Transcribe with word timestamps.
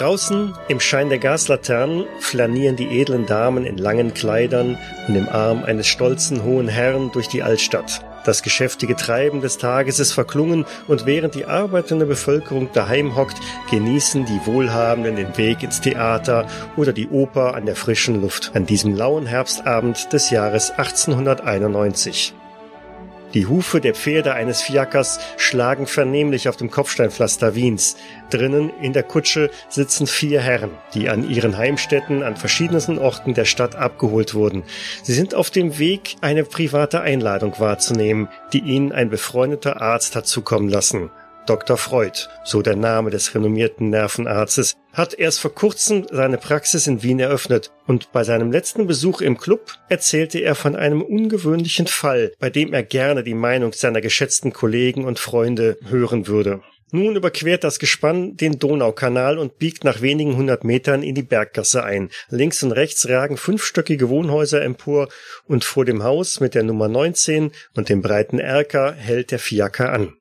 Draußen 0.00 0.54
im 0.68 0.80
Schein 0.80 1.10
der 1.10 1.18
Gaslaternen 1.18 2.06
flanieren 2.20 2.74
die 2.74 3.02
edlen 3.02 3.26
Damen 3.26 3.66
in 3.66 3.76
langen 3.76 4.14
Kleidern 4.14 4.78
und 5.06 5.14
im 5.14 5.28
Arm 5.28 5.62
eines 5.62 5.88
stolzen 5.88 6.42
hohen 6.42 6.68
Herrn 6.68 7.10
durch 7.12 7.28
die 7.28 7.42
Altstadt. 7.42 8.02
Das 8.24 8.42
geschäftige 8.42 8.96
Treiben 8.96 9.42
des 9.42 9.58
Tages 9.58 10.00
ist 10.00 10.12
verklungen 10.12 10.64
und 10.88 11.04
während 11.04 11.34
die 11.34 11.44
arbeitende 11.44 12.06
Bevölkerung 12.06 12.70
daheim 12.72 13.14
hockt, 13.14 13.36
genießen 13.70 14.24
die 14.24 14.40
Wohlhabenden 14.46 15.16
den 15.16 15.36
Weg 15.36 15.62
ins 15.62 15.82
Theater 15.82 16.46
oder 16.78 16.94
die 16.94 17.10
Oper 17.10 17.54
an 17.54 17.66
der 17.66 17.76
frischen 17.76 18.22
Luft 18.22 18.52
an 18.54 18.64
diesem 18.64 18.96
lauen 18.96 19.26
Herbstabend 19.26 20.14
des 20.14 20.30
Jahres 20.30 20.70
1891. 20.70 22.32
Die 23.34 23.46
Hufe 23.46 23.80
der 23.80 23.94
Pferde 23.94 24.34
eines 24.34 24.60
Fiakers 24.60 25.20
schlagen 25.36 25.86
vernehmlich 25.86 26.48
auf 26.48 26.56
dem 26.56 26.70
Kopfsteinpflaster 26.70 27.54
Wiens. 27.54 27.96
Drinnen 28.28 28.70
in 28.80 28.92
der 28.92 29.04
Kutsche 29.04 29.50
sitzen 29.68 30.08
vier 30.08 30.40
Herren, 30.40 30.70
die 30.94 31.08
an 31.08 31.28
ihren 31.28 31.56
Heimstätten 31.56 32.24
an 32.24 32.36
verschiedensten 32.36 32.98
Orten 32.98 33.34
der 33.34 33.44
Stadt 33.44 33.76
abgeholt 33.76 34.34
wurden. 34.34 34.64
Sie 35.04 35.14
sind 35.14 35.34
auf 35.34 35.50
dem 35.50 35.78
Weg, 35.78 36.16
eine 36.20 36.42
private 36.44 37.02
Einladung 37.02 37.54
wahrzunehmen, 37.60 38.28
die 38.52 38.60
ihnen 38.60 38.90
ein 38.90 39.10
befreundeter 39.10 39.80
Arzt 39.80 40.16
hat 40.16 40.26
zukommen 40.26 40.68
lassen. 40.68 41.10
Dr. 41.50 41.76
Freud, 41.76 42.28
so 42.44 42.62
der 42.62 42.76
Name 42.76 43.10
des 43.10 43.34
renommierten 43.34 43.90
Nervenarztes, 43.90 44.76
hat 44.92 45.14
erst 45.14 45.40
vor 45.40 45.52
kurzem 45.52 46.06
seine 46.08 46.38
Praxis 46.38 46.86
in 46.86 47.02
Wien 47.02 47.18
eröffnet 47.18 47.72
und 47.88 48.12
bei 48.12 48.22
seinem 48.22 48.52
letzten 48.52 48.86
Besuch 48.86 49.20
im 49.20 49.36
Club 49.36 49.72
erzählte 49.88 50.38
er 50.38 50.54
von 50.54 50.76
einem 50.76 51.02
ungewöhnlichen 51.02 51.88
Fall, 51.88 52.30
bei 52.38 52.50
dem 52.50 52.72
er 52.72 52.84
gerne 52.84 53.24
die 53.24 53.34
Meinung 53.34 53.72
seiner 53.72 54.00
geschätzten 54.00 54.52
Kollegen 54.52 55.04
und 55.04 55.18
Freunde 55.18 55.76
hören 55.88 56.28
würde. 56.28 56.60
Nun 56.92 57.16
überquert 57.16 57.64
das 57.64 57.80
Gespann 57.80 58.36
den 58.36 58.60
Donaukanal 58.60 59.36
und 59.36 59.58
biegt 59.58 59.82
nach 59.82 60.02
wenigen 60.02 60.36
hundert 60.36 60.62
Metern 60.62 61.02
in 61.02 61.16
die 61.16 61.24
Berggasse 61.24 61.82
ein. 61.82 62.10
Links 62.28 62.62
und 62.62 62.70
rechts 62.70 63.08
ragen 63.08 63.36
fünfstöckige 63.36 64.08
Wohnhäuser 64.08 64.62
empor 64.62 65.08
und 65.48 65.64
vor 65.64 65.84
dem 65.84 66.04
Haus 66.04 66.38
mit 66.38 66.54
der 66.54 66.62
Nummer 66.62 66.86
19 66.86 67.50
und 67.74 67.88
dem 67.88 68.02
breiten 68.02 68.38
Erker 68.38 68.92
hält 68.92 69.32
der 69.32 69.40
Fiaker 69.40 69.92
an. 69.92 70.14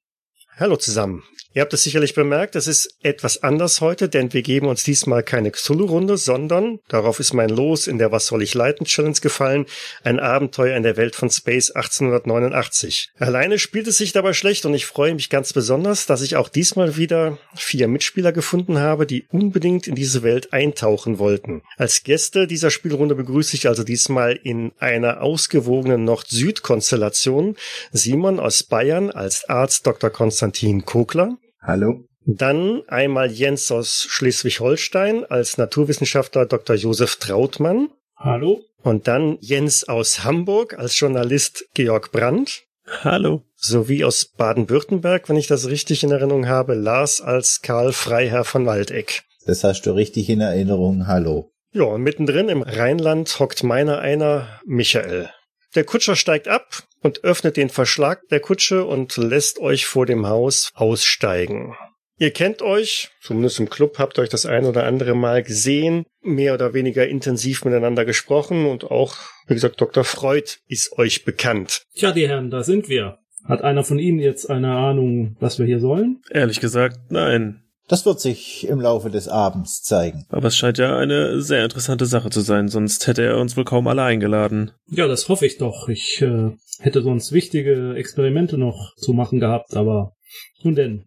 Hallo 0.59 0.75
zusammen. 0.75 1.23
Ihr 1.55 1.63
habt 1.63 1.73
es 1.73 1.81
sicherlich 1.81 2.13
bemerkt, 2.13 2.55
es 2.55 2.67
ist 2.67 2.95
etwas 3.01 3.41
anders 3.41 3.81
heute, 3.81 4.07
denn 4.07 4.31
wir 4.33 4.43
geben 4.43 4.67
uns 4.67 4.83
diesmal 4.83 5.23
keine 5.23 5.49
Cthulhu-Runde, 5.49 6.15
sondern, 6.15 6.77
darauf 6.89 7.19
ist 7.19 7.33
mein 7.33 7.49
Los 7.49 7.87
in 7.87 7.97
der 7.97 8.11
Was 8.11 8.27
soll 8.27 8.43
ich 8.43 8.53
leiten 8.53 8.85
Challenge 8.85 9.17
gefallen, 9.19 9.65
ein 10.03 10.19
Abenteuer 10.19 10.77
in 10.77 10.83
der 10.83 10.95
Welt 10.95 11.15
von 11.15 11.31
Space 11.31 11.71
1889. 11.71 13.09
Alleine 13.17 13.57
spielt 13.57 13.87
es 13.87 13.97
sich 13.97 14.11
dabei 14.11 14.33
schlecht 14.33 14.67
und 14.67 14.75
ich 14.75 14.85
freue 14.85 15.15
mich 15.15 15.31
ganz 15.31 15.51
besonders, 15.51 16.05
dass 16.05 16.21
ich 16.21 16.35
auch 16.35 16.49
diesmal 16.49 16.97
wieder 16.97 17.39
vier 17.55 17.87
Mitspieler 17.87 18.31
gefunden 18.31 18.77
habe, 18.77 19.07
die 19.07 19.25
unbedingt 19.31 19.87
in 19.87 19.95
diese 19.95 20.21
Welt 20.21 20.53
eintauchen 20.53 21.17
wollten. 21.17 21.63
Als 21.77 22.03
Gäste 22.03 22.45
dieser 22.45 22.69
Spielrunde 22.69 23.15
begrüße 23.15 23.55
ich 23.55 23.67
also 23.67 23.83
diesmal 23.83 24.33
in 24.33 24.71
einer 24.77 25.23
ausgewogenen 25.23 26.03
Nord-Süd-Konstellation 26.03 27.55
Simon 27.91 28.39
aus 28.39 28.61
Bayern 28.61 29.09
als 29.09 29.49
Arzt 29.49 29.87
Dr. 29.87 30.11
Konstantin 30.11 30.85
Kokler. 30.85 31.38
Hallo. 31.61 32.05
Dann 32.25 32.83
einmal 32.87 33.31
Jens 33.31 33.71
aus 33.71 34.05
Schleswig-Holstein 34.09 35.25
als 35.25 35.57
Naturwissenschaftler 35.57 36.45
Dr. 36.45 36.75
Josef 36.75 37.15
Trautmann. 37.15 37.89
Hallo. 38.15 38.61
Und 38.83 39.07
dann 39.07 39.37
Jens 39.41 39.87
aus 39.87 40.23
Hamburg 40.23 40.77
als 40.77 40.99
Journalist 40.99 41.65
Georg 41.73 42.11
Brandt. 42.11 42.63
Hallo. 43.03 43.43
Sowie 43.55 44.03
aus 44.03 44.25
Baden-Württemberg, 44.25 45.29
wenn 45.29 45.37
ich 45.37 45.47
das 45.47 45.67
richtig 45.67 46.03
in 46.03 46.11
Erinnerung 46.11 46.47
habe, 46.47 46.75
Lars 46.75 47.21
als 47.21 47.61
Karl 47.61 47.93
Freiherr 47.93 48.45
von 48.45 48.65
Waldeck. 48.65 49.23
Das 49.45 49.63
hast 49.63 49.85
du 49.85 49.91
richtig 49.91 50.29
in 50.29 50.41
Erinnerung. 50.41 51.07
Hallo. 51.07 51.51
Ja, 51.71 51.83
und 51.83 52.01
mittendrin 52.01 52.49
im 52.49 52.61
Rheinland 52.61 53.39
hockt 53.39 53.63
meiner 53.63 53.99
einer 53.99 54.47
Michael. 54.65 55.29
Der 55.75 55.83
Kutscher 55.83 56.15
steigt 56.15 56.47
ab 56.47 56.83
und 57.01 57.23
öffnet 57.23 57.57
den 57.57 57.69
Verschlag 57.69 58.27
der 58.29 58.39
Kutsche 58.39 58.85
und 58.85 59.15
lässt 59.17 59.59
euch 59.59 59.85
vor 59.85 60.05
dem 60.05 60.27
Haus 60.27 60.71
aussteigen. 60.73 61.75
Ihr 62.17 62.31
kennt 62.31 62.61
euch, 62.61 63.11
zumindest 63.21 63.59
im 63.61 63.69
Club 63.69 63.97
habt 63.97 64.19
euch 64.19 64.27
das 64.27 64.45
ein 64.45 64.65
oder 64.65 64.85
andere 64.85 65.15
Mal 65.15 65.41
gesehen, 65.41 66.05
mehr 66.21 66.53
oder 66.53 66.73
weniger 66.73 67.07
intensiv 67.07 67.63
miteinander 67.63 68.03
gesprochen 68.03 68.65
und 68.65 68.83
auch, 68.83 69.15
wie 69.47 69.53
gesagt, 69.53 69.79
Dr. 69.79 70.03
Freud 70.03 70.57
ist 70.67 70.97
euch 70.97 71.23
bekannt. 71.23 71.83
Tja, 71.95 72.11
die 72.11 72.27
Herren, 72.27 72.49
da 72.49 72.63
sind 72.63 72.89
wir. 72.89 73.19
Hat 73.45 73.61
einer 73.61 73.85
von 73.85 73.99
Ihnen 73.99 74.19
jetzt 74.19 74.49
eine 74.49 74.75
Ahnung, 74.75 75.37
was 75.39 75.59
wir 75.59 75.65
hier 75.65 75.79
sollen? 75.79 76.21
Ehrlich 76.29 76.59
gesagt, 76.59 76.99
nein. 77.09 77.63
Das 77.89 78.05
wird 78.05 78.19
sich 78.19 78.67
im 78.67 78.79
Laufe 78.79 79.09
des 79.09 79.27
Abends 79.27 79.81
zeigen. 79.81 80.25
Aber 80.29 80.47
es 80.47 80.55
scheint 80.55 80.77
ja 80.77 80.95
eine 80.95 81.41
sehr 81.41 81.63
interessante 81.63 82.05
Sache 82.05 82.29
zu 82.29 82.41
sein, 82.41 82.67
sonst 82.67 83.07
hätte 83.07 83.23
er 83.23 83.39
uns 83.39 83.57
wohl 83.57 83.65
kaum 83.65 83.87
alle 83.87 84.03
eingeladen. 84.03 84.71
Ja, 84.87 85.07
das 85.07 85.27
hoffe 85.27 85.47
ich 85.47 85.57
doch. 85.57 85.89
Ich 85.89 86.21
äh, 86.21 86.51
hätte 86.79 87.01
sonst 87.01 87.31
wichtige 87.31 87.95
Experimente 87.95 88.59
noch 88.59 88.95
zu 88.95 89.13
machen 89.13 89.39
gehabt, 89.39 89.75
aber 89.75 90.13
nun 90.61 90.75
denn. 90.75 91.05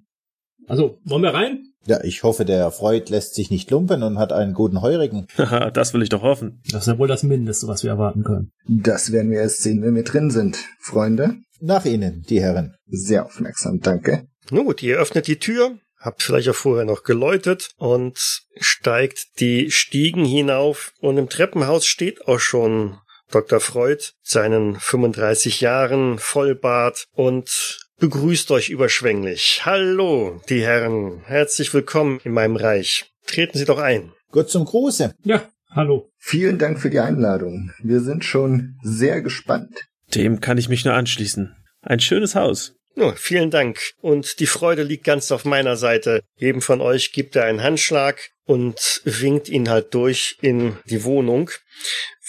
Also, 0.66 0.98
wollen 1.04 1.22
wir 1.22 1.34
rein? 1.34 1.72
Ja, 1.86 2.02
ich 2.02 2.24
hoffe, 2.24 2.44
der 2.44 2.70
Freud 2.72 3.10
lässt 3.10 3.36
sich 3.36 3.50
nicht 3.50 3.70
lumpen 3.70 4.02
und 4.02 4.18
hat 4.18 4.32
einen 4.32 4.52
guten 4.52 4.82
Heurigen. 4.82 5.28
Haha, 5.38 5.70
das 5.70 5.94
will 5.94 6.02
ich 6.02 6.08
doch 6.08 6.22
hoffen. 6.22 6.62
Das 6.72 6.82
ist 6.82 6.92
ja 6.92 6.98
wohl 6.98 7.08
das 7.08 7.22
Mindeste, 7.22 7.68
was 7.68 7.84
wir 7.84 7.90
erwarten 7.90 8.24
können. 8.24 8.50
Das 8.66 9.12
werden 9.12 9.30
wir 9.30 9.38
erst 9.38 9.62
sehen, 9.62 9.82
wenn 9.82 9.94
wir 9.94 10.04
drin 10.04 10.30
sind, 10.30 10.58
Freunde. 10.80 11.36
Nach 11.60 11.84
Ihnen, 11.84 12.24
die 12.28 12.40
Herren. 12.40 12.74
Sehr 12.86 13.24
aufmerksam, 13.24 13.78
danke. 13.80 14.26
Nun 14.50 14.64
gut, 14.66 14.82
ihr 14.82 14.98
öffnet 14.98 15.28
die 15.28 15.38
Tür, 15.38 15.78
habt 16.02 16.22
vielleicht 16.22 16.48
auch 16.48 16.54
vorher 16.54 16.84
noch 16.84 17.04
geläutet 17.04 17.70
und 17.76 18.42
steigt 18.60 19.40
die 19.40 19.70
Stiegen 19.70 20.24
hinauf 20.24 20.92
und 21.00 21.16
im 21.16 21.28
Treppenhaus 21.28 21.86
steht 21.86 22.26
auch 22.26 22.40
schon 22.40 22.98
Dr. 23.30 23.60
Freud, 23.60 24.10
seinen 24.22 24.78
35 24.78 25.62
Jahren, 25.62 26.18
Vollbart 26.18 27.06
und 27.12 27.78
begrüßt 27.98 28.50
euch 28.50 28.68
überschwänglich. 28.68 29.62
Hallo, 29.64 30.42
die 30.50 30.62
Herren, 30.62 31.22
herzlich 31.24 31.72
willkommen 31.72 32.20
in 32.24 32.32
meinem 32.32 32.56
Reich. 32.56 33.10
Treten 33.26 33.56
Sie 33.56 33.64
doch 33.64 33.78
ein. 33.78 34.12
Gut 34.30 34.50
zum 34.50 34.64
Gruße. 34.64 35.14
Ja, 35.24 35.48
hallo. 35.70 36.10
Vielen 36.18 36.58
Dank 36.58 36.80
für 36.80 36.90
die 36.90 37.00
Einladung. 37.00 37.72
Wir 37.82 38.00
sind 38.00 38.24
schon 38.24 38.76
sehr 38.82 39.22
gespannt. 39.22 39.88
Dem 40.14 40.40
kann 40.40 40.58
ich 40.58 40.68
mich 40.68 40.84
nur 40.84 40.94
anschließen. 40.94 41.54
Ein 41.80 42.00
schönes 42.00 42.34
Haus. 42.34 42.74
Oh, 42.96 43.12
vielen 43.16 43.50
Dank. 43.50 43.80
Und 44.00 44.38
die 44.40 44.46
Freude 44.46 44.82
liegt 44.82 45.04
ganz 45.04 45.32
auf 45.32 45.44
meiner 45.44 45.76
Seite. 45.76 46.22
Jedem 46.36 46.60
von 46.60 46.80
euch 46.80 47.12
gibt 47.12 47.36
er 47.36 47.44
einen 47.44 47.62
Handschlag 47.62 48.30
und 48.44 49.00
winkt 49.04 49.48
ihn 49.48 49.70
halt 49.70 49.94
durch 49.94 50.36
in 50.42 50.76
die 50.84 51.04
Wohnung, 51.04 51.50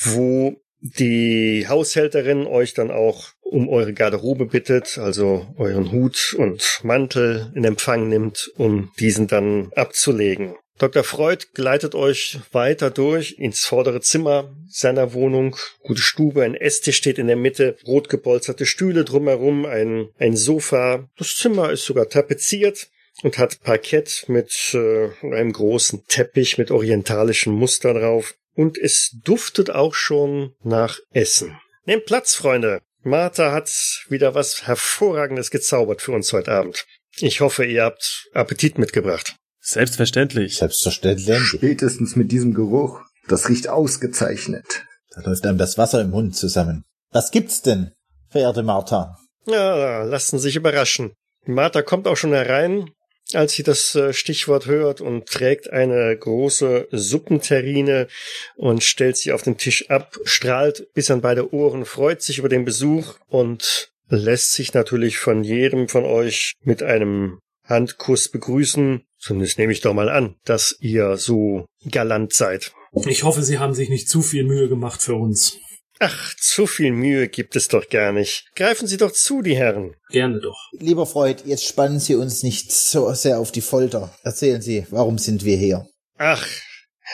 wo 0.03 0.61
die 0.79 1.65
Haushälterin 1.67 2.45
euch 2.45 2.73
dann 2.73 2.91
auch 2.91 3.29
um 3.41 3.69
eure 3.69 3.93
Garderobe 3.93 4.45
bittet, 4.45 4.97
also 4.97 5.53
euren 5.57 5.91
Hut 5.91 6.35
und 6.37 6.79
Mantel 6.83 7.51
in 7.55 7.63
Empfang 7.63 8.09
nimmt, 8.09 8.51
um 8.57 8.91
diesen 8.99 9.27
dann 9.27 9.71
abzulegen. 9.75 10.55
Dr. 10.79 11.03
Freud 11.03 11.45
gleitet 11.53 11.93
euch 11.93 12.39
weiter 12.51 12.89
durch 12.89 13.35
ins 13.37 13.65
vordere 13.65 14.01
Zimmer 14.01 14.55
seiner 14.67 15.13
Wohnung. 15.13 15.55
Gute 15.83 16.01
Stube, 16.01 16.43
ein 16.43 16.55
Esstisch 16.55 16.97
steht 16.97 17.19
in 17.19 17.27
der 17.27 17.35
Mitte, 17.35 17.77
rot 17.85 18.09
gepolsterte 18.09 18.65
Stühle 18.65 19.05
drumherum, 19.05 19.65
ein, 19.65 20.09
ein 20.17 20.35
Sofa. 20.35 21.07
Das 21.17 21.35
Zimmer 21.35 21.71
ist 21.71 21.85
sogar 21.85 22.09
tapeziert 22.09 22.87
und 23.21 23.37
hat 23.37 23.61
Parkett 23.61 24.25
mit 24.27 24.73
äh, 24.73 25.09
einem 25.21 25.53
großen 25.53 26.05
Teppich 26.07 26.57
mit 26.57 26.71
orientalischen 26.71 27.53
Muster 27.53 27.93
drauf. 27.93 28.35
Und 28.55 28.77
es 28.77 29.15
duftet 29.23 29.69
auch 29.69 29.93
schon 29.93 30.53
nach 30.63 30.99
Essen. 31.11 31.59
Nehmt 31.85 32.05
Platz, 32.05 32.35
Freunde. 32.35 32.81
Martha 33.03 33.51
hat 33.51 33.69
wieder 34.09 34.33
was 34.33 34.65
Hervorragendes 34.65 35.51
gezaubert 35.51 36.01
für 36.01 36.13
uns 36.13 36.31
heute 36.33 36.51
Abend. 36.51 36.85
Ich 37.17 37.41
hoffe, 37.41 37.65
ihr 37.65 37.83
habt 37.83 38.29
Appetit 38.33 38.77
mitgebracht. 38.77 39.35
Selbstverständlich. 39.63 40.57
Selbstverständlich. 40.57 41.39
Spätestens 41.39 42.15
mit 42.15 42.31
diesem 42.31 42.53
Geruch. 42.53 42.99
Das 43.29 43.47
riecht 43.47 43.69
ausgezeichnet. 43.69 44.83
Da 45.15 45.21
läuft 45.21 45.45
einem 45.45 45.57
das 45.57 45.77
Wasser 45.77 46.01
im 46.01 46.09
Mund 46.09 46.35
zusammen. 46.35 46.83
Was 47.11 47.31
gibt's 47.31 47.61
denn, 47.61 47.91
verehrte 48.29 48.63
Martha? 48.63 49.17
Ja, 49.45 50.03
lassen 50.03 50.37
sich 50.37 50.57
überraschen. 50.57 51.13
Martha 51.45 51.81
kommt 51.81 52.07
auch 52.07 52.17
schon 52.17 52.33
herein, 52.33 52.89
als 53.33 53.53
sie 53.53 53.63
das 53.63 53.95
äh, 53.95 54.11
Stichwort 54.11 54.65
hört 54.65 54.99
und 54.99 55.27
trägt 55.27 55.69
eine 55.69 56.15
große 56.17 56.87
Suppenterrine 56.91 58.07
und 58.55 58.83
stellt 58.83 59.17
sie 59.17 59.31
auf 59.31 59.43
den 59.43 59.57
Tisch 59.57 59.89
ab, 59.89 60.17
strahlt 60.25 60.87
bis 60.93 61.09
an 61.09 61.21
beide 61.21 61.53
Ohren, 61.53 61.85
freut 61.85 62.21
sich 62.21 62.37
über 62.37 62.49
den 62.49 62.65
Besuch 62.65 63.15
und 63.27 63.91
lässt 64.09 64.53
sich 64.53 64.73
natürlich 64.73 65.19
von 65.19 65.43
jedem 65.43 65.87
von 65.87 66.03
euch 66.03 66.53
mit 66.63 66.83
einem 66.83 67.39
Handkuss 67.65 68.29
begrüßen. 68.29 69.03
Zumindest 69.23 69.57
nehme 69.57 69.71
ich 69.71 69.79
doch 69.79 69.93
mal 69.93 70.09
an, 70.09 70.35
dass 70.43 70.75
ihr 70.81 71.15
so 71.15 71.65
galant 71.89 72.33
seid. 72.33 72.73
Ich 73.07 73.23
hoffe, 73.23 73.41
Sie 73.41 73.57
haben 73.57 73.73
sich 73.73 73.87
nicht 73.87 74.09
zu 74.09 74.21
viel 74.21 74.43
Mühe 74.43 74.67
gemacht 74.67 75.01
für 75.01 75.15
uns. 75.15 75.57
Ach, 75.99 76.35
zu 76.35 76.67
viel 76.67 76.91
Mühe 76.91 77.29
gibt 77.29 77.55
es 77.55 77.69
doch 77.69 77.87
gar 77.87 78.11
nicht. 78.11 78.43
Greifen 78.57 78.85
Sie 78.85 78.97
doch 78.97 79.13
zu, 79.13 79.41
die 79.41 79.55
Herren. 79.55 79.95
Gerne 80.09 80.41
doch. 80.41 80.57
Lieber 80.73 81.05
Freud, 81.05 81.41
jetzt 81.45 81.65
spannen 81.65 82.01
Sie 82.01 82.15
uns 82.15 82.43
nicht 82.43 82.73
so 82.73 83.13
sehr 83.13 83.39
auf 83.39 83.53
die 83.53 83.61
Folter. 83.61 84.13
Erzählen 84.23 84.61
Sie, 84.61 84.85
warum 84.89 85.17
sind 85.17 85.45
wir 85.45 85.55
hier? 85.55 85.87
Ach, 86.17 86.45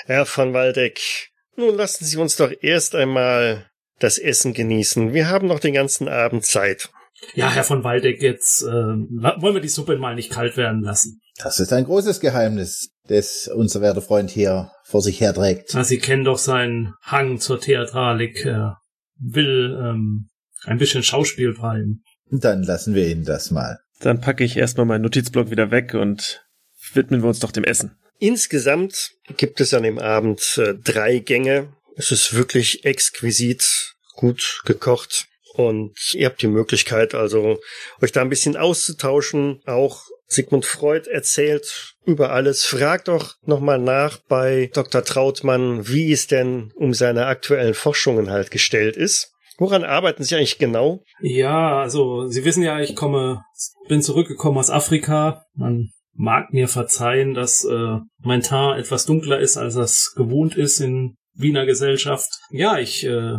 Herr 0.06 0.26
von 0.26 0.54
Waldeck, 0.54 1.30
nun 1.56 1.76
lassen 1.76 2.06
Sie 2.06 2.18
uns 2.18 2.38
doch 2.38 2.52
erst 2.60 2.96
einmal 2.96 3.70
das 4.00 4.18
Essen 4.18 4.56
genießen. 4.56 5.14
Wir 5.14 5.30
haben 5.30 5.48
noch 5.48 5.60
den 5.60 5.76
ganzen 5.76 6.08
Abend 6.08 6.44
Zeit. 6.44 6.90
Ja, 7.36 7.52
Herr 7.52 7.64
von 7.64 7.84
Waldeck, 7.84 8.22
jetzt 8.24 8.64
äh, 8.64 8.66
wollen 8.66 9.54
wir 9.54 9.62
die 9.62 9.68
Suppe 9.68 9.98
mal 9.98 10.16
nicht 10.16 10.32
kalt 10.32 10.58
werden 10.58 10.82
lassen. 10.82 11.22
Das 11.42 11.60
ist 11.60 11.72
ein 11.72 11.86
großes 11.86 12.20
Geheimnis, 12.20 12.90
das 13.08 13.48
unser 13.48 13.82
werter 13.82 14.02
Freund 14.02 14.30
hier 14.30 14.72
vor 14.84 15.02
sich 15.02 15.22
herträgt. 15.22 15.72
Na, 15.74 15.84
Sie 15.84 15.98
kennen 15.98 16.26
doch 16.26 16.38
seinen 16.38 16.94
Hang 17.02 17.40
zur 17.40 17.62
Theatralik. 17.62 18.46
Er 18.46 18.78
will 19.18 19.78
ähm, 19.82 20.30
ein 20.66 20.78
bisschen 20.78 21.02
Schauspiel 21.02 21.54
treiben. 21.54 22.04
Dann 22.30 22.64
lassen 22.64 22.94
wir 22.94 23.08
ihn 23.08 23.24
das 23.24 23.52
mal. 23.52 23.80
Dann 24.02 24.20
packe 24.22 24.44
ich 24.44 24.58
erstmal 24.58 24.86
meinen 24.86 25.02
Notizblock 25.02 25.50
wieder 25.50 25.72
weg 25.72 25.94
und 25.94 26.46
widmen 26.94 27.22
wir 27.22 27.30
uns 27.30 27.40
doch 27.40 27.52
dem 27.52 27.64
Essen. 27.64 27.98
Insgesamt 28.18 29.12
gibt 29.38 29.62
es 29.62 29.74
an 29.74 29.84
dem 29.84 29.98
Abend 29.98 30.58
äh, 30.58 30.74
drei 30.76 31.20
Gänge. 31.20 31.74
Es 31.96 32.12
ist 32.12 32.34
wirklich 32.34 32.84
exquisit 32.84 33.96
gut 34.16 34.62
gekocht. 34.66 35.28
Und 35.54 35.98
ihr 36.14 36.28
habt 36.28 36.42
die 36.42 36.48
Möglichkeit, 36.48 37.16
also 37.16 37.60
euch 38.02 38.12
da 38.12 38.22
ein 38.22 38.30
bisschen 38.30 38.56
auszutauschen. 38.56 39.62
Auch 39.66 40.04
Sigmund 40.30 40.66
Freud 40.66 41.10
erzählt 41.10 41.96
über 42.06 42.32
alles. 42.32 42.64
Fragt 42.64 43.08
doch 43.08 43.36
nochmal 43.46 43.80
nach 43.80 44.20
bei 44.28 44.70
Dr. 44.74 45.04
Trautmann, 45.04 45.88
wie 45.88 46.12
es 46.12 46.28
denn 46.28 46.72
um 46.76 46.94
seine 46.94 47.26
aktuellen 47.26 47.74
Forschungen 47.74 48.30
halt 48.30 48.52
gestellt 48.52 48.96
ist. 48.96 49.34
Woran 49.58 49.84
arbeiten 49.84 50.24
Sie 50.24 50.36
eigentlich 50.36 50.60
genau? 50.60 51.04
Ja, 51.20 51.82
also 51.82 52.28
Sie 52.28 52.46
wissen 52.46 52.64
ja, 52.64 52.80
ich 52.80 52.96
komme, 52.96 53.44
bin 53.90 54.02
zurückgekommen 54.02 54.58
aus 54.58 54.70
Afrika. 54.70 55.44
Man 55.54 55.90
mag 56.14 56.54
mir 56.54 56.68
verzeihen, 56.68 57.34
dass 57.34 57.66
äh, 57.66 57.98
mein 58.20 58.42
Tar 58.42 58.78
etwas 58.78 59.06
dunkler 59.06 59.40
ist, 59.40 59.58
als 59.58 59.74
das 59.74 60.14
gewohnt 60.16 60.56
ist 60.56 60.80
in 60.80 61.16
Wiener 61.34 61.66
Gesellschaft. 61.66 62.30
Ja, 62.52 62.78
ich 62.78 63.06
äh, 63.06 63.38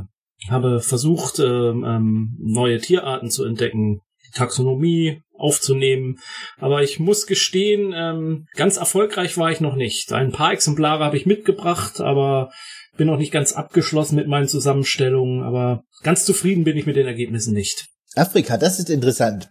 habe 0.48 0.80
versucht, 0.80 1.38
ähm, 1.38 1.84
ähm, 1.86 2.36
neue 2.40 2.78
Tierarten 2.78 3.30
zu 3.30 3.44
entdecken, 3.44 4.00
Taxonomie 4.34 5.22
aufzunehmen, 5.40 6.18
aber 6.58 6.82
ich 6.82 7.00
muss 7.00 7.26
gestehen, 7.26 7.92
ähm, 7.94 8.46
ganz 8.54 8.76
erfolgreich 8.76 9.36
war 9.38 9.50
ich 9.50 9.60
noch 9.60 9.74
nicht. 9.74 10.12
Ein 10.12 10.32
paar 10.32 10.52
Exemplare 10.52 11.04
habe 11.04 11.16
ich 11.16 11.26
mitgebracht, 11.26 12.00
aber 12.00 12.50
bin 12.96 13.06
noch 13.06 13.18
nicht 13.18 13.32
ganz 13.32 13.52
abgeschlossen 13.52 14.16
mit 14.16 14.28
meinen 14.28 14.48
Zusammenstellungen, 14.48 15.42
aber 15.42 15.84
ganz 16.02 16.24
zufrieden 16.24 16.64
bin 16.64 16.76
ich 16.76 16.86
mit 16.86 16.96
den 16.96 17.06
Ergebnissen 17.06 17.54
nicht. 17.54 17.88
Afrika, 18.14 18.58
das 18.58 18.78
ist 18.78 18.90
interessant. 18.90 19.50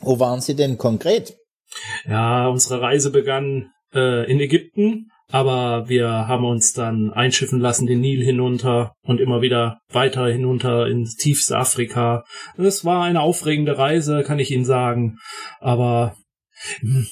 Wo 0.00 0.18
waren 0.18 0.40
Sie 0.40 0.56
denn 0.56 0.78
konkret? 0.78 1.36
Ja, 2.06 2.48
unsere 2.48 2.80
Reise 2.80 3.10
begann 3.10 3.70
äh, 3.94 4.30
in 4.30 4.40
Ägypten, 4.40 5.10
aber 5.30 5.88
wir 5.88 6.08
haben 6.08 6.44
uns 6.44 6.72
dann 6.72 7.12
einschiffen 7.12 7.60
lassen 7.60 7.86
den 7.86 8.00
Nil 8.00 8.24
hinunter 8.24 8.94
und 9.02 9.20
immer 9.20 9.42
wieder 9.42 9.80
weiter 9.92 10.26
hinunter 10.26 10.86
ins 10.86 11.16
tiefste 11.16 11.56
Afrika. 11.56 12.24
Es 12.56 12.84
war 12.84 13.04
eine 13.04 13.20
aufregende 13.20 13.76
Reise, 13.76 14.22
kann 14.22 14.38
ich 14.38 14.50
Ihnen 14.50 14.64
sagen, 14.64 15.18
aber 15.60 16.16
hm, 16.80 17.06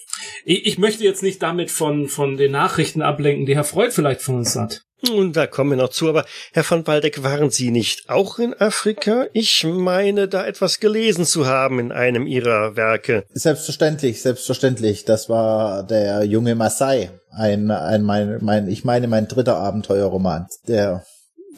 ich, 0.45 0.67
ich 0.67 0.79
möchte 0.79 1.05
jetzt 1.05 1.23
nicht 1.23 1.43
damit 1.43 1.71
von, 1.71 2.09
von 2.09 2.37
den 2.37 2.53
Nachrichten 2.53 3.03
ablenken, 3.03 3.47
die 3.47 3.55
Herr 3.55 3.65
Freud 3.65 3.91
vielleicht 3.91 4.23
von 4.23 4.37
uns 4.37 4.57
hat. 4.57 4.83
Und 5.11 5.37
da 5.37 5.47
kommen 5.47 5.71
wir 5.71 5.77
noch 5.77 5.91
zu, 5.91 6.09
aber 6.09 6.25
Herr 6.53 6.65
von 6.65 6.87
Waldeck, 6.87 7.23
waren 7.23 7.51
Sie 7.51 7.71
nicht 7.71 8.09
auch 8.09 8.39
in 8.39 8.55
Afrika? 8.55 9.27
Ich 9.33 9.65
meine, 9.65 10.29
da 10.29 10.47
etwas 10.47 10.81
gelesen 10.81 11.25
zu 11.25 11.47
haben 11.47 11.79
in 11.79 11.93
einem 11.93 12.27
Ihrer 12.27 12.77
Werke. 12.77 13.25
Selbstverständlich, 13.33 14.23
selbstverständlich. 14.23 15.05
Das 15.05 15.29
war 15.29 15.85
der 15.85 16.25
junge 16.25 16.55
Masai. 16.55 17.11
Ein, 17.31 17.71
ein 17.71 18.03
mein, 18.03 18.39
mein, 18.43 18.69
ich 18.69 18.85
meine, 18.85 19.09
mein 19.09 19.29
dritter 19.29 19.57
Abenteuerroman, 19.57 20.47
der, 20.67 21.05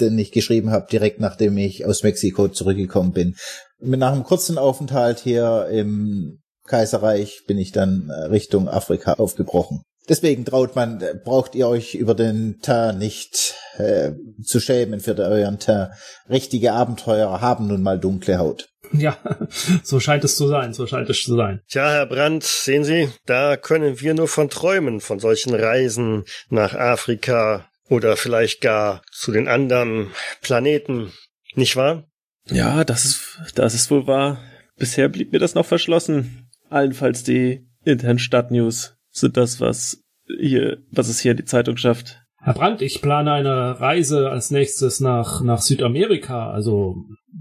den 0.01 0.19
ich 0.19 0.33
geschrieben 0.33 0.71
habe, 0.71 0.87
direkt 0.91 1.21
nachdem 1.21 1.57
ich 1.57 1.87
aus 1.87 2.03
Mexiko 2.03 2.49
zurückgekommen 2.49 3.13
bin. 3.13 3.37
Nach 3.81 4.13
einem 4.13 4.25
kurzen 4.25 4.59
Aufenthalt 4.59 5.21
hier 5.21 5.69
im 5.71 6.41
Kaiserreich 6.67 7.45
bin 7.47 7.59
ich 7.59 7.73
dann 7.73 8.11
Richtung 8.11 8.69
Afrika 8.69 9.15
aufgebrochen. 9.15 9.83
Deswegen 10.09 10.45
traut 10.45 10.75
man, 10.75 11.03
braucht 11.25 11.55
ihr 11.55 11.69
euch 11.69 11.95
über 11.95 12.15
den 12.15 12.61
Teint 12.63 12.99
nicht 12.99 13.55
äh, 13.77 14.13
zu 14.43 14.61
schämen 14.61 15.01
für 15.01 15.17
euren 15.19 15.59
Teint. 15.59 15.91
Richtige 16.31 16.73
Abenteurer 16.73 17.41
haben 17.41 17.67
nun 17.67 17.83
mal 17.83 17.99
dunkle 17.99 18.39
Haut. 18.39 18.69
Ja, 18.93 19.19
so 19.83 20.01
scheint 20.01 20.25
es 20.25 20.37
zu 20.37 20.49
sein, 20.49 20.73
so 20.73 20.87
scheint 20.87 21.11
es 21.11 21.23
zu 21.23 21.37
sein. 21.37 21.61
Tja, 21.69 21.91
Herr 21.91 22.07
Brandt, 22.07 22.45
sehen 22.45 22.85
Sie, 22.85 23.11
da 23.27 23.57
können 23.57 24.01
wir 24.01 24.15
nur 24.15 24.29
von 24.29 24.49
träumen, 24.49 25.01
von 25.01 25.19
solchen 25.19 25.55
Reisen 25.55 26.25
nach 26.49 26.75
Afrika 26.75 27.67
oder 27.89 28.17
vielleicht 28.17 28.61
gar 28.61 29.03
zu 29.13 29.33
den 29.33 29.49
anderen 29.49 30.11
Planeten, 30.41 31.13
nicht 31.55 31.77
wahr? 31.77 32.05
Ja, 32.47 32.85
das 32.85 33.05
ist, 33.05 33.39
das 33.55 33.75
ist 33.75 33.91
wohl 33.91 34.07
wahr. 34.07 34.43
Bisher 34.77 35.09
blieb 35.09 35.33
mir 35.33 35.39
das 35.39 35.55
noch 35.55 35.67
verschlossen. 35.67 36.49
Allenfalls 36.71 37.25
die 37.25 37.67
internen 37.85 38.19
Stadtnews 38.19 38.98
sind 39.21 39.37
das, 39.37 39.61
was 39.61 40.03
hier, 40.39 40.79
was 40.91 41.09
es 41.09 41.21
hier 41.21 41.33
in 41.33 41.39
die 41.39 41.45
Zeitung 41.45 41.77
schafft. 41.77 42.23
Herr 42.41 42.55
Brandt, 42.55 42.83
ich 42.83 43.03
plane 43.03 43.33
eine 43.33 43.81
Reise 43.81 44.31
als 44.31 44.51
nächstes 44.51 45.01
nach, 45.01 45.43
nach 45.43 45.61
Südamerika. 45.61 46.51
Also, 46.51 46.97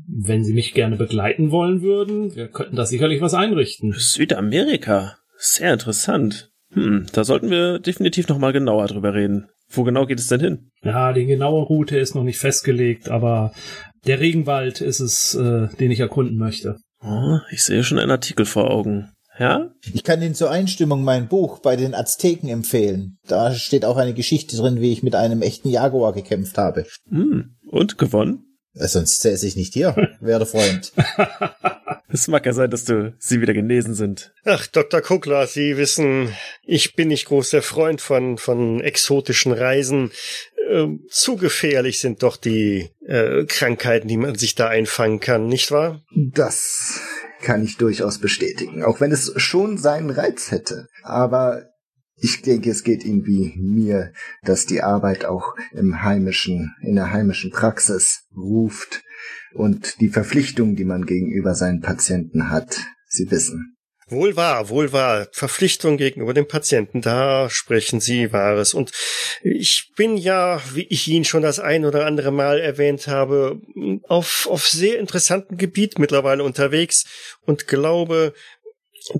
wenn 0.07 0.43
Sie 0.43 0.53
mich 0.53 0.73
gerne 0.73 0.95
begleiten 0.95 1.51
wollen 1.51 1.81
würden, 1.81 2.35
wir 2.35 2.47
könnten 2.47 2.75
da 2.75 2.85
sicherlich 2.85 3.21
was 3.21 3.33
einrichten. 3.33 3.93
Südamerika? 3.95 5.17
Sehr 5.37 5.73
interessant. 5.73 6.51
Hm, 6.73 7.05
da 7.13 7.23
sollten 7.23 7.49
wir 7.49 7.79
definitiv 7.79 8.27
nochmal 8.27 8.53
genauer 8.53 8.87
drüber 8.87 9.13
reden. 9.13 9.47
Wo 9.69 9.83
genau 9.83 10.05
geht 10.05 10.19
es 10.19 10.27
denn 10.27 10.39
hin? 10.39 10.71
Ja, 10.81 11.13
die 11.13 11.25
genaue 11.25 11.63
Route 11.63 11.97
ist 11.97 12.15
noch 12.15 12.23
nicht 12.23 12.39
festgelegt, 12.39 13.09
aber 13.09 13.53
der 14.05 14.19
Regenwald 14.19 14.81
ist 14.81 14.99
es, 14.99 15.35
äh, 15.35 15.67
den 15.79 15.91
ich 15.91 15.99
erkunden 15.99 16.37
möchte. 16.37 16.77
Oh, 17.01 17.37
ich 17.51 17.63
sehe 17.63 17.83
schon 17.83 17.99
einen 17.99 18.11
Artikel 18.11 18.45
vor 18.45 18.71
Augen. 18.71 19.11
Ja? 19.39 19.71
Ich 19.93 20.03
kann 20.03 20.21
Ihnen 20.21 20.35
zur 20.35 20.49
Einstimmung 20.49 21.03
mein 21.03 21.27
Buch 21.27 21.59
bei 21.59 21.75
den 21.75 21.93
Azteken 21.93 22.49
empfehlen. 22.49 23.17
Da 23.27 23.53
steht 23.53 23.85
auch 23.85 23.97
eine 23.97 24.13
Geschichte 24.13 24.55
drin, 24.57 24.81
wie 24.81 24.91
ich 24.91 25.03
mit 25.03 25.15
einem 25.15 25.41
echten 25.41 25.69
Jaguar 25.69 26.13
gekämpft 26.13 26.57
habe. 26.57 26.85
Hm. 27.09 27.55
Und 27.67 27.97
gewonnen? 27.97 28.43
Sonst 28.73 29.21
säße 29.21 29.47
ich 29.47 29.55
nicht 29.55 29.73
hier, 29.73 29.95
werde 30.19 30.45
Freund. 30.45 30.93
es 32.09 32.27
mag 32.27 32.45
ja 32.45 32.53
sein, 32.53 32.69
dass 32.69 32.85
du 32.85 33.15
sie 33.17 33.41
wieder 33.41 33.53
genesen 33.53 33.93
sind. 33.93 34.33
Ach, 34.45 34.67
Dr. 34.67 35.01
Kuckler, 35.01 35.47
Sie 35.47 35.77
wissen, 35.77 36.33
ich 36.63 36.95
bin 36.95 37.07
nicht 37.07 37.25
großer 37.25 37.61
Freund 37.61 38.01
von, 38.01 38.37
von 38.37 38.79
exotischen 38.81 39.51
Reisen. 39.51 40.11
Ähm, 40.69 41.05
zu 41.09 41.37
gefährlich 41.37 41.99
sind 41.99 42.23
doch 42.23 42.37
die 42.37 42.89
äh, 43.05 43.45
Krankheiten, 43.45 44.07
die 44.07 44.17
man 44.17 44.35
sich 44.35 44.55
da 44.55 44.67
einfangen 44.67 45.19
kann, 45.19 45.47
nicht 45.47 45.71
wahr? 45.71 46.01
Das 46.13 46.99
kann 47.41 47.63
ich 47.63 47.77
durchaus 47.77 48.19
bestätigen, 48.19 48.83
auch 48.83 48.99
wenn 49.01 49.11
es 49.11 49.33
schon 49.37 49.77
seinen 49.77 50.09
Reiz 50.09 50.51
hätte. 50.51 50.87
Aber 51.03 51.65
ich 52.19 52.41
denke, 52.41 52.71
es 52.71 52.83
geht 52.83 53.03
Ihnen 53.03 53.25
wie 53.25 53.53
mir, 53.57 54.11
dass 54.43 54.65
die 54.65 54.81
Arbeit 54.81 55.25
auch 55.25 55.55
im 55.71 56.01
heimischen, 56.01 56.75
in 56.81 56.95
der 56.95 57.11
heimischen 57.11 57.51
Praxis 57.51 58.23
ruft 58.35 59.03
und 59.53 60.01
die 60.01 60.09
Verpflichtung, 60.09 60.75
die 60.75 60.85
man 60.85 61.05
gegenüber 61.05 61.53
seinen 61.53 61.81
Patienten 61.81 62.49
hat, 62.49 62.79
Sie 63.07 63.29
wissen. 63.29 63.76
Wohl 64.09 64.37
wahr, 64.37 64.69
wohl 64.69 64.93
wahr. 64.93 65.27
Verpflichtung 65.33 65.97
gegenüber 65.97 66.33
dem 66.33 66.47
Patienten, 66.47 67.01
da 67.01 67.49
sprechen 67.49 67.99
Sie 67.99 68.31
Wahres. 68.31 68.73
Und 68.73 68.91
ich 69.41 69.91
bin 69.97 70.15
ja, 70.15 70.61
wie 70.73 70.87
ich 70.89 71.09
Ihnen 71.09 71.25
schon 71.25 71.41
das 71.41 71.59
ein 71.59 71.83
oder 71.83 72.05
andere 72.05 72.31
Mal 72.31 72.59
erwähnt 72.59 73.07
habe, 73.07 73.59
auf, 74.07 74.47
auf 74.49 74.65
sehr 74.65 74.99
interessantem 74.99 75.57
Gebiet 75.57 75.99
mittlerweile 75.99 76.43
unterwegs 76.43 77.05
und 77.45 77.67
glaube, 77.67 78.33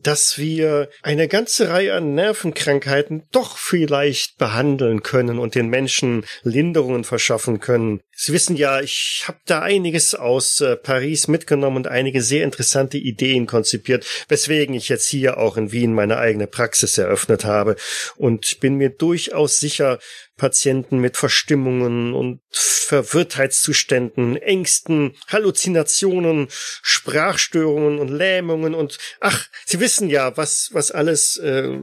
dass 0.01 0.37
wir 0.37 0.89
eine 1.01 1.27
ganze 1.27 1.69
Reihe 1.69 1.93
an 1.93 2.15
Nervenkrankheiten 2.15 3.23
doch 3.31 3.57
vielleicht 3.57 4.37
behandeln 4.37 5.03
können 5.03 5.39
und 5.39 5.55
den 5.55 5.67
Menschen 5.67 6.25
Linderungen 6.43 7.03
verschaffen 7.03 7.59
können. 7.59 8.01
Sie 8.15 8.33
wissen 8.33 8.55
ja, 8.55 8.81
ich 8.81 9.23
habe 9.27 9.39
da 9.45 9.61
einiges 9.61 10.15
aus 10.15 10.61
äh, 10.61 10.75
Paris 10.75 11.27
mitgenommen 11.27 11.77
und 11.77 11.87
einige 11.87 12.21
sehr 12.21 12.43
interessante 12.43 12.97
Ideen 12.97 13.45
konzipiert, 13.45 14.05
weswegen 14.27 14.75
ich 14.75 14.89
jetzt 14.89 15.07
hier 15.07 15.37
auch 15.37 15.57
in 15.57 15.71
Wien 15.71 15.93
meine 15.93 16.17
eigene 16.17 16.47
Praxis 16.47 16.97
eröffnet 16.97 17.45
habe 17.45 17.75
und 18.15 18.59
bin 18.59 18.75
mir 18.75 18.89
durchaus 18.89 19.59
sicher, 19.59 19.99
Patienten 20.37 20.99
mit 20.99 21.17
Verstimmungen 21.17 22.13
und 22.13 22.41
Verwirrtheitszuständen, 22.51 24.37
Ängsten, 24.37 25.13
Halluzinationen, 25.27 26.47
Sprachstörungen 26.49 27.99
und 27.99 28.09
Lähmungen 28.09 28.73
und 28.73 28.97
ach, 29.19 29.47
Sie 29.65 29.79
wissen 29.79 30.09
ja, 30.09 30.37
was 30.37 30.69
was 30.71 30.91
alles 30.91 31.37
äh, 31.37 31.77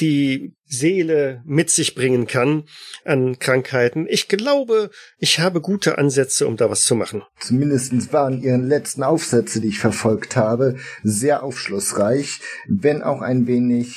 die 0.00 0.54
Seele 0.64 1.42
mit 1.44 1.70
sich 1.70 1.94
bringen 1.94 2.26
kann 2.26 2.64
an 3.04 3.38
Krankheiten. 3.38 4.06
Ich 4.08 4.28
glaube, 4.28 4.90
ich 5.18 5.40
habe 5.40 5.60
gute 5.60 5.98
Ansätze, 5.98 6.46
um 6.46 6.56
da 6.56 6.70
was 6.70 6.82
zu 6.82 6.94
machen. 6.94 7.22
Zumindest 7.40 8.12
waren 8.12 8.42
Ihre 8.42 8.58
letzten 8.58 9.02
Aufsätze, 9.02 9.60
die 9.60 9.68
ich 9.68 9.78
verfolgt 9.78 10.36
habe, 10.36 10.76
sehr 11.02 11.42
aufschlussreich, 11.42 12.40
wenn 12.68 13.02
auch 13.02 13.22
ein 13.22 13.46
wenig 13.46 13.96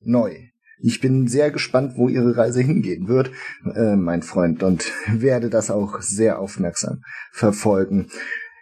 neu. 0.00 0.51
Ich 0.84 1.00
bin 1.00 1.28
sehr 1.28 1.52
gespannt, 1.52 1.92
wo 1.96 2.08
Ihre 2.08 2.36
Reise 2.36 2.60
hingehen 2.60 3.06
wird, 3.06 3.30
äh, 3.74 3.94
mein 3.94 4.22
Freund, 4.22 4.64
und 4.64 4.90
werde 5.12 5.48
das 5.48 5.70
auch 5.70 6.00
sehr 6.02 6.40
aufmerksam 6.40 7.02
verfolgen. 7.32 8.08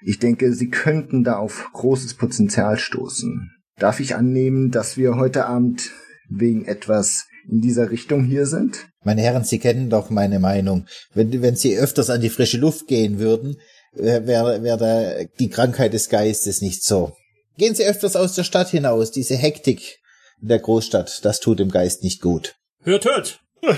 Ich 0.02 0.18
denke, 0.18 0.52
Sie 0.52 0.68
könnten 0.68 1.24
da 1.24 1.36
auf 1.36 1.70
großes 1.72 2.14
Potenzial 2.14 2.78
stoßen. 2.78 3.50
Darf 3.78 4.00
ich 4.00 4.14
annehmen, 4.14 4.70
dass 4.70 4.98
wir 4.98 5.16
heute 5.16 5.46
Abend 5.46 5.90
wegen 6.28 6.66
etwas 6.66 7.26
in 7.50 7.62
dieser 7.62 7.90
Richtung 7.90 8.24
hier 8.24 8.44
sind? 8.44 8.88
Meine 9.02 9.22
Herren, 9.22 9.44
Sie 9.44 9.58
kennen 9.58 9.88
doch 9.88 10.10
meine 10.10 10.40
Meinung. 10.40 10.86
Wenn, 11.14 11.40
wenn 11.40 11.56
Sie 11.56 11.78
öfters 11.78 12.10
an 12.10 12.20
die 12.20 12.28
frische 12.28 12.58
Luft 12.58 12.86
gehen 12.86 13.18
würden, 13.18 13.56
wäre 13.94 14.62
wär 14.62 14.76
da 14.76 15.24
die 15.38 15.48
Krankheit 15.48 15.94
des 15.94 16.10
Geistes 16.10 16.60
nicht 16.60 16.84
so. 16.84 17.16
Gehen 17.56 17.74
Sie 17.74 17.84
öfters 17.84 18.14
aus 18.14 18.34
der 18.34 18.44
Stadt 18.44 18.68
hinaus. 18.68 19.10
Diese 19.10 19.36
Hektik 19.36 20.00
in 20.40 20.49
der 20.49 20.59
Großstadt, 20.59 21.25
das 21.25 21.40
tut 21.40 21.59
dem 21.59 21.70
Geist 21.70 22.02
nicht 22.02 22.20
gut. 22.20 22.56
Hört, 22.82 23.04
hört! 23.04 23.40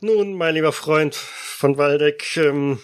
Nun, 0.00 0.34
mein 0.34 0.54
lieber 0.54 0.72
Freund 0.72 1.14
von 1.14 1.78
Waldeck, 1.78 2.36
ähm, 2.36 2.78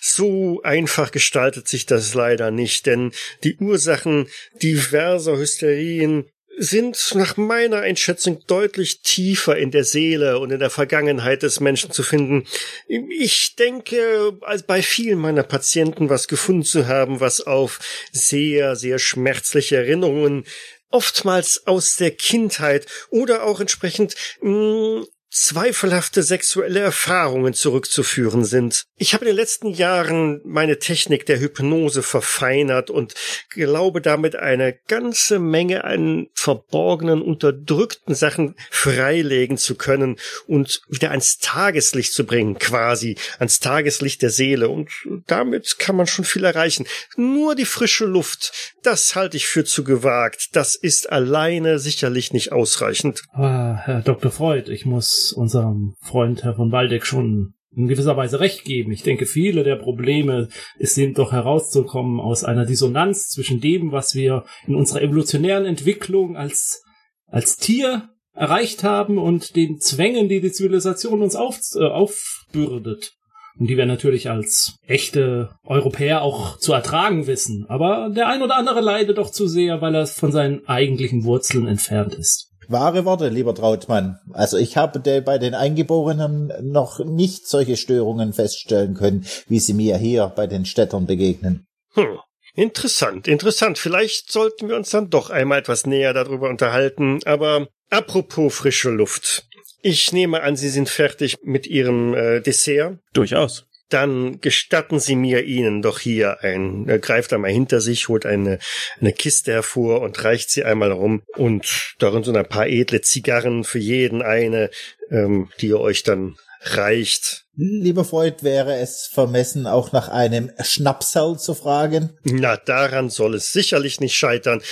so 0.00 0.60
einfach 0.62 1.10
gestaltet 1.10 1.68
sich 1.68 1.86
das 1.86 2.14
leider 2.14 2.50
nicht, 2.50 2.86
denn 2.86 3.12
die 3.44 3.56
Ursachen 3.56 4.28
diverser 4.62 5.36
Hysterien 5.36 6.26
sind 6.62 7.14
nach 7.14 7.38
meiner 7.38 7.78
Einschätzung 7.78 8.44
deutlich 8.46 9.00
tiefer 9.00 9.56
in 9.56 9.70
der 9.70 9.84
Seele 9.84 10.38
und 10.38 10.50
in 10.50 10.58
der 10.58 10.68
Vergangenheit 10.68 11.42
des 11.42 11.60
Menschen 11.60 11.90
zu 11.90 12.02
finden. 12.02 12.44
Ich 12.86 13.56
denke, 13.56 14.36
als 14.42 14.64
bei 14.64 14.82
vielen 14.82 15.18
meiner 15.18 15.42
Patienten 15.42 16.10
was 16.10 16.28
gefunden 16.28 16.64
zu 16.64 16.86
haben, 16.86 17.20
was 17.20 17.40
auf 17.40 17.78
sehr, 18.12 18.76
sehr 18.76 18.98
schmerzliche 18.98 19.76
Erinnerungen 19.76 20.44
oftmals 20.90 21.66
aus 21.66 21.96
der 21.96 22.10
Kindheit 22.10 22.86
oder 23.10 23.44
auch 23.44 23.60
entsprechend 23.60 24.14
mh, 24.40 25.00
mm, 25.00 25.06
zweifelhafte 25.30 26.24
sexuelle 26.24 26.80
Erfahrungen 26.80 27.54
zurückzuführen 27.54 28.44
sind. 28.44 28.84
Ich 28.96 29.14
habe 29.14 29.24
in 29.24 29.30
den 29.30 29.36
letzten 29.36 29.68
Jahren 29.68 30.40
meine 30.44 30.78
Technik 30.78 31.24
der 31.24 31.38
Hypnose 31.38 32.02
verfeinert 32.02 32.90
und 32.90 33.14
glaube 33.50 34.00
damit 34.00 34.34
eine 34.34 34.76
ganze 34.88 35.38
Menge 35.38 35.84
an 35.84 36.26
verborgenen, 36.34 37.22
unterdrückten 37.22 38.16
Sachen 38.16 38.56
freilegen 38.70 39.56
zu 39.56 39.76
können 39.76 40.16
und 40.48 40.82
wieder 40.88 41.10
ans 41.10 41.38
Tageslicht 41.38 42.12
zu 42.12 42.26
bringen, 42.26 42.58
quasi 42.58 43.16
ans 43.38 43.60
Tageslicht 43.60 44.22
der 44.22 44.30
Seele. 44.30 44.68
Und 44.68 44.90
damit 45.28 45.78
kann 45.78 45.94
man 45.94 46.08
schon 46.08 46.24
viel 46.24 46.44
erreichen. 46.44 46.86
Nur 47.16 47.54
die 47.54 47.66
frische 47.66 48.04
Luft, 48.04 48.74
das 48.82 49.14
halte 49.14 49.36
ich 49.36 49.46
für 49.46 49.64
zu 49.64 49.84
gewagt. 49.84 50.48
Das 50.52 50.74
ist 50.74 51.10
alleine 51.10 51.78
sicherlich 51.78 52.32
nicht 52.32 52.50
ausreichend. 52.50 53.22
Ah, 53.32 53.80
Herr 53.84 54.02
Dr. 54.02 54.32
Freud, 54.32 54.70
ich 54.72 54.84
muss 54.84 55.19
unserem 55.32 55.94
Freund 56.00 56.44
Herr 56.44 56.54
von 56.54 56.72
Waldeck 56.72 57.06
schon 57.06 57.54
in 57.74 57.88
gewisser 57.88 58.16
Weise 58.16 58.40
recht 58.40 58.64
geben. 58.64 58.90
Ich 58.90 59.02
denke, 59.02 59.26
viele 59.26 59.62
der 59.62 59.76
Probleme 59.76 60.48
es 60.78 60.94
sind 60.94 61.18
doch 61.18 61.32
herauszukommen 61.32 62.20
aus 62.20 62.44
einer 62.44 62.66
Dissonanz 62.66 63.28
zwischen 63.28 63.60
dem, 63.60 63.92
was 63.92 64.14
wir 64.14 64.44
in 64.66 64.74
unserer 64.74 65.02
evolutionären 65.02 65.66
Entwicklung 65.66 66.36
als, 66.36 66.82
als 67.26 67.56
Tier 67.56 68.08
erreicht 68.34 68.82
haben 68.84 69.18
und 69.18 69.54
den 69.56 69.78
Zwängen, 69.78 70.28
die 70.28 70.40
die 70.40 70.52
Zivilisation 70.52 71.22
uns 71.22 71.36
auf, 71.36 71.58
äh, 71.74 71.84
aufbürdet. 71.84 73.12
Und 73.58 73.68
die 73.68 73.76
wir 73.76 73.86
natürlich 73.86 74.30
als 74.30 74.78
echte 74.86 75.50
Europäer 75.64 76.22
auch 76.22 76.56
zu 76.58 76.72
ertragen 76.72 77.26
wissen. 77.26 77.66
Aber 77.68 78.08
der 78.08 78.28
ein 78.28 78.42
oder 78.42 78.56
andere 78.56 78.80
leidet 78.80 79.18
doch 79.18 79.30
zu 79.30 79.46
sehr, 79.46 79.80
weil 79.82 79.94
er 79.94 80.06
von 80.06 80.32
seinen 80.32 80.66
eigentlichen 80.66 81.24
Wurzeln 81.24 81.66
entfernt 81.66 82.14
ist 82.14 82.49
wahre 82.70 83.04
Worte, 83.04 83.28
lieber 83.28 83.54
Trautmann. 83.54 84.18
Also 84.32 84.56
ich 84.56 84.76
habe 84.76 85.00
bei 85.20 85.38
den 85.38 85.54
Eingeborenen 85.54 86.52
noch 86.62 86.98
nicht 87.00 87.46
solche 87.46 87.76
Störungen 87.76 88.32
feststellen 88.32 88.94
können, 88.94 89.26
wie 89.48 89.60
sie 89.60 89.74
mir 89.74 89.96
hier 89.96 90.26
bei 90.34 90.46
den 90.46 90.64
Städtern 90.64 91.06
begegnen. 91.06 91.66
Hm. 91.94 92.18
Interessant, 92.54 93.28
interessant. 93.28 93.78
Vielleicht 93.78 94.32
sollten 94.32 94.68
wir 94.68 94.76
uns 94.76 94.90
dann 94.90 95.08
doch 95.08 95.30
einmal 95.30 95.60
etwas 95.60 95.86
näher 95.86 96.12
darüber 96.12 96.48
unterhalten. 96.48 97.20
Aber 97.24 97.68
apropos 97.90 98.54
frische 98.54 98.90
Luft. 98.90 99.46
Ich 99.82 100.12
nehme 100.12 100.42
an, 100.42 100.56
Sie 100.56 100.68
sind 100.68 100.88
fertig 100.88 101.38
mit 101.42 101.66
Ihrem 101.66 102.12
äh, 102.14 102.40
Dessert. 102.40 102.98
Durchaus 103.12 103.69
dann 103.92 104.40
gestatten 104.40 104.98
Sie 104.98 105.16
mir 105.16 105.44
Ihnen 105.44 105.82
doch 105.82 105.98
hier 105.98 106.42
ein, 106.42 106.88
er 106.88 106.98
greift 106.98 107.32
einmal 107.32 107.50
hinter 107.50 107.80
sich, 107.80 108.08
holt 108.08 108.26
eine, 108.26 108.58
eine 109.00 109.12
Kiste 109.12 109.52
hervor 109.52 110.00
und 110.00 110.22
reicht 110.24 110.50
sie 110.50 110.64
einmal 110.64 110.92
rum 110.92 111.22
und 111.36 111.94
darin 111.98 112.24
sind 112.24 112.36
ein 112.36 112.48
paar 112.48 112.66
edle 112.66 113.00
Zigarren 113.00 113.64
für 113.64 113.78
jeden 113.78 114.22
eine, 114.22 114.70
ähm, 115.10 115.50
die 115.60 115.68
ihr 115.68 115.80
euch 115.80 116.02
dann 116.02 116.36
reicht. 116.62 117.46
Lieber 117.56 118.04
Freund, 118.04 118.42
wäre 118.42 118.76
es 118.76 119.06
vermessen, 119.06 119.66
auch 119.66 119.92
nach 119.92 120.08
einem 120.08 120.50
Schnapsal 120.62 121.38
zu 121.38 121.54
fragen? 121.54 122.18
Na, 122.24 122.56
daran 122.56 123.10
soll 123.10 123.34
es 123.34 123.52
sicherlich 123.52 124.00
nicht 124.00 124.14
scheitern. 124.14 124.62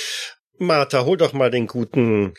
Martha, 0.59 1.05
hol 1.05 1.17
doch 1.17 1.33
mal 1.33 1.51
den 1.51 1.67
guten 1.67 2.35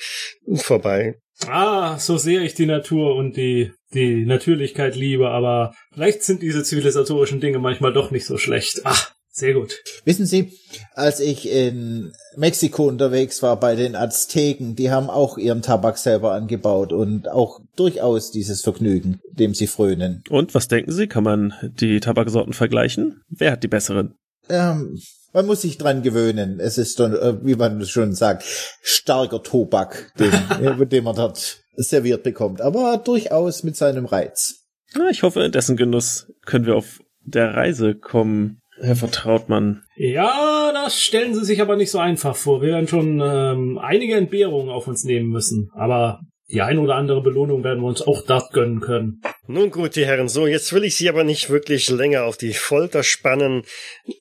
vorbei. 0.55 1.19
Ah, 1.47 1.97
so 1.97 2.17
sehr 2.17 2.41
ich 2.41 2.53
die 2.53 2.65
Natur 2.65 3.15
und 3.15 3.37
die, 3.37 3.71
die 3.93 4.25
Natürlichkeit 4.25 4.95
liebe, 4.95 5.29
aber 5.29 5.73
vielleicht 5.93 6.23
sind 6.23 6.41
diese 6.41 6.63
zivilisatorischen 6.63 7.39
Dinge 7.39 7.59
manchmal 7.59 7.93
doch 7.93 8.11
nicht 8.11 8.25
so 8.25 8.37
schlecht. 8.37 8.81
Ach, 8.83 9.11
sehr 9.31 9.53
gut. 9.53 9.81
Wissen 10.05 10.25
Sie, 10.25 10.51
als 10.93 11.19
ich 11.19 11.49
in 11.49 12.11
Mexiko 12.35 12.87
unterwegs 12.87 13.41
war 13.41 13.59
bei 13.59 13.75
den 13.75 13.95
Azteken, 13.95 14.75
die 14.75 14.91
haben 14.91 15.09
auch 15.09 15.37
ihren 15.37 15.61
Tabak 15.61 15.97
selber 15.97 16.33
angebaut 16.33 16.93
und 16.93 17.29
auch 17.29 17.61
durchaus 17.75 18.31
dieses 18.31 18.61
Vergnügen, 18.61 19.21
dem 19.31 19.53
sie 19.53 19.67
frönen. 19.67 20.23
Und 20.29 20.53
was 20.53 20.67
denken 20.67 20.91
Sie, 20.91 21.07
kann 21.07 21.23
man 21.23 21.53
die 21.61 21.99
Tabaksorten 21.99 22.53
vergleichen? 22.53 23.21
Wer 23.29 23.53
hat 23.53 23.63
die 23.63 23.67
besseren? 23.67 24.15
Ähm, 24.49 24.99
man 25.31 25.45
muss 25.45 25.61
sich 25.61 25.77
dran 25.77 26.01
gewöhnen. 26.01 26.59
Es 26.59 26.77
ist 26.77 26.99
dann, 26.99 27.13
äh, 27.13 27.45
wie 27.45 27.55
man 27.55 27.85
schon 27.85 28.13
sagt, 28.15 28.43
starker 28.81 29.43
Tobak, 29.43 30.11
den, 30.17 30.31
den 30.89 31.03
man 31.03 31.15
dort 31.15 31.59
serviert 31.87 32.23
bekommt, 32.23 32.61
aber 32.61 32.97
durchaus 32.97 33.63
mit 33.63 33.75
seinem 33.75 34.05
Reiz. 34.05 34.67
Ich 35.11 35.23
hoffe, 35.23 35.43
in 35.43 35.51
dessen 35.51 35.77
Genuss 35.77 36.31
können 36.45 36.65
wir 36.65 36.75
auf 36.75 36.99
der 37.21 37.53
Reise 37.53 37.95
kommen. 37.95 38.61
Herr 38.81 38.95
Vertrautmann. 38.95 39.83
Ja, 39.97 40.71
das 40.73 41.01
stellen 41.01 41.35
Sie 41.35 41.43
sich 41.43 41.61
aber 41.61 41.75
nicht 41.75 41.91
so 41.91 41.99
einfach 41.99 42.35
vor. 42.35 42.61
Wir 42.61 42.69
werden 42.69 42.87
schon 42.87 43.21
ähm, 43.21 43.77
einige 43.77 44.15
Entbehrungen 44.15 44.69
auf 44.69 44.87
uns 44.87 45.03
nehmen 45.03 45.29
müssen. 45.29 45.69
Aber 45.75 46.21
die 46.51 46.61
ein 46.61 46.79
oder 46.79 46.95
andere 46.95 47.21
Belohnung 47.21 47.63
werden 47.63 47.81
wir 47.81 47.87
uns 47.87 48.01
auch 48.01 48.23
dort 48.25 48.53
gönnen 48.53 48.79
können. 48.79 49.21
Nun 49.47 49.69
gut, 49.69 49.95
die 49.95 50.05
Herren, 50.05 50.29
so, 50.29 50.47
jetzt 50.47 50.73
will 50.73 50.83
ich 50.83 50.95
Sie 50.95 51.09
aber 51.09 51.23
nicht 51.23 51.49
wirklich 51.49 51.89
länger 51.89 52.23
auf 52.23 52.37
die 52.37 52.53
Folter 52.53 53.03
spannen. 53.03 53.63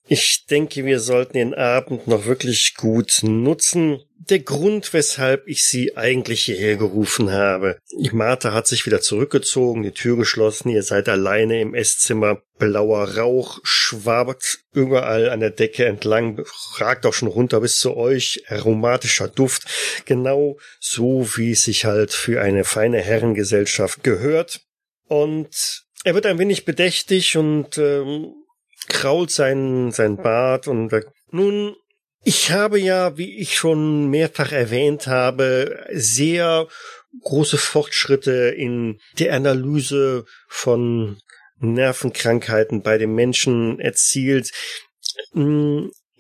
Ich 0.08 0.44
denke, 0.50 0.84
wir 0.84 1.00
sollten 1.00 1.34
den 1.34 1.54
Abend 1.54 2.06
noch 2.06 2.26
wirklich 2.26 2.74
gut 2.76 3.20
nutzen. 3.22 4.00
Der 4.20 4.40
Grund, 4.40 4.92
weshalb 4.94 5.46
ich 5.46 5.64
Sie 5.64 5.96
eigentlich 5.96 6.44
hierher 6.44 6.76
gerufen 6.76 7.30
habe. 7.30 7.78
Martha 8.10 8.52
hat 8.52 8.66
sich 8.66 8.84
wieder 8.84 9.00
zurückgezogen, 9.00 9.84
die 9.84 9.92
Tür 9.92 10.16
geschlossen, 10.16 10.70
ihr 10.70 10.82
seid 10.82 11.08
alleine 11.08 11.60
im 11.60 11.74
Esszimmer. 11.74 12.42
Blauer 12.58 13.16
Rauch 13.16 13.60
schwabert 13.62 14.58
überall 14.72 15.30
an 15.30 15.38
der 15.38 15.50
Decke 15.50 15.84
entlang, 15.86 16.42
ragt 16.78 17.06
auch 17.06 17.14
schon 17.14 17.28
runter 17.28 17.60
bis 17.60 17.78
zu 17.78 17.96
euch, 17.96 18.42
aromatischer 18.48 19.28
Duft, 19.28 20.02
genau 20.04 20.58
so 20.80 21.28
wie 21.36 21.52
es 21.52 21.62
sich 21.62 21.84
halt 21.84 22.12
für 22.12 22.42
eine 22.42 22.64
feine 22.64 23.00
Herrengesellschaft 23.00 24.02
gehört. 24.02 24.62
Und 25.06 25.84
er 26.02 26.14
wird 26.14 26.26
ein 26.26 26.40
wenig 26.40 26.64
bedächtig 26.64 27.36
und 27.36 27.78
ähm, 27.78 28.34
krault 28.88 29.30
sein, 29.30 29.92
sein 29.92 30.16
Bart 30.16 30.66
und 30.66 30.90
sagt, 30.90 31.08
nun, 31.30 31.76
ich 32.24 32.50
habe 32.50 32.78
ja, 32.78 33.16
wie 33.16 33.38
ich 33.38 33.56
schon 33.56 34.08
mehrfach 34.08 34.52
erwähnt 34.52 35.06
habe, 35.06 35.86
sehr 35.92 36.66
große 37.22 37.58
Fortschritte 37.58 38.54
in 38.56 39.00
der 39.18 39.34
Analyse 39.34 40.24
von 40.48 41.18
Nervenkrankheiten 41.60 42.82
bei 42.82 42.98
den 42.98 43.14
Menschen 43.14 43.80
erzielt. 43.80 44.50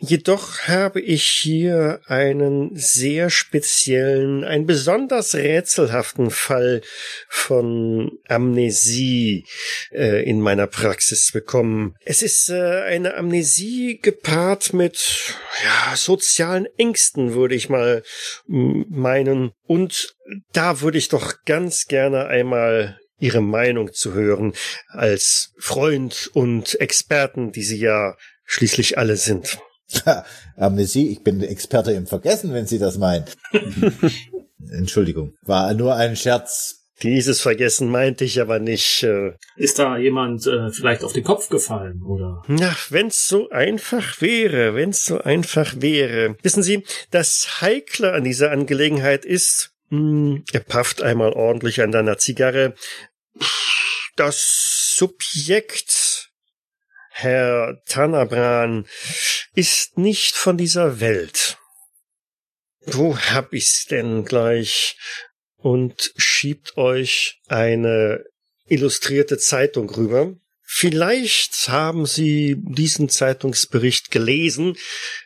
Jedoch 0.00 0.60
habe 0.68 1.00
ich 1.00 1.24
hier 1.24 2.00
einen 2.06 2.70
sehr 2.76 3.30
speziellen, 3.30 4.44
einen 4.44 4.64
besonders 4.64 5.34
rätselhaften 5.34 6.30
Fall 6.30 6.82
von 7.28 8.12
Amnesie 8.28 9.44
äh, 9.90 10.22
in 10.22 10.40
meiner 10.40 10.68
Praxis 10.68 11.32
bekommen. 11.32 11.96
Es 12.04 12.22
ist 12.22 12.48
äh, 12.48 12.82
eine 12.82 13.14
Amnesie 13.14 13.98
gepaart 14.00 14.72
mit 14.72 15.34
ja, 15.64 15.96
sozialen 15.96 16.66
Ängsten, 16.76 17.34
würde 17.34 17.56
ich 17.56 17.68
mal 17.68 18.04
meinen. 18.46 19.50
Und 19.66 20.14
da 20.52 20.80
würde 20.80 20.98
ich 20.98 21.08
doch 21.08 21.44
ganz 21.44 21.86
gerne 21.86 22.26
einmal 22.26 23.00
Ihre 23.18 23.40
Meinung 23.40 23.92
zu 23.92 24.14
hören 24.14 24.52
als 24.90 25.52
Freund 25.58 26.30
und 26.34 26.80
Experten, 26.80 27.50
die 27.50 27.64
Sie 27.64 27.80
ja 27.80 28.16
schließlich 28.44 28.96
alle 28.96 29.16
sind. 29.16 29.58
Amnesie, 30.56 31.10
ich 31.10 31.22
bin 31.22 31.42
Experte 31.42 31.92
im 31.92 32.06
Vergessen, 32.06 32.52
wenn 32.52 32.66
Sie 32.66 32.78
das 32.78 32.98
meinen. 32.98 33.24
Entschuldigung, 34.70 35.34
war 35.42 35.72
nur 35.74 35.94
ein 35.94 36.16
Scherz. 36.16 36.76
Dieses 37.02 37.40
Vergessen 37.40 37.90
meinte 37.90 38.24
ich 38.24 38.40
aber 38.40 38.58
nicht. 38.58 39.04
Äh, 39.04 39.34
Ist 39.56 39.78
da 39.78 39.96
jemand 39.96 40.46
äh, 40.48 40.70
vielleicht 40.70 41.04
auf 41.04 41.12
den 41.12 41.22
Kopf 41.22 41.48
gefallen 41.48 42.02
oder? 42.02 42.42
Na, 42.48 42.74
wenn's 42.90 43.28
so 43.28 43.48
einfach 43.50 44.20
wäre, 44.20 44.74
wenn's 44.74 45.04
so 45.04 45.18
einfach 45.20 45.74
wäre. 45.78 46.36
Wissen 46.42 46.64
Sie, 46.64 46.84
das 47.12 47.60
Heikle 47.60 48.12
an 48.12 48.24
dieser 48.24 48.50
Angelegenheit 48.50 49.24
ist, 49.24 49.70
hm, 49.90 50.44
er 50.52 50.60
pafft 50.60 51.00
einmal 51.00 51.32
ordentlich 51.32 51.80
an 51.82 51.92
deiner 51.92 52.18
Zigarre, 52.18 52.74
das 54.16 54.94
Subjekt, 54.96 56.30
Herr 57.10 57.80
Tanabran, 57.86 58.86
ist 59.58 59.98
nicht 59.98 60.36
von 60.36 60.56
dieser 60.56 61.00
Welt. 61.00 61.58
Wo 62.86 63.18
hab 63.18 63.52
ich's 63.52 63.86
denn 63.86 64.24
gleich? 64.24 64.96
Und 65.56 66.12
schiebt 66.16 66.76
euch 66.76 67.40
eine 67.48 68.24
illustrierte 68.68 69.36
Zeitung 69.36 69.90
rüber. 69.90 70.36
Vielleicht 70.62 71.68
haben 71.68 72.06
Sie 72.06 72.54
diesen 72.56 73.08
Zeitungsbericht 73.08 74.12
gelesen. 74.12 74.76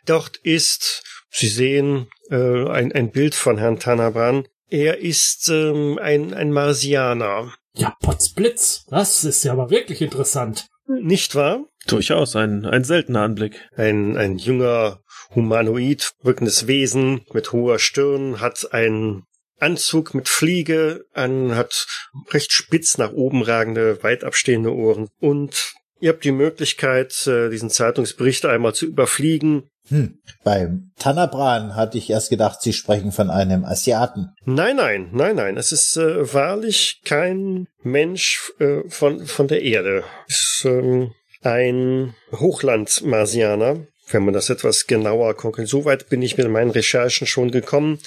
Dort 0.07 0.37
ist, 0.37 1.03
Sie 1.29 1.47
sehen, 1.47 2.07
äh, 2.31 2.67
ein, 2.69 2.91
ein 2.91 3.11
Bild 3.11 3.35
von 3.35 3.59
Herrn 3.59 3.79
Tanabran. 3.79 4.47
Er 4.67 4.97
ist 4.97 5.47
ähm, 5.49 5.99
ein, 6.01 6.33
ein 6.33 6.51
Marsianer. 6.51 7.53
Ja, 7.75 7.95
Potzblitz. 8.01 8.85
Das 8.87 9.23
ist 9.25 9.43
ja 9.43 9.51
aber 9.51 9.69
wirklich 9.69 10.01
interessant. 10.01 10.65
Nicht 10.87 11.35
wahr? 11.35 11.65
Durchaus 11.87 12.35
ein, 12.35 12.65
ein 12.65 12.83
seltener 12.83 13.21
Anblick. 13.21 13.67
Ein, 13.75 14.17
ein 14.17 14.37
junger, 14.37 15.01
humanoid 15.33 16.13
wirkendes 16.21 16.67
Wesen 16.67 17.25
mit 17.33 17.51
hoher 17.51 17.79
Stirn, 17.79 18.39
hat 18.39 18.73
einen 18.73 19.23
Anzug 19.59 20.13
mit 20.13 20.27
Fliege 20.27 21.05
an, 21.13 21.55
hat 21.55 21.87
recht 22.31 22.51
spitz 22.51 22.97
nach 22.97 23.13
oben 23.13 23.41
ragende, 23.41 24.03
weit 24.03 24.23
abstehende 24.23 24.73
Ohren. 24.73 25.09
Und 25.19 25.73
ihr 25.99 26.09
habt 26.09 26.23
die 26.23 26.31
Möglichkeit, 26.31 27.27
äh, 27.27 27.49
diesen 27.49 27.69
Zeitungsbericht 27.69 28.45
einmal 28.45 28.73
zu 28.73 28.85
überfliegen. 28.85 29.69
Hm. 29.89 30.19
Beim 30.43 30.91
Tanabran 30.97 31.75
hatte 31.75 31.97
ich 31.97 32.09
erst 32.09 32.29
gedacht, 32.29 32.61
Sie 32.61 32.73
sprechen 32.73 33.11
von 33.11 33.29
einem 33.29 33.65
Asiaten. 33.65 34.29
Nein, 34.45 34.77
nein, 34.77 35.09
nein, 35.11 35.35
nein. 35.35 35.57
Es 35.57 35.71
ist 35.71 35.97
äh, 35.97 36.33
wahrlich 36.33 37.01
kein 37.03 37.67
Mensch 37.81 38.51
äh, 38.59 38.87
von, 38.87 39.25
von 39.25 39.47
der 39.47 39.61
Erde. 39.61 40.03
Es 40.27 40.61
ist 40.61 40.65
ähm, 40.65 41.11
ein 41.41 42.15
Hochlandmarsianer, 42.31 43.85
wenn 44.09 44.25
man 44.25 44.33
das 44.33 44.49
etwas 44.49 44.87
genauer 44.87 45.33
guckt. 45.35 45.67
So 45.67 45.83
weit 45.83 46.09
bin 46.09 46.21
ich 46.21 46.37
mit 46.37 46.49
meinen 46.49 46.71
Recherchen 46.71 47.27
schon 47.27 47.51
gekommen. 47.51 47.99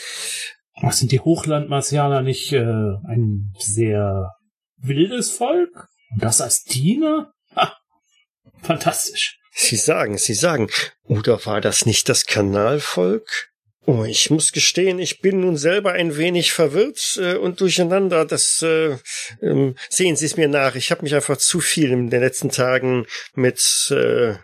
Was 0.80 0.98
sind 0.98 1.12
die 1.12 1.20
Hochlandmarsianer 1.20 2.22
nicht 2.22 2.52
äh, 2.52 2.60
ein 2.60 3.52
sehr 3.58 4.30
wildes 4.78 5.30
Volk? 5.30 5.88
Und 6.12 6.22
das 6.22 6.40
als 6.40 6.64
Diener? 6.64 7.32
Ha, 7.54 7.76
fantastisch. 8.62 9.38
Sie 9.58 9.76
sagen, 9.76 10.18
Sie 10.18 10.34
sagen. 10.34 10.68
Oder 11.04 11.44
war 11.46 11.62
das 11.62 11.86
nicht 11.86 12.10
das 12.10 12.26
Kanalvolk? 12.26 13.48
Oh, 13.86 14.04
ich 14.04 14.30
muss 14.30 14.52
gestehen, 14.52 14.98
ich 14.98 15.20
bin 15.20 15.40
nun 15.40 15.56
selber 15.56 15.92
ein 15.92 16.16
wenig 16.16 16.52
verwirrt 16.52 17.18
äh, 17.22 17.36
und 17.36 17.60
durcheinander. 17.60 18.26
Das 18.26 18.60
äh, 18.60 18.98
ähm, 19.40 19.76
sehen 19.88 20.16
Sie 20.16 20.26
es 20.26 20.36
mir 20.36 20.48
nach. 20.48 20.74
Ich 20.74 20.90
habe 20.90 21.02
mich 21.02 21.14
einfach 21.14 21.38
zu 21.38 21.60
viel 21.60 21.90
in 21.90 22.10
den 22.10 22.20
letzten 22.20 22.50
Tagen 22.50 23.06
mit 23.34 23.88
äh, 23.90 24.34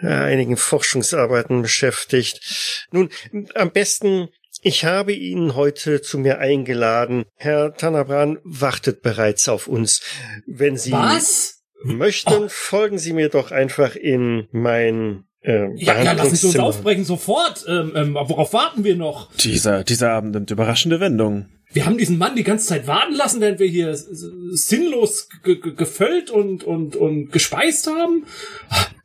einigen 0.00 0.56
Forschungsarbeiten 0.56 1.62
beschäftigt. 1.62 2.86
Nun, 2.92 3.08
am 3.54 3.72
besten, 3.72 4.28
ich 4.60 4.84
habe 4.84 5.12
ihn 5.12 5.56
heute 5.56 6.02
zu 6.02 6.18
mir 6.18 6.38
eingeladen. 6.38 7.24
Herr 7.36 7.74
Tanabran 7.74 8.38
wartet 8.44 9.02
bereits 9.02 9.48
auf 9.48 9.66
uns. 9.66 10.02
Wenn 10.46 10.76
Sie 10.76 10.92
Was? 10.92 11.61
Möchten, 11.84 12.48
folgen 12.48 12.98
Sie 12.98 13.12
mir 13.12 13.28
doch 13.28 13.50
einfach 13.50 13.96
in 13.96 14.46
mein 14.52 15.24
äh, 15.42 15.68
Ja, 15.76 16.02
ja, 16.02 16.12
lassen 16.12 16.36
Sie 16.36 16.46
uns 16.46 16.58
aufbrechen 16.58 17.04
sofort. 17.04 17.64
Ähm, 17.68 17.92
ähm, 17.94 18.14
worauf 18.14 18.52
warten 18.52 18.84
wir 18.84 18.96
noch? 18.96 19.32
Dieser, 19.36 19.84
dieser 19.84 20.10
Abend 20.12 20.34
nimmt 20.34 20.50
überraschende 20.50 21.00
Wendungen. 21.00 21.48
Wir 21.74 21.86
haben 21.86 21.96
diesen 21.96 22.18
Mann 22.18 22.36
die 22.36 22.44
ganze 22.44 22.66
Zeit 22.66 22.86
warten 22.86 23.14
lassen, 23.14 23.40
während 23.40 23.58
wir 23.58 23.66
hier 23.66 23.96
sinnlos 23.96 25.28
ge- 25.42 25.58
ge- 25.58 25.74
gefüllt 25.74 26.30
und, 26.30 26.64
und, 26.64 26.96
und 26.96 27.32
gespeist 27.32 27.86
haben. 27.86 28.26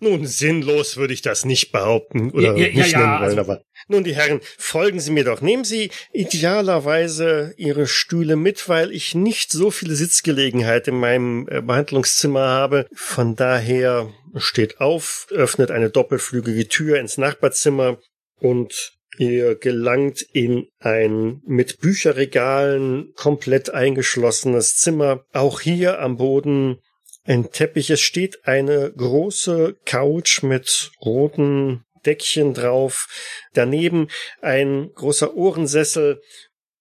Nun, 0.02 0.26
sinnlos 0.26 0.98
würde 0.98 1.14
ich 1.14 1.22
das 1.22 1.46
nicht 1.46 1.72
behaupten 1.72 2.30
oder 2.32 2.58
Ja, 2.58 2.68
ja, 2.68 2.76
nicht 2.76 2.92
ja, 2.92 3.00
nennen 3.00 3.12
wollen, 3.22 3.40
also- 3.40 3.40
aber 3.40 3.62
nun, 3.88 4.04
die 4.04 4.16
Herren, 4.16 4.42
folgen 4.58 5.00
Sie 5.00 5.12
mir 5.12 5.24
doch. 5.24 5.42
Nehmen 5.42 5.64
Sie 5.64 5.92
idealerweise 6.12 7.54
Ihre 7.58 7.88
Stühle 7.88 8.36
mit, 8.36 8.68
weil 8.68 8.92
ich 8.92 9.16
nicht 9.16 9.52
so 9.52 9.72
viele 9.72 9.96
Sitzgelegenheit 9.96 10.88
in 10.88 11.00
meinem 11.00 11.48
äh, 11.50 11.62
Behandlungszimmer 11.62 12.48
habe. 12.48 12.86
Von 12.94 13.36
daher 13.36 14.12
steht 14.36 14.82
auf, 14.82 15.28
öffnet 15.32 15.72
eine 15.72 15.90
doppelflügige 15.90 16.68
Tür 16.68 17.00
ins 17.00 17.18
Nachbarzimmer 17.18 17.98
und 18.40 18.94
Ihr 19.18 19.56
gelangt 19.56 20.22
in 20.32 20.68
ein 20.80 21.42
mit 21.46 21.80
Bücherregalen 21.80 23.14
komplett 23.16 23.72
eingeschlossenes 23.72 24.76
Zimmer. 24.76 25.26
Auch 25.34 25.60
hier 25.60 26.00
am 26.00 26.18
Boden 26.18 26.78
ein 27.24 27.52
Teppich. 27.52 27.90
Es 27.90 28.02
steht 28.02 28.46
eine 28.46 28.92
große 28.96 29.76
Couch 29.86 30.44
mit 30.44 30.92
roten 31.04 31.84
Deckchen 32.08 32.54
drauf. 32.54 33.08
Daneben 33.54 34.08
ein 34.42 34.90
großer 34.96 35.36
Ohrensessel. 35.36 36.22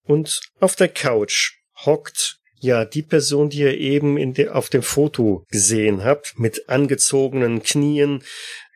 Und 0.03 0.41
auf 0.59 0.75
der 0.75 0.87
Couch 0.87 1.57
hockt 1.85 2.39
ja 2.59 2.85
die 2.85 3.03
Person, 3.03 3.49
die 3.49 3.59
ihr 3.59 3.77
eben 3.77 4.17
in 4.17 4.33
de 4.33 4.49
auf 4.49 4.69
dem 4.69 4.81
Foto 4.81 5.45
gesehen 5.51 6.03
habt, 6.03 6.39
mit 6.39 6.69
angezogenen 6.69 7.61
Knien. 7.61 8.23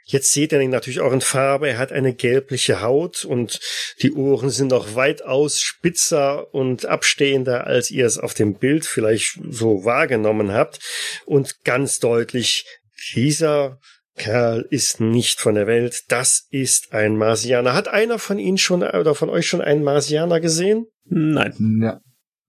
Jetzt 0.06 0.34
seht 0.34 0.52
ihr 0.52 0.60
ihn 0.60 0.72
natürlich 0.72 1.00
auch 1.00 1.14
in 1.14 1.22
Farbe. 1.22 1.70
Er 1.70 1.78
hat 1.78 1.92
eine 1.92 2.14
gelbliche 2.14 2.82
Haut 2.82 3.24
und 3.24 3.60
die 4.02 4.12
Ohren 4.12 4.50
sind 4.50 4.72
noch 4.72 4.96
weitaus 4.96 5.62
spitzer 5.62 6.54
und 6.54 6.86
abstehender, 6.86 7.66
als 7.66 7.92
ihr 7.92 8.06
es 8.06 8.18
auf 8.18 8.34
dem 8.34 8.56
Bild 8.56 8.86
vielleicht 8.86 9.40
so 9.50 9.86
wahrgenommen 9.86 10.52
habt. 10.52 10.80
Und 11.26 11.64
ganz 11.64 12.00
deutlich, 12.00 12.66
dieser 13.14 13.80
Kerl 14.16 14.66
ist 14.70 15.00
nicht 15.00 15.40
von 15.40 15.56
der 15.56 15.68
Welt. 15.68 16.04
Das 16.10 16.48
ist 16.50 16.94
ein 16.94 17.18
Marsianer. 17.18 17.74
Hat 17.74 17.88
einer 17.88 18.20
von 18.20 18.40
Ihnen 18.40 18.58
schon 18.58 18.84
oder 18.84 19.16
von 19.16 19.30
euch 19.30 19.48
schon 19.48 19.62
einen 19.62 19.84
Marsianer 19.84 20.40
gesehen? 20.40 20.88
Nein. 21.06 21.80
Ja. 21.82 22.02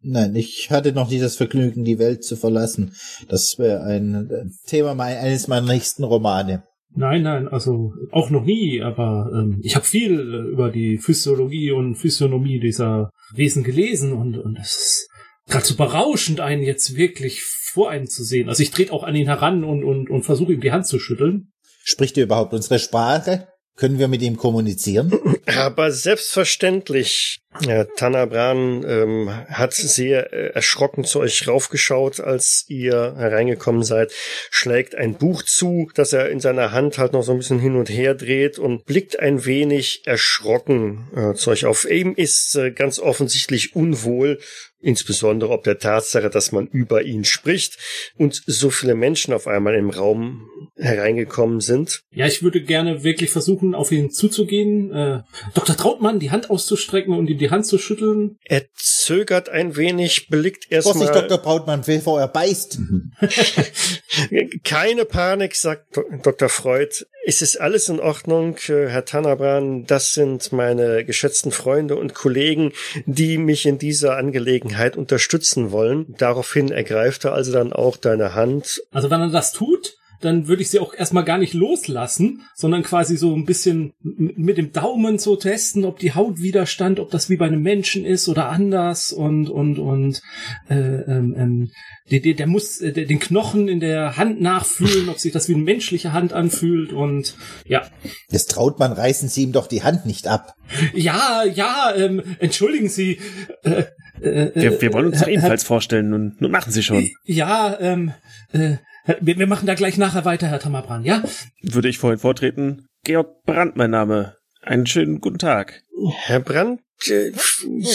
Nein, 0.04 0.34
ich 0.34 0.70
hatte 0.70 0.92
noch 0.92 1.10
nie 1.10 1.20
das 1.20 1.36
Vergnügen, 1.36 1.84
die 1.84 2.00
Welt 2.00 2.24
zu 2.24 2.34
verlassen. 2.34 2.92
Das 3.28 3.56
wäre 3.58 3.84
ein 3.84 4.28
äh, 4.30 4.44
Thema 4.66 4.94
mein, 4.94 5.16
eines 5.16 5.46
meiner 5.46 5.72
nächsten 5.72 6.02
Romane. 6.02 6.64
Nein, 6.94 7.22
nein, 7.22 7.48
also 7.48 7.94
auch 8.10 8.28
noch 8.28 8.44
nie, 8.44 8.82
aber 8.82 9.30
ähm, 9.32 9.60
ich 9.62 9.76
habe 9.76 9.86
viel 9.86 10.18
äh, 10.18 10.50
über 10.50 10.70
die 10.70 10.98
Physiologie 10.98 11.70
und 11.70 11.94
Physiognomie 11.94 12.58
dieser 12.58 13.10
Wesen 13.32 13.62
gelesen 13.62 14.12
und, 14.12 14.36
und 14.36 14.58
es 14.58 14.74
ist 14.74 15.08
gerade 15.46 15.64
so 15.64 15.76
berauschend, 15.76 16.40
einen 16.40 16.62
jetzt 16.62 16.96
wirklich 16.96 17.42
vor 17.42 17.90
einem 17.90 18.06
zu 18.06 18.24
sehen. 18.24 18.48
Also 18.48 18.62
ich 18.62 18.72
trete 18.72 18.92
auch 18.92 19.04
an 19.04 19.14
ihn 19.14 19.26
heran 19.26 19.64
und, 19.64 19.84
und, 19.84 20.10
und 20.10 20.22
versuche 20.24 20.52
ihm 20.52 20.60
die 20.60 20.72
Hand 20.72 20.86
zu 20.86 20.98
schütteln. 20.98 21.51
Spricht 21.84 22.16
er 22.16 22.24
überhaupt 22.24 22.52
unsere 22.52 22.78
Sprache? 22.78 23.48
Können 23.76 23.98
wir 23.98 24.06
mit 24.06 24.20
ihm 24.20 24.36
kommunizieren? 24.36 25.12
Aber 25.46 25.90
selbstverständlich. 25.90 27.38
Ja, 27.66 27.84
Tanabran 27.84 28.84
ähm, 28.86 29.30
hat 29.48 29.74
sehr 29.74 30.32
äh, 30.32 30.52
erschrocken 30.54 31.04
zu 31.04 31.20
euch 31.20 31.46
raufgeschaut, 31.48 32.20
als 32.20 32.64
ihr 32.68 33.14
hereingekommen 33.16 33.82
seid, 33.82 34.12
schlägt 34.50 34.94
ein 34.94 35.14
Buch 35.14 35.42
zu, 35.42 35.90
das 35.94 36.12
er 36.12 36.30
in 36.30 36.40
seiner 36.40 36.72
Hand 36.72 36.96
halt 36.96 37.12
noch 37.12 37.22
so 37.22 37.32
ein 37.32 37.38
bisschen 37.38 37.58
hin 37.58 37.76
und 37.76 37.90
her 37.90 38.14
dreht 38.14 38.58
und 38.58 38.84
blickt 38.86 39.20
ein 39.20 39.44
wenig 39.44 40.02
erschrocken 40.06 41.08
äh, 41.14 41.34
zu 41.34 41.50
euch 41.50 41.66
auf. 41.66 41.84
Ihm 41.84 42.14
ist 42.14 42.54
äh, 42.54 42.70
ganz 42.70 42.98
offensichtlich 42.98 43.74
unwohl, 43.76 44.38
insbesondere 44.82 45.52
ob 45.52 45.62
der 45.64 45.78
Tatsache, 45.78 46.28
dass 46.28 46.52
man 46.52 46.66
über 46.66 47.02
ihn 47.02 47.24
spricht 47.24 47.78
und 48.18 48.42
so 48.46 48.70
viele 48.70 48.94
Menschen 48.94 49.32
auf 49.32 49.46
einmal 49.46 49.74
im 49.76 49.90
Raum 49.90 50.48
hereingekommen 50.76 51.60
sind. 51.60 52.02
Ja, 52.10 52.26
ich 52.26 52.42
würde 52.42 52.62
gerne 52.62 53.04
wirklich 53.04 53.30
versuchen, 53.30 53.74
auf 53.74 53.92
ihn 53.92 54.10
zuzugehen, 54.10 54.92
äh, 54.92 55.22
Dr. 55.54 55.76
Trautmann 55.76 56.18
die 56.18 56.30
Hand 56.30 56.50
auszustrecken 56.50 57.14
und 57.14 57.30
ihm 57.30 57.38
die 57.38 57.50
Hand 57.50 57.66
zu 57.66 57.78
schütteln. 57.78 58.38
Er 58.44 58.64
zögert 58.74 59.48
ein 59.48 59.76
wenig, 59.76 60.28
blickt 60.28 60.64
Vorsicht, 60.64 61.04
erstmal. 61.04 61.28
Dr. 61.28 61.38
Brautmann, 61.38 61.82
bevor 61.86 62.20
er 62.20 62.28
beißt. 62.28 62.78
Keine 64.64 65.04
Panik, 65.04 65.54
sagt 65.54 65.96
Dr. 66.22 66.48
Freud. 66.48 67.06
Es 67.24 67.40
ist 67.40 67.60
alles 67.60 67.88
in 67.88 68.00
Ordnung, 68.00 68.56
äh, 68.66 68.88
Herr 68.88 69.04
Tanabran. 69.04 69.84
Das 69.86 70.12
sind 70.12 70.50
meine 70.50 71.04
geschätzten 71.04 71.52
Freunde 71.52 71.94
und 71.94 72.14
Kollegen, 72.14 72.72
die 73.06 73.38
mich 73.38 73.64
in 73.64 73.78
dieser 73.78 74.16
Angelegenheit 74.16 74.71
unterstützen 74.96 75.72
wollen. 75.72 76.14
Daraufhin 76.18 76.70
ergreift 76.70 77.24
er 77.24 77.32
also 77.32 77.52
dann 77.52 77.72
auch 77.72 77.96
deine 77.96 78.34
Hand. 78.34 78.82
Also 78.90 79.10
wenn 79.10 79.20
er 79.20 79.30
das 79.30 79.52
tut, 79.52 79.94
dann 80.22 80.48
würde 80.48 80.62
ich 80.62 80.70
sie 80.70 80.78
auch 80.78 80.94
erstmal 80.94 81.24
gar 81.24 81.38
nicht 81.38 81.52
loslassen, 81.52 82.42
sondern 82.54 82.82
quasi 82.82 83.16
so 83.16 83.34
ein 83.34 83.44
bisschen 83.44 83.92
mit 84.02 84.56
dem 84.56 84.72
Daumen 84.72 85.18
so 85.18 85.36
testen, 85.36 85.84
ob 85.84 85.98
die 85.98 86.14
Hautwiderstand, 86.14 87.00
ob 87.00 87.10
das 87.10 87.28
wie 87.28 87.36
bei 87.36 87.46
einem 87.46 87.62
Menschen 87.62 88.04
ist 88.04 88.28
oder 88.28 88.48
anders 88.48 89.12
und 89.12 89.50
und 89.50 89.78
und 89.78 90.22
äh, 90.70 90.74
ähm, 90.74 91.34
ähm, 91.36 91.70
der, 92.10 92.20
der, 92.20 92.34
der 92.34 92.46
muss 92.46 92.80
äh, 92.80 92.92
den 92.92 93.18
Knochen 93.18 93.68
in 93.68 93.80
der 93.80 94.16
Hand 94.16 94.40
nachfühlen, 94.40 95.08
ob 95.08 95.18
sich 95.18 95.32
das 95.32 95.48
wie 95.48 95.54
eine 95.54 95.64
menschliche 95.64 96.12
Hand 96.12 96.32
anfühlt 96.32 96.92
und 96.92 97.34
ja. 97.66 97.82
Das 98.30 98.46
traut 98.46 98.78
man, 98.78 98.92
reißen 98.92 99.28
Sie 99.28 99.42
ihm 99.42 99.52
doch 99.52 99.66
die 99.66 99.82
Hand 99.82 100.06
nicht 100.06 100.26
ab. 100.26 100.54
Ja, 100.94 101.44
ja, 101.44 101.92
ähm, 101.96 102.22
entschuldigen 102.38 102.88
Sie. 102.88 103.18
Äh, 103.62 103.84
äh, 104.22 104.52
wir, 104.54 104.80
wir 104.80 104.92
wollen 104.92 105.06
uns 105.06 105.20
doch 105.20 105.28
ebenfalls 105.28 105.64
vorstellen. 105.64 106.10
Nun, 106.10 106.36
nun 106.38 106.50
machen 106.50 106.72
Sie 106.72 106.82
schon. 106.82 107.10
Ja, 107.24 107.76
ähm, 107.80 108.12
äh, 108.52 108.76
wir, 109.20 109.38
wir 109.38 109.46
machen 109.46 109.66
da 109.66 109.74
gleich 109.74 109.98
nachher 109.98 110.24
weiter, 110.24 110.46
Herr 110.46 110.60
Tamabran, 110.60 111.04
ja? 111.04 111.22
Würde 111.62 111.88
ich 111.88 111.98
vorhin 111.98 112.18
vortreten. 112.18 112.86
Georg 113.04 113.44
Brandt, 113.44 113.76
mein 113.76 113.90
Name. 113.90 114.36
Einen 114.62 114.86
schönen 114.86 115.20
guten 115.20 115.38
Tag. 115.38 115.82
Herr 116.18 116.40
Brandt, 116.40 116.80
äh, 117.08 117.32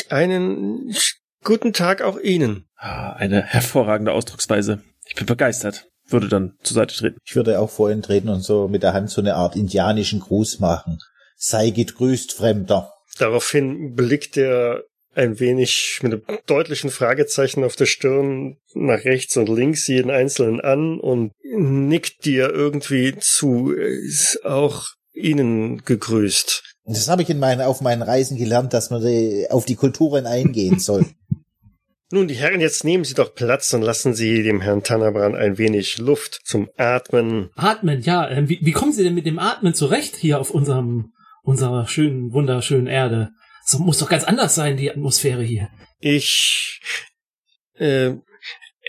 einen 0.09 0.93
guten 1.43 1.71
Tag 1.71 2.01
auch 2.01 2.19
Ihnen. 2.19 2.65
Ah, 2.75 3.13
eine 3.13 3.41
hervorragende 3.41 4.11
Ausdrucksweise. 4.11 4.81
Ich 5.07 5.15
bin 5.15 5.25
begeistert. 5.25 5.87
Würde 6.09 6.27
dann 6.27 6.53
zur 6.61 6.75
Seite 6.75 6.95
treten. 6.95 7.17
Ich 7.25 7.35
würde 7.35 7.59
auch 7.59 7.69
vorhin 7.69 8.01
treten 8.01 8.29
und 8.29 8.41
so 8.41 8.67
mit 8.67 8.83
der 8.83 8.93
Hand 8.93 9.09
so 9.09 9.21
eine 9.21 9.35
Art 9.35 9.55
indianischen 9.55 10.19
Gruß 10.19 10.59
machen. 10.59 10.99
Sei 11.35 11.69
gegrüßt, 11.69 12.33
Fremder. 12.33 12.93
Daraufhin 13.17 13.95
blickt 13.95 14.37
er 14.37 14.83
ein 15.17 15.39
wenig 15.39 15.99
mit 16.03 16.13
einem 16.13 16.39
deutlichen 16.45 16.91
Fragezeichen 16.91 17.63
auf 17.63 17.75
der 17.75 17.87
Stirn 17.87 18.57
nach 18.73 19.03
rechts 19.03 19.35
und 19.35 19.49
links 19.49 19.87
jeden 19.87 20.11
Einzelnen 20.11 20.61
an 20.61 20.99
und 20.99 21.31
nickt 21.43 22.23
dir 22.25 22.49
irgendwie 22.51 23.15
zu. 23.17 23.71
Ist 23.71 24.45
auch 24.45 24.85
Ihnen 25.13 25.83
gegrüßt. 25.83 26.63
Das 26.85 27.09
habe 27.09 27.23
ich 27.23 27.29
in 27.29 27.39
meinen, 27.39 27.61
auf 27.61 27.81
meinen 27.81 28.03
Reisen 28.03 28.37
gelernt, 28.37 28.73
dass 28.73 28.91
man 28.91 29.01
die, 29.01 29.47
auf 29.49 29.65
die 29.65 29.75
Kulturen 29.75 30.25
eingehen 30.25 30.79
soll. 30.79 31.05
Nun, 32.11 32.29
die 32.29 32.35
Herren, 32.35 32.61
jetzt 32.61 32.85
nehmen 32.85 33.03
Sie 33.03 33.15
doch 33.15 33.35
Platz 33.35 33.73
und 33.73 33.81
lassen 33.81 34.13
Sie 34.13 34.41
dem 34.41 34.61
Herrn 34.61 34.83
Tannerbran 34.83 35.35
ein 35.35 35.57
wenig 35.57 35.97
Luft 35.97 36.39
zum 36.45 36.69
Atmen. 36.77 37.49
Atmen, 37.57 38.01
ja. 38.01 38.29
Äh, 38.29 38.47
wie, 38.47 38.59
wie 38.61 38.71
kommen 38.71 38.93
Sie 38.93 39.03
denn 39.03 39.15
mit 39.15 39.25
dem 39.25 39.39
Atmen 39.39 39.73
zurecht 39.73 40.15
hier 40.15 40.39
auf 40.39 40.51
unserem, 40.51 41.11
unserer 41.43 41.85
schönen, 41.87 42.31
wunderschönen 42.31 42.87
Erde? 42.87 43.31
Das 43.69 43.79
muss 43.79 43.97
doch 43.97 44.09
ganz 44.09 44.23
anders 44.23 44.55
sein, 44.55 44.77
die 44.77 44.89
Atmosphäre 44.89 45.43
hier. 45.43 45.69
Ich, 45.99 46.79
äh, 47.75 48.11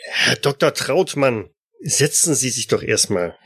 Herr 0.05 0.37
Dr. 0.37 0.73
Trautmann, 0.73 1.49
setzen 1.81 2.35
Sie 2.35 2.51
sich 2.51 2.69
doch 2.69 2.83
erstmal. 2.83 3.37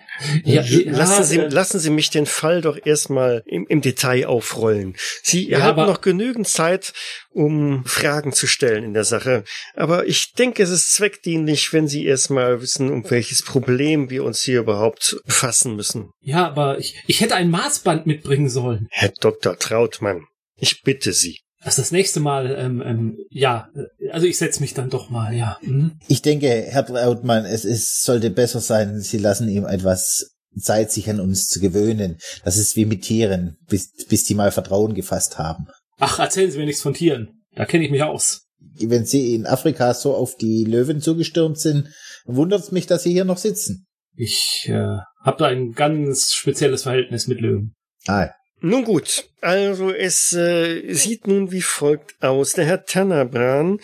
Ja, 0.44 0.62
lassen, 0.84 1.24
Sie, 1.24 1.38
äh, 1.38 1.48
lassen 1.48 1.80
Sie 1.80 1.88
mich 1.88 2.10
den 2.10 2.26
Fall 2.26 2.60
doch 2.60 2.78
erstmal 2.84 3.42
im, 3.46 3.66
im 3.66 3.80
Detail 3.80 4.26
aufrollen. 4.26 4.94
Sie 5.22 5.48
ja, 5.48 5.62
haben 5.62 5.86
noch 5.86 6.02
genügend 6.02 6.46
Zeit, 6.46 6.92
um 7.30 7.84
Fragen 7.86 8.32
zu 8.32 8.46
stellen 8.46 8.84
in 8.84 8.92
der 8.92 9.04
Sache. 9.04 9.44
Aber 9.74 10.06
ich 10.06 10.34
denke, 10.34 10.62
es 10.62 10.70
ist 10.70 10.92
zweckdienlich, 10.92 11.72
wenn 11.72 11.88
Sie 11.88 12.04
erstmal 12.04 12.60
wissen, 12.60 12.90
um 12.90 13.10
welches 13.10 13.42
Problem 13.42 14.10
wir 14.10 14.24
uns 14.24 14.42
hier 14.42 14.60
überhaupt 14.60 15.16
befassen 15.24 15.76
müssen. 15.76 16.10
Ja, 16.20 16.46
aber 16.46 16.78
ich, 16.78 17.02
ich 17.06 17.22
hätte 17.22 17.34
ein 17.34 17.50
Maßband 17.50 18.06
mitbringen 18.06 18.50
sollen. 18.50 18.88
Herr 18.90 19.12
Dr. 19.18 19.58
Trautmann, 19.58 20.26
ich 20.56 20.82
bitte 20.82 21.12
Sie. 21.12 21.40
Das 21.64 21.76
das 21.76 21.92
nächste 21.92 22.18
Mal, 22.18 22.56
ähm, 22.58 22.82
ähm, 22.84 23.18
ja, 23.30 23.68
also 24.10 24.26
ich 24.26 24.36
setze 24.36 24.60
mich 24.60 24.74
dann 24.74 24.90
doch 24.90 25.10
mal, 25.10 25.32
ja. 25.32 25.58
Mhm. 25.62 25.92
Ich 26.08 26.20
denke, 26.20 26.48
Herr 26.48 26.84
Trautmann, 26.84 27.44
es 27.44 27.64
ist, 27.64 28.02
sollte 28.02 28.30
besser 28.30 28.60
sein, 28.60 29.00
Sie 29.00 29.18
lassen 29.18 29.48
ihm 29.48 29.64
etwas 29.64 30.32
Zeit, 30.58 30.90
sich 30.90 31.08
an 31.08 31.20
uns 31.20 31.46
zu 31.48 31.60
gewöhnen. 31.60 32.18
Das 32.44 32.56
ist 32.56 32.76
wie 32.76 32.84
mit 32.84 33.02
Tieren, 33.02 33.58
bis, 33.68 33.92
bis 34.08 34.24
die 34.24 34.34
mal 34.34 34.50
Vertrauen 34.50 34.94
gefasst 34.94 35.38
haben. 35.38 35.68
Ach, 35.98 36.18
erzählen 36.18 36.50
Sie 36.50 36.58
mir 36.58 36.66
nichts 36.66 36.82
von 36.82 36.94
Tieren. 36.94 37.44
Da 37.54 37.64
kenne 37.64 37.84
ich 37.84 37.90
mich 37.90 38.02
aus. 38.02 38.48
Wenn 38.58 39.04
Sie 39.04 39.34
in 39.34 39.46
Afrika 39.46 39.94
so 39.94 40.14
auf 40.14 40.36
die 40.36 40.64
Löwen 40.64 41.00
zugestürmt 41.00 41.58
sind, 41.58 41.88
wundert 42.24 42.60
es 42.60 42.72
mich, 42.72 42.86
dass 42.86 43.04
Sie 43.04 43.12
hier 43.12 43.24
noch 43.24 43.38
sitzen. 43.38 43.86
Ich 44.14 44.66
äh, 44.68 44.98
habe 45.24 45.38
da 45.38 45.46
ein 45.46 45.72
ganz 45.72 46.32
spezielles 46.32 46.82
Verhältnis 46.82 47.28
mit 47.28 47.40
Löwen. 47.40 47.74
Ah, 48.06 48.30
nun 48.62 48.84
gut, 48.84 49.28
also 49.40 49.90
es 49.90 50.32
äh, 50.32 50.92
sieht 50.92 51.26
nun 51.26 51.50
wie 51.52 51.62
folgt 51.62 52.14
aus. 52.22 52.52
Der 52.52 52.64
Herr 52.64 52.84
Tannabran 52.84 53.80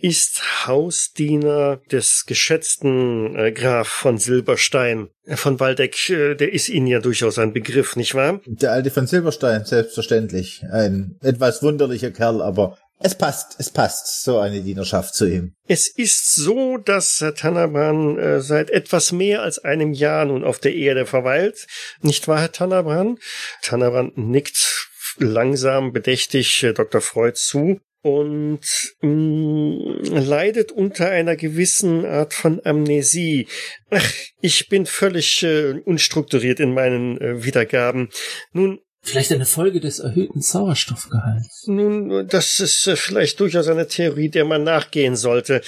ist 0.00 0.66
Hausdiener 0.66 1.80
des 1.90 2.24
geschätzten 2.26 3.36
äh, 3.36 3.52
Graf 3.52 3.88
von 3.88 4.18
Silberstein. 4.18 5.08
Von 5.26 5.60
Waldeck, 5.60 6.10
äh, 6.10 6.34
der 6.34 6.52
ist 6.52 6.68
Ihnen 6.68 6.86
ja 6.86 7.00
durchaus 7.00 7.38
ein 7.38 7.52
Begriff, 7.52 7.96
nicht 7.96 8.14
wahr? 8.14 8.40
Der 8.46 8.72
alte 8.72 8.90
von 8.90 9.06
Silberstein, 9.06 9.64
selbstverständlich. 9.64 10.62
Ein 10.70 11.16
etwas 11.22 11.62
wunderlicher 11.62 12.10
Kerl, 12.10 12.42
aber 12.42 12.76
es 13.00 13.16
passt, 13.16 13.56
es 13.58 13.70
passt, 13.70 14.22
so 14.22 14.38
eine 14.38 14.60
Dienerschaft 14.62 15.14
zu 15.14 15.26
ihm. 15.26 15.54
Es 15.66 15.88
ist 15.88 16.34
so, 16.34 16.78
dass 16.78 17.20
Herr 17.20 17.34
Tanabran 17.34 18.18
äh, 18.18 18.40
seit 18.40 18.70
etwas 18.70 19.12
mehr 19.12 19.42
als 19.42 19.58
einem 19.58 19.92
Jahr 19.92 20.24
nun 20.24 20.44
auf 20.44 20.58
der 20.58 20.74
Erde 20.74 21.04
verweilt. 21.04 21.66
Nicht 22.00 22.28
wahr, 22.28 22.40
Herr 22.40 22.52
Tanabran? 22.52 23.18
Tanabran 23.62 24.12
nickt 24.16 24.88
langsam, 25.18 25.92
bedächtig 25.92 26.62
äh, 26.62 26.72
Dr. 26.72 27.00
Freud 27.00 27.34
zu 27.36 27.80
und 28.02 28.60
mh, 29.00 29.08
mm, 29.08 30.04
leidet 30.26 30.72
unter 30.72 31.08
einer 31.08 31.36
gewissen 31.36 32.04
Art 32.04 32.34
von 32.34 32.60
Amnesie. 32.64 33.48
Ach, 33.90 34.12
ich 34.40 34.68
bin 34.68 34.86
völlig 34.86 35.42
äh, 35.42 35.80
unstrukturiert 35.84 36.60
in 36.60 36.74
meinen 36.74 37.18
äh, 37.20 37.44
Wiedergaben. 37.44 38.10
Nun, 38.52 38.80
Vielleicht 39.04 39.32
eine 39.32 39.44
Folge 39.44 39.80
des 39.80 39.98
erhöhten 39.98 40.40
Sauerstoffgehalts. 40.40 41.66
Nun, 41.66 42.26
das 42.26 42.58
ist 42.58 42.86
äh, 42.86 42.96
vielleicht 42.96 43.38
durchaus 43.38 43.68
eine 43.68 43.86
Theorie, 43.86 44.30
der 44.30 44.46
man 44.46 44.64
nachgehen 44.64 45.14
sollte. 45.14 45.60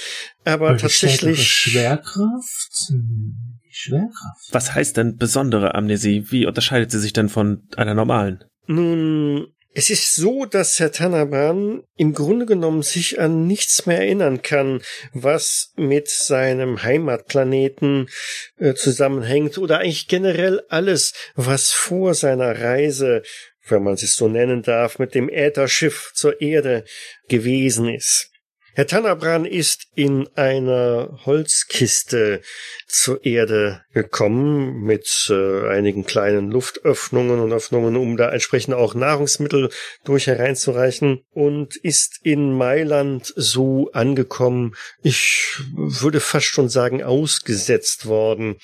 Aber 0.43 0.69
Oder 0.69 0.77
tatsächlich. 0.77 1.47
Schwerkraft? 1.47 2.71
Hm, 2.89 3.59
Schwerkraft. 3.69 4.49
Was 4.51 4.73
heißt 4.73 4.97
denn 4.97 5.17
besondere 5.17 5.75
Amnesie? 5.75 6.25
Wie 6.31 6.47
unterscheidet 6.47 6.89
sie 6.89 6.99
sich 6.99 7.13
denn 7.13 7.29
von 7.29 7.61
einer 7.75 7.93
normalen? 7.93 8.43
Nun, 8.65 9.47
es 9.77 9.91
ist 9.91 10.15
so, 10.15 10.45
dass 10.45 10.79
Herr 10.79 10.91
Tanaban 10.91 11.83
im 11.97 12.13
Grunde 12.13 12.47
genommen 12.47 12.81
sich 12.81 13.19
an 13.19 13.45
nichts 13.45 13.85
mehr 13.85 13.99
erinnern 13.99 14.41
kann, 14.41 14.81
was 15.13 15.71
mit 15.75 16.09
seinem 16.09 16.81
Heimatplaneten 16.81 18.09
äh, 18.57 18.73
zusammenhängt 18.73 19.59
oder 19.59 19.77
eigentlich 19.77 20.07
generell 20.07 20.63
alles, 20.69 21.13
was 21.35 21.73
vor 21.73 22.15
seiner 22.15 22.59
Reise, 22.59 23.21
wenn 23.67 23.83
man 23.83 23.93
es 23.93 24.15
so 24.15 24.27
nennen 24.27 24.63
darf, 24.63 24.97
mit 24.97 25.13
dem 25.13 25.29
Ätherschiff 25.29 26.11
zur 26.15 26.41
Erde 26.41 26.83
gewesen 27.29 27.87
ist. 27.87 28.31
Herr 28.77 28.85
Tannabran 28.85 29.45
ist 29.45 29.87
in 29.95 30.29
einer 30.35 31.17
Holzkiste 31.25 32.41
zur 32.85 33.25
Erde 33.25 33.81
gekommen 33.91 34.83
mit 34.83 35.31
äh, 35.31 35.67
einigen 35.67 36.05
kleinen 36.05 36.51
Luftöffnungen 36.51 37.39
und 37.39 37.51
Öffnungen, 37.51 37.97
um 37.97 38.17
da 38.17 38.29
entsprechend 38.29 38.75
auch 38.75 38.93
Nahrungsmittel 38.93 39.71
durch 40.05 40.27
hereinzureichen 40.27 41.23
und 41.33 41.75
ist 41.75 42.19
in 42.21 42.55
Mailand 42.55 43.33
so 43.35 43.89
angekommen, 43.93 44.75
ich 45.01 45.57
würde 45.75 46.19
fast 46.19 46.45
schon 46.45 46.69
sagen, 46.69 47.01
ausgesetzt 47.01 48.05
worden. 48.05 48.57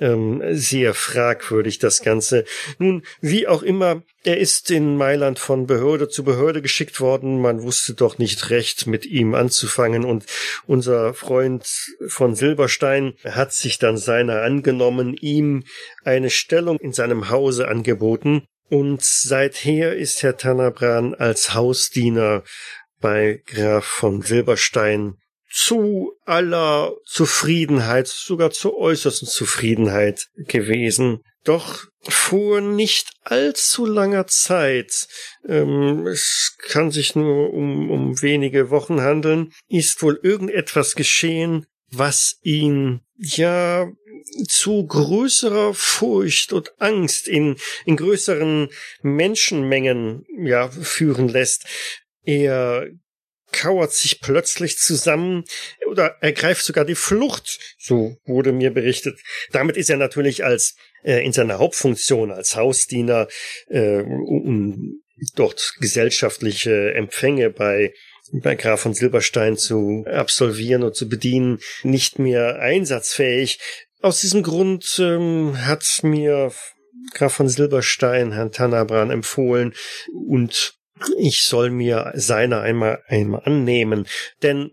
Ähm, 0.00 0.42
sehr 0.50 0.94
fragwürdig 0.94 1.78
das 1.78 2.02
Ganze. 2.02 2.44
Nun, 2.80 3.04
wie 3.20 3.46
auch 3.46 3.62
immer, 3.62 4.02
er 4.22 4.38
ist 4.38 4.70
in 4.70 4.96
Mailand 4.96 5.38
von 5.38 5.66
Behörde 5.66 6.08
zu 6.08 6.24
Behörde 6.24 6.60
geschickt 6.60 7.00
worden. 7.00 7.40
Man 7.40 7.62
wusste 7.62 7.94
doch 7.94 8.18
nicht 8.18 8.50
recht, 8.50 8.86
mit 8.86 9.06
ihm 9.06 9.34
anzufangen. 9.34 10.04
Und 10.04 10.26
unser 10.66 11.14
Freund 11.14 11.66
von 12.06 12.34
Silberstein 12.34 13.14
hat 13.24 13.52
sich 13.52 13.78
dann 13.78 13.96
seiner 13.96 14.42
angenommen, 14.42 15.14
ihm 15.14 15.64
eine 16.04 16.30
Stellung 16.30 16.78
in 16.78 16.92
seinem 16.92 17.30
Hause 17.30 17.68
angeboten. 17.68 18.44
Und 18.68 19.02
seither 19.02 19.96
ist 19.96 20.22
Herr 20.22 20.36
Tannabran 20.36 21.14
als 21.14 21.54
Hausdiener 21.54 22.44
bei 23.00 23.42
Graf 23.46 23.84
von 23.84 24.22
Silberstein 24.22 25.14
zu 25.50 26.12
aller 26.26 26.94
Zufriedenheit, 27.06 28.06
sogar 28.06 28.50
zur 28.50 28.76
äußersten 28.76 29.26
Zufriedenheit 29.26 30.26
gewesen. 30.36 31.22
Doch 31.42 31.86
vor 32.08 32.60
nicht 32.60 33.10
allzu 33.22 33.84
langer 33.84 34.26
Zeit, 34.26 35.08
ähm, 35.46 36.06
es 36.06 36.56
kann 36.58 36.90
sich 36.90 37.14
nur 37.14 37.52
um, 37.52 37.90
um 37.90 38.22
wenige 38.22 38.70
Wochen 38.70 39.00
handeln, 39.02 39.52
ist 39.68 40.02
wohl 40.02 40.18
irgendetwas 40.22 40.94
geschehen, 40.94 41.66
was 41.90 42.38
ihn 42.42 43.00
ja 43.16 43.90
zu 44.48 44.86
größerer 44.86 45.74
Furcht 45.74 46.52
und 46.52 46.80
Angst 46.80 47.28
in, 47.28 47.56
in 47.84 47.96
größeren 47.96 48.68
Menschenmengen 49.02 50.24
ja 50.44 50.68
führen 50.68 51.28
lässt. 51.28 51.64
Er 52.24 52.86
kauert 53.52 53.92
sich 53.92 54.20
plötzlich 54.20 54.78
zusammen 54.78 55.44
oder 55.88 56.16
ergreift 56.20 56.64
sogar 56.64 56.84
die 56.84 56.94
Flucht, 56.94 57.58
so 57.78 58.16
wurde 58.24 58.52
mir 58.52 58.70
berichtet. 58.70 59.20
Damit 59.50 59.76
ist 59.76 59.90
er 59.90 59.96
natürlich 59.96 60.44
als 60.44 60.76
äh, 61.02 61.24
in 61.24 61.32
seiner 61.32 61.58
Hauptfunktion 61.58 62.30
als 62.30 62.56
Hausdiener 62.56 63.28
äh, 63.68 64.00
um 64.02 65.02
dort 65.34 65.74
gesellschaftliche 65.80 66.94
Empfänge 66.94 67.50
bei 67.50 67.92
bei 68.32 68.54
Graf 68.54 68.82
von 68.82 68.94
Silberstein 68.94 69.56
zu 69.56 70.04
absolvieren 70.06 70.84
und 70.84 70.94
zu 70.94 71.08
bedienen, 71.08 71.58
nicht 71.82 72.20
mehr 72.20 72.60
einsatzfähig. 72.60 73.58
Aus 74.02 74.20
diesem 74.20 74.42
Grund 74.42 74.98
ähm, 75.00 75.66
hat 75.66 75.84
mir 76.02 76.52
Graf 77.12 77.34
von 77.34 77.48
Silberstein 77.48 78.32
Herrn 78.32 78.52
Tannabran 78.52 79.10
empfohlen 79.10 79.74
und 80.12 80.74
ich 81.18 81.42
soll 81.42 81.70
mir 81.70 82.12
seiner 82.14 82.60
einmal, 82.60 83.02
einmal 83.08 83.42
annehmen, 83.44 84.06
denn 84.42 84.70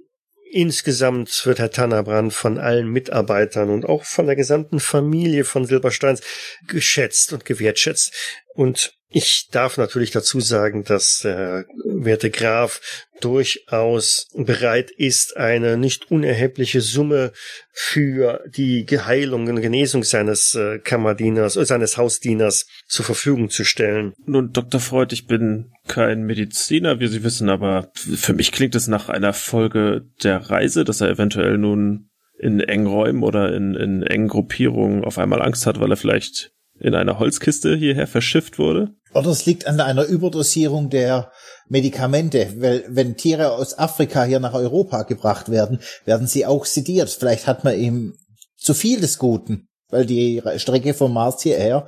Insgesamt 0.51 1.45
wird 1.45 1.59
Herr 1.59 1.71
Tannerbrand 1.71 2.33
von 2.33 2.57
allen 2.57 2.89
Mitarbeitern 2.89 3.69
und 3.69 3.85
auch 3.85 4.05
von 4.05 4.27
der 4.27 4.35
gesamten 4.35 4.79
Familie 4.79 5.43
von 5.43 5.65
Silbersteins 5.65 6.21
geschätzt 6.67 7.33
und 7.33 7.45
gewertschätzt. 7.45 8.13
Und 8.53 8.96
ich 9.09 9.47
darf 9.51 9.77
natürlich 9.77 10.11
dazu 10.11 10.39
sagen, 10.39 10.83
dass 10.83 11.19
der 11.23 11.65
werte 11.85 12.29
Graf 12.29 12.81
durchaus 13.21 14.27
bereit 14.35 14.91
ist, 14.91 15.37
eine 15.37 15.77
nicht 15.77 16.11
unerhebliche 16.11 16.81
Summe 16.81 17.31
für 17.71 18.43
die 18.47 18.85
Geheilung 18.85 19.47
und 19.47 19.61
Genesung 19.61 20.03
seines 20.03 20.55
äh, 20.55 20.79
Kammerdieners, 20.79 21.55
äh, 21.55 21.65
seines 21.65 21.97
Hausdieners 21.97 22.67
zur 22.87 23.05
Verfügung 23.05 23.49
zu 23.49 23.63
stellen. 23.63 24.13
Nun, 24.25 24.51
Dr. 24.51 24.79
Freud, 24.79 25.13
ich 25.13 25.25
bin 25.25 25.71
kein 25.87 26.23
Mediziner, 26.23 26.99
wie 26.99 27.07
Sie 27.07 27.23
wissen, 27.23 27.49
aber 27.49 27.91
für 27.95 28.33
mich 28.33 28.51
klingt 28.51 28.75
es 28.75 28.87
nach 28.87 29.09
einer 29.09 29.33
Folge 29.33 30.05
der 30.21 30.37
Reise, 30.49 30.83
dass 30.83 31.01
er 31.01 31.09
eventuell 31.09 31.57
nun 31.57 32.09
in 32.39 32.59
engen 32.59 32.87
Räumen 32.87 33.23
oder 33.23 33.53
in, 33.55 33.73
in 33.73 34.03
engen 34.03 34.27
Gruppierungen 34.27 35.03
auf 35.03 35.17
einmal 35.17 35.41
Angst 35.41 35.65
hat, 35.65 35.79
weil 35.79 35.91
er 35.91 35.97
vielleicht 35.97 36.51
in 36.79 36.95
einer 36.95 37.19
Holzkiste 37.19 37.75
hierher 37.75 38.07
verschifft 38.07 38.59
wurde? 38.59 38.89
Oder 39.13 39.29
es 39.29 39.45
liegt 39.45 39.67
an 39.67 39.79
einer 39.79 40.05
Überdosierung 40.05 40.89
der 40.89 41.31
Medikamente, 41.69 42.53
weil 42.57 42.85
wenn 42.87 43.17
Tiere 43.17 43.51
aus 43.51 43.77
Afrika 43.77 44.23
hier 44.23 44.39
nach 44.39 44.53
Europa 44.53 45.03
gebracht 45.03 45.49
werden, 45.49 45.79
werden 46.05 46.27
sie 46.27 46.45
auch 46.45 46.65
sediert. 46.65 47.09
Vielleicht 47.09 47.47
hat 47.47 47.63
man 47.63 47.77
ihm 47.77 48.13
zu 48.57 48.73
viel 48.73 48.99
des 48.99 49.17
Guten, 49.17 49.67
weil 49.89 50.05
die 50.05 50.41
Strecke 50.57 50.93
vom 50.93 51.13
Mars 51.13 51.41
hierher 51.41 51.87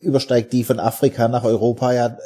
übersteigt 0.00 0.52
die 0.52 0.64
von 0.64 0.78
Afrika 0.78 1.28
nach 1.28 1.44
Europa 1.44 1.92
ja 1.92 2.16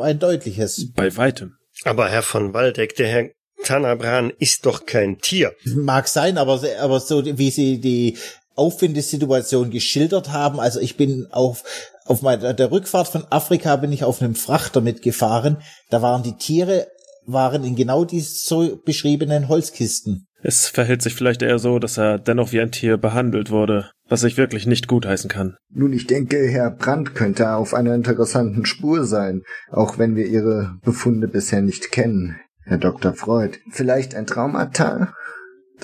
ein 0.00 0.18
deutliches. 0.18 0.92
Bei 0.94 1.16
weitem. 1.16 1.56
Aber 1.84 2.08
Herr 2.08 2.22
von 2.22 2.52
Waldeck, 2.52 2.96
der 2.96 3.08
Herr 3.08 3.30
Tanabran 3.64 4.32
ist 4.38 4.66
doch 4.66 4.86
kein 4.86 5.18
Tier. 5.18 5.54
Mag 5.64 6.08
sein, 6.08 6.36
aber, 6.36 6.60
aber 6.80 7.00
so 7.00 7.24
wie 7.24 7.50
Sie 7.50 7.80
die 7.80 8.18
Aufwindesituation 8.56 9.70
geschildert 9.70 10.32
haben. 10.32 10.60
Also 10.60 10.80
ich 10.80 10.96
bin 10.96 11.26
auf, 11.30 11.64
auf 12.06 12.22
meiner, 12.22 12.54
der 12.54 12.70
Rückfahrt 12.70 13.08
von 13.08 13.24
Afrika 13.30 13.76
bin 13.76 13.92
ich 13.92 14.04
auf 14.04 14.20
einem 14.20 14.34
Frachter 14.34 14.80
mitgefahren. 14.80 15.58
Da 15.90 16.02
waren 16.02 16.22
die 16.22 16.36
Tiere, 16.36 16.88
waren 17.26 17.64
in 17.64 17.76
genau 17.76 18.04
die 18.04 18.20
so 18.20 18.80
beschriebenen 18.84 19.48
Holzkisten. 19.48 20.26
Es 20.44 20.66
verhält 20.66 21.02
sich 21.02 21.14
vielleicht 21.14 21.42
eher 21.42 21.60
so, 21.60 21.78
dass 21.78 21.98
er 21.98 22.18
dennoch 22.18 22.52
wie 22.52 22.60
ein 22.60 22.72
Tier 22.72 22.96
behandelt 22.96 23.50
wurde, 23.50 23.90
was 24.08 24.24
ich 24.24 24.36
wirklich 24.36 24.66
nicht 24.66 24.88
gutheißen 24.88 25.30
kann. 25.30 25.56
Nun, 25.70 25.92
ich 25.92 26.08
denke, 26.08 26.36
Herr 26.48 26.72
Brandt 26.72 27.14
könnte 27.14 27.54
auf 27.54 27.74
einer 27.74 27.94
interessanten 27.94 28.66
Spur 28.66 29.04
sein, 29.04 29.42
auch 29.70 29.98
wenn 29.98 30.16
wir 30.16 30.26
Ihre 30.26 30.74
Befunde 30.82 31.28
bisher 31.28 31.62
nicht 31.62 31.92
kennen, 31.92 32.40
Herr 32.64 32.78
Dr. 32.78 33.14
Freud. 33.14 33.58
Vielleicht 33.70 34.16
ein 34.16 34.26
Traumata? 34.26 35.14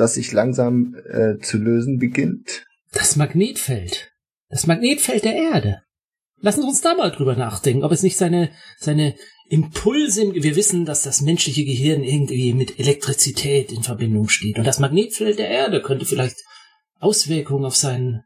Das 0.00 0.14
sich 0.14 0.32
langsam 0.32 0.96
äh, 1.08 1.38
zu 1.38 1.58
lösen 1.58 1.98
beginnt? 1.98 2.64
Das 2.92 3.16
Magnetfeld. 3.16 4.10
Das 4.48 4.66
Magnetfeld 4.66 5.24
der 5.24 5.34
Erde. 5.34 5.82
Lassen 6.40 6.62
Sie 6.62 6.68
uns 6.68 6.80
da 6.80 6.94
mal 6.94 7.10
drüber 7.10 7.36
nachdenken, 7.36 7.84
ob 7.84 7.92
es 7.92 8.02
nicht 8.02 8.16
seine, 8.16 8.50
seine 8.78 9.14
Impulse, 9.48 10.34
wir 10.34 10.56
wissen, 10.56 10.84
dass 10.84 11.02
das 11.02 11.20
menschliche 11.20 11.64
Gehirn 11.64 12.04
irgendwie 12.04 12.52
mit 12.52 12.78
Elektrizität 12.78 13.72
in 13.72 13.82
Verbindung 13.82 14.28
steht. 14.28 14.58
Und 14.58 14.66
das 14.66 14.78
Magnetfeld 14.78 15.38
der 15.38 15.48
Erde 15.48 15.82
könnte 15.82 16.04
vielleicht 16.04 16.36
Auswirkungen 17.00 17.64
auf 17.64 17.76
sein, 17.76 18.22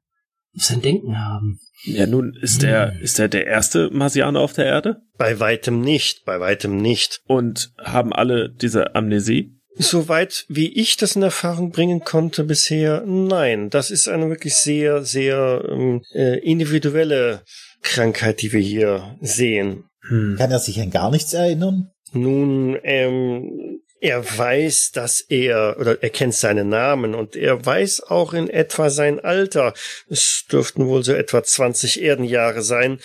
auf 0.57 0.65
sein 0.65 0.83
Denken 0.83 1.19
haben. 1.19 1.61
Ja, 1.85 2.07
nun 2.07 2.37
ist 2.41 2.63
er, 2.63 2.93
hm. 2.93 3.03
ist 3.03 3.19
er 3.19 3.29
der 3.29 3.47
erste 3.47 3.91
Marsianer 3.91 4.41
auf 4.41 4.53
der 4.53 4.67
Erde? 4.67 5.03
Bei 5.17 5.41
weitem 5.41 5.81
nicht, 5.81 6.25
bei 6.25 6.39
weitem 6.39 6.77
nicht. 6.77 7.21
Und 7.27 7.73
haben 7.79 8.13
alle 8.13 8.53
diese 8.53 8.95
Amnesie? 8.95 9.59
Soweit 9.77 10.45
wie 10.49 10.69
ich 10.69 10.97
das 10.97 11.17
in 11.17 11.23
Erfahrung 11.23 11.71
bringen 11.71 12.01
konnte 12.01 12.45
bisher, 12.45 13.03
nein. 13.07 13.71
Das 13.71 13.91
ist 13.91 14.09
eine 14.09 14.29
wirklich 14.29 14.55
sehr, 14.55 15.03
sehr 15.05 15.65
ähm, 15.69 16.03
äh, 16.13 16.39
individuelle 16.41 17.43
Krankheit, 17.83 18.43
die 18.43 18.53
wir 18.53 18.61
hier 18.61 19.17
sehen. 19.21 19.85
Hm. 20.09 20.37
Kann 20.39 20.51
er 20.51 20.59
sich 20.59 20.81
an 20.81 20.91
gar 20.91 21.11
nichts 21.11 21.33
erinnern? 21.33 21.91
Nun, 22.13 22.79
ähm, 22.83 23.81
er 24.01 24.37
weiß, 24.37 24.91
dass 24.93 25.21
er, 25.21 25.77
oder 25.79 26.03
er 26.03 26.11
kennt 26.11 26.35
seinen 26.35 26.69
Namen 26.69 27.15
und 27.15 27.37
er 27.37 27.65
weiß 27.65 28.03
auch 28.03 28.35
in 28.35 28.51
etwa 28.51 28.91
sein 28.91 29.21
Alter. 29.21 29.75
Es 30.11 30.45
dürften 30.51 30.87
wohl 30.87 31.05
so 31.05 31.13
etwa 31.13 31.43
20 31.43 32.03
Erdenjahre 32.03 32.63
sein. 32.63 32.99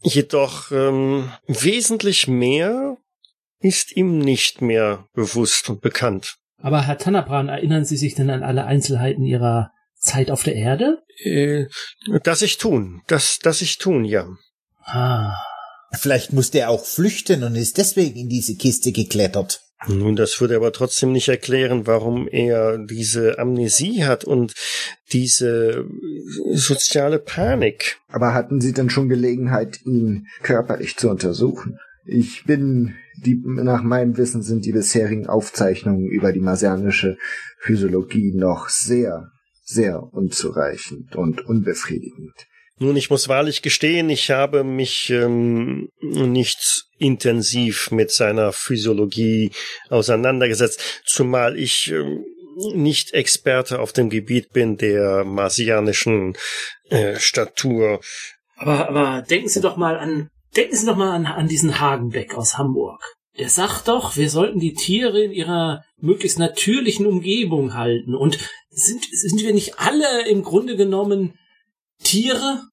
Jedoch 0.00 0.72
ähm, 0.72 1.30
wesentlich 1.46 2.28
mehr 2.28 2.96
ist 3.60 3.96
ihm 3.96 4.18
nicht 4.18 4.62
mehr 4.62 5.06
bewusst 5.14 5.68
und 5.68 5.80
bekannt. 5.80 6.36
Aber 6.60 6.86
Herr 6.86 6.98
Tannabran, 6.98 7.48
erinnern 7.48 7.84
Sie 7.84 7.96
sich 7.96 8.14
denn 8.14 8.30
an 8.30 8.42
alle 8.42 8.64
Einzelheiten 8.64 9.22
Ihrer 9.22 9.70
Zeit 9.96 10.30
auf 10.30 10.42
der 10.42 10.54
Erde? 10.54 11.02
Äh, 11.22 11.66
das 12.22 12.42
ich 12.42 12.58
tun, 12.58 13.02
das, 13.06 13.38
das 13.38 13.62
ich 13.62 13.78
tun, 13.78 14.04
ja. 14.04 14.28
Ah. 14.84 15.34
Vielleicht 15.92 16.32
musste 16.32 16.58
er 16.58 16.70
auch 16.70 16.84
flüchten 16.84 17.42
und 17.44 17.56
ist 17.56 17.78
deswegen 17.78 18.18
in 18.18 18.28
diese 18.28 18.56
Kiste 18.56 18.92
geklettert. 18.92 19.62
Nun, 19.86 20.16
das 20.16 20.40
würde 20.40 20.56
aber 20.56 20.72
trotzdem 20.72 21.12
nicht 21.12 21.28
erklären, 21.28 21.86
warum 21.86 22.26
er 22.28 22.78
diese 22.78 23.38
Amnesie 23.38 24.04
hat 24.04 24.24
und 24.24 24.52
diese 25.12 25.84
soziale 26.52 27.20
Panik. 27.20 27.98
Aber 28.08 28.34
hatten 28.34 28.60
Sie 28.60 28.72
denn 28.72 28.90
schon 28.90 29.08
Gelegenheit, 29.08 29.80
ihn 29.84 30.26
körperlich 30.42 30.96
zu 30.96 31.08
untersuchen? 31.08 31.78
Ich 32.04 32.44
bin 32.44 32.96
die, 33.24 33.40
nach 33.44 33.82
meinem 33.82 34.16
Wissen 34.16 34.42
sind 34.42 34.64
die 34.64 34.72
bisherigen 34.72 35.26
Aufzeichnungen 35.26 36.06
über 36.06 36.32
die 36.32 36.40
marsianische 36.40 37.16
Physiologie 37.60 38.32
noch 38.34 38.68
sehr, 38.68 39.30
sehr 39.64 40.02
unzureichend 40.02 41.16
und 41.16 41.44
unbefriedigend. 41.44 42.34
Nun, 42.80 42.96
ich 42.96 43.10
muss 43.10 43.28
wahrlich 43.28 43.62
gestehen, 43.62 44.08
ich 44.08 44.30
habe 44.30 44.62
mich 44.62 45.10
ähm, 45.10 45.88
nicht 46.00 46.86
intensiv 46.98 47.90
mit 47.90 48.12
seiner 48.12 48.52
Physiologie 48.52 49.50
auseinandergesetzt, 49.88 51.02
zumal 51.04 51.58
ich 51.58 51.90
ähm, 51.90 52.24
nicht 52.74 53.14
Experte 53.14 53.80
auf 53.80 53.92
dem 53.92 54.10
Gebiet 54.10 54.52
bin 54.52 54.76
der 54.76 55.24
marsianischen 55.24 56.36
äh, 56.88 57.16
Statur. 57.16 58.00
Aber, 58.56 58.88
aber 58.88 59.22
denken 59.22 59.48
Sie 59.48 59.60
doch 59.60 59.76
mal 59.76 59.96
an 59.96 60.30
Denken 60.58 60.74
Sie 60.74 60.86
doch 60.86 60.96
mal 60.96 61.14
an, 61.14 61.26
an 61.26 61.46
diesen 61.46 61.78
Hagenbeck 61.78 62.34
aus 62.36 62.58
Hamburg. 62.58 63.00
Der 63.38 63.48
sagt 63.48 63.86
doch, 63.86 64.16
wir 64.16 64.28
sollten 64.28 64.58
die 64.58 64.74
Tiere 64.74 65.22
in 65.22 65.30
ihrer 65.30 65.84
möglichst 66.00 66.40
natürlichen 66.40 67.06
Umgebung 67.06 67.74
halten. 67.74 68.16
Und 68.16 68.40
sind, 68.68 69.04
sind 69.12 69.40
wir 69.40 69.54
nicht 69.54 69.78
alle 69.78 70.26
im 70.28 70.42
Grunde 70.42 70.74
genommen 70.74 71.38
Tiere? 72.02 72.64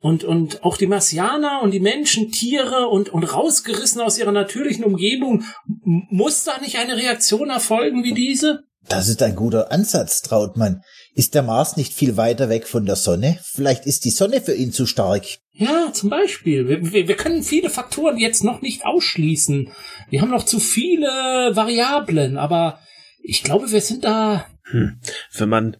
Und, 0.00 0.24
und 0.24 0.64
auch 0.64 0.78
die 0.78 0.86
Marsianer 0.86 1.60
und 1.62 1.72
die 1.72 1.80
Menschen, 1.80 2.30
Tiere 2.32 2.88
und, 2.88 3.10
und 3.10 3.24
rausgerissen 3.24 4.00
aus 4.00 4.18
ihrer 4.18 4.32
natürlichen 4.32 4.84
Umgebung. 4.84 5.44
Muss 5.84 6.42
da 6.44 6.58
nicht 6.58 6.78
eine 6.78 6.96
Reaktion 6.96 7.50
erfolgen 7.50 8.02
wie 8.02 8.14
diese? 8.14 8.64
Das 8.88 9.08
ist 9.08 9.22
ein 9.22 9.36
guter 9.36 9.70
Ansatz, 9.72 10.22
Trautmann. 10.22 10.80
Ist 11.16 11.34
der 11.34 11.42
Mars 11.42 11.78
nicht 11.78 11.94
viel 11.94 12.18
weiter 12.18 12.50
weg 12.50 12.68
von 12.68 12.84
der 12.84 12.94
Sonne? 12.94 13.38
Vielleicht 13.42 13.86
ist 13.86 14.04
die 14.04 14.10
Sonne 14.10 14.42
für 14.42 14.52
ihn 14.52 14.70
zu 14.70 14.84
stark. 14.84 15.24
Ja, 15.52 15.90
zum 15.94 16.10
Beispiel. 16.10 16.68
Wir, 16.68 16.92
wir, 16.92 17.08
wir 17.08 17.16
können 17.16 17.42
viele 17.42 17.70
Faktoren 17.70 18.18
jetzt 18.18 18.44
noch 18.44 18.60
nicht 18.60 18.84
ausschließen. 18.84 19.70
Wir 20.10 20.20
haben 20.20 20.30
noch 20.30 20.44
zu 20.44 20.60
viele 20.60 21.06
Variablen, 21.54 22.36
aber 22.36 22.80
ich 23.22 23.42
glaube, 23.42 23.72
wir 23.72 23.80
sind 23.80 24.04
da. 24.04 24.46
Hm. 24.64 25.00
Wenn 25.32 25.48
man 25.48 25.78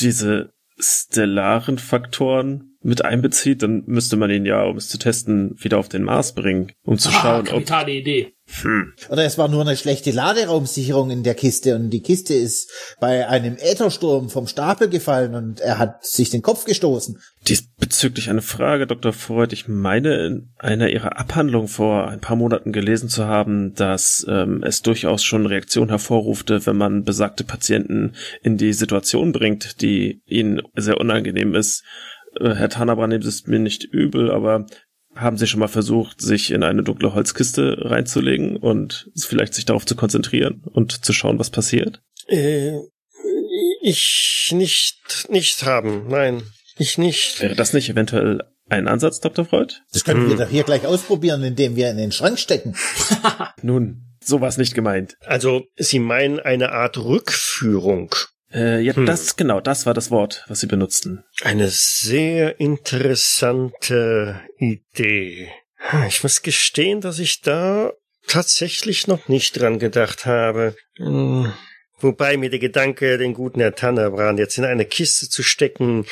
diese 0.00 0.52
stellaren 0.80 1.78
Faktoren 1.78 2.71
mit 2.82 3.04
einbezieht, 3.04 3.62
dann 3.62 3.84
müsste 3.86 4.16
man 4.16 4.30
ihn 4.30 4.46
ja, 4.46 4.64
um 4.64 4.76
es 4.76 4.88
zu 4.88 4.98
testen, 4.98 5.54
wieder 5.58 5.78
auf 5.78 5.88
den 5.88 6.02
Mars 6.02 6.34
bringen, 6.34 6.72
um 6.82 6.98
zu 6.98 7.08
ah, 7.10 7.12
schauen, 7.12 7.48
ob. 7.48 7.88
Idee. 7.88 8.34
Hm. 8.60 8.92
Oder 9.08 9.24
es 9.24 9.38
war 9.38 9.48
nur 9.48 9.62
eine 9.62 9.76
schlechte 9.76 10.10
Laderaumsicherung 10.10 11.10
in 11.10 11.22
der 11.22 11.34
Kiste 11.34 11.74
und 11.74 11.90
die 11.90 12.02
Kiste 12.02 12.34
ist 12.34 12.70
bei 13.00 13.26
einem 13.26 13.56
Äthersturm 13.56 14.28
vom 14.28 14.46
Stapel 14.46 14.88
gefallen 14.88 15.34
und 15.34 15.60
er 15.60 15.78
hat 15.78 16.04
sich 16.04 16.30
den 16.30 16.42
Kopf 16.42 16.64
gestoßen. 16.64 17.18
Diesbezüglich 17.48 18.28
eine 18.28 18.42
Frage, 18.42 18.86
Dr. 18.86 19.12
Freud. 19.12 19.54
Ich 19.54 19.68
meine, 19.68 20.26
in 20.26 20.52
einer 20.58 20.90
Ihrer 20.90 21.18
Abhandlungen 21.18 21.68
vor 21.68 22.08
ein 22.08 22.20
paar 22.20 22.36
Monaten 22.36 22.72
gelesen 22.72 23.08
zu 23.08 23.26
haben, 23.26 23.74
dass 23.74 24.26
ähm, 24.28 24.62
es 24.64 24.82
durchaus 24.82 25.24
schon 25.24 25.46
Reaktionen 25.46 25.90
hervorrufte, 25.90 26.66
wenn 26.66 26.76
man 26.76 27.04
besagte 27.04 27.44
Patienten 27.44 28.12
in 28.42 28.58
die 28.58 28.72
Situation 28.72 29.32
bringt, 29.32 29.80
die 29.80 30.20
ihnen 30.26 30.62
sehr 30.74 31.00
unangenehm 31.00 31.54
ist. 31.54 31.84
Äh, 32.40 32.54
Herr 32.54 32.68
Tannerbrand, 32.68 33.10
nehmen 33.10 33.22
Sie 33.22 33.28
es 33.28 33.46
mir 33.46 33.58
nicht 33.58 33.84
übel, 33.84 34.30
aber 34.30 34.66
haben 35.14 35.36
Sie 35.36 35.46
schon 35.46 35.60
mal 35.60 35.68
versucht, 35.68 36.20
sich 36.20 36.50
in 36.50 36.62
eine 36.62 36.82
dunkle 36.82 37.14
Holzkiste 37.14 37.76
reinzulegen 37.90 38.56
und 38.56 39.10
vielleicht 39.16 39.54
sich 39.54 39.64
darauf 39.66 39.84
zu 39.84 39.94
konzentrieren 39.96 40.62
und 40.72 41.04
zu 41.04 41.12
schauen, 41.12 41.38
was 41.38 41.50
passiert? 41.50 42.00
Äh, 42.28 42.78
ich 43.82 44.50
nicht, 44.52 45.26
nicht 45.28 45.64
haben, 45.64 46.08
nein. 46.08 46.42
Ich 46.78 46.96
nicht. 46.98 47.40
Wäre 47.42 47.54
das 47.54 47.72
nicht 47.74 47.90
eventuell 47.90 48.42
ein 48.68 48.88
Ansatz, 48.88 49.20
Dr. 49.20 49.44
Freud? 49.44 49.74
Das 49.92 50.04
können 50.04 50.22
Hm. 50.22 50.30
wir 50.30 50.36
doch 50.44 50.50
hier 50.50 50.64
gleich 50.64 50.86
ausprobieren, 50.86 51.42
indem 51.42 51.76
wir 51.76 51.90
in 51.90 51.98
den 51.98 52.12
Schrank 52.12 52.38
stecken. 52.38 52.74
Nun, 53.62 54.06
so 54.24 54.40
war 54.40 54.48
es 54.48 54.56
nicht 54.56 54.74
gemeint. 54.74 55.16
Also, 55.26 55.64
Sie 55.76 55.98
meinen 55.98 56.40
eine 56.40 56.72
Art 56.72 56.96
Rückführung. 56.96 58.14
Äh, 58.52 58.80
ja, 58.80 58.94
Hm. 58.94 59.06
das, 59.06 59.36
genau, 59.36 59.60
das 59.60 59.86
war 59.86 59.94
das 59.94 60.10
Wort, 60.10 60.44
was 60.48 60.60
Sie 60.60 60.66
benutzten. 60.66 61.24
Eine 61.42 61.68
sehr 61.70 62.60
interessante 62.60 64.40
Idee. 64.58 65.50
Ich 66.06 66.22
muss 66.22 66.42
gestehen, 66.42 67.00
dass 67.00 67.18
ich 67.18 67.40
da 67.40 67.92
tatsächlich 68.28 69.08
noch 69.08 69.28
nicht 69.28 69.60
dran 69.60 69.78
gedacht 69.78 70.26
habe. 70.26 70.76
Hm, 70.96 71.52
Wobei 71.98 72.36
mir 72.36 72.50
der 72.50 72.58
Gedanke, 72.58 73.16
den 73.16 73.32
guten 73.32 73.60
Herr 73.60 73.74
Tannerbrand 73.76 74.38
jetzt 74.40 74.58
in 74.58 74.64
eine 74.64 74.84
Kiste 74.84 75.28
zu 75.28 75.42
stecken, 75.44 76.04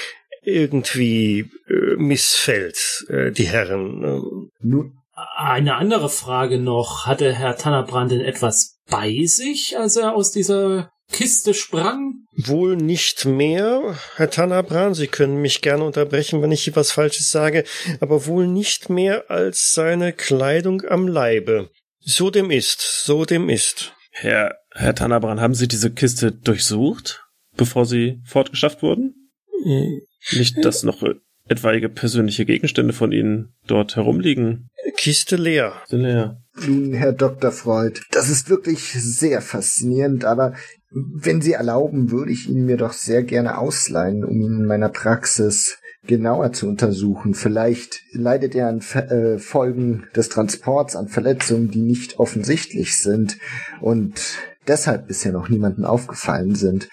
irgendwie 0.43 1.51
äh, 1.69 1.97
missfällt, 1.97 3.05
äh, 3.09 3.31
die 3.33 3.47
Herren. 3.49 4.03
Ähm, 4.05 4.51
Nun, 4.61 4.93
Eine 5.37 5.75
andere 5.75 6.09
Frage 6.09 6.59
noch. 6.59 7.07
Hatte 7.07 7.33
Herr 7.35 7.57
Tannerbrand 7.57 8.13
denn 8.13 8.21
etwas 8.21 8.79
bei 8.89 9.25
sich, 9.27 9.77
als 9.79 9.97
er 9.97 10.15
aus 10.15 10.31
dieser 10.31 10.91
Kiste 11.13 11.55
sprang? 11.55 12.25
Wohl 12.37 12.77
nicht 12.77 13.25
mehr, 13.25 13.97
Herr 14.17 14.31
Tannerbrand. 14.31 14.97
Sie 14.97 15.09
können 15.09 15.43
mich 15.43 15.61
gerne 15.61 15.85
unterbrechen, 15.85 16.41
wenn 16.43 16.53
ich 16.53 16.63
hier 16.65 16.77
was 16.77 16.93
Falsches 16.93 17.31
sage, 17.31 17.65
aber 18.01 18.27
wohl 18.27 18.47
nicht 18.47 18.89
mehr 18.91 19.31
als 19.31 19.75
seine 19.75 20.13
Kleidung 20.13 20.83
am 20.89 21.09
Leibe. 21.09 21.71
So 22.01 22.31
dem 22.31 22.51
ist, 22.51 22.81
so 22.81 23.25
dem 23.25 23.49
ist. 23.49 23.93
Herr, 24.11 24.57
Herr 24.73 24.95
Tannerbrand, 24.95 25.41
haben 25.41 25.55
Sie 25.55 25.69
diese 25.69 25.91
Kiste 25.91 26.33
durchsucht, 26.33 27.23
bevor 27.57 27.85
Sie 27.87 28.21
fortgeschafft 28.25 28.83
wurden? 28.83 29.31
Hm, 29.63 30.01
Nicht, 30.33 30.65
dass 30.65 30.83
noch 30.83 31.03
äh, 31.03 31.15
etwaige 31.49 31.89
persönliche 31.89 32.47
Gegenstände 32.47 32.93
von 32.95 33.13
Ihnen 33.13 33.55
dort 33.67 33.97
herumliegen? 33.97 34.69
Kiste 34.97 35.37
leer. 35.37 35.75
Sind 35.89 36.03
leer. 36.03 36.43
nun, 36.67 36.95
Herr 36.95 37.13
Dr. 37.13 37.53
Freud, 37.53 38.01
das 38.11 38.29
ist 38.31 38.49
wirklich 38.49 38.81
sehr 38.93 39.43
faszinierend, 39.43 40.25
aber 40.25 40.55
wenn 40.93 41.41
Sie 41.41 41.53
erlauben, 41.53 42.11
würde 42.11 42.33
ich 42.33 42.49
ihn 42.49 42.67
mir 42.67 42.77
doch 42.77 42.93
sehr 42.93 43.23
gerne 43.23 43.59
ausleihen, 43.59 44.25
um 44.25 44.41
ihn 44.41 44.59
in 44.59 44.67
meiner 44.67 44.89
Praxis 44.89 45.79
genauer 46.07 46.53
zu 46.53 46.67
untersuchen. 46.67 47.35
Vielleicht 47.35 48.03
leidet 48.13 48.55
er 48.55 48.69
an 48.69 48.81
äh, 48.81 49.39
Folgen 49.39 50.07
des 50.17 50.29
Transports, 50.29 50.97
an 50.97 51.09
Verletzungen, 51.09 51.71
die 51.71 51.83
nicht 51.83 52.19
offensichtlich 52.19 52.97
sind 52.97 53.39
und 53.81 54.39
deshalb 54.67 55.09
bisher 55.09 55.33
noch 55.33 55.49
niemandem 55.49 55.85
aufgefallen 55.85 56.55
sind. 56.55 56.89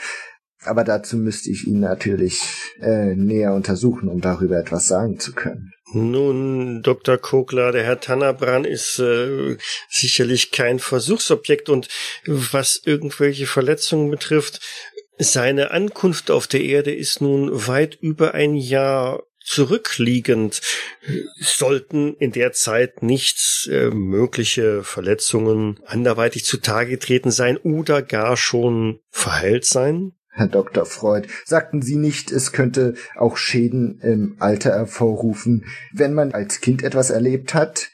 Aber 0.63 0.83
dazu 0.83 1.17
müsste 1.17 1.49
ich 1.49 1.67
ihn 1.67 1.79
natürlich 1.79 2.75
äh, 2.81 3.15
näher 3.15 3.53
untersuchen, 3.53 4.09
um 4.09 4.19
darüber 4.21 4.57
etwas 4.57 4.87
sagen 4.87 5.19
zu 5.19 5.33
können. 5.33 5.71
Nun, 5.93 6.81
Dr. 6.83 7.17
Kogler, 7.17 7.71
der 7.71 7.83
Herr 7.83 8.01
Tannerbrand 8.01 8.67
ist 8.67 8.99
äh, 8.99 9.57
sicherlich 9.89 10.51
kein 10.51 10.79
Versuchsobjekt 10.79 11.69
und 11.69 11.87
was 12.25 12.81
irgendwelche 12.83 13.47
Verletzungen 13.47 14.11
betrifft, 14.11 14.59
seine 15.17 15.71
Ankunft 15.71 16.29
auf 16.29 16.45
der 16.47 16.61
Erde 16.61 16.93
ist 16.93 17.21
nun 17.21 17.67
weit 17.67 17.95
über 17.95 18.33
ein 18.33 18.55
Jahr 18.55 19.23
zurückliegend. 19.43 20.61
Sollten 21.39 22.15
in 22.17 22.33
der 22.33 22.51
Zeit 22.51 23.01
nicht 23.01 23.67
äh, 23.71 23.89
mögliche 23.89 24.83
Verletzungen 24.83 25.79
anderweitig 25.85 26.45
zutage 26.45 26.91
getreten 26.91 27.31
sein 27.31 27.57
oder 27.57 28.01
gar 28.01 28.37
schon 28.37 28.99
verheilt 29.09 29.65
sein? 29.65 30.13
Herr 30.37 30.47
Dr. 30.47 30.85
Freud, 30.85 31.27
sagten 31.45 31.81
Sie 31.81 31.95
nicht, 31.95 32.31
es 32.31 32.51
könnte 32.51 32.93
auch 33.15 33.37
Schäden 33.37 33.99
im 34.01 34.35
Alter 34.37 34.71
hervorrufen, 34.71 35.65
wenn 35.91 36.13
man 36.13 36.31
als 36.31 36.61
Kind 36.61 36.83
etwas 36.83 37.09
erlebt 37.09 37.55
hat? 37.55 37.89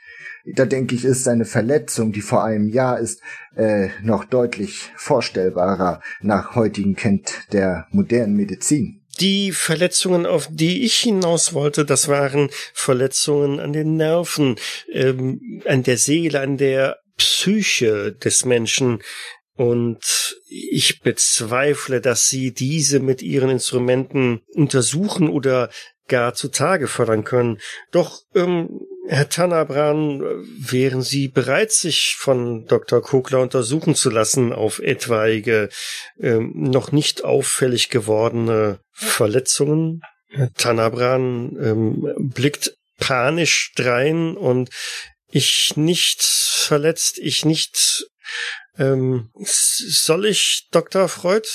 Da 0.46 0.66
denke 0.66 0.94
ich, 0.94 1.06
ist 1.06 1.26
eine 1.30 1.46
Verletzung, 1.46 2.12
die 2.12 2.20
vor 2.20 2.44
einem 2.44 2.68
Jahr 2.68 3.00
ist, 3.00 3.22
äh, 3.56 3.88
noch 4.02 4.26
deutlich 4.26 4.92
vorstellbarer 4.98 6.02
nach 6.22 6.54
heutigem 6.56 6.98
Kennt 6.98 7.48
der 7.54 7.88
modernen 7.92 8.36
Medizin. 8.36 9.00
Die 9.22 9.54
Verletzungen, 9.54 10.26
auf 10.26 10.50
die 10.52 10.84
ich 10.84 10.96
hinaus 10.96 11.54
wollte, 11.54 11.86
das 11.86 12.10
waren 12.10 12.50
Verletzungen 12.74 13.62
an 13.62 13.72
den 13.72 13.96
Nerven, 13.96 14.58
ähm, 14.92 15.62
an 15.66 15.84
der 15.84 15.98
Seele, 15.98 16.42
an 16.42 16.58
der 16.58 16.98
Psyche 17.18 18.12
des 18.12 18.44
Menschen. 18.44 19.00
Und 19.56 20.36
ich 20.48 21.02
bezweifle, 21.02 22.02
dass 22.02 22.28
Sie 22.28 22.54
diese 22.54 23.00
mit 23.00 23.22
Ihren 23.22 23.50
Instrumenten 23.50 24.42
untersuchen 24.56 25.30
oder 25.30 25.70
gar 26.08 26.34
zutage 26.34 26.88
fördern 26.88 27.24
können. 27.24 27.60
Doch, 27.92 28.22
ähm, 28.36 28.82
Herr 29.08 29.30
Tannabran, 29.30 30.22
wären 30.22 31.02
Sie 31.02 31.28
bereit, 31.28 31.72
sich 31.72 32.16
von 32.18 32.66
Dr. 32.66 33.02
Kogler 33.02 33.42
untersuchen 33.42 33.96
zu 33.96 34.10
lassen 34.10 34.54
auf 34.54 34.80
etwaige 34.80 35.70
ähm, 36.20 36.52
noch 36.56 36.92
nicht 36.92 37.24
auffällig 37.24 37.90
gewordene 37.90 38.80
Verletzungen? 38.92 40.02
Herr 40.30 40.54
Tannabran 40.54 41.58
ähm, 41.62 42.14
blickt 42.18 42.76
panisch 42.98 43.74
drein 43.76 44.36
und 44.36 44.70
ich 45.30 45.74
nicht 45.76 46.24
verletzt, 46.24 47.18
ich 47.18 47.46
nicht. 47.46 48.08
Ähm, 48.78 49.30
soll 49.36 50.26
ich, 50.26 50.68
Dr. 50.72 51.08
Freud? 51.08 51.48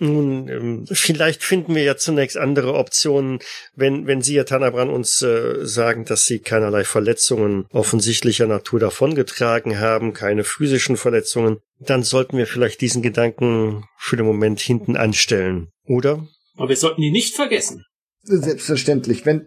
Nun, 0.00 0.48
ähm, 0.48 0.84
vielleicht 0.90 1.42
finden 1.42 1.74
wir 1.74 1.82
ja 1.82 1.96
zunächst 1.96 2.36
andere 2.36 2.74
Optionen, 2.74 3.40
wenn, 3.74 4.06
wenn 4.06 4.22
Sie, 4.22 4.36
Herr 4.36 4.46
Tannerbrand, 4.46 4.92
uns 4.92 5.20
äh, 5.22 5.66
sagen, 5.66 6.04
dass 6.04 6.24
Sie 6.24 6.38
keinerlei 6.38 6.84
Verletzungen 6.84 7.66
offensichtlicher 7.72 8.46
Natur 8.46 8.78
davongetragen 8.78 9.80
haben, 9.80 10.12
keine 10.12 10.44
physischen 10.44 10.96
Verletzungen, 10.96 11.58
dann 11.80 12.04
sollten 12.04 12.38
wir 12.38 12.46
vielleicht 12.46 12.80
diesen 12.80 13.02
Gedanken 13.02 13.86
für 13.96 14.16
den 14.16 14.26
Moment 14.26 14.60
hinten 14.60 14.96
anstellen, 14.96 15.72
oder? 15.84 16.28
Aber 16.56 16.68
wir 16.68 16.76
sollten 16.76 17.02
die 17.02 17.10
nicht 17.10 17.34
vergessen. 17.34 17.84
Selbstverständlich, 18.22 19.26
wenn, 19.26 19.46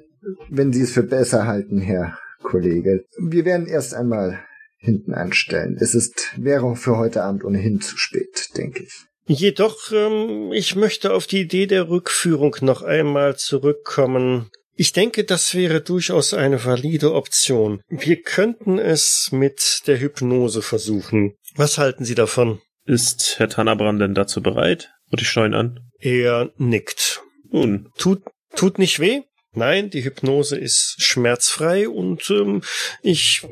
wenn 0.50 0.74
Sie 0.74 0.82
es 0.82 0.92
für 0.92 1.04
besser 1.04 1.46
halten, 1.46 1.80
Herr 1.80 2.18
Kollege. 2.44 3.06
Wir 3.20 3.46
werden 3.46 3.68
erst 3.68 3.94
einmal 3.94 4.44
hinten 4.82 5.14
anstellen. 5.14 5.78
Es 5.80 5.96
ist, 5.96 6.34
wäre 6.38 6.76
für 6.76 6.98
heute 6.98 7.24
Abend 7.24 7.46
ohnehin 7.46 7.80
zu 7.80 7.98
spät, 7.98 8.50
denke 8.58 8.84
ich. 8.84 8.94
Jedoch, 9.28 9.92
ähm, 9.92 10.52
ich 10.52 10.76
möchte 10.76 11.14
auf 11.14 11.28
die 11.28 11.42
Idee 11.42 11.68
der 11.68 11.88
Rückführung 11.88 12.58
noch 12.62 12.82
einmal 12.82 13.38
zurückkommen. 13.38 14.50
Ich 14.76 14.94
denke, 14.94 15.24
das 15.24 15.54
wäre 15.54 15.82
durchaus 15.82 16.34
eine 16.34 16.66
valide 16.66 17.14
Option. 17.14 17.82
Wir 17.88 18.22
könnten 18.22 18.80
es 18.80 19.30
mit 19.32 19.84
der 19.86 20.00
Hypnose 20.00 20.62
versuchen. 20.62 21.36
Was 21.56 21.78
halten 21.78 22.04
Sie 22.04 22.16
davon? 22.16 22.60
Ist 22.86 23.36
Herr 23.38 23.50
Tannerbrand 23.50 24.02
denn 24.02 24.16
dazu 24.16 24.42
bereit? 24.42 24.92
Und 25.12 25.22
ich 25.22 25.30
schaue 25.30 25.48
ihn 25.48 25.54
an. 25.54 25.80
Er 26.00 26.52
nickt. 26.58 27.22
Nun, 27.52 27.90
Tut, 27.98 28.24
tut 28.56 28.80
nicht 28.80 29.00
weh? 29.00 29.22
Nein, 29.54 29.90
die 29.90 30.04
Hypnose 30.04 30.58
ist 30.58 30.96
schmerzfrei 30.98 31.90
und 31.90 32.30
ähm, 32.30 32.62
ich 33.02 33.46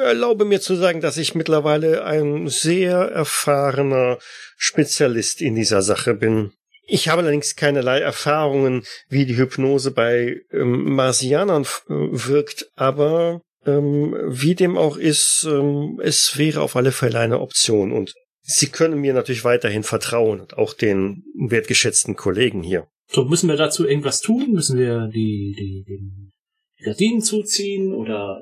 erlaube 0.00 0.44
mir 0.44 0.60
zu 0.60 0.76
sagen, 0.76 1.00
dass 1.00 1.16
ich 1.16 1.34
mittlerweile 1.34 2.04
ein 2.04 2.48
sehr 2.48 2.96
erfahrener 2.96 4.18
Spezialist 4.56 5.40
in 5.40 5.54
dieser 5.54 5.82
Sache 5.82 6.14
bin. 6.14 6.52
Ich 6.88 7.08
habe 7.08 7.22
allerdings 7.22 7.56
keinerlei 7.56 8.00
Erfahrungen, 8.00 8.84
wie 9.08 9.26
die 9.26 9.36
Hypnose 9.36 9.90
bei 9.90 10.36
ähm, 10.52 10.94
Marsianern 10.94 11.66
wirkt, 11.88 12.70
aber 12.76 13.42
ähm, 13.64 14.16
wie 14.28 14.54
dem 14.54 14.76
auch 14.76 14.96
ist, 14.96 15.44
ähm, 15.48 16.00
es 16.02 16.38
wäre 16.38 16.60
auf 16.62 16.76
alle 16.76 16.92
Fälle 16.92 17.18
eine 17.18 17.40
Option 17.40 17.92
und 17.92 18.14
Sie 18.48 18.68
können 18.68 19.00
mir 19.00 19.12
natürlich 19.12 19.42
weiterhin 19.42 19.82
vertrauen 19.82 20.40
und 20.40 20.56
auch 20.56 20.72
den 20.72 21.24
wertgeschätzten 21.34 22.14
Kollegen 22.14 22.62
hier. 22.62 22.86
So, 23.08 23.24
müssen 23.24 23.48
wir 23.48 23.56
dazu 23.56 23.84
irgendwas 23.84 24.20
tun? 24.20 24.52
Müssen 24.52 24.78
wir 24.78 25.08
die, 25.08 25.54
die, 25.58 25.84
die 25.84 26.84
Gardinen 26.84 27.22
zuziehen 27.22 27.92
oder 27.92 28.40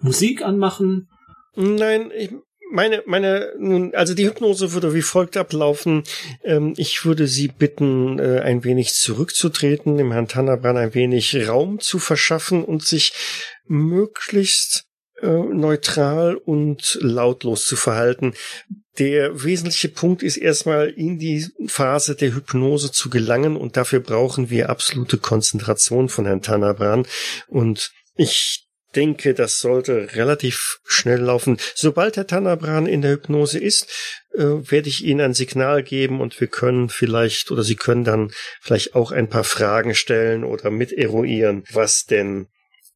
Musik 0.00 0.42
anmachen? 0.42 1.08
Nein, 1.56 2.10
ich 2.16 2.30
meine, 2.70 3.02
meine, 3.06 3.52
nun, 3.58 3.94
also 3.94 4.14
die 4.14 4.26
Hypnose 4.26 4.72
würde 4.72 4.94
wie 4.94 5.02
folgt 5.02 5.36
ablaufen. 5.36 6.02
Ähm, 6.42 6.74
ich 6.76 7.04
würde 7.04 7.28
Sie 7.28 7.48
bitten, 7.48 8.18
äh, 8.18 8.40
ein 8.40 8.64
wenig 8.64 8.94
zurückzutreten, 8.94 9.96
dem 9.96 10.12
Herrn 10.12 10.28
Tannerbran 10.28 10.76
ein 10.76 10.94
wenig 10.94 11.48
Raum 11.48 11.80
zu 11.80 11.98
verschaffen 11.98 12.64
und 12.64 12.84
sich 12.84 13.12
möglichst 13.66 14.86
äh, 15.22 15.28
neutral 15.28 16.34
und 16.36 16.98
lautlos 17.00 17.64
zu 17.64 17.76
verhalten. 17.76 18.34
Der 18.98 19.44
wesentliche 19.44 19.88
Punkt 19.88 20.22
ist 20.22 20.36
erstmal 20.36 20.88
in 20.88 21.18
die 21.18 21.46
Phase 21.66 22.14
der 22.14 22.34
Hypnose 22.34 22.92
zu 22.92 23.10
gelangen 23.10 23.56
und 23.56 23.76
dafür 23.76 24.00
brauchen 24.00 24.50
wir 24.50 24.70
absolute 24.70 25.18
Konzentration 25.18 26.08
von 26.08 26.26
Herrn 26.26 26.42
Tannerbran 26.42 27.06
und 27.48 27.92
ich 28.16 28.66
denke, 28.96 29.34
das 29.34 29.58
sollte 29.58 30.14
relativ 30.14 30.80
schnell 30.84 31.20
laufen. 31.20 31.58
Sobald 31.74 32.16
Herr 32.16 32.26
Tannerbran 32.26 32.86
in 32.86 33.02
der 33.02 33.12
Hypnose 33.12 33.58
ist, 33.58 33.88
äh, 34.32 34.42
werde 34.42 34.88
ich 34.88 35.04
Ihnen 35.04 35.20
ein 35.20 35.34
Signal 35.34 35.82
geben 35.82 36.20
und 36.20 36.40
wir 36.40 36.48
können 36.48 36.88
vielleicht 36.88 37.50
oder 37.50 37.62
Sie 37.62 37.76
können 37.76 38.04
dann 38.04 38.30
vielleicht 38.60 38.94
auch 38.94 39.12
ein 39.12 39.28
paar 39.28 39.44
Fragen 39.44 39.94
stellen 39.94 40.44
oder 40.44 40.70
mit 40.70 40.92
eruieren, 40.92 41.64
was 41.72 42.04
denn 42.04 42.48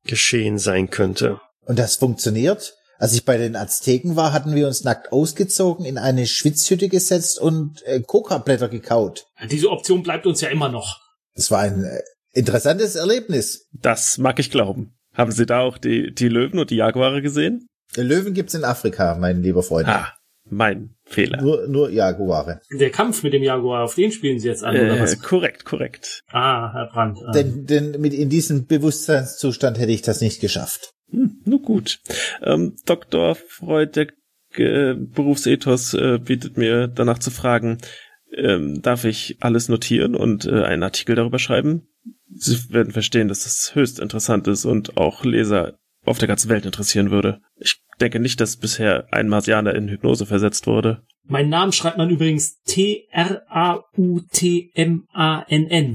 geschehen 0.04 0.58
sein 0.58 0.90
könnte. 0.90 1.40
Und 1.62 1.78
das 1.78 1.96
funktioniert? 1.96 2.74
Als 2.98 3.12
ich 3.12 3.24
bei 3.24 3.36
den 3.36 3.54
Azteken 3.54 4.16
war, 4.16 4.32
hatten 4.32 4.56
wir 4.56 4.66
uns 4.66 4.82
nackt 4.82 5.12
ausgezogen, 5.12 5.84
in 5.84 5.98
eine 5.98 6.26
Schwitzhütte 6.26 6.88
gesetzt 6.88 7.38
und 7.38 7.80
äh, 7.84 8.00
Coca-Blätter 8.00 8.68
gekaut. 8.68 9.26
Diese 9.48 9.70
Option 9.70 10.02
bleibt 10.02 10.26
uns 10.26 10.40
ja 10.40 10.48
immer 10.48 10.68
noch. 10.68 10.98
Das 11.34 11.52
war 11.52 11.60
ein 11.60 11.84
äh, 11.84 12.00
interessantes 12.32 12.96
Erlebnis. 12.96 13.68
Das 13.72 14.18
mag 14.18 14.40
ich 14.40 14.50
glauben. 14.50 14.97
Haben 15.18 15.32
Sie 15.32 15.44
da 15.46 15.60
auch 15.60 15.76
die, 15.78 16.14
die 16.14 16.28
Löwen 16.28 16.58
und 16.60 16.70
die 16.70 16.76
Jaguare 16.76 17.20
gesehen? 17.20 17.66
Löwen 17.96 18.32
gibt's 18.34 18.54
in 18.54 18.64
Afrika, 18.64 19.16
mein 19.18 19.42
lieber 19.42 19.62
Freund. 19.62 19.88
Ah, 19.88 20.12
mein 20.48 20.94
Fehler. 21.04 21.42
Nur, 21.42 21.66
nur 21.66 21.90
Jaguare. 21.90 22.60
Der 22.78 22.90
Kampf 22.90 23.22
mit 23.22 23.32
dem 23.32 23.42
Jaguar, 23.42 23.82
auf 23.84 23.94
den 23.96 24.12
spielen 24.12 24.38
Sie 24.38 24.46
jetzt 24.48 24.62
an, 24.62 24.76
oder 24.76 24.96
Äh, 24.96 25.00
was? 25.00 25.20
korrekt, 25.20 25.64
korrekt. 25.64 26.20
Ah, 26.30 26.72
Herr 26.72 26.86
Brandt. 26.86 27.18
Ah. 27.26 27.32
Denn, 27.32 27.66
denn 27.66 28.00
mit 28.00 28.14
in 28.14 28.28
diesem 28.28 28.66
Bewusstseinszustand 28.66 29.78
hätte 29.78 29.92
ich 29.92 30.02
das 30.02 30.20
nicht 30.20 30.40
geschafft. 30.40 30.92
Hm, 31.10 31.40
nur 31.44 31.62
gut. 31.62 31.98
Ähm, 32.42 32.76
Dr. 32.86 33.34
Freud, 33.34 33.92
der 33.96 34.08
äh, 34.56 34.94
Berufsethos 34.94 35.94
äh, 35.94 36.18
bietet 36.18 36.56
mir 36.56 36.86
danach 36.88 37.18
zu 37.18 37.30
fragen, 37.30 37.78
ähm, 38.34 38.82
darf 38.82 39.04
ich 39.04 39.36
alles 39.40 39.68
notieren 39.68 40.14
und 40.14 40.46
äh, 40.46 40.62
einen 40.62 40.82
Artikel 40.82 41.16
darüber 41.16 41.38
schreiben? 41.38 41.88
Sie 42.34 42.70
werden 42.70 42.92
verstehen, 42.92 43.28
dass 43.28 43.44
das 43.44 43.74
höchst 43.74 43.98
interessant 43.98 44.46
ist 44.48 44.64
und 44.64 44.96
auch 44.96 45.24
Leser 45.24 45.78
auf 46.04 46.18
der 46.18 46.28
ganzen 46.28 46.48
Welt 46.48 46.64
interessieren 46.66 47.10
würde. 47.10 47.40
Ich 47.56 47.80
denke 48.00 48.20
nicht, 48.20 48.40
dass 48.40 48.56
bisher 48.56 49.12
ein 49.12 49.28
Marsianer 49.28 49.74
in 49.74 49.88
Hypnose 49.88 50.24
versetzt 50.26 50.66
wurde. 50.66 51.02
Mein 51.24 51.48
Namen 51.48 51.72
schreibt 51.72 51.98
man 51.98 52.08
übrigens 52.10 52.60
T-R-A-U-T-M-A-N-N 52.62 53.16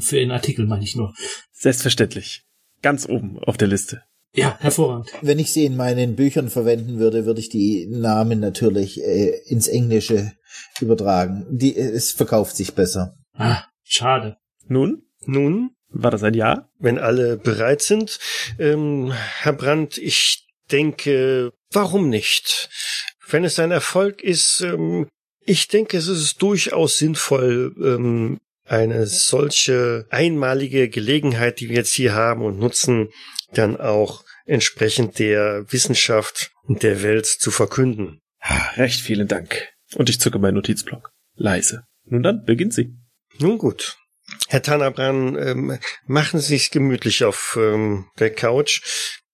für 0.01 0.17
den 0.17 0.31
Artikel, 0.31 0.67
meine 0.67 0.83
ich 0.83 0.95
nur. 0.95 1.13
Selbstverständlich. 1.51 2.43
Ganz 2.81 3.07
oben 3.07 3.39
auf 3.39 3.57
der 3.57 3.69
Liste. 3.69 4.03
Ja, 4.35 4.57
hervorragend. 4.59 5.11
Wenn 5.21 5.37
ich 5.39 5.51
sie 5.51 5.65
in 5.65 5.75
meinen 5.75 6.15
Büchern 6.15 6.49
verwenden 6.49 6.97
würde, 6.97 7.25
würde 7.25 7.39
ich 7.39 7.49
die 7.49 7.87
Namen 7.89 8.39
natürlich 8.39 8.99
äh, 9.01 9.31
ins 9.45 9.67
Englische 9.67 10.33
übertragen. 10.79 11.45
Die, 11.49 11.75
es 11.77 12.11
verkauft 12.11 12.55
sich 12.55 12.73
besser. 12.73 13.15
Ah, 13.33 13.63
schade. 13.83 14.37
Nun, 14.67 15.03
Nun, 15.25 15.71
war 15.89 16.11
das 16.11 16.23
ein 16.23 16.33
Ja? 16.33 16.69
wenn 16.79 16.97
alle 16.99 17.37
bereit 17.37 17.81
sind, 17.81 18.19
ähm, 18.59 19.11
Herr 19.13 19.53
Brandt, 19.53 19.97
ich 19.97 20.45
denke, 20.71 21.51
warum 21.71 22.09
nicht? 22.09 22.69
Wenn 23.27 23.43
es 23.43 23.59
ein 23.59 23.71
Erfolg 23.71 24.21
ist, 24.21 24.61
ähm, 24.61 25.07
ich 25.45 25.67
denke, 25.67 25.97
es 25.97 26.07
ist 26.07 26.41
durchaus 26.41 26.97
sinnvoll, 26.97 27.73
ähm, 27.83 28.39
eine 28.65 29.07
solche 29.07 30.05
einmalige 30.09 30.87
Gelegenheit, 30.89 31.59
die 31.59 31.69
wir 31.69 31.77
jetzt 31.77 31.93
hier 31.93 32.13
haben 32.13 32.43
und 32.43 32.59
nutzen, 32.59 33.09
dann 33.53 33.79
auch 33.79 34.23
entsprechend 34.45 35.19
der 35.19 35.65
Wissenschaft 35.71 36.51
und 36.63 36.81
der 36.83 37.03
Welt 37.03 37.25
zu 37.25 37.51
verkünden. 37.51 38.21
Ah, 38.39 38.71
Recht 38.75 39.01
vielen 39.01 39.27
Dank. 39.27 39.72
Und 39.95 40.09
ich 40.09 40.19
zucke 40.19 40.39
meinen 40.39 40.55
Notizblock. 40.55 41.11
Leise. 41.35 41.83
Nun 42.05 42.23
dann, 42.23 42.43
beginnt 42.45 42.73
sie. 42.73 42.95
Nun 43.39 43.57
gut. 43.57 43.97
Herr 44.47 44.61
Tanabran, 44.61 45.35
ähm, 45.35 45.79
machen 46.05 46.39
Sie 46.39 46.55
es 46.55 46.69
gemütlich 46.71 47.23
auf 47.23 47.57
ähm, 47.59 48.05
der 48.19 48.29
Couch. 48.29 48.81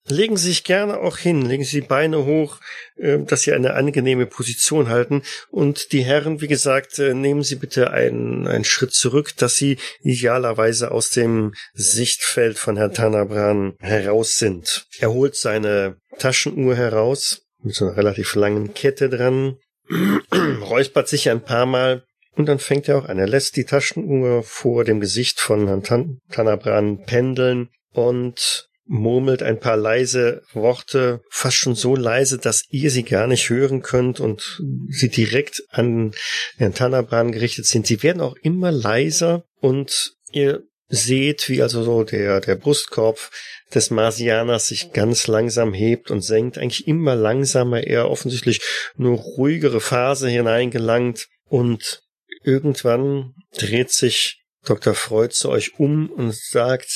Legen 0.08 0.38
Sie 0.38 0.48
sich 0.48 0.64
gerne 0.64 1.00
auch 1.00 1.18
hin, 1.18 1.44
legen 1.44 1.64
Sie 1.64 1.82
die 1.82 1.88
Beine 1.88 2.26
hoch, 2.26 2.60
äh, 2.96 3.20
dass 3.20 3.42
Sie 3.42 3.54
eine 3.54 3.76
angenehme 3.76 4.26
Position 4.26 4.90
halten. 4.90 5.22
Und 5.52 5.92
die 5.92 6.04
Herren, 6.04 6.42
wie 6.42 6.48
gesagt, 6.48 6.98
äh, 6.98 7.14
nehmen 7.14 7.44
Sie 7.44 7.56
bitte 7.56 7.92
einen, 7.92 8.48
einen 8.48 8.64
Schritt 8.64 8.94
zurück, 8.94 9.36
dass 9.38 9.56
Sie 9.56 9.78
idealerweise 10.02 10.92
aus 10.92 11.12
dem 11.12 11.54
Sichtfeld 11.74 12.58
von 12.58 12.76
Herrn 12.76 12.94
Tanabran 12.94 13.76
heraus 13.80 14.36
sind. 14.36 14.88
Er 15.00 15.12
holt 15.12 15.36
seine 15.36 15.98
Taschenuhr 16.18 16.76
heraus, 16.76 17.44
mit 17.62 17.76
so 17.76 17.86
einer 17.86 17.98
relativ 17.98 18.34
langen 18.36 18.74
Kette 18.74 19.10
dran, 19.10 19.58
räuspert 20.62 21.08
sich 21.08 21.30
ein 21.30 21.44
paar 21.44 21.66
Mal 21.66 22.04
und 22.36 22.46
dann 22.46 22.60
fängt 22.60 22.88
er 22.88 22.98
auch 22.98 23.06
an. 23.06 23.20
Er 23.20 23.28
lässt 23.28 23.56
die 23.58 23.66
Taschenuhr 23.66 24.44
vor 24.44 24.86
dem 24.86 25.00
Gesicht 25.00 25.40
von 25.40 25.68
Herrn 25.68 25.84
Tan 25.84 26.20
Tanabran 26.32 27.04
pendeln 27.06 27.70
und 27.92 28.70
murmelt 28.86 29.44
ein 29.44 29.60
paar 29.60 29.78
leise 29.78 30.42
Worte, 30.54 31.22
fast 31.30 31.58
schon 31.58 31.76
so 31.76 31.96
leise, 31.96 32.40
dass 32.40 32.64
ihr 32.70 32.90
sie 32.90 33.04
gar 33.04 33.28
nicht 33.28 33.50
hören 33.50 33.82
könnt 33.82 34.20
und 34.20 34.62
sie 34.90 35.10
direkt 35.10 35.64
an 35.70 36.12
Herrn 36.58 36.74
Tanabran 36.74 37.32
gerichtet 37.32 37.68
sind. 37.68 37.86
Sie 37.86 38.02
werden 38.02 38.22
auch 38.22 38.36
immer 38.42 38.72
leiser 38.72 39.44
und 39.60 40.14
ihr 40.32 40.64
seht, 40.90 41.48
wie 41.50 41.62
also 41.62 41.84
so 41.84 42.04
der, 42.04 42.42
der 42.42 42.56
Brustkorb 42.56 43.32
des 43.74 43.92
Marsianers 43.92 44.68
sich 44.68 44.92
ganz 44.92 45.28
langsam 45.28 45.74
hebt 45.74 46.12
und 46.12 46.22
senkt, 46.22 46.58
eigentlich 46.58 46.88
immer 46.88 47.16
langsamer, 47.16 47.84
er 47.84 48.10
offensichtlich 48.10 48.62
nur 48.98 49.18
ruhigere 49.18 49.80
Phase 49.80 50.28
hineingelangt 50.28 51.28
und 51.48 52.02
irgendwann 52.44 53.36
dreht 53.56 53.92
sich 53.92 54.40
Dr. 54.66 54.94
Freud 54.94 55.34
zu 55.34 55.50
euch 55.50 55.80
um 55.80 56.10
und 56.10 56.36
sagt, 56.36 56.90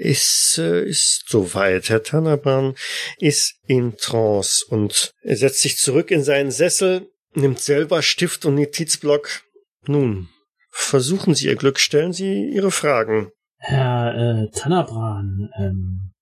es 0.00 0.58
äh, 0.58 0.88
ist 0.88 1.24
soweit. 1.28 1.90
Herr 1.90 2.02
Tannerbahn 2.02 2.74
ist 3.18 3.56
in 3.66 3.96
Trance 3.96 4.64
und 4.66 5.12
er 5.22 5.36
setzt 5.36 5.60
sich 5.60 5.76
zurück 5.76 6.10
in 6.10 6.24
seinen 6.24 6.50
Sessel, 6.50 7.10
nimmt 7.34 7.60
selber 7.60 8.02
Stift 8.02 8.44
und 8.46 8.54
Notizblock. 8.54 9.42
Nun, 9.86 10.28
versuchen 10.72 11.34
Sie 11.34 11.46
Ihr 11.46 11.56
Glück, 11.56 11.78
stellen 11.78 12.12
Sie 12.12 12.48
Ihre 12.48 12.70
Fragen. 12.70 13.30
Herr 13.58 14.14
äh, 14.16 14.50
Tannabran, 14.50 15.50
ähm, 15.56 16.12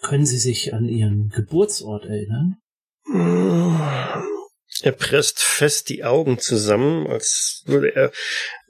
können 0.00 0.26
Sie 0.26 0.38
sich 0.38 0.74
an 0.74 0.86
Ihren 0.86 1.28
Geburtsort 1.28 2.06
erinnern? 2.06 2.56
Er 4.82 4.92
presst 4.92 5.40
fest 5.40 5.88
die 5.88 6.04
Augen 6.04 6.38
zusammen, 6.38 7.06
als 7.06 7.62
würde 7.66 7.94
er 7.94 8.12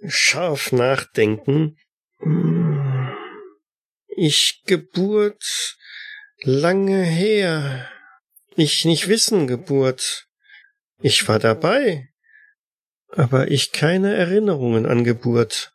scharf 0.06 0.72
nachdenken. 0.72 1.76
Ich 4.08 4.62
Geburt 4.66 5.76
lange 6.42 7.02
her. 7.02 7.88
Ich 8.56 8.84
nicht 8.84 9.08
wissen 9.08 9.46
Geburt. 9.46 10.26
Ich 11.00 11.28
war 11.28 11.38
dabei, 11.38 12.09
aber 13.16 13.50
ich 13.50 13.72
keine 13.72 14.14
Erinnerungen 14.14 14.86
an 14.86 15.04
Geburt. 15.04 15.72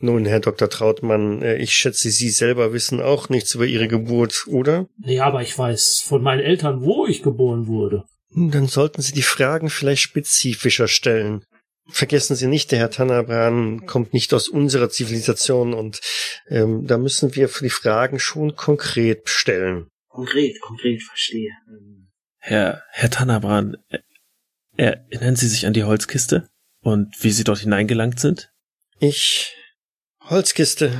Nun, 0.00 0.26
Herr 0.26 0.40
Dr. 0.40 0.70
Trautmann, 0.70 1.42
äh, 1.42 1.56
ich 1.56 1.74
schätze, 1.74 2.10
Sie 2.10 2.30
selber 2.30 2.72
wissen 2.72 3.00
auch 3.00 3.28
nichts 3.28 3.54
über 3.54 3.66
Ihre 3.66 3.88
Geburt, 3.88 4.44
oder? 4.46 4.86
Ja, 4.98 5.24
aber 5.24 5.42
ich 5.42 5.58
weiß 5.58 6.04
von 6.06 6.22
meinen 6.22 6.40
Eltern, 6.40 6.82
wo 6.82 7.06
ich 7.06 7.22
geboren 7.22 7.66
wurde. 7.66 8.04
Dann 8.30 8.68
sollten 8.68 9.02
Sie 9.02 9.12
die 9.12 9.22
Fragen 9.22 9.70
vielleicht 9.70 10.02
spezifischer 10.02 10.86
stellen. 10.86 11.44
Vergessen 11.90 12.36
Sie 12.36 12.46
nicht, 12.46 12.70
der 12.70 12.78
Herr 12.78 12.90
Tanabran 12.90 13.86
kommt 13.86 14.12
nicht 14.12 14.32
aus 14.34 14.48
unserer 14.48 14.90
Zivilisation 14.90 15.72
und 15.74 16.00
ähm, 16.48 16.86
da 16.86 16.98
müssen 16.98 17.34
wir 17.34 17.48
für 17.48 17.64
die 17.64 17.70
Fragen 17.70 18.20
schon 18.20 18.54
konkret 18.54 19.28
stellen. 19.28 19.88
Konkret, 20.08 20.60
konkret, 20.60 21.02
verstehe. 21.02 21.50
Herr, 22.38 22.82
Herr 22.90 23.10
Tanabran, 23.10 23.78
äh, 23.88 23.98
erinnern 24.76 25.34
Sie 25.34 25.48
sich 25.48 25.66
an 25.66 25.72
die 25.72 25.84
Holzkiste 25.84 26.48
und 26.80 27.14
wie 27.22 27.30
Sie 27.30 27.44
dort 27.44 27.58
hineingelangt 27.58 28.20
sind? 28.20 28.50
Ich. 28.98 29.54
Holzkiste. 30.20 30.92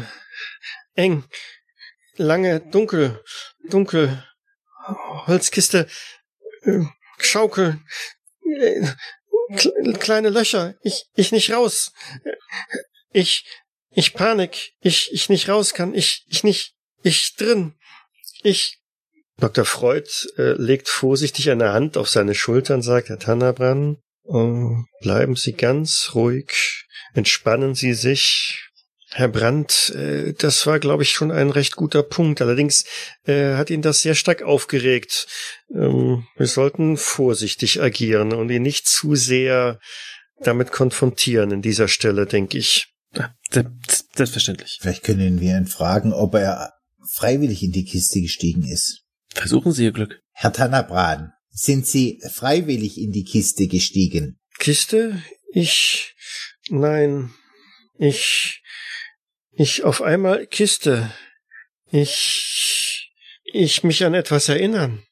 Eng. 0.94 1.24
Lange, 2.16 2.60
dunkel, 2.60 3.22
dunkel. 3.68 4.24
Holzkiste. 5.26 5.86
Äh, 6.62 6.80
Schaukel. 7.18 7.80
Äh, 8.44 8.86
kle- 9.52 9.96
kleine 9.98 10.30
Löcher. 10.30 10.74
Ich, 10.82 11.06
ich 11.14 11.32
nicht 11.32 11.52
raus. 11.52 11.92
Ich, 13.12 13.44
ich 13.90 14.14
Panik, 14.14 14.72
ich, 14.80 15.10
ich 15.12 15.28
nicht 15.28 15.48
raus 15.48 15.74
kann, 15.74 15.94
ich, 15.94 16.24
ich 16.28 16.44
nicht, 16.44 16.74
ich 17.02 17.34
drin, 17.36 17.74
ich. 18.42 18.78
Dr. 19.38 19.64
Freud 19.64 20.08
äh, 20.36 20.52
legt 20.52 20.88
vorsichtig 20.88 21.50
eine 21.50 21.72
Hand 21.72 21.96
auf 21.96 22.08
seine 22.08 22.34
Schulter 22.34 22.74
und 22.74 22.82
sagt, 22.82 23.08
Herr 23.08 23.18
Tannerbrann, 23.18 23.96
oh, 23.96 24.02
bleiben 25.00 25.36
Sie 25.36 25.52
ganz 25.52 26.10
ruhig, 26.14 26.86
entspannen 27.14 27.74
Sie 27.74 27.94
sich, 27.94 28.68
Herr 29.10 29.28
Brandt, 29.28 29.90
äh, 29.94 30.34
das 30.34 30.66
war, 30.66 30.78
glaube 30.78 31.02
ich, 31.02 31.10
schon 31.10 31.30
ein 31.30 31.50
recht 31.50 31.76
guter 31.76 32.02
Punkt. 32.02 32.42
Allerdings 32.42 32.84
äh, 33.24 33.54
hat 33.54 33.70
ihn 33.70 33.80
das 33.80 34.02
sehr 34.02 34.14
stark 34.14 34.42
aufgeregt. 34.42 35.26
Ähm, 35.74 36.26
wir 36.36 36.46
sollten 36.46 36.98
vorsichtig 36.98 37.80
agieren 37.80 38.34
und 38.34 38.50
ihn 38.50 38.62
nicht 38.62 38.86
zu 38.86 39.14
sehr 39.14 39.78
damit 40.40 40.72
konfrontieren 40.72 41.50
in 41.50 41.62
dieser 41.62 41.88
Stelle, 41.88 42.26
denke 42.26 42.58
ich. 42.58 42.92
Selbstverständlich. 44.14 44.78
Vielleicht 44.80 45.04
können 45.04 45.40
wir 45.40 45.56
ihn 45.56 45.66
fragen, 45.66 46.12
ob 46.12 46.34
er 46.34 46.74
freiwillig 47.10 47.62
in 47.62 47.72
die 47.72 47.86
Kiste 47.86 48.20
gestiegen 48.20 48.64
ist. 48.64 49.04
Versuchen 49.32 49.72
Sie 49.72 49.84
Ihr 49.84 49.92
Glück. 49.92 50.20
Herr 50.32 50.52
Tannabran, 50.52 51.32
sind 51.58 51.86
Sie 51.86 52.20
freiwillig 52.32 52.98
in 52.98 53.10
die 53.10 53.24
Kiste 53.24 53.66
gestiegen? 53.66 54.38
Kiste? 54.58 55.22
Ich. 55.52 56.14
Nein. 56.68 57.34
Ich. 57.98 58.62
Ich 59.52 59.82
auf 59.82 60.00
einmal 60.00 60.46
Kiste. 60.46 61.12
Ich. 61.90 63.10
Ich 63.44 63.82
mich 63.82 64.04
an 64.04 64.14
etwas 64.14 64.48
erinnern. 64.48 65.02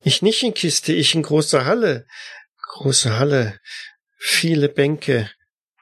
Ich 0.00 0.22
nicht 0.22 0.42
in 0.42 0.54
Kiste, 0.54 0.92
ich 0.92 1.14
in 1.14 1.22
großer 1.22 1.66
Halle. 1.66 2.06
Große 2.62 3.18
Halle. 3.18 3.60
Viele 4.16 4.70
Bänke. 4.70 5.30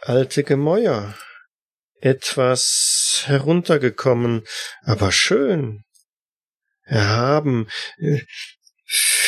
Alte 0.01 0.43
Gemäuer. 0.43 1.17
Etwas 2.01 3.23
heruntergekommen, 3.27 4.43
aber 4.83 5.13
schön. 5.13 5.85
Erhaben. 6.83 7.69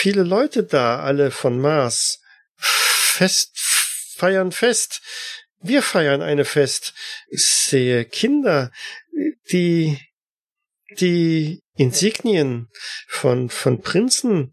Viele 0.04 0.22
Leute 0.22 0.64
da, 0.64 1.00
alle 1.00 1.30
von 1.30 1.58
Mars. 1.58 2.20
Fest, 2.58 3.52
feiern 3.54 4.52
Fest. 4.52 5.00
Wir 5.62 5.80
feiern 5.80 6.20
eine 6.20 6.44
Fest. 6.44 6.92
Ich 7.28 7.46
sehe 7.46 8.04
Kinder, 8.04 8.70
die 9.50 9.98
die 10.98 11.62
Insignien 11.74 12.68
von 13.08 13.48
von 13.48 13.80
Prinzen 13.80 14.52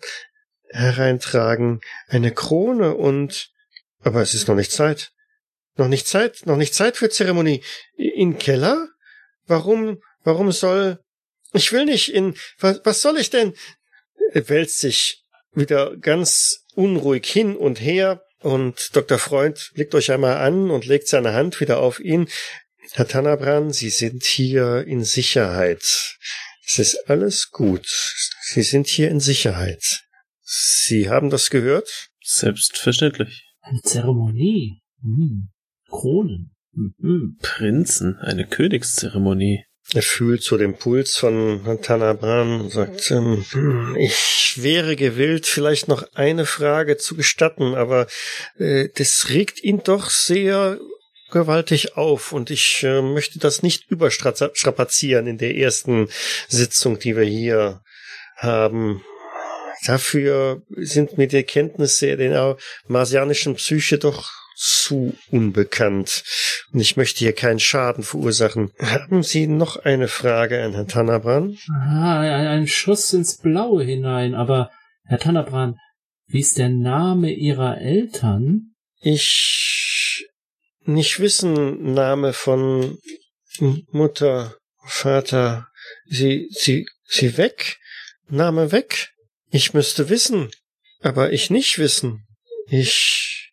hereintragen, 0.69 1.81
eine 2.07 2.33
Krone 2.33 2.95
und 2.95 3.51
aber 3.99 4.21
es 4.21 4.33
ist 4.33 4.47
noch 4.47 4.55
nicht 4.55 4.71
Zeit. 4.71 5.11
Noch 5.75 5.89
nicht 5.89 6.07
Zeit, 6.07 6.45
noch 6.45 6.55
nicht 6.55 6.73
Zeit 6.73 6.95
für 6.95 7.09
Zeremonie. 7.09 7.61
In 7.97 8.37
Keller? 8.37 8.87
Warum, 9.47 10.01
warum 10.23 10.53
soll, 10.53 11.03
ich 11.51 11.73
will 11.73 11.83
nicht 11.83 12.13
in, 12.13 12.37
was, 12.57 12.79
was 12.85 13.01
soll 13.01 13.17
ich 13.17 13.31
denn? 13.31 13.53
Er 14.31 14.47
wälzt 14.47 14.79
sich 14.79 15.20
wieder 15.53 15.95
ganz 15.97 16.65
unruhig 16.75 17.25
hin 17.25 17.55
und 17.55 17.79
her 17.79 18.23
und 18.39 18.95
Dr. 18.95 19.19
Freund 19.19 19.71
blickt 19.75 19.93
euch 19.93 20.11
einmal 20.11 20.37
an 20.37 20.71
und 20.71 20.85
legt 20.85 21.07
seine 21.07 21.33
Hand 21.33 21.59
wieder 21.61 21.79
auf 21.79 21.99
ihn. 21.99 22.27
Herr 22.93 23.07
Tannabran, 23.07 23.71
Sie 23.71 23.89
sind 23.89 24.23
hier 24.23 24.85
in 24.85 25.03
Sicherheit. 25.03 26.17
Es 26.65 26.79
ist 26.79 27.09
alles 27.09 27.51
gut. 27.51 27.85
Sie 28.41 28.63
sind 28.63 28.87
hier 28.87 29.09
in 29.09 29.19
Sicherheit. 29.19 30.03
Sie 30.41 31.09
haben 31.09 31.29
das 31.29 31.49
gehört? 31.49 32.09
Selbstverständlich. 32.21 33.45
Eine 33.61 33.81
Zeremonie. 33.81 34.81
Hm. 35.01 35.49
Kronen. 35.89 36.55
Mhm. 36.73 37.37
Prinzen, 37.41 38.17
eine 38.17 38.47
Königszeremonie. 38.47 39.65
Er 39.93 40.03
fühlt 40.03 40.43
so 40.43 40.57
den 40.57 40.77
Puls 40.77 41.17
von 41.17 41.79
Tanabran 41.81 42.61
und 42.61 42.69
sagt, 42.71 43.11
ähm, 43.11 43.45
ich 43.97 44.53
wäre 44.57 44.95
gewillt, 44.95 45.45
vielleicht 45.45 45.87
noch 45.87 46.03
eine 46.13 46.45
Frage 46.45 46.97
zu 46.97 47.15
gestatten, 47.15 47.75
aber 47.75 48.07
äh, 48.57 48.87
das 48.95 49.29
regt 49.29 49.61
ihn 49.61 49.83
doch 49.83 50.09
sehr 50.09 50.79
gewaltig 51.31 51.97
auf 51.97 52.31
und 52.31 52.51
ich 52.51 52.83
äh, 52.83 53.01
möchte 53.01 53.39
das 53.39 53.63
nicht 53.63 53.89
überstrapazieren 53.89 55.27
in 55.27 55.37
der 55.37 55.55
ersten 55.55 56.07
Sitzung, 56.47 56.99
die 56.99 57.17
wir 57.17 57.25
hier 57.25 57.81
haben. 58.37 59.03
Dafür 59.85 60.61
sind 60.69 61.17
mir 61.17 61.27
die 61.27 61.37
Erkenntnisse 61.37 62.15
der 62.15 62.57
marsianischen 62.87 63.55
Psyche 63.55 63.97
doch 63.97 64.40
zu 64.55 65.15
unbekannt. 65.31 66.23
Und 66.71 66.79
ich 66.79 66.97
möchte 66.97 67.19
hier 67.19 67.33
keinen 67.33 67.59
Schaden 67.59 68.03
verursachen. 68.03 68.71
Haben 68.79 69.23
Sie 69.23 69.47
noch 69.47 69.77
eine 69.77 70.07
Frage 70.07 70.63
an 70.63 70.73
Herrn 70.73 70.87
Tannabran? 70.87 71.57
Ah, 71.73 72.19
ein 72.19 72.67
Schuss 72.67 73.13
ins 73.13 73.37
Blaue 73.37 73.83
hinein. 73.83 74.35
Aber, 74.35 74.69
Herr 75.05 75.19
Tannabran, 75.19 75.77
wie 76.27 76.39
ist 76.39 76.57
der 76.57 76.69
Name 76.69 77.31
Ihrer 77.31 77.79
Eltern? 77.79 78.73
Ich 79.01 80.27
nicht 80.85 81.19
wissen 81.19 81.93
Name 81.93 82.33
von 82.33 82.97
Mutter, 83.91 84.55
Vater. 84.85 85.67
Sie, 86.05 86.47
sie, 86.51 86.87
sie 87.05 87.37
weg? 87.37 87.77
Name 88.27 88.71
weg? 88.71 89.09
Ich 89.49 89.73
müsste 89.73 90.09
wissen, 90.09 90.49
aber 91.01 91.33
ich 91.33 91.49
nicht 91.49 91.77
wissen. 91.77 92.25
Ich. 92.67 93.51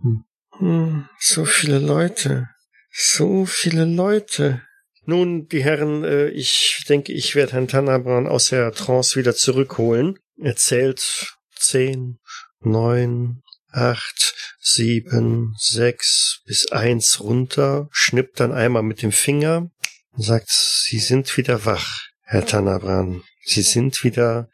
Hm. 0.00 0.24
Hm, 0.58 1.08
so 1.18 1.44
viele 1.44 1.78
Leute. 1.78 2.48
So 2.90 3.46
viele 3.46 3.84
Leute. 3.84 4.62
Nun, 5.04 5.46
die 5.46 5.62
Herren, 5.62 6.04
äh, 6.04 6.28
ich 6.28 6.84
denke, 6.88 7.12
ich 7.12 7.34
werde 7.34 7.52
Herrn 7.52 7.68
Tannabran 7.68 8.26
aus 8.26 8.48
der 8.48 8.72
Trance 8.72 9.18
wieder 9.18 9.34
zurückholen. 9.34 10.18
Er 10.36 10.56
zählt 10.56 11.36
zehn, 11.56 12.18
neun, 12.60 13.42
acht, 13.70 14.34
sieben, 14.60 15.54
sechs 15.58 16.42
bis 16.46 16.70
eins 16.72 17.20
runter, 17.20 17.88
schnippt 17.90 18.40
dann 18.40 18.52
einmal 18.52 18.82
mit 18.82 19.02
dem 19.02 19.12
Finger 19.12 19.70
und 20.10 20.22
sagt, 20.22 20.50
Sie 20.50 20.98
sind 20.98 21.36
wieder 21.36 21.64
wach, 21.64 22.02
Herr 22.22 22.44
Tannabran. 22.44 23.22
Sie 23.44 23.62
sind 23.62 24.04
wieder 24.04 24.50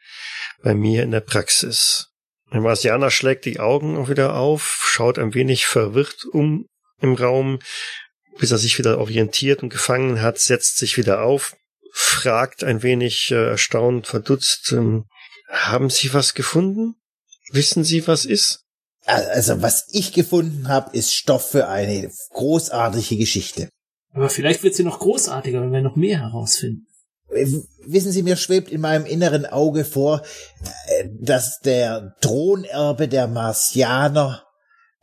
bei 0.63 0.73
mir 0.73 1.03
in 1.03 1.11
der 1.11 1.21
Praxis. 1.21 2.07
Der 2.55 2.61
Marsianer 2.61 3.11
schlägt 3.11 3.43
die 3.43 3.59
Augen 3.59 3.97
auch 3.97 4.07
wieder 4.07 4.35
auf, 4.35 4.85
schaut 4.85 5.19
ein 5.19 5.33
wenig 5.33 5.65
verwirrt 5.65 6.23
um 6.23 6.69
im 7.01 7.15
Raum, 7.15 7.59
bis 8.39 8.49
er 8.49 8.57
sich 8.57 8.79
wieder 8.79 8.97
orientiert 8.97 9.61
und 9.61 9.69
gefangen 9.69 10.21
hat, 10.21 10.39
setzt 10.39 10.77
sich 10.77 10.95
wieder 10.95 11.21
auf, 11.21 11.57
fragt 11.91 12.63
ein 12.63 12.81
wenig 12.81 13.29
äh, 13.31 13.49
erstaunt, 13.49 14.07
verdutzt, 14.07 14.71
ähm, 14.71 15.03
haben 15.49 15.89
Sie 15.89 16.13
was 16.13 16.33
gefunden? 16.33 16.95
Wissen 17.51 17.83
Sie, 17.83 18.07
was 18.07 18.23
ist? 18.23 18.61
Also, 19.03 19.61
was 19.61 19.89
ich 19.91 20.13
gefunden 20.13 20.69
habe, 20.69 20.95
ist 20.95 21.13
Stoff 21.13 21.51
für 21.51 21.67
eine 21.67 22.09
großartige 22.29 23.17
Geschichte. 23.17 23.67
Aber 24.13 24.29
vielleicht 24.29 24.63
wird 24.63 24.75
sie 24.75 24.85
noch 24.85 24.99
großartiger, 24.99 25.61
wenn 25.61 25.73
wir 25.73 25.81
noch 25.81 25.97
mehr 25.97 26.21
herausfinden. 26.21 26.87
Wissen 27.85 28.11
Sie, 28.11 28.23
mir 28.23 28.35
schwebt 28.35 28.71
in 28.71 28.81
meinem 28.81 29.05
inneren 29.05 29.45
Auge 29.45 29.85
vor, 29.85 30.21
äh, 30.87 31.09
dass 31.19 31.59
der 31.59 32.15
Thronerbe 32.21 33.07
der 33.07 33.27
Marsianer 33.27 34.43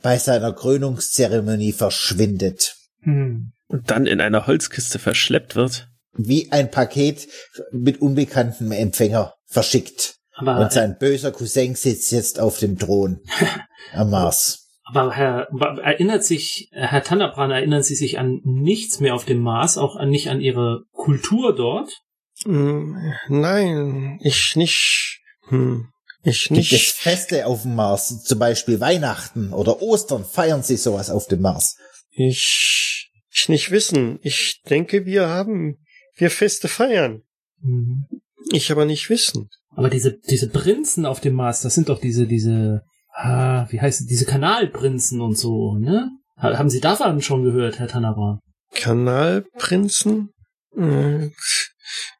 bei 0.03 0.18
seiner 0.18 0.53
Krönungszeremonie 0.53 1.72
verschwindet. 1.72 2.76
Hm. 3.01 3.53
Und 3.68 3.91
dann 3.91 4.07
in 4.07 4.20
einer 4.20 4.47
Holzkiste 4.47 4.99
verschleppt 4.99 5.57
wird. 5.57 5.89
Wie 6.12 6.53
ein 6.53 6.70
Paket 6.70 7.28
mit 7.70 8.03
unbekanntem 8.03 8.70
Empfänger 8.72 9.35
verschickt. 9.47 10.16
Aber 10.35 10.59
Und 10.59 10.72
sein 10.72 10.97
böser 10.99 11.33
Cousin 11.33 11.74
sitzt 11.74 12.12
jetzt 12.12 12.41
auf 12.41 12.59
dem 12.59 12.78
Thron 12.78 13.20
am 13.95 14.11
Mars. 14.11 14.62
Aber 14.85 15.12
Herr, 15.12 15.49
erinnert 15.83 16.24
sich, 16.24 16.68
Herr 16.72 17.03
Tannabran, 17.03 17.51
erinnern 17.51 17.83
Sie 17.83 17.95
sich 17.95 18.18
an 18.18 18.41
nichts 18.45 19.01
mehr 19.01 19.14
auf 19.14 19.24
dem 19.24 19.41
Mars, 19.41 19.78
auch 19.78 19.97
an, 19.97 20.11
nicht 20.11 20.28
an 20.28 20.41
Ihre 20.41 20.83
Kultur 20.93 21.55
dort? 21.55 22.03
Hm, 22.45 22.97
nein, 23.28 24.18
ich 24.22 24.57
nicht. 24.57 25.20
Hm, 25.49 25.88
ich 26.24 26.51
nicht. 26.51 26.70
Gibt 26.70 26.82
es 26.82 26.93
Feste 26.93 27.47
auf 27.47 27.62
dem 27.62 27.74
Mars, 27.74 28.22
zum 28.24 28.38
Beispiel 28.38 28.80
Weihnachten 28.80 29.53
oder 29.53 29.82
Ostern? 29.82 30.24
Feiern 30.24 30.62
Sie 30.62 30.76
sowas 30.76 31.11
auf 31.11 31.26
dem 31.26 31.40
Mars? 31.40 31.76
Ich, 32.11 33.11
ich 33.30 33.49
nicht 33.49 33.70
wissen. 33.70 34.18
Ich 34.22 34.62
denke, 34.68 35.07
wir 35.07 35.28
haben, 35.28 35.78
wir 36.16 36.30
Feste 36.30 36.68
feiern. 36.68 37.22
Mhm. 37.61 38.07
Ich 38.51 38.70
aber 38.72 38.84
nicht 38.84 39.09
wissen. 39.09 39.49
Aber 39.74 39.88
diese, 39.88 40.18
diese 40.28 40.49
Prinzen 40.49 41.07
auf 41.07 41.20
dem 41.20 41.34
Mars, 41.34 41.62
das 41.62 41.74
sind 41.74 41.88
doch 41.88 42.01
diese, 42.01 42.26
diese, 42.26 42.82
ah, 43.14 43.66
wie 43.70 43.80
heißt 43.80 44.01
es, 44.01 44.07
diese 44.07 44.26
Kanalprinzen 44.26 45.20
und 45.20 45.38
so, 45.38 45.76
ne? 45.76 46.11
Haben 46.36 46.70
Sie 46.70 46.80
davon 46.80 47.22
schon 47.22 47.45
gehört, 47.45 47.78
Herr 47.78 47.86
Tanara? 47.86 48.40
Kanalprinzen? 48.74 50.30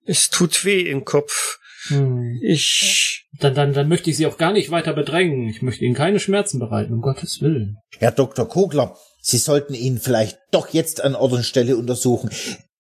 Es 0.05 0.31
tut 0.31 0.65
weh 0.65 0.83
im 0.83 1.05
Kopf. 1.05 1.59
Hm. 1.89 2.39
Ich. 2.43 3.27
Dann, 3.39 3.55
dann, 3.55 3.73
dann 3.73 3.89
möchte 3.89 4.11
ich 4.11 4.17
Sie 4.17 4.27
auch 4.27 4.39
gar 4.39 4.53
nicht 4.53 4.71
weiter 4.71 4.93
bedrängen. 4.93 5.49
Ich 5.49 5.63
möchte 5.63 5.85
Ihnen 5.85 5.95
keine 5.95 6.21
Schmerzen 6.21 6.59
bereiten, 6.59 6.93
um 6.93 7.01
Gottes 7.01 7.41
Willen. 7.41 7.79
Herr 7.99 8.13
Dr. 8.13 8.49
Kogler, 8.49 8.97
Sie 9.21 9.39
sollten 9.39 9.75
ihn 9.75 9.99
vielleicht 9.99 10.39
doch 10.51 10.69
jetzt 10.69 11.01
an 11.03 11.15
Ort 11.15 11.33
und 11.33 11.45
Stelle 11.45 11.77
untersuchen. 11.77 12.31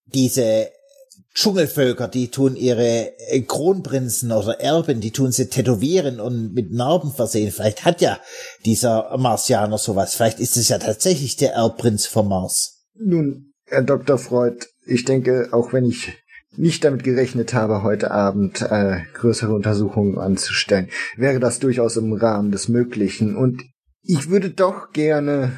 Diese 0.06 0.70
Dschungelvölker, 1.34 2.08
die 2.08 2.28
tun 2.28 2.56
ihre 2.56 3.12
Kronprinzen 3.46 4.32
oder 4.32 4.60
Erben, 4.60 5.00
die 5.00 5.12
tun 5.12 5.32
sie 5.32 5.48
tätowieren 5.48 6.20
und 6.20 6.52
mit 6.52 6.72
Narben 6.72 7.12
versehen. 7.12 7.50
Vielleicht 7.50 7.84
hat 7.84 8.02
ja 8.02 8.20
dieser 8.66 9.16
Marsianer 9.16 9.78
sowas. 9.78 10.14
Vielleicht 10.14 10.40
ist 10.40 10.56
es 10.56 10.68
ja 10.68 10.78
tatsächlich 10.78 11.36
der 11.36 11.54
Erbprinz 11.54 12.06
vom 12.06 12.28
Mars. 12.28 12.82
Nun, 12.94 13.52
Herr 13.64 13.82
Dr. 13.82 14.18
Freud, 14.18 14.66
ich 14.84 15.04
denke, 15.04 15.48
auch 15.52 15.72
wenn 15.72 15.86
ich 15.86 16.12
nicht 16.56 16.84
damit 16.84 17.04
gerechnet 17.04 17.54
habe, 17.54 17.82
heute 17.82 18.10
Abend 18.10 18.62
äh, 18.62 19.00
größere 19.14 19.54
Untersuchungen 19.54 20.18
anzustellen, 20.18 20.88
wäre 21.16 21.40
das 21.40 21.58
durchaus 21.58 21.96
im 21.96 22.12
Rahmen 22.12 22.52
des 22.52 22.68
Möglichen. 22.68 23.36
Und 23.36 23.62
ich 24.02 24.28
würde 24.28 24.50
doch 24.50 24.92
gerne, 24.92 25.52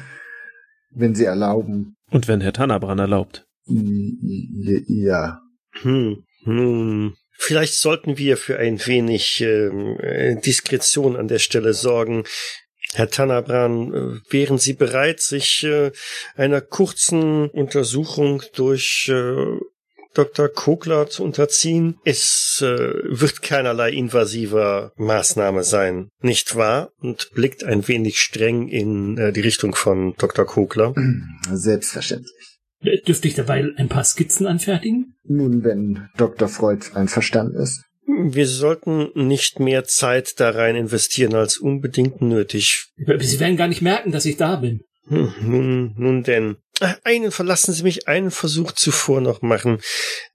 wenn 0.91 1.15
Sie 1.15 1.25
erlauben. 1.25 1.95
Und 2.11 2.27
wenn 2.27 2.41
Herr 2.41 2.53
Tannabran 2.53 2.99
erlaubt. 2.99 3.45
Ja. 3.67 5.41
Hm, 5.81 6.23
nun, 6.43 7.15
vielleicht 7.31 7.75
sollten 7.75 8.17
wir 8.17 8.37
für 8.37 8.57
ein 8.57 8.79
wenig 8.85 9.41
ähm, 9.41 9.97
äh, 9.99 10.39
Diskretion 10.39 11.15
an 11.15 11.27
der 11.27 11.39
Stelle 11.39 11.73
sorgen. 11.73 12.23
Herr 12.93 13.09
Tannabran, 13.09 13.93
äh, 13.93 14.31
wären 14.31 14.59
Sie 14.59 14.73
bereit, 14.73 15.19
sich 15.19 15.63
äh, 15.63 15.91
einer 16.35 16.61
kurzen 16.61 17.49
Untersuchung 17.49 18.43
durch 18.53 19.09
äh, 19.11 19.57
Dr. 20.15 20.49
Kogler 20.49 21.07
zu 21.07 21.23
unterziehen. 21.23 21.97
Es 22.03 22.61
äh, 22.61 22.65
wird 22.65 23.41
keinerlei 23.41 23.91
invasiver 23.91 24.93
Maßnahme 24.97 25.63
sein, 25.63 26.09
nicht 26.21 26.55
wahr? 26.55 26.91
Und 26.99 27.31
blickt 27.33 27.63
ein 27.63 27.87
wenig 27.87 28.19
streng 28.19 28.67
in 28.67 29.17
äh, 29.17 29.31
die 29.31 29.41
Richtung 29.41 29.75
von 29.75 30.15
Dr. 30.17 30.45
Kogler. 30.45 30.95
Selbstverständlich. 31.51 32.31
Dürfte 33.07 33.27
ich 33.27 33.35
dabei 33.35 33.65
ein 33.77 33.89
paar 33.89 34.03
Skizzen 34.03 34.45
anfertigen? 34.47 35.15
Nun, 35.23 35.63
wenn 35.63 36.09
Dr. 36.17 36.47
Freud 36.47 36.85
einverstanden 36.93 37.55
ist. 37.55 37.83
Wir 38.07 38.47
sollten 38.47 39.09
nicht 39.15 39.59
mehr 39.59 39.83
Zeit 39.85 40.39
da 40.39 40.51
rein 40.51 40.75
investieren 40.75 41.33
als 41.33 41.57
unbedingt 41.57 42.21
nötig. 42.21 42.91
Sie 42.97 43.39
werden 43.39 43.57
gar 43.57 43.67
nicht 43.67 43.81
merken, 43.81 44.11
dass 44.11 44.25
ich 44.25 44.37
da 44.37 44.57
bin. 44.57 44.81
Hm, 45.07 45.33
nun, 45.41 45.93
nun 45.97 46.23
denn. 46.23 46.57
Einen 47.03 47.31
verlassen 47.31 47.73
Sie 47.73 47.83
mich 47.83 48.07
einen 48.07 48.31
Versuch 48.31 48.73
zuvor 48.73 49.21
noch 49.21 49.41
machen. 49.41 49.81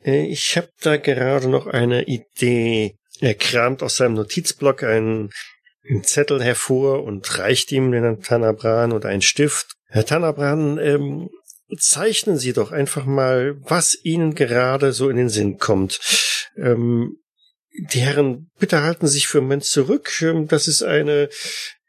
Äh, 0.05 0.27
ich 0.27 0.57
habe 0.57 0.71
da 0.81 0.97
gerade 0.97 1.49
noch 1.49 1.67
eine 1.67 2.05
Idee. 2.05 2.97
Er 3.21 3.35
kramt 3.35 3.83
aus 3.83 3.97
seinem 3.97 4.15
Notizblock 4.15 4.83
einen, 4.83 5.31
einen 5.89 6.05
Zettel 6.05 6.43
hervor 6.43 7.05
und 7.05 7.39
reicht 7.39 7.71
ihm 7.73 7.93
den 7.93 8.23
Tanabran 8.23 8.93
oder 8.93 9.11
einen 9.11 9.23
Stift. 9.23 9.75
Herr 9.89 10.07
Tanabran, 10.07 10.79
ähm, 10.79 11.29
zeichnen 11.79 12.39
Sie 12.39 12.53
doch 12.53 12.73
einfach 12.73 13.05
mal, 13.05 13.57
was 13.61 13.97
Ihnen 14.03 14.35
gerade 14.35 14.93
so 14.93 15.11
in 15.11 15.17
den 15.17 15.29
Sinn 15.29 15.59
kommt. 15.59 16.01
Ähm, 16.57 17.17
die 17.73 18.01
Herren, 18.01 18.51
bitte 18.59 18.83
halten 18.83 19.07
Sie 19.07 19.15
sich 19.15 19.29
für 19.29 19.39
einen 19.39 19.47
Moment 19.47 19.65
zurück. 19.65 20.11
Ähm, 20.23 20.49
das 20.49 20.69
ist 20.69 20.83
eine 20.83 21.29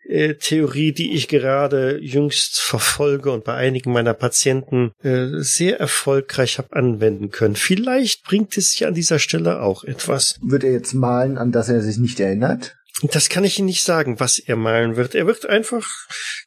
äh, 0.07 0.35
Theorie, 0.35 0.91
die 0.91 1.13
ich 1.13 1.27
gerade 1.27 1.97
jüngst 1.99 2.59
verfolge 2.59 3.31
und 3.31 3.43
bei 3.43 3.53
einigen 3.53 3.91
meiner 3.91 4.13
Patienten 4.13 4.91
äh, 5.03 5.27
sehr 5.39 5.79
erfolgreich 5.79 6.57
habe 6.57 6.73
anwenden 6.75 7.29
können. 7.29 7.55
Vielleicht 7.55 8.23
bringt 8.23 8.57
es 8.57 8.71
sich 8.71 8.85
an 8.85 8.93
dieser 8.93 9.19
Stelle 9.19 9.61
auch 9.61 9.83
etwas. 9.83 10.35
Wird 10.41 10.63
er 10.63 10.71
jetzt 10.71 10.93
malen, 10.93 11.37
an 11.37 11.51
das 11.51 11.69
er 11.69 11.81
sich 11.81 11.97
nicht 11.97 12.19
erinnert? 12.19 12.75
Das 13.03 13.29
kann 13.29 13.43
ich 13.43 13.57
Ihnen 13.57 13.67
nicht 13.67 13.83
sagen, 13.83 14.19
was 14.19 14.37
er 14.37 14.55
malen 14.55 14.95
wird. 14.95 15.15
Er 15.15 15.25
wird 15.25 15.45
einfach 15.47 15.87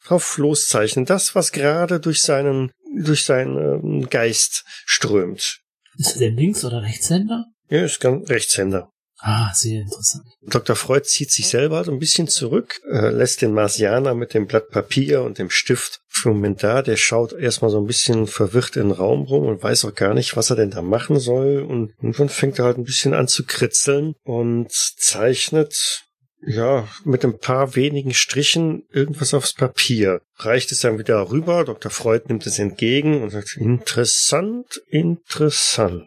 drauf 0.05 0.37
loszeichnen. 0.37 1.05
Das, 1.05 1.35
was 1.35 1.51
gerade 1.51 1.99
durch 1.99 2.21
seinen, 2.21 2.71
durch 2.95 3.25
seinen 3.25 3.57
ähm, 3.57 4.09
Geist 4.09 4.63
strömt. 4.85 5.59
Ist 5.97 6.15
er 6.15 6.19
denn 6.19 6.37
Links- 6.37 6.63
oder 6.63 6.83
Rechtshänder? 6.83 7.45
Er 7.67 7.85
ist 7.85 7.99
ganz 7.99 8.29
Rechtshänder. 8.29 8.89
Ah, 9.19 9.53
sehr 9.53 9.81
interessant. 9.81 10.25
Dr. 10.41 10.75
Freud 10.75 11.05
zieht 11.05 11.31
sich 11.31 11.47
selber 11.47 11.83
so 11.83 11.91
ein 11.91 11.99
bisschen 11.99 12.27
zurück, 12.27 12.81
äh, 12.91 13.09
lässt 13.09 13.41
den 13.41 13.53
Marsianer 13.53 14.13
mit 14.13 14.33
dem 14.33 14.45
Blatt 14.45 14.69
Papier 14.69 15.23
und 15.23 15.39
dem 15.39 15.49
Stift 15.49 16.01
für 16.07 16.29
einen 16.29 16.39
Moment 16.39 16.63
da. 16.63 16.81
Der 16.81 16.97
schaut 16.97 17.33
erstmal 17.33 17.71
so 17.71 17.79
ein 17.79 17.87
bisschen 17.87 18.27
verwirrt 18.27 18.75
in 18.75 18.89
den 18.89 18.91
Raum 18.91 19.23
rum 19.23 19.45
und 19.45 19.63
weiß 19.63 19.85
auch 19.85 19.95
gar 19.95 20.13
nicht, 20.13 20.35
was 20.35 20.49
er 20.49 20.57
denn 20.57 20.71
da 20.71 20.81
machen 20.81 21.19
soll. 21.19 21.61
Und 21.61 21.93
irgendwann 21.97 22.29
fängt 22.29 22.59
er 22.59 22.65
halt 22.65 22.77
ein 22.77 22.83
bisschen 22.83 23.13
an 23.13 23.27
zu 23.27 23.45
kritzeln 23.45 24.15
und 24.23 24.71
zeichnet 24.71 26.03
ja, 26.47 26.87
mit 27.03 27.23
ein 27.25 27.39
paar 27.39 27.75
wenigen 27.75 28.13
Strichen 28.13 28.83
irgendwas 28.91 29.33
aufs 29.33 29.53
Papier. 29.53 30.21
Reicht 30.37 30.71
es 30.71 30.81
dann 30.81 30.99
wieder 30.99 31.31
rüber. 31.31 31.63
Dr. 31.63 31.89
Freud 31.89 32.25
nimmt 32.27 32.45
es 32.45 32.59
entgegen 32.59 33.23
und 33.23 33.31
sagt, 33.31 33.57
interessant, 33.57 34.81
interessant. 34.89 36.03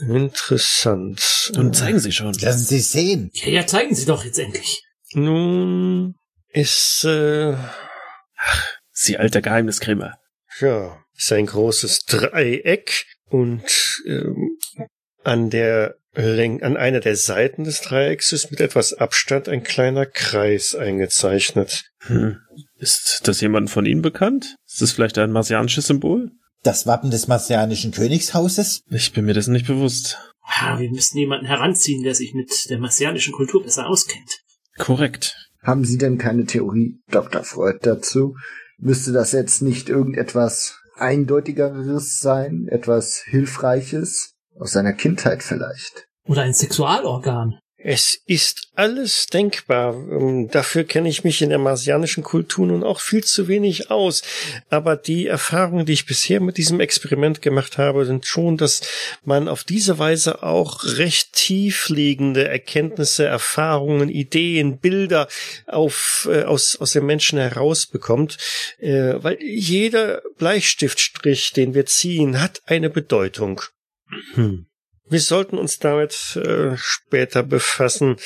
Interessant. 0.00 1.52
Und 1.56 1.74
zeigen 1.76 1.98
Sie 1.98 2.12
schon. 2.12 2.32
Lassen 2.34 2.64
Sie 2.64 2.80
sehen. 2.80 3.30
Ja, 3.34 3.48
ja, 3.48 3.66
zeigen 3.66 3.94
Sie 3.94 4.06
doch 4.06 4.24
jetzt 4.24 4.38
endlich. 4.38 4.82
Nun 5.12 6.14
ist, 6.48 7.04
äh, 7.04 7.56
Sie 8.90 9.18
alter 9.18 9.40
Geheimniskrämer. 9.42 10.18
ja, 10.60 11.02
ist 11.16 11.32
ein 11.32 11.46
großes 11.46 12.04
Dreieck 12.04 13.06
und 13.26 14.02
ähm, 14.06 14.56
an 15.24 15.50
der 15.50 15.96
Läng 16.14 16.62
an 16.62 16.76
einer 16.76 17.00
der 17.00 17.16
Seiten 17.16 17.64
des 17.64 17.80
Dreiecks 17.80 18.32
ist 18.32 18.50
mit 18.50 18.60
etwas 18.60 18.92
Abstand 18.94 19.48
ein 19.48 19.62
kleiner 19.62 20.04
Kreis 20.06 20.74
eingezeichnet. 20.74 21.84
Hm. 22.00 22.38
Ist 22.76 23.20
das 23.28 23.40
jemand 23.40 23.70
von 23.70 23.86
Ihnen 23.86 24.02
bekannt? 24.02 24.56
Ist 24.66 24.82
das 24.82 24.92
vielleicht 24.92 25.18
ein 25.18 25.30
marsianisches 25.30 25.86
Symbol? 25.86 26.32
Das 26.62 26.86
Wappen 26.86 27.10
des 27.10 27.28
marsianischen 27.28 27.92
Königshauses? 27.92 28.82
Ich 28.90 29.12
bin 29.12 29.24
mir 29.24 29.34
dessen 29.34 29.52
nicht 29.52 29.66
bewusst. 29.66 30.18
Ah, 30.42 30.78
wir 30.78 30.90
müssen 30.90 31.18
jemanden 31.18 31.46
heranziehen, 31.46 32.02
der 32.02 32.14
sich 32.14 32.34
mit 32.34 32.50
der 32.68 32.78
marsianischen 32.78 33.32
Kultur 33.32 33.62
besser 33.62 33.86
auskennt. 33.86 34.40
Korrekt. 34.78 35.36
Haben 35.62 35.84
Sie 35.84 35.98
denn 35.98 36.18
keine 36.18 36.46
Theorie, 36.46 37.00
Dr. 37.10 37.44
Freud, 37.44 37.78
dazu? 37.82 38.34
Müsste 38.78 39.12
das 39.12 39.32
jetzt 39.32 39.60
nicht 39.60 39.88
irgendetwas 39.88 40.78
Eindeutigeres 40.96 42.18
sein? 42.18 42.66
Etwas 42.68 43.22
Hilfreiches? 43.24 44.34
Aus 44.58 44.72
seiner 44.72 44.92
Kindheit 44.92 45.42
vielleicht? 45.42 46.08
Oder 46.26 46.42
ein 46.42 46.54
Sexualorgan. 46.54 47.58
Es 47.80 48.20
ist 48.26 48.72
alles 48.74 49.26
denkbar. 49.26 49.94
Ähm, 49.94 50.48
Dafür 50.50 50.82
kenne 50.82 51.08
ich 51.08 51.22
mich 51.22 51.42
in 51.42 51.50
der 51.50 51.58
marsianischen 51.58 52.24
Kultur 52.24 52.66
nun 52.66 52.82
auch 52.82 52.98
viel 52.98 53.22
zu 53.22 53.46
wenig 53.46 53.88
aus. 53.88 54.22
Aber 54.68 54.96
die 54.96 55.28
Erfahrungen, 55.28 55.86
die 55.86 55.92
ich 55.92 56.04
bisher 56.04 56.40
mit 56.40 56.56
diesem 56.56 56.80
Experiment 56.80 57.40
gemacht 57.40 57.78
habe, 57.78 58.04
sind 58.04 58.26
schon, 58.26 58.56
dass 58.56 58.80
man 59.24 59.46
auf 59.46 59.62
diese 59.62 60.00
Weise 60.00 60.42
auch 60.42 60.82
recht 60.84 61.34
tiefliegende 61.34 62.48
Erkenntnisse, 62.48 63.26
Erfahrungen, 63.26 64.08
Ideen, 64.08 64.78
Bilder 64.78 65.28
auf, 65.66 66.28
äh, 66.28 66.42
aus, 66.42 66.74
aus 66.74 66.92
den 66.92 67.06
Menschen 67.06 67.38
herausbekommt. 67.38 68.38
Äh, 68.80 69.14
weil 69.22 69.38
jeder 69.40 70.22
Bleistiftstrich, 70.36 71.52
den 71.52 71.74
wir 71.74 71.86
ziehen, 71.86 72.40
hat 72.40 72.60
eine 72.66 72.90
Bedeutung. 72.90 73.62
Hm. 74.34 74.66
Wir 75.10 75.20
sollten 75.20 75.58
uns 75.58 75.78
damit 75.78 76.36
äh, 76.36 76.76
später 76.76 77.42
befassen. 77.42 78.16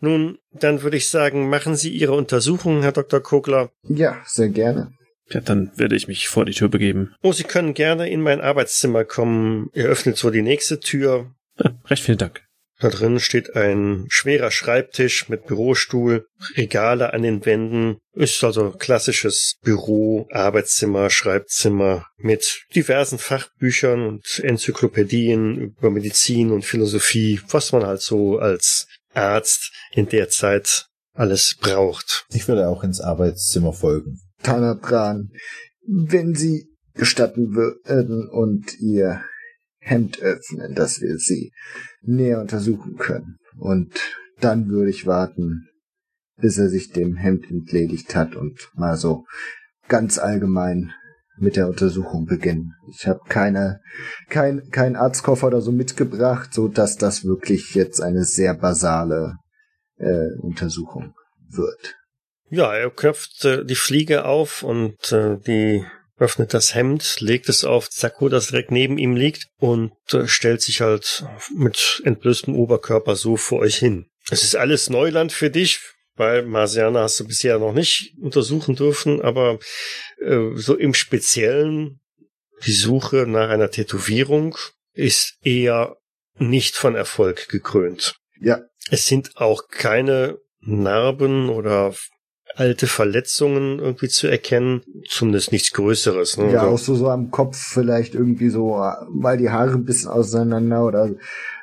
Nun, 0.00 0.38
dann 0.52 0.82
würde 0.82 0.96
ich 0.96 1.08
sagen, 1.08 1.48
machen 1.48 1.76
Sie 1.76 1.90
Ihre 1.90 2.12
Untersuchungen, 2.12 2.82
Herr 2.82 2.92
Dr. 2.92 3.20
Kogler. 3.20 3.70
Ja, 3.82 4.18
sehr 4.24 4.48
gerne. 4.48 4.92
Ja, 5.28 5.40
dann 5.40 5.70
werde 5.76 5.94
ich 5.94 6.08
mich 6.08 6.28
vor 6.28 6.44
die 6.44 6.52
Tür 6.52 6.68
begeben. 6.68 7.14
Oh, 7.22 7.32
Sie 7.32 7.44
können 7.44 7.74
gerne 7.74 8.10
in 8.10 8.20
mein 8.20 8.40
Arbeitszimmer 8.40 9.04
kommen. 9.04 9.70
Er 9.72 9.86
öffnet 9.86 10.16
so 10.16 10.30
die 10.30 10.42
nächste 10.42 10.80
Tür. 10.80 11.32
Ja, 11.62 11.72
recht 11.86 12.02
vielen 12.02 12.18
Dank. 12.18 12.42
Da 12.80 12.88
drin 12.88 13.20
steht 13.20 13.54
ein 13.56 14.06
schwerer 14.08 14.50
Schreibtisch 14.50 15.28
mit 15.28 15.44
Bürostuhl, 15.44 16.26
Regale 16.56 17.12
an 17.12 17.22
den 17.22 17.44
Wänden. 17.44 17.98
Ist 18.14 18.42
also 18.42 18.70
klassisches 18.70 19.56
Büro, 19.62 20.26
Arbeitszimmer, 20.32 21.10
Schreibzimmer 21.10 22.06
mit 22.16 22.62
diversen 22.74 23.18
Fachbüchern 23.18 24.06
und 24.06 24.40
Enzyklopädien 24.42 25.58
über 25.58 25.90
Medizin 25.90 26.50
und 26.52 26.64
Philosophie, 26.64 27.40
was 27.50 27.72
man 27.72 27.84
halt 27.84 28.00
so 28.00 28.38
als 28.38 28.86
Arzt 29.12 29.72
in 29.92 30.08
der 30.08 30.30
Zeit 30.30 30.86
alles 31.12 31.56
braucht. 31.60 32.24
Ich 32.32 32.48
würde 32.48 32.68
auch 32.68 32.82
ins 32.82 33.00
Arbeitszimmer 33.00 33.74
folgen. 33.74 34.20
Tanabran, 34.42 35.30
wenn 35.86 36.34
Sie 36.34 36.66
gestatten 36.94 37.54
würden 37.54 38.26
und 38.26 38.80
Ihr 38.80 39.22
Hemd 39.80 40.20
öffnen, 40.20 40.74
dass 40.74 41.00
wir 41.00 41.16
Sie 41.18 41.52
näher 42.02 42.40
untersuchen 42.40 42.96
können. 42.96 43.38
Und 43.58 43.98
dann 44.40 44.68
würde 44.68 44.90
ich 44.90 45.06
warten, 45.06 45.68
bis 46.36 46.58
er 46.58 46.68
sich 46.68 46.90
dem 46.90 47.16
Hemd 47.16 47.50
entledigt 47.50 48.14
hat 48.14 48.36
und 48.36 48.70
mal 48.74 48.96
so 48.96 49.24
ganz 49.88 50.18
allgemein 50.18 50.92
mit 51.38 51.56
der 51.56 51.68
Untersuchung 51.68 52.26
beginnen. 52.26 52.74
Ich 52.90 53.06
habe 53.06 53.20
keine, 53.28 53.80
kein, 54.28 54.68
kein 54.70 54.94
Arztkoffer 54.94 55.46
oder 55.46 55.62
so 55.62 55.72
mitgebracht, 55.72 56.52
so 56.52 56.68
dass 56.68 56.96
das 56.96 57.24
wirklich 57.24 57.74
jetzt 57.74 58.00
eine 58.00 58.24
sehr 58.24 58.54
basale 58.54 59.36
äh, 59.96 60.28
Untersuchung 60.40 61.14
wird. 61.48 61.96
Ja, 62.50 62.74
er 62.74 62.90
köpft 62.90 63.44
äh, 63.44 63.64
die 63.64 63.74
Fliege 63.74 64.24
auf 64.24 64.62
und 64.62 65.12
äh, 65.12 65.38
die 65.38 65.84
öffnet 66.20 66.54
das 66.54 66.74
Hemd, 66.74 67.16
legt 67.20 67.48
es 67.48 67.64
auf 67.64 67.88
Sakko, 67.90 68.28
das 68.28 68.48
direkt 68.48 68.70
neben 68.70 68.98
ihm 68.98 69.16
liegt 69.16 69.48
und 69.58 69.92
äh, 70.12 70.28
stellt 70.28 70.62
sich 70.62 70.82
halt 70.82 71.24
mit 71.56 72.02
entblößtem 72.04 72.54
Oberkörper 72.54 73.16
so 73.16 73.36
vor 73.36 73.60
euch 73.60 73.76
hin. 73.76 74.06
Es 74.30 74.44
ist 74.44 74.54
alles 74.54 74.90
Neuland 74.90 75.32
für 75.32 75.50
dich, 75.50 75.80
weil 76.14 76.44
Marsiana 76.44 77.00
hast 77.00 77.18
du 77.18 77.26
bisher 77.26 77.58
noch 77.58 77.72
nicht 77.72 78.14
untersuchen 78.20 78.76
dürfen, 78.76 79.22
aber 79.22 79.58
äh, 80.20 80.50
so 80.54 80.76
im 80.76 80.94
Speziellen 80.94 82.00
die 82.66 82.72
Suche 82.72 83.26
nach 83.26 83.48
einer 83.48 83.70
Tätowierung 83.70 84.56
ist 84.92 85.38
eher 85.42 85.96
nicht 86.36 86.76
von 86.76 86.94
Erfolg 86.94 87.48
gekrönt. 87.48 88.16
Ja. 88.38 88.60
Es 88.90 89.06
sind 89.06 89.36
auch 89.36 89.68
keine 89.68 90.38
Narben 90.60 91.48
oder 91.48 91.94
alte 92.56 92.86
Verletzungen 92.86 93.78
irgendwie 93.78 94.08
zu 94.08 94.26
erkennen, 94.26 94.82
zumindest 95.08 95.52
nichts 95.52 95.72
Größeres. 95.72 96.36
Ne? 96.38 96.52
Ja, 96.52 96.60
Also- 96.62 96.74
auch 96.74 96.78
so, 96.78 96.94
so 96.94 97.08
am 97.08 97.30
Kopf 97.30 97.56
vielleicht 97.56 98.14
irgendwie 98.14 98.50
so, 98.50 98.76
mal 99.10 99.36
die 99.38 99.50
Haare 99.50 99.72
ein 99.72 99.84
bisschen 99.84 100.10
auseinander 100.10 100.84
oder 100.84 101.10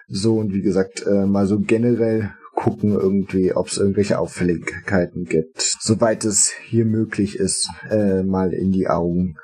so 0.07 0.38
und 0.38 0.53
wie 0.53 0.61
gesagt, 0.61 1.05
äh, 1.05 1.25
mal 1.25 1.45
so 1.47 1.59
generell 1.59 2.31
gucken 2.55 2.93
irgendwie, 2.93 3.53
ob 3.53 3.67
es 3.67 3.77
irgendwelche 3.77 4.17
Auffälligkeiten 4.17 5.25
gibt. 5.25 5.59
Soweit 5.79 6.25
es 6.25 6.51
hier 6.65 6.85
möglich 6.85 7.35
ist, 7.38 7.69
äh, 7.91 8.23
mal 8.23 8.51
in 8.53 8.71
die 8.71 8.88
Augen 8.88 9.35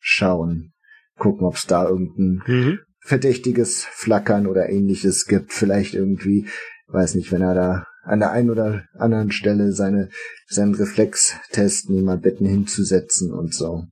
schauen. 0.00 0.72
Gucken, 1.18 1.46
ob 1.46 1.56
es 1.56 1.66
da 1.66 1.86
irgendein 1.88 2.42
Mhm. 2.46 2.78
verdächtiges 3.00 3.84
Flackern 3.84 4.46
oder 4.46 4.68
ähnliches 4.70 5.26
gibt. 5.26 5.52
Vielleicht 5.52 5.94
irgendwie, 5.94 6.46
weiß 6.88 7.14
nicht, 7.16 7.30
wenn 7.32 7.42
er 7.42 7.54
da 7.54 7.86
an 8.04 8.20
der 8.20 8.30
einen 8.30 8.50
oder 8.50 8.84
anderen 8.98 9.32
Stelle 9.32 9.72
seine, 9.72 10.10
seinen 10.46 10.74
Reflex 10.74 11.34
testen, 11.50 12.04
mal 12.04 12.18
Betten 12.18 12.46
hinzusetzen 12.46 13.32
und 13.32 13.54
so. 13.54 13.84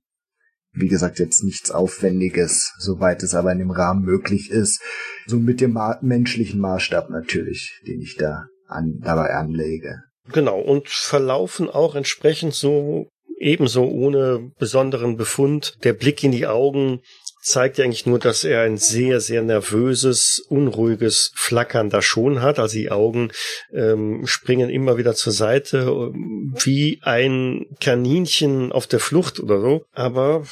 Wie 0.75 0.87
gesagt, 0.87 1.19
jetzt 1.19 1.43
nichts 1.43 1.69
Aufwendiges, 1.69 2.73
soweit 2.79 3.21
es 3.21 3.35
aber 3.35 3.51
in 3.51 3.59
dem 3.59 3.71
Rahmen 3.71 4.03
möglich 4.03 4.49
ist. 4.49 4.81
So 5.27 5.37
mit 5.37 5.61
dem 5.61 5.73
ma 5.73 5.99
menschlichen 6.01 6.59
Maßstab 6.59 7.09
natürlich, 7.11 7.79
den 7.87 8.01
ich 8.01 8.15
da 8.17 8.47
an, 8.67 8.99
dabei 9.01 9.35
anlege. 9.35 10.03
Genau, 10.31 10.59
und 10.59 10.89
verlaufen 10.89 11.69
auch 11.69 11.95
entsprechend 11.95 12.53
so 12.53 13.09
ebenso 13.37 13.85
ohne 13.85 14.51
besonderen 14.57 15.17
Befund. 15.17 15.77
Der 15.83 15.93
Blick 15.93 16.23
in 16.23 16.31
die 16.31 16.47
Augen 16.47 17.01
zeigt 17.43 17.77
ja 17.77 17.85
eigentlich 17.85 18.05
nur, 18.05 18.19
dass 18.19 18.43
er 18.43 18.61
ein 18.61 18.77
sehr, 18.77 19.19
sehr 19.19 19.43
nervöses, 19.43 20.39
unruhiges 20.47 21.31
Flackern 21.35 21.89
da 21.89 22.01
schon 22.01 22.41
hat. 22.41 22.57
Also 22.57 22.77
die 22.77 22.89
Augen 22.89 23.31
ähm, 23.71 24.25
springen 24.25 24.69
immer 24.69 24.97
wieder 24.97 25.13
zur 25.13 25.33
Seite, 25.33 25.79
ähm, 25.79 26.55
wie 26.63 26.99
ein 27.03 27.65
Kaninchen 27.79 28.71
auf 28.71 28.87
der 28.87 28.99
Flucht 28.99 29.39
oder 29.39 29.59
so. 29.59 29.85
Aber 29.91 30.43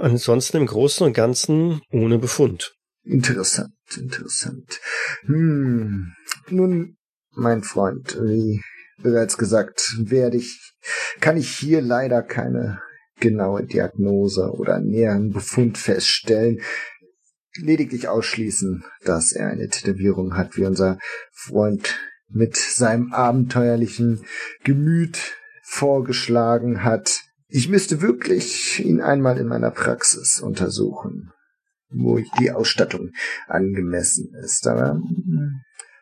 ansonsten 0.00 0.56
im 0.56 0.66
Großen 0.66 1.06
und 1.06 1.12
Ganzen 1.12 1.82
ohne 1.90 2.18
Befund. 2.18 2.74
Interessant, 3.04 3.72
interessant. 3.96 4.80
Hm. 5.26 6.12
Nun, 6.48 6.96
mein 7.32 7.62
Freund, 7.62 8.18
wie 8.20 8.62
bereits 9.02 9.38
gesagt, 9.38 9.94
werde 9.98 10.38
ich, 10.38 10.74
kann 11.20 11.36
ich 11.36 11.50
hier 11.50 11.80
leider 11.80 12.22
keine 12.22 12.80
genaue 13.20 13.64
Diagnose 13.64 14.52
oder 14.52 14.80
näheren 14.80 15.30
Befund 15.30 15.78
feststellen. 15.78 16.60
Lediglich 17.56 18.08
ausschließen, 18.08 18.84
dass 19.04 19.32
er 19.32 19.48
eine 19.48 19.68
Tätowierung 19.68 20.36
hat, 20.36 20.56
wie 20.56 20.64
unser 20.64 20.98
Freund 21.32 21.98
mit 22.28 22.56
seinem 22.56 23.12
abenteuerlichen 23.12 24.24
Gemüt 24.62 25.18
vorgeschlagen 25.62 26.84
hat. 26.84 27.22
Ich 27.48 27.68
müsste 27.68 28.00
wirklich 28.00 28.84
ihn 28.84 29.00
einmal 29.00 29.38
in 29.38 29.48
meiner 29.48 29.70
Praxis 29.70 30.40
untersuchen 30.40 31.32
wo 31.90 32.20
die 32.38 32.50
Ausstattung 32.50 33.12
angemessen 33.46 34.34
ist. 34.34 34.66
Aber 34.66 35.00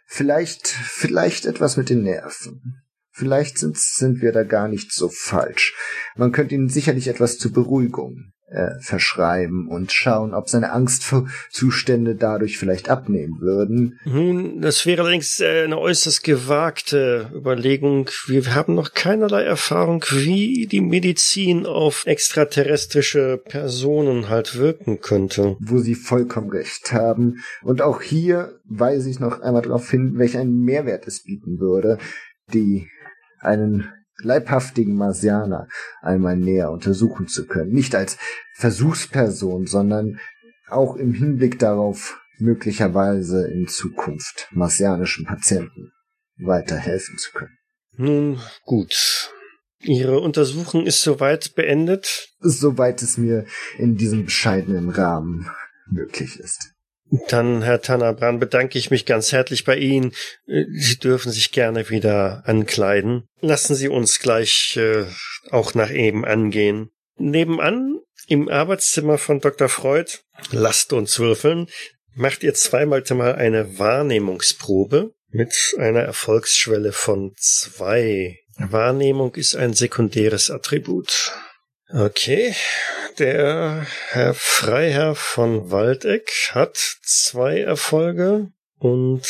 vielleicht, 0.07 0.67
vielleicht 0.69 1.47
etwas 1.47 1.77
mit 1.77 1.91
den 1.91 2.03
Nerven. 2.03 2.83
Vielleicht 3.17 3.57
sind, 3.59 3.79
sind 3.79 4.21
wir 4.21 4.31
da 4.31 4.43
gar 4.43 4.69
nicht 4.69 4.93
so 4.93 5.09
falsch. 5.09 5.75
Man 6.17 6.33
könnte 6.33 6.55
ihm 6.55 6.69
sicherlich 6.69 7.09
etwas 7.09 7.39
zur 7.39 7.51
Beruhigung 7.51 8.33
äh, 8.49 8.79
verschreiben 8.81 9.69
und 9.69 9.91
schauen, 9.91 10.35
ob 10.35 10.49
seine 10.49 10.71
Angstzustände 10.71 12.15
dadurch 12.15 12.59
vielleicht 12.59 12.89
abnehmen 12.91 13.41
würden. 13.41 13.99
Nun, 14.05 14.61
das 14.61 14.87
wäre 14.87 15.03
allerdings 15.03 15.41
äh, 15.41 15.65
eine 15.65 15.79
äußerst 15.79 16.23
gewagte 16.23 17.31
Überlegung. 17.35 18.11
Wir 18.27 18.55
haben 18.55 18.75
noch 18.75 18.93
keinerlei 18.93 19.43
Erfahrung, 19.43 20.05
wie 20.11 20.67
die 20.71 20.81
Medizin 20.81 21.67
auf 21.67 22.05
extraterrestrische 22.07 23.39
Personen 23.39 24.29
halt 24.29 24.57
wirken 24.59 25.01
könnte. 25.01 25.57
wo 25.59 25.79
sie 25.79 25.95
vollkommen 25.95 26.51
recht 26.51 26.93
haben. 26.93 27.43
Und 27.63 27.83
auch 27.83 28.03
hier 28.03 28.61
weise 28.65 29.11
ich 29.11 29.21
noch 29.21 29.41
einmal 29.41 29.63
darauf 29.63 29.91
hin, 29.91 30.19
welch 30.19 30.37
einen 30.37 30.61
Mehrwert 30.61 31.07
es 31.07 31.23
bieten 31.23 31.59
würde, 31.59 31.99
die 32.53 32.89
einen 33.47 33.93
leibhaftigen 34.19 34.97
Marsianer 34.97 35.69
einmal 36.03 36.37
näher 36.37 36.71
untersuchen 36.71 37.29
zu 37.29 37.47
können. 37.47 37.73
Nicht 37.73 37.95
als 37.95 38.19
Versuchsperson, 38.55 39.67
sondern 39.67 40.19
auch 40.69 40.97
im 40.97 41.13
Hinblick 41.13 41.59
darauf, 41.59 42.19
möglicherweise 42.39 43.47
in 43.47 43.67
Zukunft 43.67 44.49
marsianischen 44.51 45.25
Patienten 45.25 45.93
weiterhelfen 46.39 47.17
zu 47.19 47.33
können. 47.33 47.57
Nun, 47.97 48.41
gut. 48.65 49.33
Ihre 49.81 50.21
Untersuchung 50.21 50.87
ist 50.87 51.03
soweit 51.03 51.55
beendet. 51.55 52.29
Soweit 52.41 53.03
es 53.03 53.17
mir 53.17 53.47
in 53.79 53.97
diesem 53.97 54.25
bescheidenen 54.25 54.91
Rahmen 54.91 55.49
möglich 55.87 56.39
ist. 56.41 56.76
Dann, 57.29 57.63
Herr 57.63 57.81
Tannerbran, 57.81 58.41
bedanke 58.41 58.79
ich 58.79 58.91
mich 58.91 59.07
ganz 59.07 59.31
herzlich 59.31 59.65
bei 59.65 59.77
Ihnen. 59.77 60.13
Äh, 60.47 60.65
Sie 60.73 60.99
dürfen 60.99 61.31
sich 61.31 61.53
gerne 61.53 61.89
wieder 61.89 62.43
ankleiden. 62.47 63.29
Lassen 63.41 63.75
Sie 63.75 63.89
uns 63.89 64.19
gleich 64.19 64.77
äh, 64.77 65.05
auch 65.51 65.75
nach 65.75 65.91
eben 65.91 66.25
angehen. 66.25 66.91
Nebenan, 67.17 68.01
im 68.29 68.49
Arbeitszimmer 68.49 69.19
von 69.19 69.41
Dr. 69.41 69.69
Freud, 69.69 70.19
lasst 70.51 70.93
uns 70.93 71.19
würfeln, 71.19 71.69
macht 72.15 72.43
ihr 72.43 72.55
zweimal 72.55 73.05
mal 73.15 73.35
eine 73.37 73.79
Wahrnehmungsprobe 73.79 75.15
mit 75.31 75.55
einer 75.79 76.01
Erfolgsschwelle 76.01 76.93
von 76.93 77.35
zwei. 77.37 78.39
Wahrnehmung 78.59 79.35
ist 79.35 79.55
ein 79.55 79.75
sekundäres 79.75 80.51
Attribut. 80.51 81.33
Okay, 81.93 82.55
der 83.19 83.87
Herr 84.09 84.35
Freiherr 84.35 85.15
von 85.15 85.71
Waldeck 85.71 86.51
hat 86.51 86.77
zwei 87.03 87.61
Erfolge 87.61 88.51
und 88.79 89.25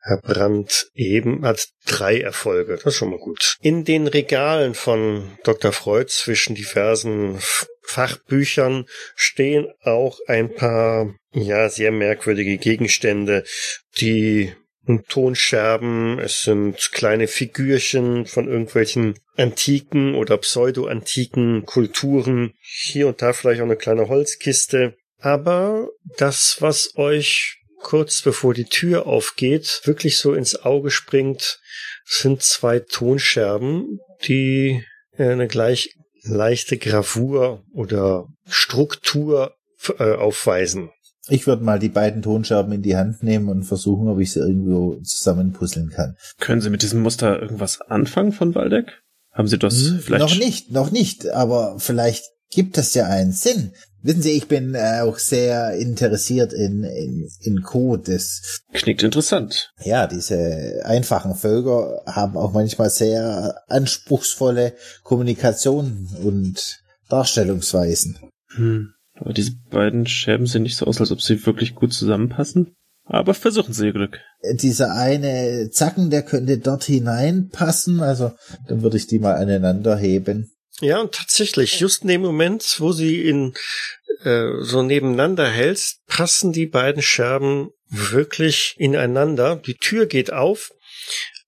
Herr 0.00 0.16
Brandt 0.16 0.90
eben 0.94 1.44
hat 1.44 1.68
drei 1.86 2.20
Erfolge. 2.20 2.76
Das 2.76 2.86
ist 2.86 2.96
schon 2.96 3.10
mal 3.10 3.18
gut. 3.18 3.56
In 3.60 3.84
den 3.84 4.06
Regalen 4.06 4.74
von 4.74 5.38
Dr. 5.44 5.72
Freud 5.72 6.08
zwischen 6.08 6.54
diversen 6.54 7.38
Fachbüchern 7.82 8.86
stehen 9.14 9.68
auch 9.82 10.18
ein 10.26 10.54
paar, 10.54 11.14
ja, 11.32 11.68
sehr 11.68 11.92
merkwürdige 11.92 12.56
Gegenstände, 12.56 13.44
die 14.00 14.54
Tonscherben, 15.08 16.18
es 16.18 16.42
sind 16.42 16.90
kleine 16.92 17.28
Figürchen 17.28 18.26
von 18.26 18.48
irgendwelchen 18.48 19.14
antiken 19.36 20.14
oder 20.14 20.36
pseudo-antiken 20.38 21.64
Kulturen, 21.66 22.54
hier 22.60 23.08
und 23.08 23.22
da 23.22 23.32
vielleicht 23.32 23.60
auch 23.60 23.66
eine 23.66 23.76
kleine 23.76 24.08
Holzkiste. 24.08 24.96
Aber 25.18 25.88
das, 26.16 26.56
was 26.60 26.96
euch 26.96 27.58
kurz 27.78 28.22
bevor 28.22 28.54
die 28.54 28.64
Tür 28.64 29.06
aufgeht, 29.06 29.82
wirklich 29.84 30.18
so 30.18 30.34
ins 30.34 30.56
Auge 30.56 30.90
springt, 30.90 31.60
sind 32.04 32.42
zwei 32.42 32.80
Tonscherben, 32.80 34.00
die 34.24 34.84
eine 35.16 35.46
gleich 35.46 35.94
leichte 36.22 36.78
Gravur 36.78 37.64
oder 37.72 38.26
Struktur 38.46 39.56
äh, 39.98 40.14
aufweisen. 40.14 40.90
Ich 41.28 41.46
würde 41.46 41.62
mal 41.62 41.78
die 41.78 41.88
beiden 41.88 42.22
Tonscherben 42.22 42.72
in 42.72 42.82
die 42.82 42.96
Hand 42.96 43.22
nehmen 43.22 43.48
und 43.48 43.62
versuchen, 43.64 44.08
ob 44.08 44.18
ich 44.18 44.32
sie 44.32 44.40
irgendwo 44.40 44.96
zusammenpuzzeln 45.02 45.90
kann. 45.90 46.16
Können 46.40 46.60
Sie 46.60 46.70
mit 46.70 46.82
diesem 46.82 47.00
Muster 47.00 47.40
irgendwas 47.40 47.80
anfangen 47.80 48.32
von 48.32 48.54
Waldeck? 48.54 49.02
Haben 49.30 49.48
Sie 49.48 49.58
das 49.58 49.74
Hm, 49.74 50.00
vielleicht? 50.00 50.24
Noch 50.24 50.36
nicht, 50.38 50.72
noch 50.72 50.90
nicht, 50.90 51.28
aber 51.30 51.76
vielleicht 51.78 52.24
gibt 52.50 52.76
es 52.76 52.92
ja 52.94 53.06
einen 53.06 53.32
Sinn. 53.32 53.72
Wissen 54.02 54.20
Sie, 54.20 54.32
ich 54.32 54.48
bin 54.48 54.74
äh, 54.74 55.00
auch 55.02 55.16
sehr 55.18 55.74
interessiert 55.76 56.52
in, 56.52 56.82
in, 56.82 57.28
in 57.40 57.62
Code. 57.62 58.12
Das, 58.12 58.60
Klingt 58.72 59.04
interessant. 59.04 59.72
ja, 59.84 60.08
diese 60.08 60.82
einfachen 60.84 61.36
Völker 61.36 62.02
haben 62.04 62.36
auch 62.36 62.52
manchmal 62.52 62.90
sehr 62.90 63.54
anspruchsvolle 63.68 64.74
Kommunikation 65.04 66.08
und 66.24 66.80
Darstellungsweisen. 67.08 68.18
Hm. 68.56 68.92
Aber 69.22 69.32
diese 69.32 69.52
beiden 69.70 70.06
Scherben 70.06 70.46
sehen 70.46 70.64
nicht 70.64 70.76
so 70.76 70.86
aus, 70.86 71.00
als 71.00 71.12
ob 71.12 71.22
sie 71.22 71.46
wirklich 71.46 71.76
gut 71.76 71.92
zusammenpassen. 71.92 72.74
Aber 73.04 73.34
versuchen 73.34 73.72
Sie 73.72 73.86
Ihr 73.86 73.92
Glück. 73.92 74.20
Dieser 74.54 74.94
eine 74.94 75.70
Zacken, 75.70 76.10
der 76.10 76.22
könnte 76.22 76.58
dort 76.58 76.84
hineinpassen, 76.84 78.00
also 78.00 78.32
dann 78.68 78.82
würde 78.82 78.96
ich 78.96 79.06
die 79.06 79.18
mal 79.18 79.34
aneinander 79.34 79.96
heben. 79.96 80.52
Ja, 80.80 81.00
und 81.00 81.12
tatsächlich, 81.12 81.78
just 81.78 82.02
in 82.02 82.08
dem 82.08 82.22
Moment, 82.22 82.76
wo 82.78 82.92
sie 82.92 83.22
in 83.22 83.54
äh, 84.24 84.50
so 84.62 84.82
nebeneinander 84.82 85.48
hältst, 85.48 86.04
passen 86.06 86.52
die 86.52 86.66
beiden 86.66 87.02
Scherben 87.02 87.70
wirklich 87.88 88.74
ineinander. 88.78 89.56
Die 89.56 89.76
Tür 89.76 90.06
geht 90.06 90.32
auf 90.32 90.72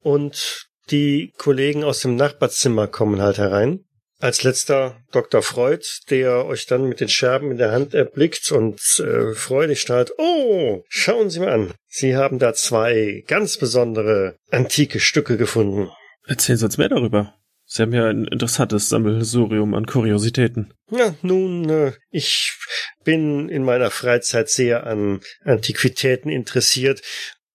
und 0.01 0.68
die 0.91 1.33
Kollegen 1.39 1.83
aus 1.83 2.01
dem 2.01 2.14
Nachbarzimmer 2.14 2.87
kommen 2.87 3.20
halt 3.20 3.39
herein. 3.39 3.85
Als 4.25 4.43
letzter 4.43 4.97
Dr. 5.12 5.43
Freud, 5.43 5.85
der 6.09 6.47
euch 6.47 6.64
dann 6.64 6.89
mit 6.89 7.01
den 7.01 7.11
Scherben 7.11 7.51
in 7.51 7.59
der 7.59 7.72
Hand 7.72 7.93
erblickt 7.93 8.51
und 8.53 8.81
äh, 8.99 9.35
freudig 9.35 9.83
strahlt. 9.83 10.12
Oh, 10.16 10.83
schauen 10.89 11.29
Sie 11.29 11.41
mal 11.41 11.51
an. 11.51 11.75
Sie 11.89 12.16
haben 12.16 12.39
da 12.39 12.55
zwei 12.55 13.22
ganz 13.27 13.59
besondere 13.59 14.37
antike 14.51 14.99
Stücke 14.99 15.37
gefunden. 15.37 15.91
Erzählen 16.27 16.57
Sie 16.57 16.64
uns 16.64 16.79
mehr 16.79 16.89
darüber. 16.89 17.35
Sie 17.66 17.83
haben 17.83 17.93
ja 17.93 18.09
ein 18.09 18.25
interessantes 18.25 18.89
Sammelsurium 18.89 19.75
an 19.75 19.85
Kuriositäten. 19.85 20.72
Ja, 20.91 21.14
nun, 21.20 21.68
äh, 21.68 21.93
ich 22.09 22.57
bin 23.05 23.51
in 23.51 23.62
meiner 23.62 23.91
Freizeit 23.91 24.49
sehr 24.49 24.87
an 24.87 25.20
Antiquitäten 25.45 26.31
interessiert 26.31 27.03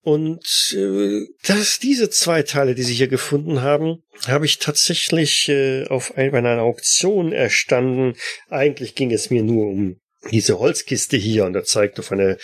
und 0.02 0.74
äh, 0.76 1.26
dass 1.46 1.80
diese 1.80 2.10
zwei 2.10 2.44
Teile, 2.44 2.74
die 2.74 2.84
Sie 2.84 2.94
hier 2.94 3.10
gefunden 3.10 3.62
haben, 3.62 4.04
habe 4.28 4.46
ich 4.46 4.60
tatsächlich 4.60 5.50
äh, 5.50 5.86
auf 5.88 6.18
ein, 6.18 6.34
einer 6.34 6.62
Auktion 6.62 7.34
erstanden. 7.34 8.16
Eigentlich 8.50 8.96
ging 8.96 9.12
es 9.12 9.30
mir 9.30 9.44
nur 9.44 9.68
um 9.68 10.00
diese 10.32 10.60
Holzkiste 10.60 11.18
hier 11.18 11.46
und 11.46 11.56
er 11.56 11.64
zeigt 11.64 12.00
auf 12.00 12.12
eine, 12.12 12.38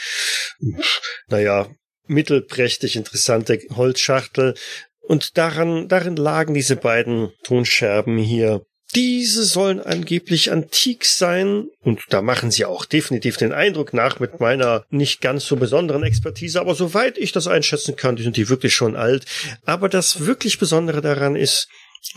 naja, 1.28 1.70
mittelprächtig 2.08 2.96
interessante 2.96 3.60
Holzschachtel. 3.76 4.56
Und 5.02 5.38
daran, 5.38 5.88
darin 5.88 6.16
lagen 6.16 6.54
diese 6.54 6.76
beiden 6.76 7.32
Tonscherben 7.44 8.18
hier. 8.18 8.66
Diese 8.96 9.44
sollen 9.44 9.82
angeblich 9.82 10.52
antik 10.52 11.06
sein, 11.06 11.68
und 11.82 12.02
da 12.10 12.22
machen 12.22 12.50
sie 12.50 12.66
auch 12.66 12.86
definitiv 12.86 13.38
den 13.38 13.52
Eindruck 13.52 13.94
nach 13.94 14.20
mit 14.20 14.40
meiner 14.40 14.86
nicht 14.90 15.22
ganz 15.22 15.46
so 15.46 15.58
besonderen 15.58 16.04
Expertise, 16.04 16.60
aber 16.62 16.76
soweit 16.76 17.18
ich 17.18 17.32
das 17.34 17.48
einschätzen 17.48 17.96
kann, 17.96 18.16
die 18.16 18.24
sind 18.24 18.38
die 18.38 18.50
wirklich 18.50 18.74
schon 18.74 18.96
alt. 18.96 19.26
Aber 19.66 19.90
das 19.90 20.26
wirklich 20.26 20.60
Besondere 20.60 21.02
daran 21.02 21.36
ist, 21.36 21.68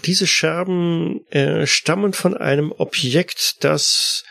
diese 0.04 0.26
Scherben 0.26 1.26
äh, 1.30 1.66
stammen 1.66 2.12
von 2.12 2.36
einem 2.36 2.72
Objekt, 2.72 3.64
das 3.64 4.24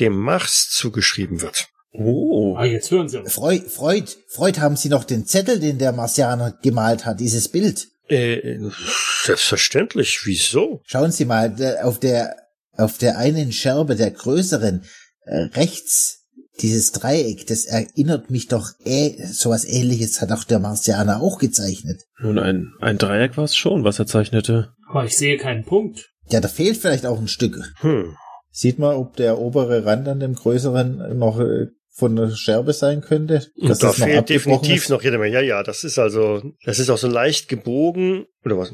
dem 0.00 0.16
Mars 0.16 0.70
zugeschrieben 0.70 1.42
wird. 1.42 1.68
Oh. 1.92 2.56
Ah, 2.56 2.64
jetzt 2.64 2.90
hören 2.90 3.08
Sie. 3.08 3.22
Freud, 3.26 3.68
Freud, 3.68 4.10
Freud, 4.28 4.58
haben 4.60 4.76
Sie 4.76 4.88
noch 4.88 5.04
den 5.04 5.26
Zettel, 5.26 5.60
den 5.60 5.78
der 5.78 5.92
Marsianer 5.92 6.58
gemalt 6.62 7.04
hat, 7.04 7.20
dieses 7.20 7.48
Bild? 7.48 7.88
Äh, 8.08 8.58
selbstverständlich. 9.24 10.20
Wieso? 10.24 10.82
Schauen 10.86 11.12
Sie 11.12 11.24
mal, 11.24 11.50
der- 11.50 11.86
auf 11.86 11.98
der, 11.98 12.36
auf 12.76 12.98
der 12.98 13.18
einen 13.18 13.52
Scherbe, 13.52 13.96
der 13.96 14.10
größeren, 14.10 14.84
äh, 15.24 15.36
rechts, 15.54 16.18
dieses 16.60 16.92
Dreieck, 16.92 17.46
das 17.46 17.64
erinnert 17.64 18.30
mich 18.30 18.46
doch, 18.48 18.68
äh, 18.84 19.26
sowas 19.26 19.64
ähnliches 19.64 20.20
hat 20.20 20.32
auch 20.32 20.44
der 20.44 20.58
Marsianer 20.58 21.22
auch 21.22 21.38
gezeichnet. 21.38 22.02
Nun, 22.20 22.38
ein, 22.38 22.72
ein 22.80 22.98
Dreieck 22.98 23.36
war 23.38 23.44
es 23.44 23.56
schon, 23.56 23.84
was 23.84 23.98
er 23.98 24.06
zeichnete. 24.06 24.72
Aber 24.90 25.04
ich 25.06 25.16
sehe 25.16 25.38
keinen 25.38 25.64
Punkt. 25.64 26.10
Ja, 26.28 26.40
da 26.40 26.48
fehlt 26.48 26.76
vielleicht 26.76 27.06
auch 27.06 27.18
ein 27.18 27.28
Stück. 27.28 27.72
Hm. 27.80 28.16
Sieht 28.50 28.78
man, 28.78 28.96
ob 28.96 29.16
der 29.16 29.38
obere 29.38 29.86
Rand 29.86 30.06
an 30.08 30.20
dem 30.20 30.34
größeren 30.34 31.18
noch 31.18 31.40
äh, 31.40 31.68
von 31.94 32.16
der 32.16 32.30
Scherbe 32.30 32.72
sein 32.72 33.02
könnte? 33.02 33.46
Da 33.56 33.68
das 33.68 33.82
noch 33.82 33.94
fehlt 33.94 34.28
definitiv 34.28 34.84
ist? 34.84 34.88
noch 34.88 35.02
jede 35.02 35.18
Menge. 35.18 35.34
Ja, 35.34 35.40
ja, 35.40 35.62
das 35.62 35.84
ist 35.84 35.98
also, 35.98 36.42
das 36.64 36.78
ist 36.78 36.90
auch 36.90 36.98
so 36.98 37.08
leicht 37.08 37.48
gebogen, 37.48 38.26
oder 38.44 38.58
was? 38.58 38.72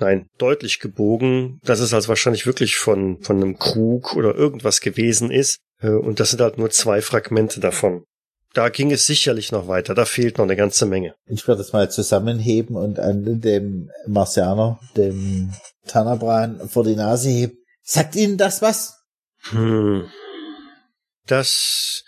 Nein, 0.00 0.26
deutlich 0.38 0.80
gebogen, 0.80 1.60
dass 1.64 1.80
es 1.80 1.92
also 1.92 2.08
wahrscheinlich 2.08 2.46
wirklich 2.46 2.76
von, 2.76 3.20
von 3.22 3.36
einem 3.36 3.58
Krug 3.58 4.16
oder 4.16 4.34
irgendwas 4.34 4.80
gewesen 4.80 5.30
ist. 5.30 5.58
Äh, 5.80 5.90
Und 5.90 6.18
das 6.20 6.30
sind 6.30 6.40
halt 6.40 6.58
nur 6.58 6.70
zwei 6.70 7.02
Fragmente 7.02 7.60
davon. 7.60 8.04
Da 8.54 8.70
ging 8.70 8.90
es 8.90 9.06
sicherlich 9.06 9.52
noch 9.52 9.68
weiter. 9.68 9.94
Da 9.94 10.06
fehlt 10.06 10.38
noch 10.38 10.46
eine 10.46 10.56
ganze 10.56 10.86
Menge. 10.86 11.14
Ich 11.26 11.46
werde 11.46 11.58
das 11.58 11.74
mal 11.74 11.90
zusammenheben 11.90 12.74
und 12.74 12.98
an 12.98 13.40
dem 13.42 13.90
Marsianer, 14.06 14.80
dem 14.96 15.52
Tanabran, 15.86 16.66
vor 16.66 16.82
die 16.84 16.96
Nase 16.96 17.28
heben. 17.28 17.58
Sagt 17.82 18.16
Ihnen 18.16 18.38
das 18.38 18.62
was? 18.62 18.94
Hm. 19.50 20.06
Das, 21.26 22.02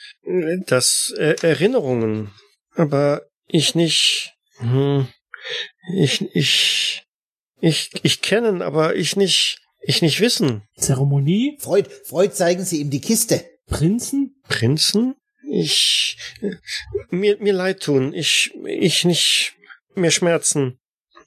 das 0.67 1.15
äh, 1.17 1.37
Erinnerungen. 1.43 2.31
Aber 2.75 3.23
ich 3.47 3.75
nicht. 3.75 4.35
Hm. 4.59 5.09
Ich, 5.95 6.23
ich, 6.35 7.03
ich, 7.61 7.91
ich 8.03 8.23
kennen, 8.23 8.63
aber 8.63 8.97
ich 8.97 9.17
nicht, 9.17 9.59
ich 9.81 10.03
nicht 10.03 10.21
wissen. 10.21 10.63
Zeremonie? 10.77 11.57
Freud, 11.61 11.89
Freud, 12.05 12.35
zeigen 12.35 12.65
Sie 12.65 12.81
ihm 12.81 12.91
die 12.91 13.01
Kiste. 13.01 13.45
Prinzen? 13.67 14.41
Prinzen? 14.49 15.15
Ich, 15.51 16.19
äh, 16.43 16.57
mir, 17.11 17.39
mir 17.41 17.53
leid 17.53 17.83
tun. 17.83 18.13
Ich, 18.13 18.53
ich 18.65 19.05
nicht 19.05 19.55
mehr 19.95 20.11
Schmerzen. 20.11 20.79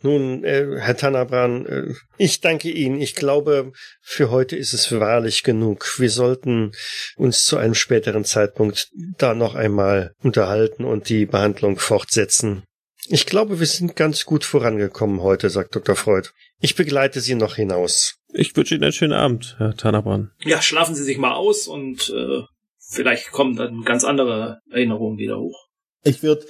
Nun, 0.03 0.43
äh, 0.43 0.79
Herr 0.79 0.97
Tanabran, 0.97 1.65
äh, 1.65 1.93
ich 2.17 2.41
danke 2.41 2.69
Ihnen. 2.69 2.99
Ich 2.99 3.15
glaube, 3.15 3.71
für 4.01 4.31
heute 4.31 4.55
ist 4.55 4.73
es 4.73 4.91
wahrlich 4.91 5.43
genug. 5.43 5.99
Wir 5.99 6.09
sollten 6.09 6.71
uns 7.15 7.45
zu 7.45 7.57
einem 7.57 7.75
späteren 7.75 8.25
Zeitpunkt 8.25 8.89
da 9.17 9.33
noch 9.33 9.55
einmal 9.55 10.13
unterhalten 10.23 10.85
und 10.85 11.09
die 11.09 11.25
Behandlung 11.25 11.77
fortsetzen. 11.77 12.63
Ich 13.07 13.25
glaube, 13.25 13.59
wir 13.59 13.67
sind 13.67 13.95
ganz 13.95 14.25
gut 14.25 14.43
vorangekommen 14.43 15.21
heute, 15.21 15.49
sagt 15.49 15.75
Dr. 15.75 15.95
Freud. 15.95 16.29
Ich 16.59 16.75
begleite 16.75 17.19
Sie 17.19 17.35
noch 17.35 17.55
hinaus. 17.55 18.15
Ich 18.33 18.55
wünsche 18.55 18.75
Ihnen 18.75 18.83
einen 18.83 18.93
schönen 18.93 19.13
Abend, 19.13 19.55
Herr 19.57 19.75
Tanabran. 19.75 20.31
Ja, 20.43 20.61
schlafen 20.61 20.95
Sie 20.95 21.03
sich 21.03 21.17
mal 21.17 21.33
aus 21.33 21.67
und 21.67 22.09
äh, 22.15 22.41
vielleicht 22.77 23.31
kommen 23.31 23.55
dann 23.55 23.81
ganz 23.83 24.03
andere 24.03 24.59
Erinnerungen 24.69 25.17
wieder 25.17 25.39
hoch. 25.39 25.70
Ich 26.03 26.23
würde, 26.23 26.45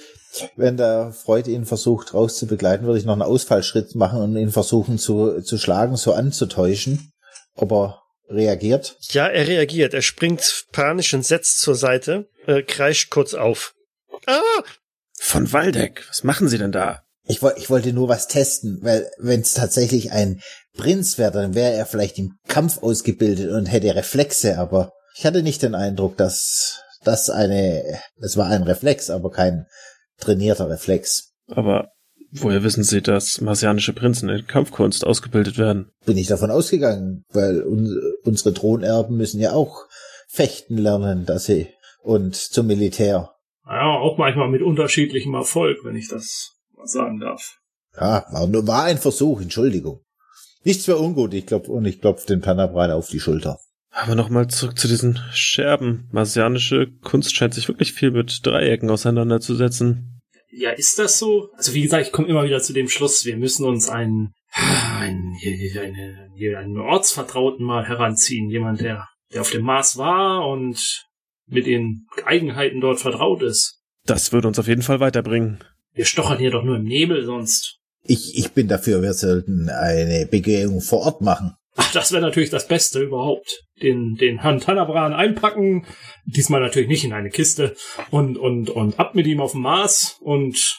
wenn 0.56 0.76
der 0.76 1.12
Freud 1.12 1.50
ihn 1.50 1.64
versucht 1.66 2.14
rauszubegleiten, 2.14 2.86
würde 2.86 2.98
ich 2.98 3.04
noch 3.04 3.12
einen 3.12 3.22
Ausfallschritt 3.22 3.94
machen 3.94 4.20
und 4.20 4.36
ihn 4.36 4.50
versuchen 4.50 4.98
zu, 4.98 5.40
zu 5.42 5.58
schlagen, 5.58 5.96
so 5.96 6.14
anzutäuschen, 6.14 7.12
ob 7.54 7.72
er 7.72 8.02
reagiert. 8.28 8.96
Ja, 9.10 9.26
er 9.28 9.46
reagiert. 9.46 9.92
Er 9.94 10.02
springt 10.02 10.64
panisch 10.72 11.12
entsetzt 11.12 11.60
zur 11.60 11.74
Seite, 11.74 12.28
äh, 12.46 12.62
kreischt 12.62 13.10
kurz 13.10 13.34
auf. 13.34 13.74
Ah! 14.26 14.40
Von 15.18 15.52
Waldeck, 15.52 16.04
was 16.08 16.24
machen 16.24 16.48
Sie 16.48 16.58
denn 16.58 16.72
da? 16.72 17.02
Ich, 17.26 17.42
woll- 17.42 17.54
ich 17.56 17.70
wollte 17.70 17.92
nur 17.92 18.08
was 18.08 18.26
testen, 18.26 18.78
weil 18.82 19.08
wenn 19.18 19.40
es 19.42 19.54
tatsächlich 19.54 20.10
ein 20.12 20.40
Prinz 20.76 21.18
wäre, 21.18 21.30
dann 21.32 21.54
wäre 21.54 21.72
er 21.74 21.86
vielleicht 21.86 22.18
im 22.18 22.32
Kampf 22.48 22.82
ausgebildet 22.82 23.50
und 23.52 23.66
hätte 23.66 23.94
Reflexe, 23.94 24.58
aber 24.58 24.92
ich 25.16 25.26
hatte 25.26 25.42
nicht 25.42 25.62
den 25.62 25.74
Eindruck, 25.74 26.16
dass 26.16 26.80
das 27.04 27.30
eine, 27.30 28.00
es 28.20 28.36
war 28.36 28.48
ein 28.48 28.62
Reflex, 28.62 29.10
aber 29.10 29.30
kein 29.30 29.66
trainierter 30.18 30.68
Reflex. 30.68 31.34
Aber 31.48 31.92
woher 32.30 32.62
wissen 32.62 32.84
Sie, 32.84 33.02
dass 33.02 33.40
marsianische 33.40 33.92
Prinzen 33.92 34.28
in 34.28 34.46
Kampfkunst 34.46 35.06
ausgebildet 35.06 35.58
werden? 35.58 35.90
Bin 36.04 36.16
ich 36.16 36.28
davon 36.28 36.50
ausgegangen, 36.50 37.24
weil 37.30 37.62
un 37.62 37.90
unsere 38.24 38.54
Thronerben 38.54 39.16
müssen 39.16 39.40
ja 39.40 39.52
auch 39.52 39.86
fechten 40.28 40.78
lernen, 40.78 41.26
dass 41.26 41.44
sie 41.44 41.68
und 42.02 42.34
zum 42.34 42.66
Militär. 42.66 43.30
Naja, 43.64 43.98
auch 43.98 44.18
manchmal 44.18 44.48
mit 44.48 44.62
unterschiedlichem 44.62 45.34
Erfolg, 45.34 45.78
wenn 45.84 45.94
ich 45.94 46.08
das 46.08 46.52
mal 46.76 46.86
sagen 46.86 47.20
darf. 47.20 47.58
Ja, 47.94 48.24
war 48.30 48.46
nur 48.46 48.66
war 48.66 48.84
ein 48.84 48.98
Versuch, 48.98 49.40
Entschuldigung. 49.40 50.00
Nichts 50.64 50.84
für 50.84 50.98
ungut, 50.98 51.34
ich 51.34 51.46
glaub, 51.46 51.68
und 51.68 51.84
ich 51.84 52.00
klopf 52.00 52.24
den 52.24 52.40
Panabran 52.40 52.90
auf 52.90 53.08
die 53.08 53.20
Schulter. 53.20 53.58
Aber 53.92 54.14
nochmal 54.14 54.48
zurück 54.48 54.78
zu 54.78 54.88
diesen 54.88 55.20
Scherben. 55.32 56.08
Marsianische 56.12 56.88
Kunst 57.02 57.36
scheint 57.36 57.54
sich 57.54 57.68
wirklich 57.68 57.92
viel 57.92 58.10
mit 58.10 58.40
Dreiecken 58.44 58.90
auseinanderzusetzen. 58.90 60.20
Ja, 60.50 60.70
ist 60.70 60.98
das 60.98 61.18
so? 61.18 61.50
Also 61.56 61.74
wie 61.74 61.82
gesagt, 61.82 62.06
ich 62.06 62.12
komme 62.12 62.28
immer 62.28 62.44
wieder 62.44 62.60
zu 62.60 62.72
dem 62.72 62.88
Schluss, 62.88 63.24
wir 63.24 63.36
müssen 63.36 63.66
uns 63.66 63.88
einen, 63.88 64.32
einen, 64.54 65.36
eine, 65.78 66.30
hier 66.34 66.58
einen 66.58 66.78
Ortsvertrauten 66.78 67.64
mal 67.64 67.86
heranziehen. 67.86 68.50
Jemand, 68.50 68.80
der, 68.80 69.08
der 69.32 69.42
auf 69.42 69.50
dem 69.50 69.62
Mars 69.62 69.96
war 69.98 70.46
und 70.48 71.04
mit 71.46 71.66
den 71.66 72.06
Eigenheiten 72.24 72.80
dort 72.80 73.00
vertraut 73.00 73.42
ist. 73.42 73.80
Das 74.06 74.32
würde 74.32 74.48
uns 74.48 74.58
auf 74.58 74.68
jeden 74.68 74.82
Fall 74.82 75.00
weiterbringen. 75.00 75.62
Wir 75.92 76.06
stochern 76.06 76.38
hier 76.38 76.50
doch 76.50 76.64
nur 76.64 76.76
im 76.76 76.84
Nebel 76.84 77.24
sonst. 77.24 77.78
Ich, 78.04 78.36
ich 78.36 78.52
bin 78.52 78.68
dafür, 78.68 79.02
wir 79.02 79.12
sollten 79.12 79.68
eine 79.68 80.26
Begehung 80.26 80.80
vor 80.80 81.00
Ort 81.00 81.20
machen. 81.20 81.54
Ach, 81.76 81.92
das 81.92 82.12
wäre 82.12 82.22
natürlich 82.22 82.50
das 82.50 82.66
Beste 82.68 83.00
überhaupt. 83.00 83.64
Den, 83.82 84.14
den 84.14 84.40
Herrn 84.40 84.60
Tanabran 84.60 85.12
einpacken, 85.12 85.84
diesmal 86.24 86.60
natürlich 86.60 86.88
nicht 86.88 87.04
in 87.04 87.12
eine 87.12 87.30
Kiste 87.30 87.74
und, 88.10 88.38
und, 88.38 88.70
und 88.70 88.98
ab 88.98 89.14
mit 89.14 89.26
ihm 89.26 89.40
auf 89.40 89.52
den 89.52 89.62
Mars 89.62 90.16
und 90.20 90.78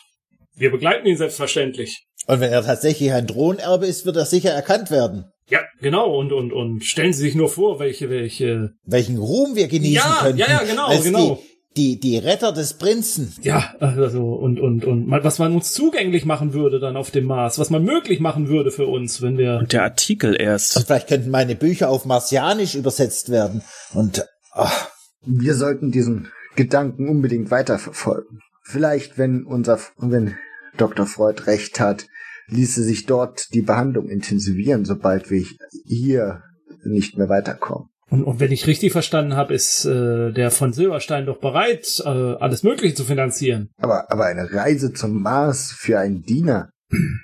wir 0.55 0.71
begleiten 0.71 1.07
ihn 1.07 1.17
selbstverständlich. 1.17 2.05
Und 2.27 2.39
wenn 2.39 2.51
er 2.51 2.63
tatsächlich 2.63 3.11
ein 3.11 3.27
Thronerbe 3.27 3.85
ist, 3.85 4.05
wird 4.05 4.15
er 4.15 4.25
sicher 4.25 4.51
erkannt 4.51 4.91
werden. 4.91 5.25
Ja, 5.49 5.59
genau, 5.81 6.15
und, 6.17 6.31
und, 6.31 6.53
und 6.53 6.85
stellen 6.85 7.11
Sie 7.11 7.21
sich 7.21 7.35
nur 7.35 7.49
vor, 7.49 7.79
welche, 7.79 8.09
welche, 8.09 8.69
Welchen 8.85 9.17
Ruhm 9.17 9.55
wir 9.55 9.67
genießen 9.67 9.93
Ja, 9.95 10.19
könnten. 10.21 10.37
ja, 10.39 10.47
ja, 10.49 10.63
genau, 10.63 10.85
als 10.87 11.03
genau. 11.03 11.35
Die 11.35 11.52
die, 11.77 11.99
die 11.99 12.17
Retter 12.17 12.51
des 12.51 12.75
Prinzen. 12.75 13.33
Ja, 13.41 13.73
also 13.79 14.33
und 14.33 14.59
und 14.59 14.85
und 14.85 15.09
was 15.09 15.39
man 15.39 15.53
uns 15.53 15.73
zugänglich 15.73 16.25
machen 16.25 16.53
würde 16.53 16.79
dann 16.79 16.97
auf 16.97 17.11
dem 17.11 17.25
Mars, 17.25 17.59
was 17.59 17.69
man 17.69 17.83
möglich 17.83 18.19
machen 18.19 18.47
würde 18.47 18.71
für 18.71 18.87
uns, 18.87 19.21
wenn 19.21 19.37
wir 19.37 19.57
Und 19.59 19.73
der 19.73 19.83
Artikel 19.83 20.39
erst. 20.39 20.77
Und 20.77 20.85
vielleicht 20.85 21.07
könnten 21.07 21.29
meine 21.29 21.55
Bücher 21.55 21.89
auf 21.89 22.05
Marsianisch 22.05 22.75
übersetzt 22.75 23.29
werden. 23.29 23.61
Und 23.93 24.25
ach, 24.51 24.89
Wir 25.25 25.55
sollten 25.55 25.91
diesen 25.91 26.27
Gedanken 26.55 27.07
unbedingt 27.09 27.49
weiterverfolgen. 27.49 28.39
Vielleicht, 28.61 29.17
wenn 29.17 29.45
unser, 29.45 29.79
wenn 29.97 30.35
Dr. 30.77 31.05
Freud 31.05 31.43
recht 31.45 31.79
hat, 31.79 32.07
ließe 32.47 32.83
sich 32.83 33.05
dort 33.05 33.53
die 33.53 33.61
Behandlung 33.61 34.09
intensivieren, 34.09 34.85
sobald 34.85 35.29
wir 35.31 35.45
hier 35.85 36.43
nicht 36.83 37.17
mehr 37.17 37.29
weiterkommen. 37.29 37.89
Und, 38.13 38.23
und 38.23 38.39
wenn 38.39 38.51
ich 38.51 38.67
richtig 38.67 38.91
verstanden 38.91 39.35
habe, 39.35 39.55
ist 39.55 39.85
äh, 39.85 40.31
der 40.31 40.51
von 40.51 40.71
Silberstein 40.71 41.25
doch 41.25 41.39
bereit, 41.39 41.99
äh, 42.05 42.09
alles 42.09 42.61
Mögliche 42.61 42.93
zu 42.93 43.05
finanzieren. 43.05 43.71
Aber, 43.79 44.11
aber 44.11 44.25
eine 44.25 44.53
Reise 44.53 44.93
zum 44.93 45.23
Mars 45.23 45.71
für 45.75 45.97
einen 45.97 46.21
Diener, 46.21 46.69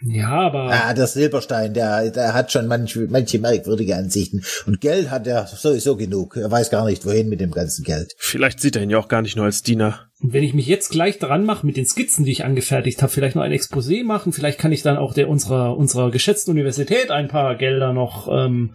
Ja, 0.02 0.30
aber 0.30 0.72
ah, 0.72 0.94
der 0.94 1.08
Silberstein, 1.08 1.74
der, 1.74 2.10
der 2.10 2.34
hat 2.34 2.52
schon 2.52 2.68
manche, 2.68 3.08
manche 3.10 3.38
merkwürdige 3.40 3.96
Ansichten. 3.96 4.42
Und 4.66 4.82
Geld 4.82 5.12
hat 5.12 5.28
er 5.28 5.46
sowieso 5.46 5.96
genug. 5.96 6.38
Er 6.38 6.50
weiß 6.50 6.70
gar 6.70 6.86
nicht, 6.86 7.06
wohin 7.06 7.30
mit 7.30 7.40
dem 7.40 7.52
ganzen 7.52 7.84
Geld. 7.84 8.14
Vielleicht 8.18 8.60
sieht 8.60 8.76
er 8.76 8.82
ihn 8.82 8.90
ja 8.90 8.98
auch 8.98 9.10
gar 9.10 9.22
nicht 9.22 9.36
nur 9.36 9.46
als 9.46 9.62
Diener. 9.62 10.10
Und 10.22 10.34
wenn 10.34 10.44
ich 10.44 10.54
mich 10.54 10.66
jetzt 10.66 10.90
gleich 10.90 11.20
dran 11.20 11.46
mache 11.46 11.66
mit 11.66 11.78
den 11.78 11.86
Skizzen, 11.86 12.26
die 12.26 12.32
ich 12.32 12.44
angefertigt 12.44 13.02
habe, 13.02 13.12
vielleicht 13.12 13.36
noch 13.36 13.44
ein 13.44 13.54
Exposé 13.54 14.04
machen, 14.04 14.34
vielleicht 14.34 14.60
kann 14.60 14.72
ich 14.72 14.82
dann 14.82 14.98
auch 14.98 15.14
der 15.14 15.30
unserer 15.30 15.78
unserer 15.78 16.12
geschätzten 16.12 16.52
Universität 16.52 17.12
ein 17.12 17.28
paar 17.28 17.56
Gelder 17.56 17.94
noch 17.94 18.28
ähm, 18.28 18.74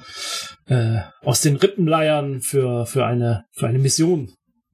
äh, 0.67 0.99
aus 1.23 1.41
den 1.41 1.57
Rippen 1.57 1.87
leiern 1.87 2.41
für 2.41 2.87
für 2.87 3.07
eine 3.07 3.45
für 3.53 3.67
eine 3.67 3.79
Mission 3.79 4.33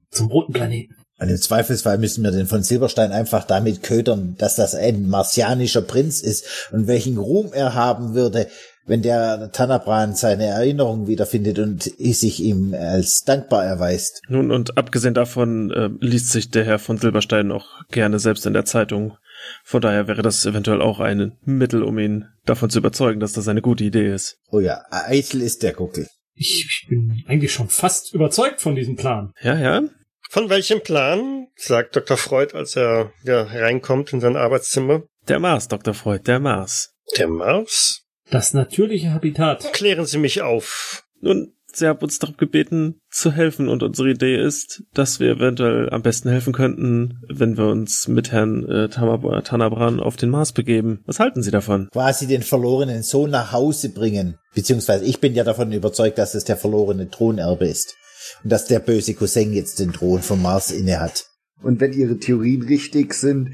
zum 0.09 0.27
roten 0.27 0.53
Planeten. 0.53 0.95
Und 1.19 1.29
im 1.29 1.37
Zweifelsfall 1.37 1.99
müssen 1.99 2.23
wir 2.23 2.31
den 2.31 2.47
von 2.47 2.63
Silberstein 2.63 3.11
einfach 3.11 3.43
damit 3.43 3.83
ködern, 3.83 4.35
dass 4.39 4.55
das 4.55 4.73
ein 4.73 5.07
marsianischer 5.07 5.83
Prinz 5.83 6.21
ist 6.21 6.69
und 6.71 6.87
welchen 6.87 7.19
Ruhm 7.19 7.51
er 7.53 7.75
haben 7.75 8.15
würde, 8.15 8.47
wenn 8.87 9.03
der 9.03 9.51
Tanabran 9.51 10.15
seine 10.15 10.45
Erinnerungen 10.45 11.07
wiederfindet 11.07 11.59
und 11.59 11.83
sich 11.83 12.39
ihm 12.39 12.73
als 12.73 13.23
dankbar 13.23 13.63
erweist. 13.63 14.21
Nun, 14.29 14.49
und 14.49 14.77
abgesehen 14.79 15.13
davon 15.13 15.69
äh, 15.69 15.89
liest 15.99 16.31
sich 16.31 16.49
der 16.49 16.65
Herr 16.65 16.79
von 16.79 16.97
Silberstein 16.97 17.51
auch 17.51 17.67
gerne 17.91 18.17
selbst 18.17 18.47
in 18.47 18.53
der 18.53 18.65
Zeitung. 18.65 19.15
Von 19.63 19.81
daher 19.81 20.07
wäre 20.07 20.21
das 20.21 20.45
eventuell 20.45 20.81
auch 20.81 20.99
ein 20.99 21.37
Mittel, 21.43 21.83
um 21.83 21.97
ihn 21.99 22.25
davon 22.45 22.69
zu 22.69 22.79
überzeugen, 22.79 23.19
dass 23.19 23.33
das 23.33 23.47
eine 23.47 23.61
gute 23.61 23.83
Idee 23.83 24.13
ist. 24.13 24.37
Oh 24.49 24.59
ja, 24.59 24.83
eitel 24.89 25.41
ist 25.41 25.63
der 25.63 25.73
Guckel. 25.73 26.07
Ich, 26.33 26.65
ich 26.65 26.87
bin 26.89 27.23
eigentlich 27.27 27.53
schon 27.53 27.69
fast 27.69 28.13
überzeugt 28.13 28.61
von 28.61 28.75
diesem 28.75 28.95
Plan. 28.95 29.31
Ja, 29.41 29.57
ja. 29.57 29.81
Von 30.29 30.49
welchem 30.49 30.81
Plan? 30.81 31.47
sagt 31.55 31.95
Dr. 31.95 32.17
Freud, 32.17 32.55
als 32.55 32.75
er 32.75 33.11
ja, 33.23 33.43
reinkommt 33.43 34.13
in 34.13 34.21
sein 34.21 34.37
Arbeitszimmer. 34.37 35.03
Der 35.27 35.39
Mars, 35.39 35.67
Dr. 35.67 35.93
Freud, 35.93 36.23
der 36.25 36.39
Mars. 36.39 36.93
Der 37.17 37.27
Mars? 37.27 38.05
Das 38.29 38.53
natürliche 38.53 39.11
Habitat. 39.11 39.73
Klären 39.73 40.05
Sie 40.05 40.17
mich 40.17 40.41
auf. 40.41 41.03
Nun, 41.19 41.53
Sie 41.73 41.87
haben 41.87 41.99
uns 41.99 42.19
darum 42.19 42.37
gebeten, 42.37 43.01
zu 43.09 43.31
helfen 43.31 43.69
und 43.69 43.83
unsere 43.83 44.11
Idee 44.11 44.41
ist, 44.41 44.83
dass 44.93 45.19
wir 45.19 45.31
eventuell 45.31 45.89
am 45.89 46.01
besten 46.01 46.29
helfen 46.29 46.53
könnten, 46.53 47.19
wenn 47.29 47.57
wir 47.57 47.67
uns 47.67 48.07
mit 48.07 48.31
Herrn 48.31 48.65
äh, 48.67 48.87
Tamab- 48.89 49.43
Tanabran 49.43 49.99
auf 49.99 50.15
den 50.17 50.29
Mars 50.29 50.51
begeben. 50.51 51.01
Was 51.05 51.19
halten 51.19 51.43
Sie 51.43 51.51
davon? 51.51 51.89
Quasi 51.91 52.27
den 52.27 52.43
verlorenen 52.43 53.03
Sohn 53.03 53.29
nach 53.29 53.51
Hause 53.51 53.89
bringen. 53.89 54.37
Beziehungsweise 54.53 55.05
ich 55.05 55.19
bin 55.19 55.33
ja 55.33 55.43
davon 55.43 55.71
überzeugt, 55.71 56.17
dass 56.17 56.35
es 56.35 56.43
der 56.43 56.57
verlorene 56.57 57.09
Thronerbe 57.09 57.65
ist. 57.65 57.95
Und 58.43 58.51
dass 58.51 58.65
der 58.65 58.79
böse 58.79 59.13
Cousin 59.13 59.53
jetzt 59.53 59.79
den 59.79 59.93
Thron 59.93 60.21
vom 60.21 60.41
Mars 60.41 60.71
innehat. 60.71 61.25
Und 61.63 61.79
wenn 61.79 61.93
Ihre 61.93 62.17
Theorien 62.17 62.63
richtig 62.63 63.13
sind, 63.13 63.51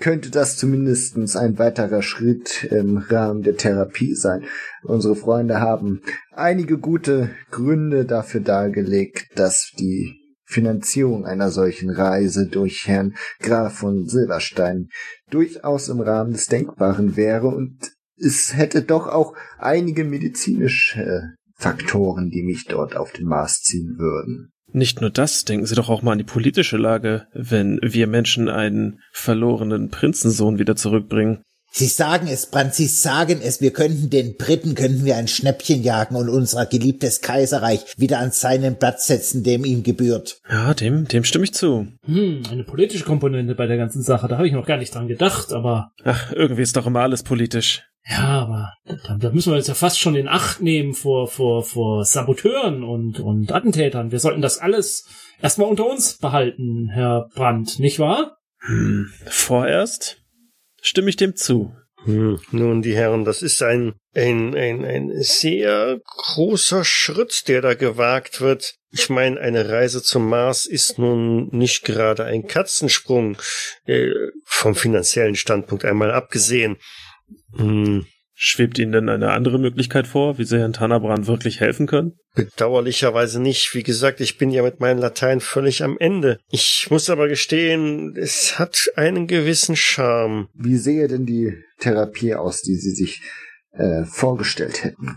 könnte 0.00 0.30
das 0.30 0.56
zumindestens 0.56 1.36
ein 1.36 1.58
weiterer 1.58 2.02
Schritt 2.02 2.64
im 2.64 2.98
Rahmen 2.98 3.42
der 3.42 3.56
Therapie 3.56 4.14
sein. 4.14 4.44
Unsere 4.82 5.16
Freunde 5.16 5.60
haben 5.60 6.00
einige 6.32 6.78
gute 6.78 7.30
Gründe 7.50 8.04
dafür 8.04 8.40
dargelegt, 8.40 9.26
dass 9.36 9.72
die 9.78 10.14
Finanzierung 10.44 11.26
einer 11.26 11.50
solchen 11.50 11.90
Reise 11.90 12.46
durch 12.46 12.86
Herrn 12.86 13.14
Graf 13.40 13.74
von 13.74 14.06
Silberstein 14.06 14.88
durchaus 15.30 15.88
im 15.88 16.00
Rahmen 16.00 16.32
des 16.32 16.46
Denkbaren 16.46 17.16
wäre 17.16 17.48
und 17.48 17.92
es 18.16 18.56
hätte 18.56 18.82
doch 18.82 19.06
auch 19.06 19.36
einige 19.58 20.04
medizinische 20.04 21.34
Faktoren, 21.54 22.30
die 22.30 22.42
mich 22.42 22.64
dort 22.66 22.96
auf 22.96 23.12
den 23.12 23.26
Mars 23.26 23.60
ziehen 23.62 23.96
würden. 23.98 24.52
Nicht 24.72 25.00
nur 25.00 25.10
das, 25.10 25.44
denken 25.44 25.66
Sie 25.66 25.74
doch 25.74 25.88
auch 25.88 26.02
mal 26.02 26.12
an 26.12 26.18
die 26.18 26.24
politische 26.24 26.76
Lage, 26.76 27.26
wenn 27.32 27.78
wir 27.82 28.06
Menschen 28.06 28.48
einen 28.48 29.00
verlorenen 29.12 29.88
Prinzensohn 29.88 30.58
wieder 30.58 30.76
zurückbringen. 30.76 31.42
Sie 31.70 31.86
sagen 31.86 32.28
es, 32.28 32.46
Brand, 32.46 32.74
Sie 32.74 32.86
sagen 32.86 33.40
es, 33.42 33.60
wir 33.60 33.72
könnten 33.72 34.08
den 34.08 34.36
Briten, 34.36 34.74
könnten 34.74 35.04
wir 35.04 35.16
ein 35.16 35.28
Schnäppchen 35.28 35.82
jagen 35.82 36.16
und 36.16 36.28
unser 36.28 36.64
geliebtes 36.66 37.20
Kaiserreich 37.20 37.80
wieder 37.98 38.18
an 38.18 38.30
seinen 38.30 38.78
Platz 38.78 39.06
setzen, 39.06 39.42
dem 39.42 39.64
ihm 39.64 39.82
gebührt. 39.82 40.40
Ja, 40.50 40.72
dem, 40.72 41.06
dem 41.06 41.24
stimme 41.24 41.44
ich 41.44 41.52
zu. 41.52 41.86
Hm, 42.04 42.42
eine 42.50 42.64
politische 42.64 43.04
Komponente 43.04 43.54
bei 43.54 43.66
der 43.66 43.76
ganzen 43.76 44.02
Sache. 44.02 44.28
Da 44.28 44.38
habe 44.38 44.48
ich 44.48 44.54
noch 44.54 44.66
gar 44.66 44.78
nicht 44.78 44.94
dran 44.94 45.08
gedacht, 45.08 45.52
aber 45.52 45.92
Ach, 46.04 46.32
irgendwie 46.32 46.62
ist 46.62 46.76
doch 46.76 46.86
immer 46.86 47.00
alles 47.00 47.22
politisch. 47.22 47.84
Ja, 48.08 48.40
aber 48.40 48.72
da, 48.84 49.16
da 49.18 49.30
müssen 49.30 49.52
wir 49.52 49.56
uns 49.56 49.66
ja 49.66 49.74
fast 49.74 50.00
schon 50.00 50.14
in 50.14 50.28
Acht 50.28 50.60
nehmen 50.60 50.94
vor 50.94 51.28
vor 51.28 51.62
vor 51.62 52.04
Saboteuren 52.04 52.82
und 52.82 53.20
und 53.20 53.52
Attentätern. 53.52 54.12
Wir 54.12 54.18
sollten 54.18 54.42
das 54.42 54.58
alles 54.58 55.06
erstmal 55.40 55.68
unter 55.68 55.86
uns 55.86 56.16
behalten, 56.18 56.88
Herr 56.90 57.28
Brandt, 57.34 57.78
nicht 57.78 57.98
wahr? 57.98 58.38
Hm, 58.60 59.12
vorerst 59.26 60.22
stimme 60.80 61.10
ich 61.10 61.16
dem 61.16 61.36
zu. 61.36 61.74
Hm, 62.04 62.40
nun, 62.52 62.82
die 62.82 62.94
Herren, 62.94 63.24
das 63.24 63.42
ist 63.42 63.62
ein, 63.62 63.94
ein, 64.14 64.54
ein, 64.54 64.84
ein 64.84 65.12
sehr 65.20 66.00
großer 66.04 66.84
Schritt, 66.84 67.48
der 67.48 67.60
da 67.60 67.74
gewagt 67.74 68.40
wird. 68.40 68.76
Ich 68.90 69.10
meine, 69.10 69.38
eine 69.40 69.68
Reise 69.68 70.02
zum 70.02 70.28
Mars 70.28 70.64
ist 70.64 70.98
nun 70.98 71.48
nicht 71.48 71.84
gerade 71.84 72.24
ein 72.24 72.46
Katzensprung, 72.46 73.36
äh, 73.84 74.10
vom 74.44 74.74
finanziellen 74.74 75.34
Standpunkt 75.34 75.84
einmal 75.84 76.10
abgesehen. 76.10 76.76
Hm, 77.56 78.06
Schwebt 78.40 78.78
Ihnen 78.78 78.92
denn 78.92 79.08
eine 79.08 79.32
andere 79.32 79.58
Möglichkeit 79.58 80.06
vor, 80.06 80.38
wie 80.38 80.44
Sie 80.44 80.58
Herrn 80.60 80.72
Tanabran 80.72 81.26
wirklich 81.26 81.58
helfen 81.60 81.88
können? 81.88 82.12
bedauerlicherweise 82.36 83.42
nicht. 83.42 83.74
Wie 83.74 83.82
gesagt, 83.82 84.20
ich 84.20 84.38
bin 84.38 84.50
ja 84.50 84.62
mit 84.62 84.78
meinem 84.78 85.00
Latein 85.00 85.40
völlig 85.40 85.82
am 85.82 85.96
Ende. 85.98 86.38
Ich 86.48 86.86
muss 86.88 87.10
aber 87.10 87.26
gestehen, 87.26 88.14
es 88.16 88.60
hat 88.60 88.92
einen 88.94 89.26
gewissen 89.26 89.74
Charme. 89.74 90.46
Wie 90.54 90.76
sehe 90.76 91.08
denn 91.08 91.26
die 91.26 91.52
Therapie 91.80 92.36
aus, 92.36 92.62
die 92.62 92.76
Sie 92.76 92.92
sich 92.92 93.22
äh, 93.72 94.04
vorgestellt 94.04 94.84
hätten? 94.84 95.16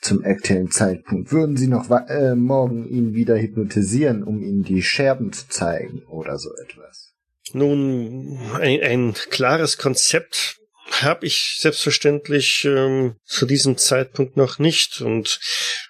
Zum 0.00 0.24
aktuellen 0.24 0.70
Zeitpunkt. 0.70 1.30
Würden 1.32 1.58
Sie 1.58 1.66
noch 1.66 1.90
wa- 1.90 2.06
äh, 2.08 2.34
morgen 2.34 2.88
ihn 2.88 3.12
wieder 3.12 3.36
hypnotisieren, 3.38 4.22
um 4.22 4.42
Ihnen 4.42 4.62
die 4.62 4.80
Scherben 4.80 5.34
zu 5.34 5.48
zeigen 5.48 6.02
oder 6.08 6.38
so 6.38 6.48
etwas? 6.64 7.12
Nun, 7.52 8.38
ein, 8.54 8.80
ein 8.80 9.14
klares 9.28 9.76
Konzept 9.76 10.56
habe 10.90 11.26
ich 11.26 11.56
selbstverständlich 11.60 12.64
ähm, 12.64 13.16
zu 13.24 13.46
diesem 13.46 13.76
Zeitpunkt 13.76 14.36
noch 14.36 14.58
nicht. 14.58 15.00
Und 15.00 15.40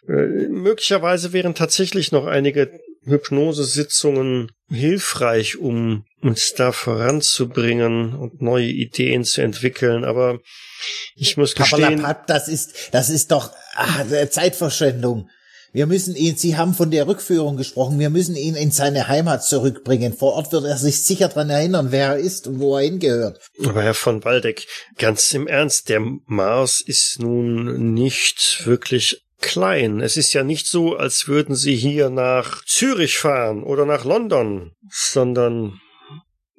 äh, 0.09 0.49
möglicherweise 0.49 1.33
wären 1.33 1.55
tatsächlich 1.55 2.13
noch 2.13 2.27
einige 2.27 2.81
Hypnosesitzungen 3.05 4.53
hilfreich, 4.69 5.57
um 5.57 6.05
uns 6.21 6.53
da 6.55 6.73
voranzubringen 6.73 8.15
und 8.15 8.43
neue 8.43 8.67
Ideen 8.67 9.25
zu 9.25 9.41
entwickeln. 9.41 10.05
Aber 10.05 10.41
ich 11.17 11.37
muss 11.37 11.55
gestehen, 11.55 12.07
das 12.27 12.49
ist, 12.49 12.91
das 12.93 13.09
ist 13.09 13.31
doch 13.31 13.53
ah, 13.75 14.05
Zeitverschwendung. 14.29 15.31
Wir 15.73 15.87
müssen 15.87 16.16
ihn, 16.16 16.37
Sie 16.37 16.57
haben 16.57 16.75
von 16.75 16.91
der 16.91 17.07
Rückführung 17.07 17.57
gesprochen, 17.57 17.99
wir 17.99 18.11
müssen 18.11 18.37
ihn 18.37 18.55
in 18.55 18.71
seine 18.71 19.09
Heimat 19.09 19.45
zurückbringen. 19.45 20.16
Vor 20.16 20.33
Ort 20.33 20.53
wird 20.53 20.64
er 20.64 20.79
sich 20.79 21.05
sicher 21.05 21.29
dran 21.29 21.51
erinnern, 21.51 21.89
wer 21.91 22.09
er 22.09 22.19
ist 22.19 22.47
und 22.47 22.59
wo 22.59 22.77
er 22.77 22.85
hingehört. 22.85 23.41
Aber 23.64 23.83
Herr 23.83 23.95
von 23.95 24.25
Waldeck, 24.25 24.66
ganz 24.97 25.33
im 25.35 25.47
Ernst, 25.47 25.89
der 25.89 26.01
Mars 26.27 26.81
ist 26.81 27.19
nun 27.21 27.93
nicht 27.95 28.62
wirklich 28.64 29.23
klein. 29.41 30.01
Es 30.01 30.16
ist 30.16 30.33
ja 30.33 30.43
nicht 30.43 30.66
so, 30.66 30.97
als 30.97 31.29
würden 31.29 31.55
Sie 31.55 31.77
hier 31.77 32.11
nach 32.11 32.64
Zürich 32.64 33.19
fahren 33.19 33.62
oder 33.62 33.87
nach 33.87 34.05
London, 34.05 34.73
sondern 34.91 35.81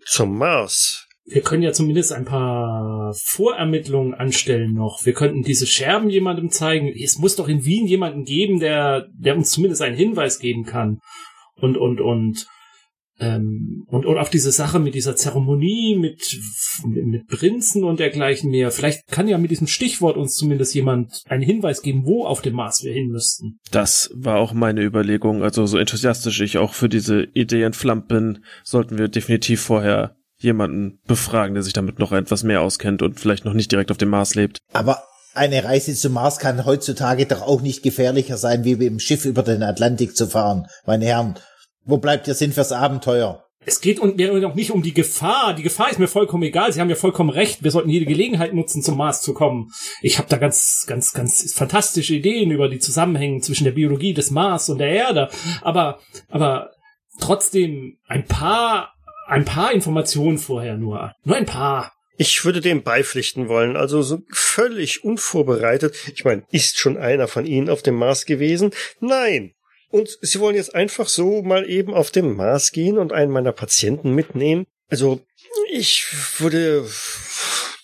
zum 0.05 0.38
Mars. 0.38 1.09
Wir 1.32 1.41
können 1.41 1.63
ja 1.63 1.71
zumindest 1.71 2.11
ein 2.11 2.25
paar 2.25 3.13
Vorermittlungen 3.13 4.13
anstellen 4.13 4.73
noch. 4.73 5.05
Wir 5.05 5.13
könnten 5.13 5.43
diese 5.43 5.67
Scherben 5.67 6.09
jemandem 6.09 6.49
zeigen. 6.49 6.88
Es 6.88 7.17
muss 7.17 7.36
doch 7.36 7.47
in 7.47 7.65
Wien 7.65 7.86
jemanden 7.86 8.23
geben, 8.23 8.59
der, 8.59 9.07
der 9.13 9.36
uns 9.36 9.51
zumindest 9.51 9.82
einen 9.82 9.95
Hinweis 9.95 10.39
geben 10.39 10.63
kann. 10.65 10.99
Und, 11.55 11.77
und, 11.77 12.01
und 12.01 12.47
ähm, 13.19 13.84
und, 13.88 14.05
und 14.05 14.17
auch 14.17 14.30
diese 14.30 14.51
Sache 14.51 14.80
mit 14.80 14.95
dieser 14.95 15.15
Zeremonie, 15.15 15.97
mit, 15.97 16.38
mit, 16.86 17.05
mit 17.05 17.27
Prinzen 17.27 17.84
und 17.84 17.99
dergleichen 17.99 18.49
mehr. 18.49 18.71
Vielleicht 18.71 19.07
kann 19.07 19.27
ja 19.27 19.38
mit 19.38 19.51
diesem 19.51 19.67
Stichwort 19.67 20.15
uns 20.15 20.36
zumindest 20.36 20.73
jemand 20.73 21.23
einen 21.27 21.43
Hinweis 21.43 21.82
geben, 21.82 22.05
wo 22.05 22.25
auf 22.25 22.41
dem 22.41 22.55
Mars 22.55 22.84
wir 22.84 22.93
hin 22.93 23.09
müssten. 23.09 23.59
Das 23.71 24.09
war 24.15 24.38
auch 24.38 24.53
meine 24.53 24.84
Überlegung. 24.84 25.43
Also 25.43 25.65
so 25.65 25.77
enthusiastisch 25.77 26.39
ich 26.41 26.57
auch 26.57 26.73
für 26.73 26.89
diese 26.89 27.23
Idee 27.34 27.63
entflammt 27.63 28.07
bin, 28.07 28.43
sollten 28.63 28.97
wir 28.97 29.09
definitiv 29.09 29.61
vorher 29.61 30.15
jemanden 30.42 31.00
befragen, 31.06 31.54
der 31.54 31.64
sich 31.64 31.74
damit 31.74 32.00
noch 32.00 32.12
etwas 32.12 32.44
mehr 32.44 32.62
auskennt 32.62 33.02
und 33.02 33.20
vielleicht 33.20 33.46
noch 33.46 33.54
nicht 33.54 33.72
direkt 33.72 33.92
auf 33.92 33.98
dem 33.98 34.10
Mars 34.10 34.36
lebt. 34.36 34.60
Aber 34.74 35.04
eine 35.34 35.64
Reise 35.64 35.94
zum 35.94 36.14
Mars 36.14 36.40
kann 36.40 36.66
heutzutage 36.66 37.26
doch 37.26 37.42
auch 37.42 37.62
nicht 37.62 37.84
gefährlicher 37.84 38.38
sein, 38.38 38.64
wie 38.64 38.76
mit 38.76 38.88
dem 38.88 39.00
Schiff 39.00 39.26
über 39.26 39.44
den 39.44 39.64
Atlantik 39.64 40.16
zu 40.16 40.28
fahren, 40.28 40.68
meine 40.86 41.06
Herren. 41.06 41.36
Wo 41.86 41.98
bleibt 41.98 42.28
der 42.28 42.36
Sinn 42.36 42.52
fürs 42.52 42.72
Abenteuer? 42.72 43.46
Es 43.66 43.82
geht 43.82 44.02
mir 44.02 44.48
auch 44.48 44.56
nicht 44.56 44.72
um 44.72 44.82
die 44.82 44.94
Gefahr. 44.94 45.54
Die 45.54 45.64
Gefahr 45.64 45.92
ist 45.92 46.00
mir 46.00 46.08
vollkommen 46.08 46.44
egal. 46.44 46.72
Sie 46.72 46.80
haben 46.80 46.90
ja 46.90 46.96
vollkommen 46.96 47.30
recht. 47.30 47.62
Wir 47.62 47.72
sollten 47.72 47.90
jede 47.90 48.06
Gelegenheit 48.06 48.54
nutzen, 48.54 48.82
zum 48.82 48.98
Mars 48.98 49.22
zu 49.22 49.34
kommen. 49.34 49.70
Ich 50.02 50.18
habe 50.18 50.30
da 50.30 50.38
ganz, 50.38 50.86
ganz, 50.88 51.14
ganz 51.14 51.54
fantastische 51.54 52.16
Ideen 52.16 52.52
über 52.52 52.70
die 52.70 52.80
Zusammenhänge 52.80 53.42
zwischen 53.42 53.66
der 53.66 53.74
Biologie 53.74 54.14
des 54.14 54.32
Mars 54.32 54.70
und 54.70 54.78
der 54.78 54.90
Erde. 54.90 55.30
Aber, 55.62 56.00
aber 56.30 56.72
trotzdem 57.20 57.98
ein 58.08 58.26
paar, 58.26 58.94
ein 59.30 59.45
paar 59.45 59.71
Informationen 59.71 60.38
vorher 60.38 60.75
nur. 60.75 61.13
Nur 61.23 61.36
ein 61.38 61.45
paar. 61.45 61.93
Ich 62.17 62.43
würde 62.43 62.59
dem 62.59 62.84
beipflichten 62.84 63.47
wollen, 63.47 63.77
also 63.77 64.01
so 64.01 64.21
völlig 64.30 65.05
unvorbereitet. 65.05 65.95
Ich 66.13 66.25
meine, 66.25 66.43
ist 66.51 66.77
schon 66.77 66.97
einer 66.97 67.30
von 67.30 67.45
Ihnen 67.45 67.69
auf 67.69 67.82
dem 67.82 67.95
Mars 67.95 68.25
gewesen? 68.25 68.71
Nein, 68.99 69.53
und 69.89 70.17
Sie 70.21 70.39
wollen 70.39 70.55
jetzt 70.55 70.75
einfach 70.75 71.07
so 71.07 71.41
mal 71.41 71.69
eben 71.69 71.93
auf 71.93 72.11
dem 72.11 72.36
Mars 72.36 72.71
gehen 72.71 72.97
und 72.97 73.13
einen 73.13 73.32
meiner 73.32 73.53
Patienten 73.53 74.13
mitnehmen? 74.13 74.65
Also, 74.89 75.21
ich 75.71 76.07
würde 76.39 76.86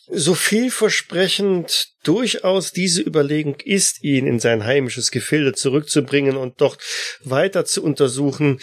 so 0.08 0.36
vielversprechend 0.36 1.89
durchaus 2.03 2.72
diese 2.72 3.01
Überlegung 3.01 3.58
ist, 3.64 4.03
ihn 4.03 4.28
in 4.28 4.39
sein 4.39 4.64
heimisches 4.64 5.10
Gefilde 5.10 5.53
zurückzubringen 5.53 6.38
und 6.38 6.62
dort 6.62 6.80
weiter 7.24 7.66
zu 7.66 7.84
untersuchen. 7.84 8.60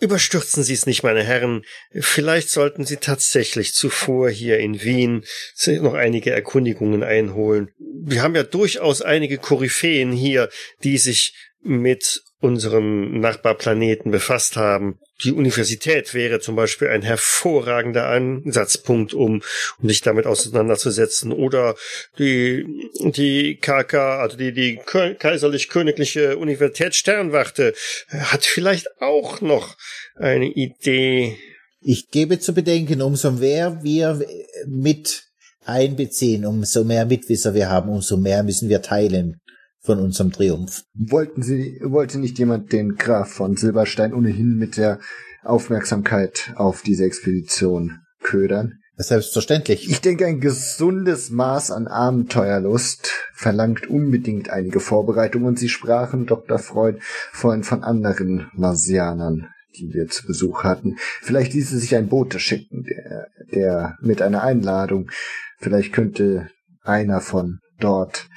Überstürzen 0.00 0.62
Sie 0.62 0.72
es 0.72 0.86
nicht, 0.86 1.02
meine 1.02 1.22
Herren. 1.22 1.64
Vielleicht 1.92 2.50
sollten 2.50 2.84
Sie 2.86 2.96
tatsächlich 2.96 3.74
zuvor 3.74 4.30
hier 4.30 4.58
in 4.58 4.82
Wien 4.82 5.24
noch 5.66 5.94
einige 5.94 6.30
Erkundigungen 6.30 7.02
einholen. 7.02 7.70
Wir 7.78 8.22
haben 8.22 8.34
ja 8.34 8.42
durchaus 8.42 9.02
einige 9.02 9.38
Koryphäen 9.38 10.12
hier, 10.12 10.48
die 10.82 10.98
sich 10.98 11.34
mit 11.66 12.22
unseren 12.40 13.20
Nachbarplaneten 13.20 14.10
befasst 14.10 14.56
haben. 14.56 14.98
Die 15.24 15.32
Universität 15.32 16.12
wäre 16.12 16.40
zum 16.40 16.54
Beispiel 16.54 16.88
ein 16.88 17.02
hervorragender 17.02 18.06
Ansatzpunkt, 18.08 19.14
um, 19.14 19.42
um 19.80 19.88
sich 19.88 20.02
damit 20.02 20.26
auseinanderzusetzen. 20.26 21.32
Oder 21.32 21.74
die, 22.18 22.66
die 23.00 23.56
KK, 23.56 24.20
also 24.20 24.36
die, 24.36 24.52
die 24.52 24.78
kaiserlich-königliche 24.84 26.36
Universität 26.36 26.94
Sternwarte 26.94 27.74
hat 28.08 28.44
vielleicht 28.44 29.00
auch 29.00 29.40
noch 29.40 29.76
eine 30.14 30.46
Idee. 30.46 31.38
Ich 31.80 32.10
gebe 32.10 32.38
zu 32.38 32.52
bedenken, 32.52 33.00
umso 33.00 33.32
mehr 33.32 33.82
wir 33.82 34.20
mit 34.66 35.24
einbeziehen, 35.64 36.44
umso 36.44 36.84
mehr 36.84 37.06
Mitwisser 37.06 37.54
wir 37.54 37.70
haben, 37.70 37.88
umso 37.88 38.16
mehr 38.18 38.42
müssen 38.42 38.68
wir 38.68 38.82
teilen 38.82 39.40
von 39.86 40.00
unserem 40.00 40.32
Triumph. 40.32 40.84
Wollten 40.94 41.42
Sie, 41.42 41.80
wollte 41.82 42.18
nicht 42.18 42.38
jemand 42.38 42.72
den 42.72 42.96
Graf 42.96 43.30
von 43.30 43.56
Silberstein 43.56 44.12
ohnehin 44.12 44.56
mit 44.56 44.76
der 44.76 44.98
Aufmerksamkeit 45.44 46.52
auf 46.56 46.82
diese 46.82 47.04
Expedition 47.04 48.00
ködern? 48.22 48.80
Selbstverständlich. 48.98 49.90
Ich 49.90 50.00
denke, 50.00 50.24
ein 50.24 50.40
gesundes 50.40 51.30
Maß 51.30 51.70
an 51.70 51.86
Abenteuerlust 51.86 53.12
verlangt 53.34 53.88
unbedingt 53.88 54.48
einige 54.48 54.80
Vorbereitung 54.80 55.44
und 55.44 55.58
Sie 55.58 55.68
sprachen, 55.68 56.26
Dr. 56.26 56.58
Freud, 56.58 56.98
vorhin 57.32 57.62
von 57.62 57.84
anderen 57.84 58.50
Marsianern, 58.54 59.48
die 59.78 59.92
wir 59.92 60.08
zu 60.08 60.26
Besuch 60.26 60.64
hatten. 60.64 60.96
Vielleicht 61.20 61.52
ließe 61.52 61.78
sich 61.78 61.94
ein 61.94 62.08
Bote 62.08 62.40
schicken, 62.40 62.84
der, 62.84 63.28
der 63.52 63.98
mit 64.00 64.22
einer 64.22 64.42
Einladung. 64.42 65.10
Vielleicht 65.58 65.92
könnte 65.92 66.48
einer 66.82 67.20
von 67.20 67.58
dort 67.78 68.28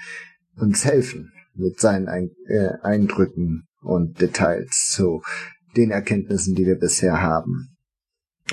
uns 0.58 0.84
helfen 0.84 1.32
mit 1.60 1.80
seinen 1.80 2.08
Ein 2.08 2.32
äh, 2.48 2.70
Eindrücken 2.82 3.68
und 3.82 4.20
Details 4.22 4.92
zu 4.92 5.22
den 5.76 5.92
Erkenntnissen, 5.92 6.56
die 6.56 6.66
wir 6.66 6.78
bisher 6.78 7.22
haben. 7.22 7.78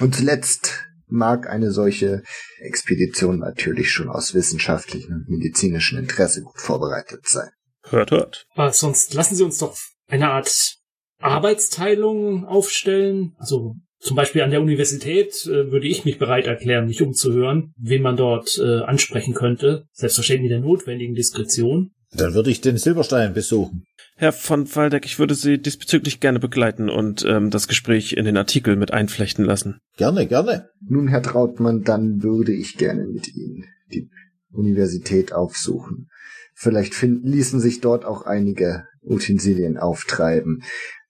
Und 0.01 0.15
zuletzt 0.15 0.87
mag 1.09 1.49
eine 1.49 1.71
solche 1.71 2.23
Expedition 2.59 3.39
natürlich 3.39 3.91
schon 3.91 4.09
aus 4.09 4.35
wissenschaftlichem 4.35 5.15
und 5.15 5.29
medizinischem 5.29 5.99
Interesse 5.99 6.43
gut 6.43 6.59
vorbereitet 6.59 7.27
sein. 7.27 7.51
Hört, 7.85 8.11
hört. 8.11 8.47
Aber 8.55 8.73
sonst 8.73 9.15
lassen 9.15 9.37
Sie 9.37 9.45
uns 9.45 9.59
doch 9.59 9.77
eine 10.09 10.31
Art 10.31 10.77
Arbeitsteilung 11.21 12.45
aufstellen. 12.45 13.35
Also 13.39 13.77
zum 13.99 14.17
Beispiel 14.17 14.43
an 14.43 14.51
der 14.51 14.61
Universität 14.61 15.47
äh, 15.47 15.71
würde 15.71 15.87
ich 15.87 16.05
mich 16.05 16.19
bereit 16.19 16.47
erklären, 16.47 16.87
mich 16.87 17.03
umzuhören, 17.03 17.73
wen 17.79 18.03
man 18.03 18.17
dort 18.17 18.59
äh, 18.59 18.81
ansprechen 18.81 19.35
könnte. 19.35 19.87
Selbstverständlich 19.93 20.51
mit 20.51 20.53
der 20.53 20.61
notwendigen 20.61 21.15
Diskretion. 21.15 21.93
Dann 22.17 22.35
würde 22.35 22.51
ich 22.51 22.61
den 22.61 22.79
Silberstein 22.79 23.35
besuchen. 23.35 23.85
Herr 24.17 24.33
von 24.33 24.75
Waldeck, 24.75 25.05
ich 25.05 25.19
würde 25.19 25.35
Sie 25.35 25.59
diesbezüglich 25.59 26.21
gerne 26.21 26.39
begleiten 26.39 26.89
und 26.89 27.25
ähm, 27.27 27.51
das 27.51 27.69
Gespräch 27.69 28.15
in 28.15 28.25
den 28.25 28.39
Artikel 28.39 28.77
mit 28.77 28.91
einflechten 28.91 29.45
lassen. 29.45 29.81
Gerne, 29.99 30.27
gerne. 30.27 30.71
Nun, 30.81 31.09
Herr 31.09 31.23
Trautmann, 31.23 31.83
dann 31.83 32.23
würde 32.23 32.53
ich 32.53 32.79
gerne 32.79 33.07
mit 33.07 33.29
Ihnen 33.35 33.67
die 33.93 34.09
Universität 34.51 35.35
aufsuchen. 35.35 36.09
Vielleicht 36.55 36.95
finden, 36.95 37.29
ließen 37.29 37.61
sich 37.61 37.83
dort 37.83 38.07
auch 38.07 38.23
einige 38.23 38.85
Utensilien 39.03 39.77
auftreiben, 39.77 40.63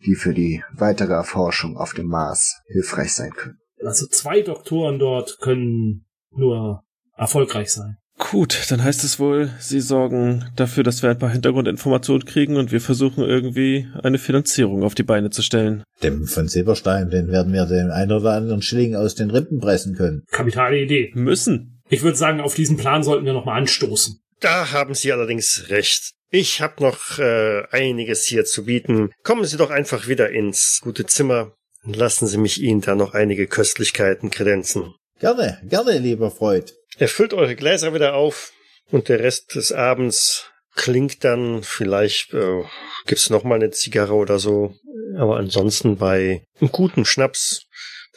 die 0.04 0.16
für 0.16 0.34
die 0.34 0.64
weitere 0.72 1.12
Erforschung 1.12 1.76
auf 1.76 1.94
dem 1.94 2.06
Mars 2.06 2.60
hilfreich 2.66 3.12
sein 3.12 3.30
können. 3.30 3.58
Also 3.84 4.06
zwei 4.08 4.42
Doktoren 4.42 4.98
dort 4.98 5.38
können 5.40 6.06
nur 6.30 6.82
erfolgreich 7.16 7.70
sein. 7.70 7.98
Gut, 8.18 8.70
dann 8.70 8.82
heißt 8.82 9.04
es 9.04 9.18
wohl, 9.18 9.50
Sie 9.58 9.80
sorgen 9.80 10.46
dafür, 10.56 10.82
dass 10.82 11.02
wir 11.02 11.10
ein 11.10 11.18
paar 11.18 11.30
Hintergrundinformationen 11.30 12.24
kriegen 12.24 12.56
und 12.56 12.72
wir 12.72 12.80
versuchen 12.80 13.22
irgendwie 13.22 13.88
eine 14.02 14.18
Finanzierung 14.18 14.84
auf 14.84 14.94
die 14.94 15.02
Beine 15.02 15.28
zu 15.30 15.42
stellen. 15.42 15.84
Dem 16.02 16.26
von 16.26 16.48
Silberstein, 16.48 17.10
den 17.10 17.28
werden 17.28 17.52
wir 17.52 17.66
den 17.66 17.90
ein 17.90 18.10
oder 18.10 18.32
anderen 18.32 18.62
Schilling 18.62 18.96
aus 18.96 19.14
den 19.14 19.30
Rippen 19.30 19.60
pressen 19.60 19.94
können. 19.96 20.24
Kapitale 20.30 20.80
Idee. 20.80 21.12
Müssen. 21.14 21.82
Ich 21.90 22.02
würde 22.02 22.16
sagen, 22.16 22.40
auf 22.40 22.54
diesen 22.54 22.78
Plan 22.78 23.02
sollten 23.02 23.26
wir 23.26 23.34
nochmal 23.34 23.60
anstoßen. 23.60 24.18
Da 24.40 24.72
haben 24.72 24.94
Sie 24.94 25.12
allerdings 25.12 25.66
recht. 25.68 26.12
Ich 26.30 26.60
habe 26.60 26.82
noch 26.82 27.18
äh, 27.18 27.64
einiges 27.70 28.24
hier 28.24 28.44
zu 28.44 28.64
bieten. 28.64 29.10
Kommen 29.22 29.44
Sie 29.44 29.56
doch 29.56 29.70
einfach 29.70 30.08
wieder 30.08 30.30
ins 30.30 30.80
gute 30.82 31.06
Zimmer 31.06 31.52
und 31.84 31.96
lassen 31.96 32.26
Sie 32.26 32.38
mich 32.38 32.60
Ihnen 32.60 32.80
da 32.80 32.94
noch 32.94 33.14
einige 33.14 33.46
Köstlichkeiten 33.46 34.30
kredenzen. 34.30 34.94
Gerne, 35.20 35.58
gerne, 35.68 35.98
lieber 35.98 36.30
Freud. 36.30 36.72
Er 36.98 37.08
füllt 37.08 37.34
eure 37.34 37.56
Gläser 37.56 37.92
wieder 37.92 38.14
auf 38.14 38.52
und 38.90 39.08
der 39.08 39.20
Rest 39.20 39.54
des 39.54 39.70
Abends 39.70 40.50
klingt 40.74 41.24
dann, 41.24 41.62
vielleicht 41.62 42.32
äh, 42.32 42.62
gibt's 43.06 43.30
noch 43.30 43.44
mal 43.44 43.56
eine 43.56 43.70
Zigarre 43.70 44.14
oder 44.14 44.38
so, 44.38 44.74
aber 45.18 45.36
ansonsten 45.36 45.96
bei 45.96 46.46
einem 46.60 46.72
guten 46.72 47.04
Schnaps 47.04 47.66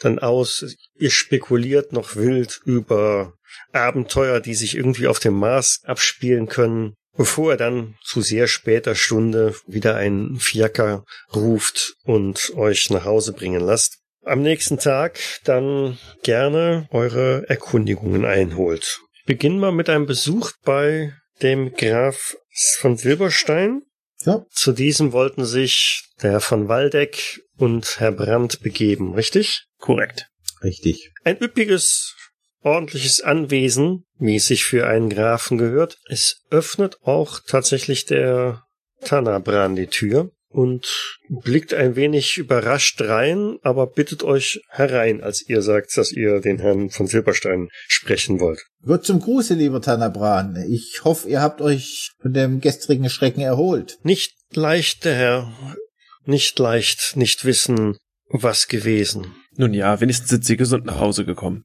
dann 0.00 0.18
aus. 0.18 0.76
Ihr 0.94 1.10
spekuliert 1.10 1.92
noch 1.92 2.16
wild 2.16 2.60
über 2.64 3.34
Abenteuer, 3.72 4.40
die 4.40 4.54
sich 4.54 4.76
irgendwie 4.76 5.08
auf 5.08 5.18
dem 5.18 5.34
Mars 5.34 5.80
abspielen 5.84 6.48
können, 6.48 6.94
bevor 7.16 7.52
er 7.52 7.56
dann 7.58 7.96
zu 8.02 8.22
sehr 8.22 8.46
später 8.46 8.94
Stunde 8.94 9.54
wieder 9.66 9.96
ein 9.96 10.36
Fiaker 10.38 11.04
ruft 11.34 11.96
und 12.04 12.52
euch 12.54 12.88
nach 12.90 13.04
Hause 13.04 13.32
bringen 13.34 13.60
lasst 13.60 13.99
am 14.24 14.42
nächsten 14.42 14.78
Tag 14.78 15.18
dann 15.44 15.98
gerne 16.22 16.88
eure 16.90 17.48
Erkundigungen 17.48 18.24
einholt. 18.24 19.00
Beginnen 19.26 19.60
wir 19.60 19.72
mit 19.72 19.88
einem 19.88 20.06
Besuch 20.06 20.52
bei 20.64 21.12
dem 21.42 21.72
Graf 21.74 22.36
von 22.78 22.96
Silberstein. 22.96 23.82
Ja. 24.24 24.44
Zu 24.50 24.72
diesem 24.72 25.12
wollten 25.12 25.44
sich 25.44 26.04
der 26.22 26.32
Herr 26.32 26.40
von 26.40 26.68
Waldeck 26.68 27.40
und 27.56 28.00
Herr 28.00 28.12
Brandt 28.12 28.60
begeben, 28.60 29.14
richtig? 29.14 29.64
Korrekt. 29.78 30.26
Richtig. 30.62 31.12
Ein 31.24 31.38
üppiges, 31.40 32.14
ordentliches 32.62 33.22
Anwesen, 33.22 34.04
wie 34.18 34.36
es 34.36 34.46
sich 34.46 34.64
für 34.64 34.86
einen 34.86 35.08
Grafen 35.08 35.56
gehört. 35.56 35.96
Es 36.08 36.42
öffnet 36.50 36.98
auch 37.02 37.40
tatsächlich 37.46 38.04
der 38.04 38.64
Tanabran 39.02 39.76
die 39.76 39.86
Tür 39.86 40.30
und 40.50 41.18
blickt 41.28 41.72
ein 41.72 41.94
wenig 41.94 42.36
überrascht 42.36 43.00
rein, 43.00 43.56
aber 43.62 43.86
bittet 43.86 44.24
euch 44.24 44.60
herein, 44.68 45.22
als 45.22 45.48
ihr 45.48 45.62
sagt, 45.62 45.96
dass 45.96 46.10
ihr 46.12 46.40
den 46.40 46.58
Herrn 46.58 46.90
von 46.90 47.06
Silberstein 47.06 47.68
sprechen 47.86 48.40
wollt. 48.40 48.60
Gut 48.84 49.04
zum 49.04 49.20
Gruße, 49.20 49.54
lieber 49.54 49.80
Tanabran. 49.80 50.56
Ich 50.68 51.02
hoffe, 51.04 51.28
ihr 51.28 51.40
habt 51.40 51.60
euch 51.60 52.10
von 52.20 52.32
dem 52.32 52.60
gestrigen 52.60 53.08
Schrecken 53.08 53.40
erholt. 53.40 53.98
Nicht 54.02 54.34
leicht, 54.52 55.04
der 55.04 55.14
Herr. 55.14 55.76
Nicht 56.24 56.58
leicht, 56.58 57.16
nicht 57.16 57.44
wissen, 57.44 57.96
was 58.28 58.66
gewesen. 58.66 59.34
Nun 59.56 59.72
ja, 59.72 60.00
wenigstens 60.00 60.30
sind 60.30 60.44
sie 60.44 60.56
gesund 60.56 60.84
nach 60.84 60.98
Hause 60.98 61.24
gekommen. 61.24 61.64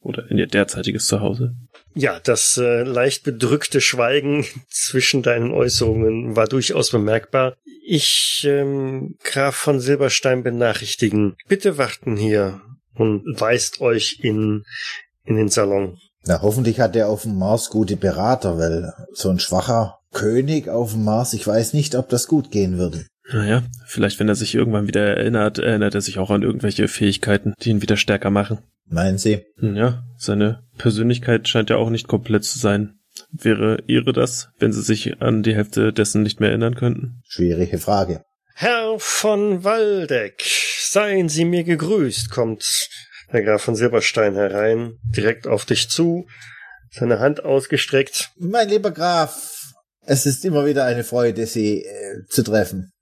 Oder 0.00 0.30
in 0.30 0.38
ihr 0.38 0.46
derzeitiges 0.46 1.06
Zuhause. 1.06 1.54
Ja, 1.94 2.18
das 2.20 2.58
äh, 2.58 2.82
leicht 2.82 3.22
bedrückte 3.22 3.80
Schweigen 3.80 4.44
zwischen 4.68 5.22
deinen 5.22 5.52
Äußerungen 5.52 6.36
war 6.36 6.46
durchaus 6.46 6.90
bemerkbar. 6.90 7.56
Ich, 7.86 8.44
ähm, 8.48 9.16
Graf 9.22 9.54
von 9.54 9.80
Silberstein 9.80 10.42
benachrichtigen. 10.42 11.36
Bitte 11.48 11.78
warten 11.78 12.16
hier 12.16 12.60
und 12.94 13.22
weist 13.40 13.80
euch 13.80 14.20
in, 14.22 14.64
in 15.24 15.36
den 15.36 15.48
Salon. 15.48 15.98
Na, 16.26 16.40
hoffentlich 16.40 16.80
hat 16.80 16.96
er 16.96 17.08
auf 17.08 17.22
dem 17.22 17.38
Mars 17.38 17.68
gute 17.68 17.96
Berater, 17.96 18.58
weil 18.58 18.92
so 19.12 19.28
ein 19.28 19.38
schwacher 19.38 19.98
König 20.12 20.68
auf 20.68 20.92
dem 20.92 21.04
Mars, 21.04 21.34
ich 21.34 21.46
weiß 21.46 21.74
nicht, 21.74 21.94
ob 21.94 22.08
das 22.08 22.26
gut 22.26 22.50
gehen 22.50 22.78
würde. 22.78 23.04
Naja, 23.32 23.62
vielleicht 23.86 24.20
wenn 24.20 24.28
er 24.28 24.34
sich 24.34 24.54
irgendwann 24.54 24.86
wieder 24.86 25.02
erinnert, 25.02 25.58
erinnert 25.58 25.94
er 25.94 26.00
sich 26.00 26.18
auch 26.18 26.30
an 26.30 26.42
irgendwelche 26.42 26.88
Fähigkeiten, 26.88 27.54
die 27.60 27.70
ihn 27.70 27.82
wieder 27.82 27.96
stärker 27.96 28.30
machen. 28.30 28.58
Meinen 28.86 29.18
Sie? 29.18 29.44
Hm, 29.58 29.76
Ja, 29.76 30.04
seine 30.18 30.62
Persönlichkeit 30.78 31.48
scheint 31.48 31.70
ja 31.70 31.76
auch 31.76 31.90
nicht 31.90 32.08
komplett 32.08 32.44
zu 32.44 32.58
sein. 32.58 32.98
Wäre 33.30 33.82
ihre 33.86 34.12
das, 34.12 34.48
wenn 34.58 34.72
sie 34.72 34.82
sich 34.82 35.20
an 35.22 35.42
die 35.42 35.54
Hälfte 35.54 35.92
dessen 35.92 36.22
nicht 36.22 36.40
mehr 36.40 36.48
erinnern 36.50 36.74
könnten? 36.74 37.22
Schwierige 37.28 37.78
Frage. 37.78 38.24
Herr 38.54 38.96
von 38.98 39.62
Waldeck, 39.64 40.42
seien 40.80 41.28
Sie 41.28 41.44
mir 41.44 41.64
gegrüßt, 41.64 42.30
kommt 42.30 42.88
der 43.32 43.42
Graf 43.42 43.62
von 43.62 43.74
Silberstein 43.74 44.34
herein, 44.34 44.98
direkt 45.04 45.46
auf 45.46 45.64
dich 45.64 45.88
zu, 45.90 46.26
seine 46.90 47.18
Hand 47.18 47.44
ausgestreckt. 47.44 48.30
Mein 48.38 48.68
lieber 48.68 48.92
Graf, 48.92 49.72
es 50.06 50.26
ist 50.26 50.44
immer 50.44 50.66
wieder 50.66 50.84
eine 50.84 51.02
Freude, 51.04 51.46
Sie 51.46 51.82
äh, 51.84 52.24
zu 52.28 52.42
treffen. 52.42 52.92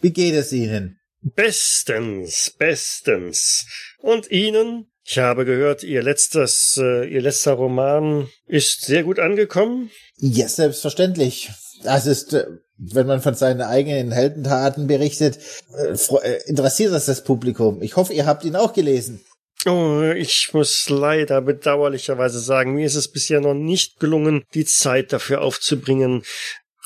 Wie 0.00 0.12
geht 0.12 0.34
es 0.34 0.52
Ihnen? 0.52 0.98
Bestens, 1.22 2.54
bestens. 2.58 3.66
Und 3.98 4.30
Ihnen? 4.30 4.90
Ich 5.10 5.16
habe 5.16 5.46
gehört, 5.46 5.84
Ihr 5.84 6.02
letztes, 6.02 6.78
äh, 6.78 7.08
Ihr 7.08 7.22
letzter 7.22 7.54
Roman 7.54 8.28
ist 8.46 8.82
sehr 8.82 9.04
gut 9.04 9.18
angekommen. 9.18 9.90
Ja, 10.18 10.46
selbstverständlich. 10.48 11.48
Das 11.82 12.04
ist, 12.04 12.34
äh, 12.34 12.44
wenn 12.76 13.06
man 13.06 13.22
von 13.22 13.32
seinen 13.32 13.62
eigenen 13.62 14.12
Heldentaten 14.12 14.86
berichtet, 14.86 15.38
äh, 15.74 15.94
äh, 15.94 16.42
interessiert 16.44 16.92
das 16.92 17.06
das 17.06 17.24
Publikum. 17.24 17.80
Ich 17.80 17.96
hoffe, 17.96 18.12
ihr 18.12 18.26
habt 18.26 18.44
ihn 18.44 18.54
auch 18.54 18.74
gelesen. 18.74 19.24
Oh, 19.64 20.02
ich 20.14 20.50
muss 20.52 20.90
leider 20.90 21.40
bedauerlicherweise 21.40 22.38
sagen, 22.38 22.74
mir 22.74 22.84
ist 22.84 22.94
es 22.94 23.10
bisher 23.10 23.40
noch 23.40 23.54
nicht 23.54 23.98
gelungen, 24.00 24.44
die 24.52 24.66
Zeit 24.66 25.14
dafür 25.14 25.40
aufzubringen. 25.40 26.22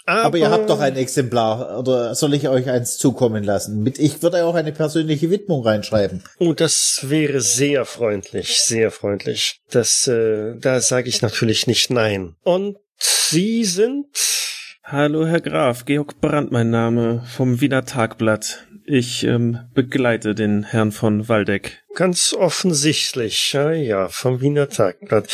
Aber, 0.05 0.24
Aber 0.24 0.39
ihr 0.39 0.51
habt 0.51 0.69
doch 0.69 0.81
ein 0.81 0.97
Exemplar, 0.97 1.79
oder 1.79 2.15
soll 2.15 2.35
ich 2.35 2.49
euch 2.49 2.69
eins 2.69 2.99
zukommen 2.99 3.45
lassen? 3.45 3.83
Mit, 3.83 3.99
ich 3.99 4.23
würde 4.23 4.45
auch 4.45 4.55
eine 4.55 4.73
persönliche 4.73 5.31
Widmung 5.31 5.65
reinschreiben. 5.65 6.24
Oh, 6.39 6.53
das 6.53 7.01
wäre 7.03 7.41
sehr 7.41 7.85
freundlich, 7.85 8.61
sehr 8.61 8.91
freundlich. 8.91 9.61
Das, 9.70 10.07
äh, 10.09 10.57
da 10.59 10.81
sage 10.81 11.09
ich 11.09 11.23
natürlich 11.23 11.66
nicht 11.66 11.91
nein. 11.91 12.35
Und 12.43 12.79
Sie 12.99 13.65
sind? 13.65 14.07
Hallo, 14.85 15.27
Herr 15.27 15.41
Graf, 15.41 15.85
Georg 15.85 16.20
Brandt 16.20 16.53
mein 16.53 16.70
Name, 16.70 17.24
vom 17.37 17.61
Wiener 17.61 17.85
Tagblatt. 17.85 18.66
Ich 18.85 19.25
ähm, 19.25 19.59
begleite 19.75 20.35
den 20.35 20.65
Herrn 20.65 20.93
von 20.93 21.29
Waldeck. 21.29 21.83
Ganz 21.95 22.33
offensichtlich, 22.33 23.53
ja, 23.53 23.71
ja, 23.71 24.09
vom 24.09 24.41
Wiener 24.41 24.69
Tagblatt. 24.69 25.29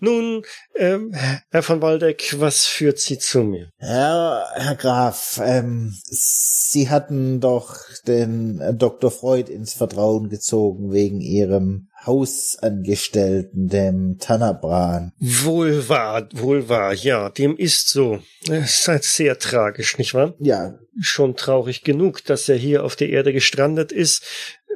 Nun, 0.00 0.42
ähm, 0.74 1.14
Herr 1.50 1.62
von 1.62 1.82
Waldeck, 1.82 2.34
was 2.38 2.66
führt 2.66 2.98
Sie 2.98 3.18
zu 3.18 3.42
mir? 3.42 3.70
Herr, 3.76 4.46
Herr 4.54 4.74
Graf, 4.74 5.40
ähm, 5.44 5.94
Sie 6.04 6.88
hatten 6.88 7.40
doch 7.40 7.76
den 8.06 8.60
äh, 8.60 8.74
Dr. 8.74 9.10
Freud 9.10 9.52
ins 9.52 9.74
Vertrauen 9.74 10.28
gezogen 10.28 10.92
wegen 10.92 11.20
Ihrem 11.20 11.88
Hausangestellten, 12.06 13.68
dem 13.68 14.18
Tanabran. 14.18 15.12
Wohl 15.18 15.88
wahr, 15.88 16.28
wohl 16.32 16.68
wahr, 16.68 16.94
ja, 16.94 17.28
dem 17.28 17.56
ist 17.56 17.88
so. 17.88 18.20
Es 18.48 18.80
ist 18.80 18.88
halt 18.88 19.04
sehr 19.04 19.38
tragisch, 19.38 19.98
nicht 19.98 20.14
wahr? 20.14 20.34
Ja, 20.38 20.78
Schon 21.00 21.36
traurig 21.36 21.82
genug, 21.82 22.24
dass 22.24 22.48
er 22.48 22.56
hier 22.56 22.84
auf 22.84 22.96
der 22.96 23.10
Erde 23.10 23.32
gestrandet 23.32 23.92
ist 23.92 24.24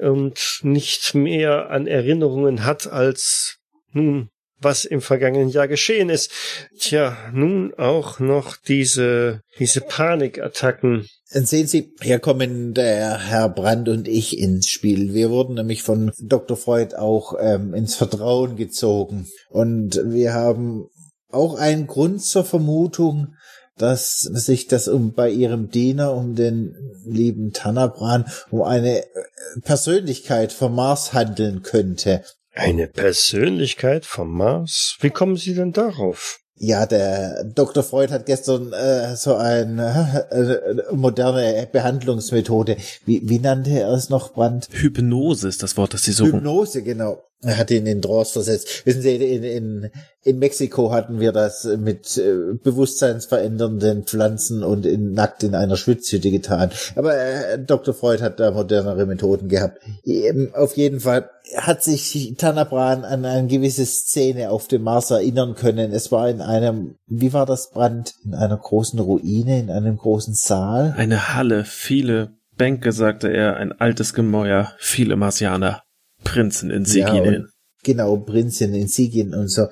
und 0.01 0.61
nicht 0.62 1.15
mehr 1.15 1.70
an 1.70 1.86
Erinnerungen 1.86 2.65
hat 2.65 2.86
als 2.86 3.59
nun 3.93 4.31
was 4.65 4.85
im 4.85 5.01
vergangenen 5.01 5.49
Jahr 5.49 5.69
geschehen 5.69 6.09
ist. 6.09 6.31
Tja, 6.78 7.16
nun 7.32 7.74
auch 7.74 8.20
noch 8.20 8.57
diese, 8.57 9.40
diese 9.59 9.81
Panikattacken. 9.81 11.07
Sehen 11.24 11.66
Sie, 11.66 11.93
hier 12.01 12.19
kommen 12.19 12.74
der 12.74 13.19
Herr 13.19 13.49
Brandt 13.49 13.89
und 13.89 14.09
ich 14.09 14.39
ins 14.39 14.69
Spiel. 14.69 15.15
Wir 15.15 15.31
wurden 15.31 15.55
nämlich 15.55 15.82
von 15.82 16.12
Dr. 16.20 16.57
Freud 16.57 16.94
auch 16.94 17.35
ähm, 17.40 17.74
ins 17.74 17.94
Vertrauen 17.94 18.57
gezogen. 18.57 19.28
Und 19.49 20.01
wir 20.05 20.35
haben 20.35 20.86
auch 21.31 21.55
einen 21.55 21.86
Grund 21.86 22.23
zur 22.23 22.44
Vermutung, 22.44 23.35
dass 23.78 24.19
sich 24.19 24.66
das 24.66 24.89
um 24.89 25.12
bei 25.12 25.31
ihrem 25.31 25.70
Diener, 25.70 26.15
um 26.15 26.35
den 26.35 26.74
lieben 27.05 27.53
Tanabran, 27.53 28.27
um 28.51 28.62
eine 28.62 29.03
äh, 29.03 29.07
Persönlichkeit 29.62 30.53
vom 30.53 30.74
Mars 30.74 31.12
handeln 31.12 31.62
könnte. 31.62 32.23
Eine 32.55 32.86
Persönlichkeit 32.86 34.05
vom 34.05 34.36
Mars? 34.36 34.97
Wie 35.01 35.11
kommen 35.11 35.36
Sie 35.36 35.55
denn 35.55 35.73
darauf? 35.73 36.39
Ja, 36.57 36.86
der 36.86 37.44
Dr. 37.44 37.82
Freud 37.82 38.12
hat 38.12 38.27
gestern 38.27 38.73
äh, 38.73 39.16
so 39.16 39.35
eine 39.35 40.27
äh, 40.31 40.94
moderne 40.94 41.66
Behandlungsmethode. 41.73 42.77
Wie, 43.05 43.28
wie 43.28 43.40
nannte 43.40 43.70
er 43.70 43.90
es 43.90 44.11
noch, 44.11 44.32
Brandt? 44.35 44.69
Hypnose 44.70 45.49
ist 45.49 45.62
das 45.62 45.77
Wort, 45.77 45.94
das 45.94 46.05
Sie 46.05 46.12
suchen. 46.12 46.35
Hypnose, 46.35 46.82
genau. 46.82 47.20
Er 47.44 47.59
hat 47.59 47.70
ihn 47.73 47.86
in 47.86 48.01
Trance 48.01 48.32
versetzt. 48.32 48.86
Wissen 48.86 49.02
Sie, 49.02 49.16
in, 49.16 49.43
in, 49.43 49.90
in 50.23 50.39
Mexiko 50.39 50.93
hatten 50.93 51.19
wir 51.19 51.32
das 51.32 51.64
mit 51.64 52.16
äh, 52.16 52.55
bewusstseinsverändernden 52.62 54.05
Pflanzen 54.05 54.62
und 54.62 54.86
in, 54.86 55.12
nackt 55.12 55.43
in 55.43 55.56
einer 55.56 55.77
Schwitzhütte 55.77 56.31
getan. 56.31 56.70
Aber 56.94 57.16
äh, 57.16 57.59
Dr. 57.59 57.94
Freud 57.94 58.23
hat 58.23 58.39
da 58.39 58.52
modernere 58.52 59.06
Methoden 59.06 59.48
gehabt. 59.48 59.81
Ähm, 60.06 60.51
auf 60.55 60.77
jeden 60.77 61.01
Fall 61.01 61.31
hat 61.56 61.82
sich 61.82 62.35
Tanabran 62.39 63.05
an 63.05 63.24
eine 63.24 63.48
gewisse 63.48 63.86
Szene 63.86 64.51
auf 64.51 64.69
dem 64.69 64.82
Mars 64.82 65.10
erinnern 65.10 65.56
können. 65.56 65.93
Es 65.93 66.12
war 66.12 66.31
in 66.31 66.40
einem, 66.40 66.94
wie 67.09 67.32
war 67.32 67.44
das 67.44 67.70
Brand? 67.70 68.14
In 68.24 68.35
einer 68.35 68.56
großen 68.56 69.01
Ruine, 69.01 69.59
in 69.59 69.70
einem 69.70 69.97
großen 69.97 70.35
Saal. 70.35 70.94
Eine 70.97 71.35
Halle, 71.35 71.64
viele 71.64 72.35
Bänke, 72.56 72.93
sagte 72.93 73.28
er, 73.32 73.56
ein 73.56 73.73
altes 73.73 74.14
Gemäuer, 74.14 74.73
viele 74.78 75.16
Marsianer, 75.16 75.82
Prinzen 76.24 76.70
in 76.70 76.85
Ja, 76.85 77.12
und 77.12 77.51
genau, 77.82 78.16
Prinzin 78.16 78.74
in 78.74 78.89
Sigien 78.89 79.35
und 79.35 79.49
so. 79.49 79.66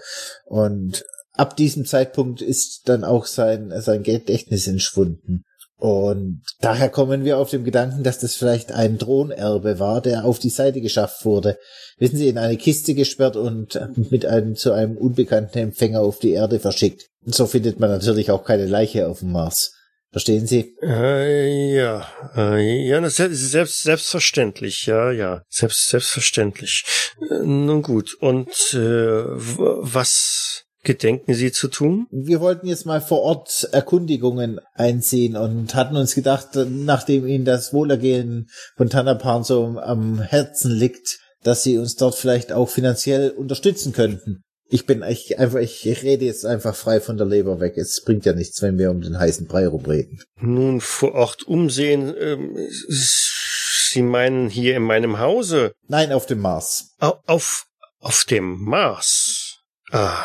Und 0.47 1.05
ab 1.33 1.57
diesem 1.57 1.85
Zeitpunkt 1.85 2.43
ist 2.43 2.83
dann 2.87 3.05
auch 3.05 3.27
sein, 3.27 3.73
sein 3.81 4.03
Gedächtnis 4.03 4.67
entschwunden. 4.67 5.45
Und 5.81 6.43
daher 6.61 6.91
kommen 6.91 7.25
wir 7.25 7.39
auf 7.39 7.49
den 7.49 7.65
Gedanken, 7.65 8.03
dass 8.03 8.19
das 8.19 8.35
vielleicht 8.35 8.71
ein 8.71 8.99
Thronerbe 8.99 9.79
war, 9.79 10.03
der 10.03 10.27
auf 10.27 10.39
die 10.39 10.51
Seite 10.51 10.83
geschafft 10.83 11.25
wurde. 11.25 11.57
Wissen 11.97 12.19
Sie, 12.19 12.29
in 12.29 12.37
eine 12.37 12.59
Kiste 12.59 12.93
gesperrt 12.93 13.37
und 13.37 13.81
mit 14.11 14.27
einem 14.27 14.57
zu 14.57 14.73
einem 14.73 14.99
unbekannten 14.99 15.57
Empfänger 15.57 16.03
auf 16.03 16.19
die 16.19 16.33
Erde 16.33 16.61
verschickt. 16.61 17.09
Und 17.25 17.35
so 17.35 17.47
findet 17.47 17.81
man 17.81 17.89
natürlich 17.89 18.31
auch 18.31 18.45
keine 18.45 18.67
Leiche 18.67 19.09
auf 19.09 19.21
dem 19.21 19.33
Mars. 19.33 19.73
Verstehen 20.13 20.47
Sie? 20.47 20.75
Äh, 20.83 21.75
ja, 21.77 22.07
äh, 22.37 22.89
ja, 22.89 23.09
selbst, 23.09 23.83
selbstverständlich, 23.83 24.87
ja, 24.87 25.13
ja, 25.13 25.43
selbst, 25.49 25.89
selbstverständlich. 25.89 26.85
Äh, 27.31 27.45
nun 27.45 27.83
gut, 27.83 28.15
und 28.15 28.49
äh, 28.73 28.77
was 28.77 30.65
gedenken 30.83 31.35
Sie 31.35 31.53
zu 31.53 31.69
tun? 31.69 32.09
Wir 32.11 32.41
wollten 32.41 32.67
jetzt 32.67 32.87
mal 32.87 33.01
vor 33.01 33.21
Ort 33.21 33.69
Erkundigungen 33.71 34.61
einziehen 34.75 35.37
und 35.37 35.77
hatten 35.77 35.97
uns 35.97 36.17
gedacht, 36.17 36.49
nachdem 36.55 37.27
Ihnen 37.29 37.45
das 37.45 37.73
Wohlergehen 37.73 38.49
von 38.77 38.91
Tanapan 38.91 39.45
so 39.45 39.79
am 39.79 40.21
Herzen 40.21 40.73
liegt, 40.73 41.21
dass 41.45 41.63
Sie 41.63 41.79
uns 41.79 41.95
dort 41.95 42.17
vielleicht 42.17 42.53
auch 42.53 42.69
finanziell 42.69 43.31
unterstützen 43.31 43.93
könnten. 43.93 44.43
Ich 44.73 44.87
bin 44.87 45.03
ich 45.03 45.37
einfach, 45.39 45.59
ich 45.59 45.85
rede 45.85 46.25
jetzt 46.25 46.47
einfach 46.47 46.77
frei 46.77 47.01
von 47.01 47.17
der 47.17 47.27
Leber 47.27 47.59
weg. 47.59 47.77
Es 47.77 48.03
bringt 48.05 48.25
ja 48.25 48.33
nichts, 48.33 48.63
wenn 48.63 48.79
wir 48.79 48.91
um 48.93 49.01
den 49.01 49.19
heißen 49.19 49.49
Brei 49.49 49.67
rumreden. 49.67 50.23
Nun 50.37 50.81
vor 50.81 51.13
Ort 51.15 51.43
umsehen. 51.43 52.15
Ähm, 52.17 52.57
Sie 52.89 54.03
meinen 54.03 54.49
hier 54.49 54.77
in 54.77 54.85
meinem 54.85 55.19
Hause? 55.19 55.73
Nein, 55.89 56.13
auf 56.13 56.27
dem 56.27 56.39
Mars. 56.39 56.95
Au- 57.01 57.19
Auf, 57.27 57.65
auf 57.99 58.25
dem 58.25 58.63
Mars? 58.63 59.59
Ah, 59.91 60.25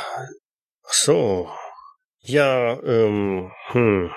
ach 0.83 0.93
so. 0.93 1.49
Ja, 2.21 2.79
ähm, 2.83 3.51
hm. 3.71 4.11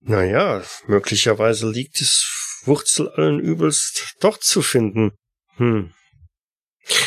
Naja, 0.00 0.62
möglicherweise 0.86 1.68
liegt 1.68 2.00
es 2.00 2.62
Wurzel 2.64 3.10
allen 3.10 3.40
Übels 3.40 4.14
dort 4.20 4.42
zu 4.42 4.62
finden. 4.62 5.12
Hm. 5.56 5.92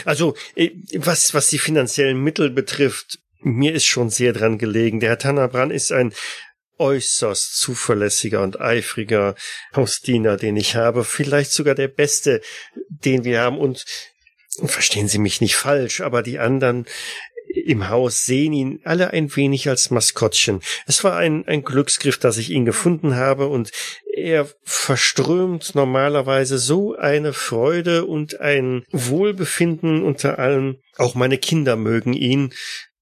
Also, 0.05 0.35
äh, 0.55 0.71
was, 0.93 1.33
was 1.33 1.49
die 1.49 1.59
finanziellen 1.59 2.21
Mittel 2.21 2.49
betrifft, 2.49 3.19
mir 3.39 3.73
ist 3.73 3.85
schon 3.85 4.09
sehr 4.09 4.33
dran 4.33 4.57
gelegen. 4.57 4.99
Der 4.99 5.09
Herr 5.09 5.19
Tanabran 5.19 5.71
ist 5.71 5.91
ein 5.91 6.13
äußerst 6.79 7.57
zuverlässiger 7.57 8.41
und 8.41 8.59
eifriger 8.61 9.35
Hausdiener, 9.75 10.37
den 10.37 10.57
ich 10.57 10.75
habe. 10.75 11.03
Vielleicht 11.03 11.51
sogar 11.51 11.75
der 11.75 11.87
beste, 11.87 12.41
den 12.87 13.23
wir 13.23 13.41
haben. 13.41 13.57
Und 13.57 13.85
verstehen 14.65 15.07
Sie 15.07 15.19
mich 15.19 15.41
nicht 15.41 15.55
falsch, 15.55 16.01
aber 16.01 16.23
die 16.23 16.39
anderen 16.39 16.85
im 17.53 17.89
Haus 17.89 18.25
sehen 18.25 18.53
ihn 18.53 18.79
alle 18.83 19.11
ein 19.11 19.35
wenig 19.35 19.69
als 19.69 19.91
Maskottchen. 19.91 20.61
Es 20.85 21.03
war 21.03 21.17
ein, 21.17 21.47
ein 21.47 21.63
Glücksgriff, 21.63 22.17
dass 22.17 22.37
ich 22.37 22.49
ihn 22.49 22.65
gefunden 22.65 23.15
habe 23.15 23.47
und 23.47 23.71
er 24.13 24.49
verströmt 24.63 25.75
normalerweise 25.75 26.57
so 26.57 26.95
eine 26.95 27.33
Freude 27.33 28.05
und 28.05 28.39
ein 28.39 28.83
Wohlbefinden 28.91 30.03
unter 30.03 30.39
allen. 30.39 30.77
Auch 30.97 31.15
meine 31.15 31.37
Kinder 31.37 31.75
mögen 31.75 32.13
ihn 32.13 32.53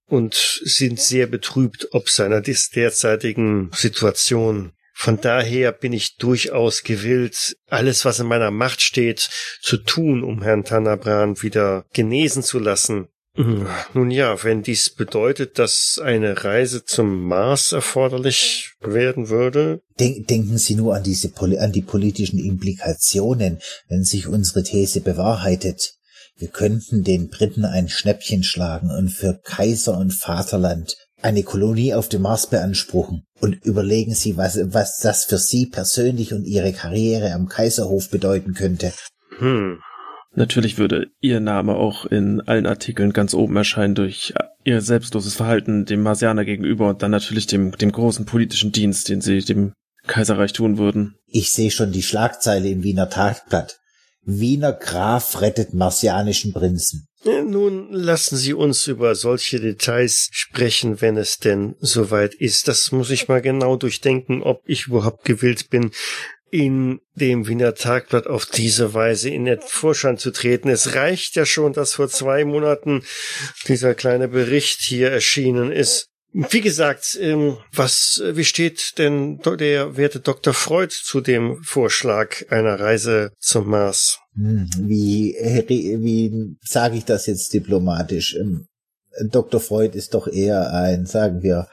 und 0.07 0.35
sind 0.63 0.99
sehr 0.99 1.27
betrübt 1.27 1.89
ob 1.91 2.09
seiner 2.09 2.41
derzeitigen 2.41 3.71
Situation. 3.73 4.73
Von 4.97 5.19
daher 5.19 5.73
bin 5.73 5.91
ich 5.91 6.15
durchaus 6.15 6.83
gewillt, 6.83 7.57
alles, 7.67 8.05
was 8.05 8.19
in 8.19 8.27
meiner 8.27 8.49
Macht 8.49 8.81
steht, 8.81 9.29
zu 9.61 9.77
tun, 9.77 10.23
um 10.23 10.41
Herrn 10.41 10.63
Tanabran 10.63 11.41
wieder 11.41 11.85
genesen 11.93 12.43
zu 12.43 12.59
lassen. 12.59 13.09
Nun 13.37 14.11
ja, 14.11 14.41
wenn 14.43 14.63
dies 14.63 14.89
bedeutet, 14.89 15.59
dass 15.59 15.99
eine 16.01 16.45
Reise 16.45 16.85
zum 16.85 17.25
Mars 17.25 17.73
erforderlich 17.73 18.75
werden 18.79 19.29
würde. 19.29 19.81
Denk, 19.99 20.27
denken 20.27 20.57
Sie 20.57 20.75
nur 20.75 20.95
an 20.95 21.03
diese 21.03 21.31
an 21.59 21.73
die 21.73 21.81
politischen 21.81 22.39
Implikationen, 22.39 23.59
wenn 23.89 24.03
sich 24.03 24.27
unsere 24.27 24.63
These 24.63 25.01
bewahrheitet. 25.01 25.95
Wir 26.37 26.47
könnten 26.47 27.03
den 27.03 27.29
Briten 27.29 27.65
ein 27.65 27.89
Schnäppchen 27.89 28.43
schlagen 28.43 28.89
und 28.89 29.09
für 29.09 29.39
Kaiser 29.43 29.97
und 29.97 30.13
Vaterland 30.13 30.95
eine 31.21 31.43
Kolonie 31.43 31.93
auf 31.93 32.07
dem 32.07 32.21
Mars 32.21 32.47
beanspruchen. 32.47 33.23
Und 33.41 33.65
überlegen 33.65 34.15
Sie, 34.15 34.37
was, 34.37 34.59
was 34.73 34.99
das 34.99 35.25
für 35.25 35.37
Sie 35.37 35.65
persönlich 35.65 36.33
und 36.33 36.45
Ihre 36.45 36.71
Karriere 36.71 37.33
am 37.33 37.47
Kaiserhof 37.47 38.09
bedeuten 38.09 38.53
könnte. 38.53 38.93
Hm. 39.39 39.79
Natürlich 40.35 40.77
würde 40.77 41.07
Ihr 41.21 41.39
Name 41.39 41.75
auch 41.75 42.05
in 42.05 42.41
allen 42.41 42.65
Artikeln 42.65 43.13
ganz 43.13 43.33
oben 43.33 43.55
erscheinen 43.55 43.95
durch 43.95 44.33
Ihr 44.65 44.81
selbstloses 44.81 45.35
Verhalten 45.35 45.85
dem 45.85 46.01
Marsianer 46.01 46.43
gegenüber 46.43 46.89
und 46.89 47.01
dann 47.01 47.11
natürlich 47.11 47.47
dem, 47.47 47.71
dem 47.77 47.91
großen 47.91 48.25
politischen 48.25 48.71
Dienst, 48.71 49.09
den 49.09 49.21
Sie 49.21 49.39
dem 49.39 49.73
Kaiserreich 50.07 50.53
tun 50.53 50.77
würden. 50.77 51.15
Ich 51.27 51.51
sehe 51.51 51.71
schon 51.71 51.91
die 51.91 52.03
Schlagzeile 52.03 52.69
im 52.69 52.83
Wiener 52.83 53.09
Tagblatt. 53.09 53.79
Wiener 54.23 54.73
Graf 54.73 55.41
rettet 55.41 55.73
marsianischen 55.73 56.51
Prinzen. 56.51 57.07
Nun 57.25 57.91
lassen 57.91 58.37
Sie 58.37 58.53
uns 58.53 58.87
über 58.87 59.15
solche 59.15 59.59
Details 59.59 60.29
sprechen, 60.31 61.01
wenn 61.01 61.17
es 61.17 61.37
denn 61.37 61.75
soweit 61.79 62.33
ist. 62.35 62.67
Das 62.67 62.91
muss 62.91 63.09
ich 63.09 63.27
mal 63.27 63.41
genau 63.41 63.77
durchdenken, 63.77 64.43
ob 64.43 64.61
ich 64.65 64.87
überhaupt 64.87 65.25
gewillt 65.25 65.69
bin, 65.69 65.91
in 66.55 67.01
dem 67.15 67.49
Wiener 67.49 67.75
Tagblatt 67.75 68.27
auf 68.27 68.45
diese 68.45 68.93
Weise 68.93 69.29
in 69.29 69.43
den 69.43 69.59
Vorschein 69.59 70.17
zu 70.17 70.31
treten. 70.31 70.69
Es 70.69 70.95
reicht 70.95 71.35
ja 71.35 71.45
schon, 71.45 71.73
dass 71.73 71.95
vor 71.95 72.07
zwei 72.07 72.45
Monaten 72.45 73.03
dieser 73.67 73.93
kleine 73.93 74.29
Bericht 74.29 74.79
hier 74.79 75.11
erschienen 75.11 75.73
ist. 75.73 76.07
Wie 76.31 76.61
gesagt, 76.61 77.17
ähm, 77.21 77.57
was, 77.73 78.23
wie 78.25 78.45
steht 78.45 78.97
denn 78.99 79.39
der 79.39 79.97
werte 79.97 80.21
Dr. 80.21 80.53
Freud 80.53 80.93
zu 80.93 81.19
dem 81.19 81.61
Vorschlag 81.61 82.49
einer 82.49 82.79
Reise 82.79 83.33
zum 83.37 83.67
Mars? 83.67 84.19
Hm, 84.35 84.69
wie, 84.79 85.35
wie 85.37 86.55
sage 86.61 86.95
ich 86.95 87.03
das 87.03 87.25
jetzt 87.25 87.53
diplomatisch? 87.53 88.33
Ähm, 88.35 88.67
Dr. 89.29 89.59
Freud 89.59 89.97
ist 89.97 90.13
doch 90.13 90.27
eher 90.29 90.73
ein, 90.73 91.05
sagen 91.05 91.43
wir, 91.43 91.67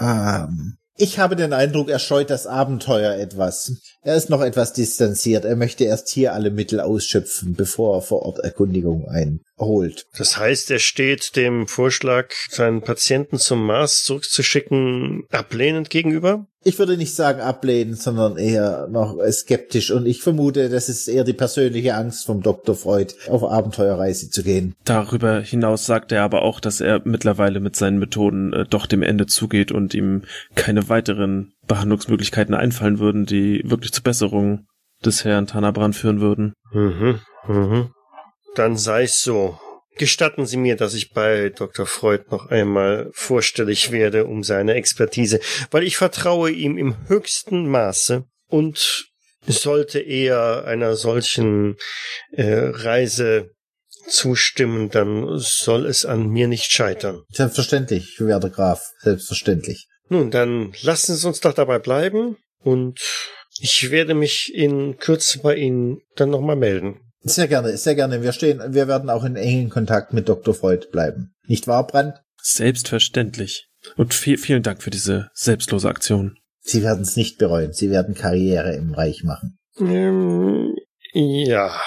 ähm, 0.00 0.78
ich 0.96 1.18
habe 1.18 1.36
den 1.36 1.52
Eindruck, 1.52 1.88
er 1.88 1.98
scheut 1.98 2.30
das 2.30 2.46
Abenteuer 2.46 3.14
etwas. 3.14 3.95
Er 4.06 4.14
ist 4.14 4.30
noch 4.30 4.40
etwas 4.40 4.72
distanziert. 4.72 5.44
Er 5.44 5.56
möchte 5.56 5.82
erst 5.82 6.08
hier 6.10 6.32
alle 6.32 6.52
Mittel 6.52 6.78
ausschöpfen, 6.78 7.54
bevor 7.54 7.96
er 7.96 8.02
vor 8.02 8.22
Ort 8.22 8.38
Erkundigung 8.38 9.08
einholt. 9.08 10.06
Das 10.16 10.38
heißt, 10.38 10.70
er 10.70 10.78
steht 10.78 11.34
dem 11.34 11.66
Vorschlag, 11.66 12.30
seinen 12.48 12.82
Patienten 12.82 13.40
zum 13.40 13.66
Mars 13.66 14.04
zurückzuschicken, 14.04 15.24
ablehnend 15.32 15.90
gegenüber? 15.90 16.46
ich 16.66 16.80
würde 16.80 16.96
nicht 16.96 17.14
sagen 17.14 17.40
ablehnen, 17.40 17.94
sondern 17.94 18.36
eher 18.36 18.88
noch 18.90 19.18
skeptisch. 19.30 19.92
Und 19.92 20.04
ich 20.04 20.20
vermute, 20.20 20.68
das 20.68 20.88
ist 20.88 21.06
eher 21.06 21.22
die 21.22 21.32
persönliche 21.32 21.94
Angst 21.94 22.26
vom 22.26 22.42
Dr. 22.42 22.74
Freud, 22.74 23.14
auf 23.28 23.44
Abenteuerreise 23.44 24.30
zu 24.30 24.42
gehen. 24.42 24.74
Darüber 24.84 25.40
hinaus 25.40 25.86
sagt 25.86 26.10
er 26.10 26.24
aber 26.24 26.42
auch, 26.42 26.58
dass 26.58 26.80
er 26.80 27.02
mittlerweile 27.04 27.60
mit 27.60 27.76
seinen 27.76 28.00
Methoden 28.00 28.52
äh, 28.52 28.64
doch 28.68 28.86
dem 28.86 29.04
Ende 29.04 29.26
zugeht 29.26 29.70
und 29.70 29.94
ihm 29.94 30.22
keine 30.56 30.88
weiteren 30.88 31.52
Behandlungsmöglichkeiten 31.66 32.54
einfallen 32.54 32.98
würden, 32.98 33.26
die 33.26 33.62
wirklich 33.64 33.92
zur 33.92 34.04
Besserung 34.04 34.66
des 35.04 35.24
Herrn 35.24 35.46
Tanabran 35.46 35.92
führen 35.92 36.20
würden. 36.20 36.54
Mhm, 36.72 37.20
mhm. 37.46 37.90
Dann 38.54 38.76
sei's 38.76 39.22
so. 39.22 39.58
Gestatten 39.98 40.44
Sie 40.44 40.58
mir, 40.58 40.76
dass 40.76 40.92
ich 40.92 41.12
bei 41.12 41.48
Dr. 41.48 41.86
Freud 41.86 42.24
noch 42.30 42.50
einmal 42.50 43.10
vorstellig 43.12 43.92
werde 43.92 44.26
um 44.26 44.42
seine 44.42 44.74
Expertise, 44.74 45.40
weil 45.70 45.84
ich 45.84 45.96
vertraue 45.96 46.50
ihm 46.50 46.76
im 46.76 47.08
höchsten 47.08 47.66
Maße 47.66 48.24
und 48.48 49.06
sollte 49.46 50.00
er 50.00 50.64
einer 50.66 50.96
solchen 50.96 51.76
äh, 52.32 52.70
Reise 52.72 53.50
zustimmen, 54.08 54.90
dann 54.90 55.38
soll 55.38 55.86
es 55.86 56.04
an 56.04 56.28
mir 56.28 56.48
nicht 56.48 56.70
scheitern. 56.70 57.22
Selbstverständlich, 57.30 58.20
werter 58.20 58.50
Graf, 58.50 58.82
selbstverständlich. 59.00 59.88
Nun, 60.08 60.30
dann 60.30 60.72
lassen 60.82 61.16
Sie 61.16 61.26
uns 61.26 61.40
doch 61.40 61.52
dabei 61.52 61.78
bleiben 61.78 62.36
und 62.60 63.00
ich 63.58 63.90
werde 63.90 64.14
mich 64.14 64.54
in 64.54 64.98
Kürze 64.98 65.40
bei 65.40 65.56
Ihnen 65.56 66.00
dann 66.14 66.30
nochmal 66.30 66.56
melden. 66.56 67.00
Sehr 67.22 67.48
gerne, 67.48 67.76
sehr 67.76 67.96
gerne. 67.96 68.22
Wir 68.22 68.32
stehen, 68.32 68.62
wir 68.74 68.86
werden 68.86 69.10
auch 69.10 69.24
in 69.24 69.34
engen 69.34 69.68
Kontakt 69.68 70.12
mit 70.12 70.28
Dr. 70.28 70.54
Freud 70.54 70.86
bleiben. 70.92 71.34
Nicht 71.46 71.66
wahr, 71.66 71.86
Brandt? 71.86 72.22
Selbstverständlich. 72.40 73.68
Und 73.96 74.14
viel, 74.14 74.38
vielen 74.38 74.62
Dank 74.62 74.82
für 74.82 74.90
diese 74.90 75.30
selbstlose 75.34 75.88
Aktion. 75.88 76.38
Sie 76.60 76.82
werden 76.82 77.02
es 77.02 77.16
nicht 77.16 77.38
bereuen. 77.38 77.72
Sie 77.72 77.90
werden 77.90 78.14
Karriere 78.14 78.74
im 78.74 78.94
Reich 78.94 79.24
machen. 79.24 79.58
Ähm, 79.78 80.74
ja, 81.12 81.80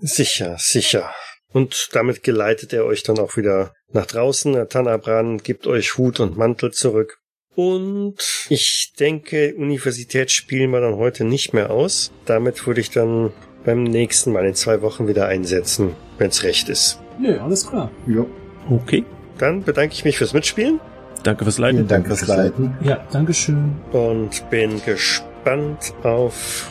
sicher, 0.00 0.56
sicher. 0.58 1.12
Und 1.52 1.90
damit 1.92 2.22
geleitet 2.22 2.72
er 2.72 2.84
euch 2.84 3.02
dann 3.02 3.18
auch 3.18 3.36
wieder 3.36 3.72
nach 3.92 4.06
draußen. 4.06 4.68
Tanabran 4.68 5.38
gibt 5.38 5.66
euch 5.66 5.96
Hut 5.96 6.20
und 6.20 6.36
Mantel 6.36 6.72
zurück. 6.72 7.18
Und 7.54 8.16
ich 8.50 8.92
denke, 9.00 9.54
Universität 9.56 10.30
spielen 10.30 10.70
wir 10.70 10.80
dann 10.80 10.96
heute 10.96 11.24
nicht 11.24 11.54
mehr 11.54 11.70
aus. 11.70 12.12
Damit 12.26 12.66
würde 12.66 12.82
ich 12.82 12.90
dann 12.90 13.32
beim 13.64 13.82
nächsten 13.82 14.32
Mal 14.32 14.44
in 14.44 14.54
zwei 14.54 14.82
Wochen 14.82 15.08
wieder 15.08 15.26
einsetzen, 15.26 15.96
wenn's 16.18 16.42
recht 16.42 16.68
ist. 16.68 17.00
Nö, 17.18 17.38
alles 17.38 17.66
klar. 17.66 17.90
Ja. 18.06 18.26
Okay. 18.70 19.04
Dann 19.38 19.62
bedanke 19.62 19.94
ich 19.94 20.04
mich 20.04 20.18
fürs 20.18 20.34
Mitspielen. 20.34 20.80
Danke 21.22 21.44
fürs 21.44 21.58
Leiten. 21.58 21.78
Vielen 21.78 21.88
Dank 21.88 22.06
fürs 22.06 22.26
Leiten. 22.26 22.76
Ja, 22.82 23.06
Dankeschön. 23.10 23.74
Und 23.92 24.48
bin 24.50 24.82
gespannt 24.84 25.94
auf, 26.02 26.70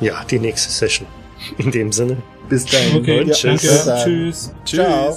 ja, 0.00 0.24
die 0.30 0.38
nächste 0.38 0.70
Session. 0.70 1.06
In 1.58 1.70
dem 1.70 1.92
Sinne. 1.92 2.18
Bis 2.48 2.64
dahin. 2.66 2.96
Okay, 2.98 3.20
Und 3.20 3.32
tschüss. 3.32 3.42
danke. 3.42 3.66
Bis 3.66 3.84
dann. 3.84 4.04
Tschüss. 4.04 4.52
Ciao. 4.64 5.16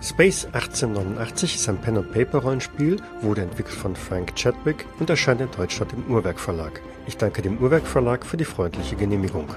Space 0.00 0.46
1889 0.52 1.56
ist 1.56 1.68
ein 1.68 1.76
Pen-and-Paper-Rollenspiel, 1.78 2.96
wurde 3.20 3.42
entwickelt 3.42 3.76
von 3.76 3.96
Frank 3.96 4.34
Chadwick 4.36 4.86
und 5.00 5.10
erscheint 5.10 5.40
in 5.40 5.50
Deutschland 5.50 5.92
im 5.92 6.14
Uhrwerk 6.14 6.38
Verlag. 6.38 6.80
Ich 7.06 7.16
danke 7.16 7.42
dem 7.42 7.58
Uhrwerk 7.58 7.84
Verlag 7.86 8.24
für 8.24 8.36
die 8.36 8.44
freundliche 8.44 8.94
Genehmigung. 8.94 9.48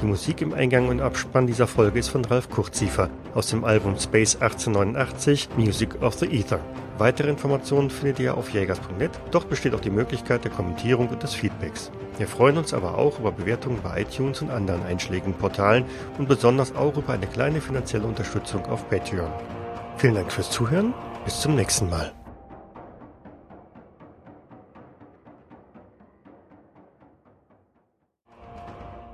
Die 0.00 0.06
Musik 0.06 0.40
im 0.40 0.54
Eingang 0.54 0.88
und 0.88 1.02
Abspann 1.02 1.46
dieser 1.46 1.66
Folge 1.66 1.98
ist 1.98 2.08
von 2.08 2.24
Ralf 2.24 2.48
Kurziefer 2.48 3.10
aus 3.34 3.48
dem 3.48 3.62
Album 3.64 3.98
Space 3.98 4.36
1889 4.36 5.50
Music 5.58 6.00
of 6.02 6.14
the 6.14 6.26
Ether. 6.26 6.60
Weitere 7.00 7.30
Informationen 7.30 7.88
findet 7.88 8.18
ihr 8.18 8.36
auf 8.36 8.50
jägers.net. 8.50 9.10
Dort 9.30 9.48
besteht 9.48 9.74
auch 9.74 9.80
die 9.80 9.88
Möglichkeit 9.88 10.44
der 10.44 10.50
Kommentierung 10.50 11.08
und 11.08 11.22
des 11.22 11.32
Feedbacks. 11.32 11.90
Wir 12.18 12.28
freuen 12.28 12.58
uns 12.58 12.74
aber 12.74 12.98
auch 12.98 13.18
über 13.18 13.32
Bewertungen 13.32 13.80
bei 13.82 14.02
iTunes 14.02 14.42
und 14.42 14.50
anderen 14.50 14.82
einschlägigen 14.84 15.32
Portalen 15.32 15.86
und 16.18 16.28
besonders 16.28 16.76
auch 16.76 16.94
über 16.98 17.14
eine 17.14 17.26
kleine 17.26 17.62
finanzielle 17.62 18.04
Unterstützung 18.04 18.66
auf 18.66 18.86
Patreon. 18.90 19.32
Vielen 19.96 20.14
Dank 20.14 20.30
fürs 20.30 20.50
Zuhören. 20.50 20.92
Bis 21.24 21.40
zum 21.40 21.54
nächsten 21.54 21.88
Mal. 21.88 22.12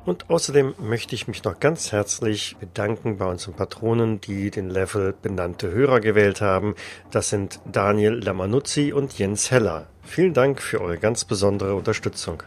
Und 0.07 0.31
außerdem 0.31 0.77
möchte 0.79 1.17
ich 1.17 1.27
mich 1.27 1.43
noch 1.43 1.59
ganz 1.59 1.91
herzlich 1.91 2.57
bedanken 2.61 3.19
bei 3.19 3.27
unseren 3.27 3.55
Patronen, 3.55 4.21
die 4.21 4.53
den 4.53 4.71
Level 4.71 5.13
benannte 5.21 5.73
Hörer 5.73 5.99
gewählt 5.99 6.41
haben. 6.41 6.77
Das 7.11 7.29
sind 7.29 7.59
Daniel 7.71 8.13
Lamanuzzi 8.13 8.93
und 8.93 9.19
Jens 9.19 9.51
Heller. 9.51 9.89
Vielen 10.03 10.33
Dank 10.33 10.63
für 10.63 10.81
eure 10.81 10.99
ganz 10.99 11.25
besondere 11.25 11.75
Unterstützung. 11.75 12.45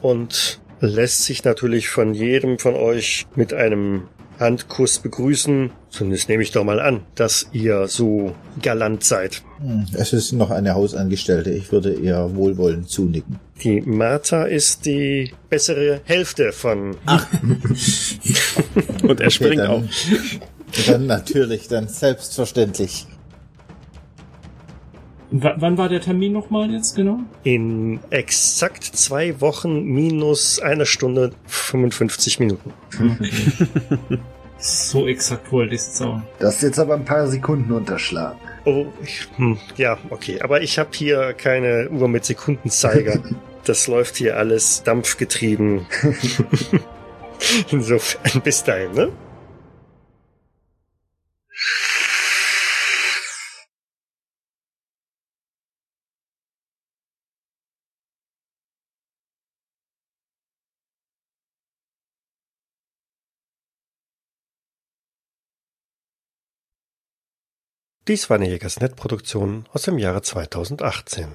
Und 0.00 0.60
lässt 0.80 1.22
sich 1.24 1.44
natürlich 1.44 1.88
von 1.88 2.14
jedem 2.14 2.58
von 2.58 2.74
euch 2.74 3.28
mit 3.36 3.54
einem 3.54 4.08
Handkuss 4.38 4.98
begrüßen. 4.98 5.70
Zumindest 5.90 6.28
nehme 6.28 6.42
ich 6.42 6.50
doch 6.52 6.64
mal 6.64 6.80
an, 6.80 7.00
dass 7.14 7.48
ihr 7.52 7.86
so 7.88 8.34
galant 8.60 9.04
seid. 9.04 9.42
Hm, 9.60 9.86
Es 9.94 10.12
ist 10.12 10.32
noch 10.32 10.50
eine 10.50 10.74
Hausangestellte. 10.74 11.50
Ich 11.50 11.70
würde 11.72 11.92
ihr 11.94 12.30
wohlwollend 12.34 12.88
zunicken. 12.88 13.38
Die 13.62 13.80
Martha 13.82 14.44
ist 14.44 14.86
die 14.86 15.32
bessere 15.50 16.00
Hälfte 16.04 16.52
von. 16.52 16.96
Und 19.02 19.20
er 19.20 19.30
springt 19.30 19.58
dann, 19.58 19.70
auf. 19.70 19.84
Dann 20.86 21.06
natürlich, 21.06 21.68
dann 21.68 21.86
selbstverständlich. 21.86 23.06
W 25.34 25.50
wann 25.56 25.78
war 25.78 25.88
der 25.88 26.02
Termin 26.02 26.32
nochmal 26.32 26.70
jetzt 26.70 26.94
genau? 26.94 27.20
In 27.42 28.00
exakt 28.10 28.84
zwei 28.84 29.40
Wochen 29.40 29.82
minus 29.84 30.60
einer 30.60 30.84
Stunde 30.84 31.32
55 31.46 32.38
Minuten. 32.38 32.72
So 34.64 35.08
exakt 35.08 35.50
wollte 35.50 35.74
ich 35.74 35.80
es 35.80 36.00
auch. 36.00 36.20
Das 36.38 36.56
ist 36.56 36.62
jetzt 36.62 36.78
aber 36.78 36.94
ein 36.94 37.04
paar 37.04 37.26
Sekunden 37.26 37.72
unterschlagen. 37.72 38.38
Oh, 38.64 38.86
ich, 39.02 39.26
hm, 39.36 39.58
ja, 39.76 39.98
okay. 40.10 40.40
Aber 40.40 40.62
ich 40.62 40.78
habe 40.78 40.90
hier 40.92 41.32
keine 41.32 41.90
Uhr 41.90 42.08
mit 42.08 42.24
Sekundenzeiger. 42.24 43.20
Das 43.64 43.86
läuft 43.86 44.16
hier 44.16 44.38
alles 44.38 44.82
dampfgetrieben. 44.82 45.86
Insofern 47.70 48.42
bis 48.42 48.64
dahin, 48.64 48.90
ne? 48.92 49.12
Dies 68.08 68.28
war 68.28 68.34
eine 68.34 68.48
Jägersnet-Produktion 68.48 69.66
aus 69.72 69.82
dem 69.82 69.96
Jahre 69.96 70.22
2018. 70.22 71.28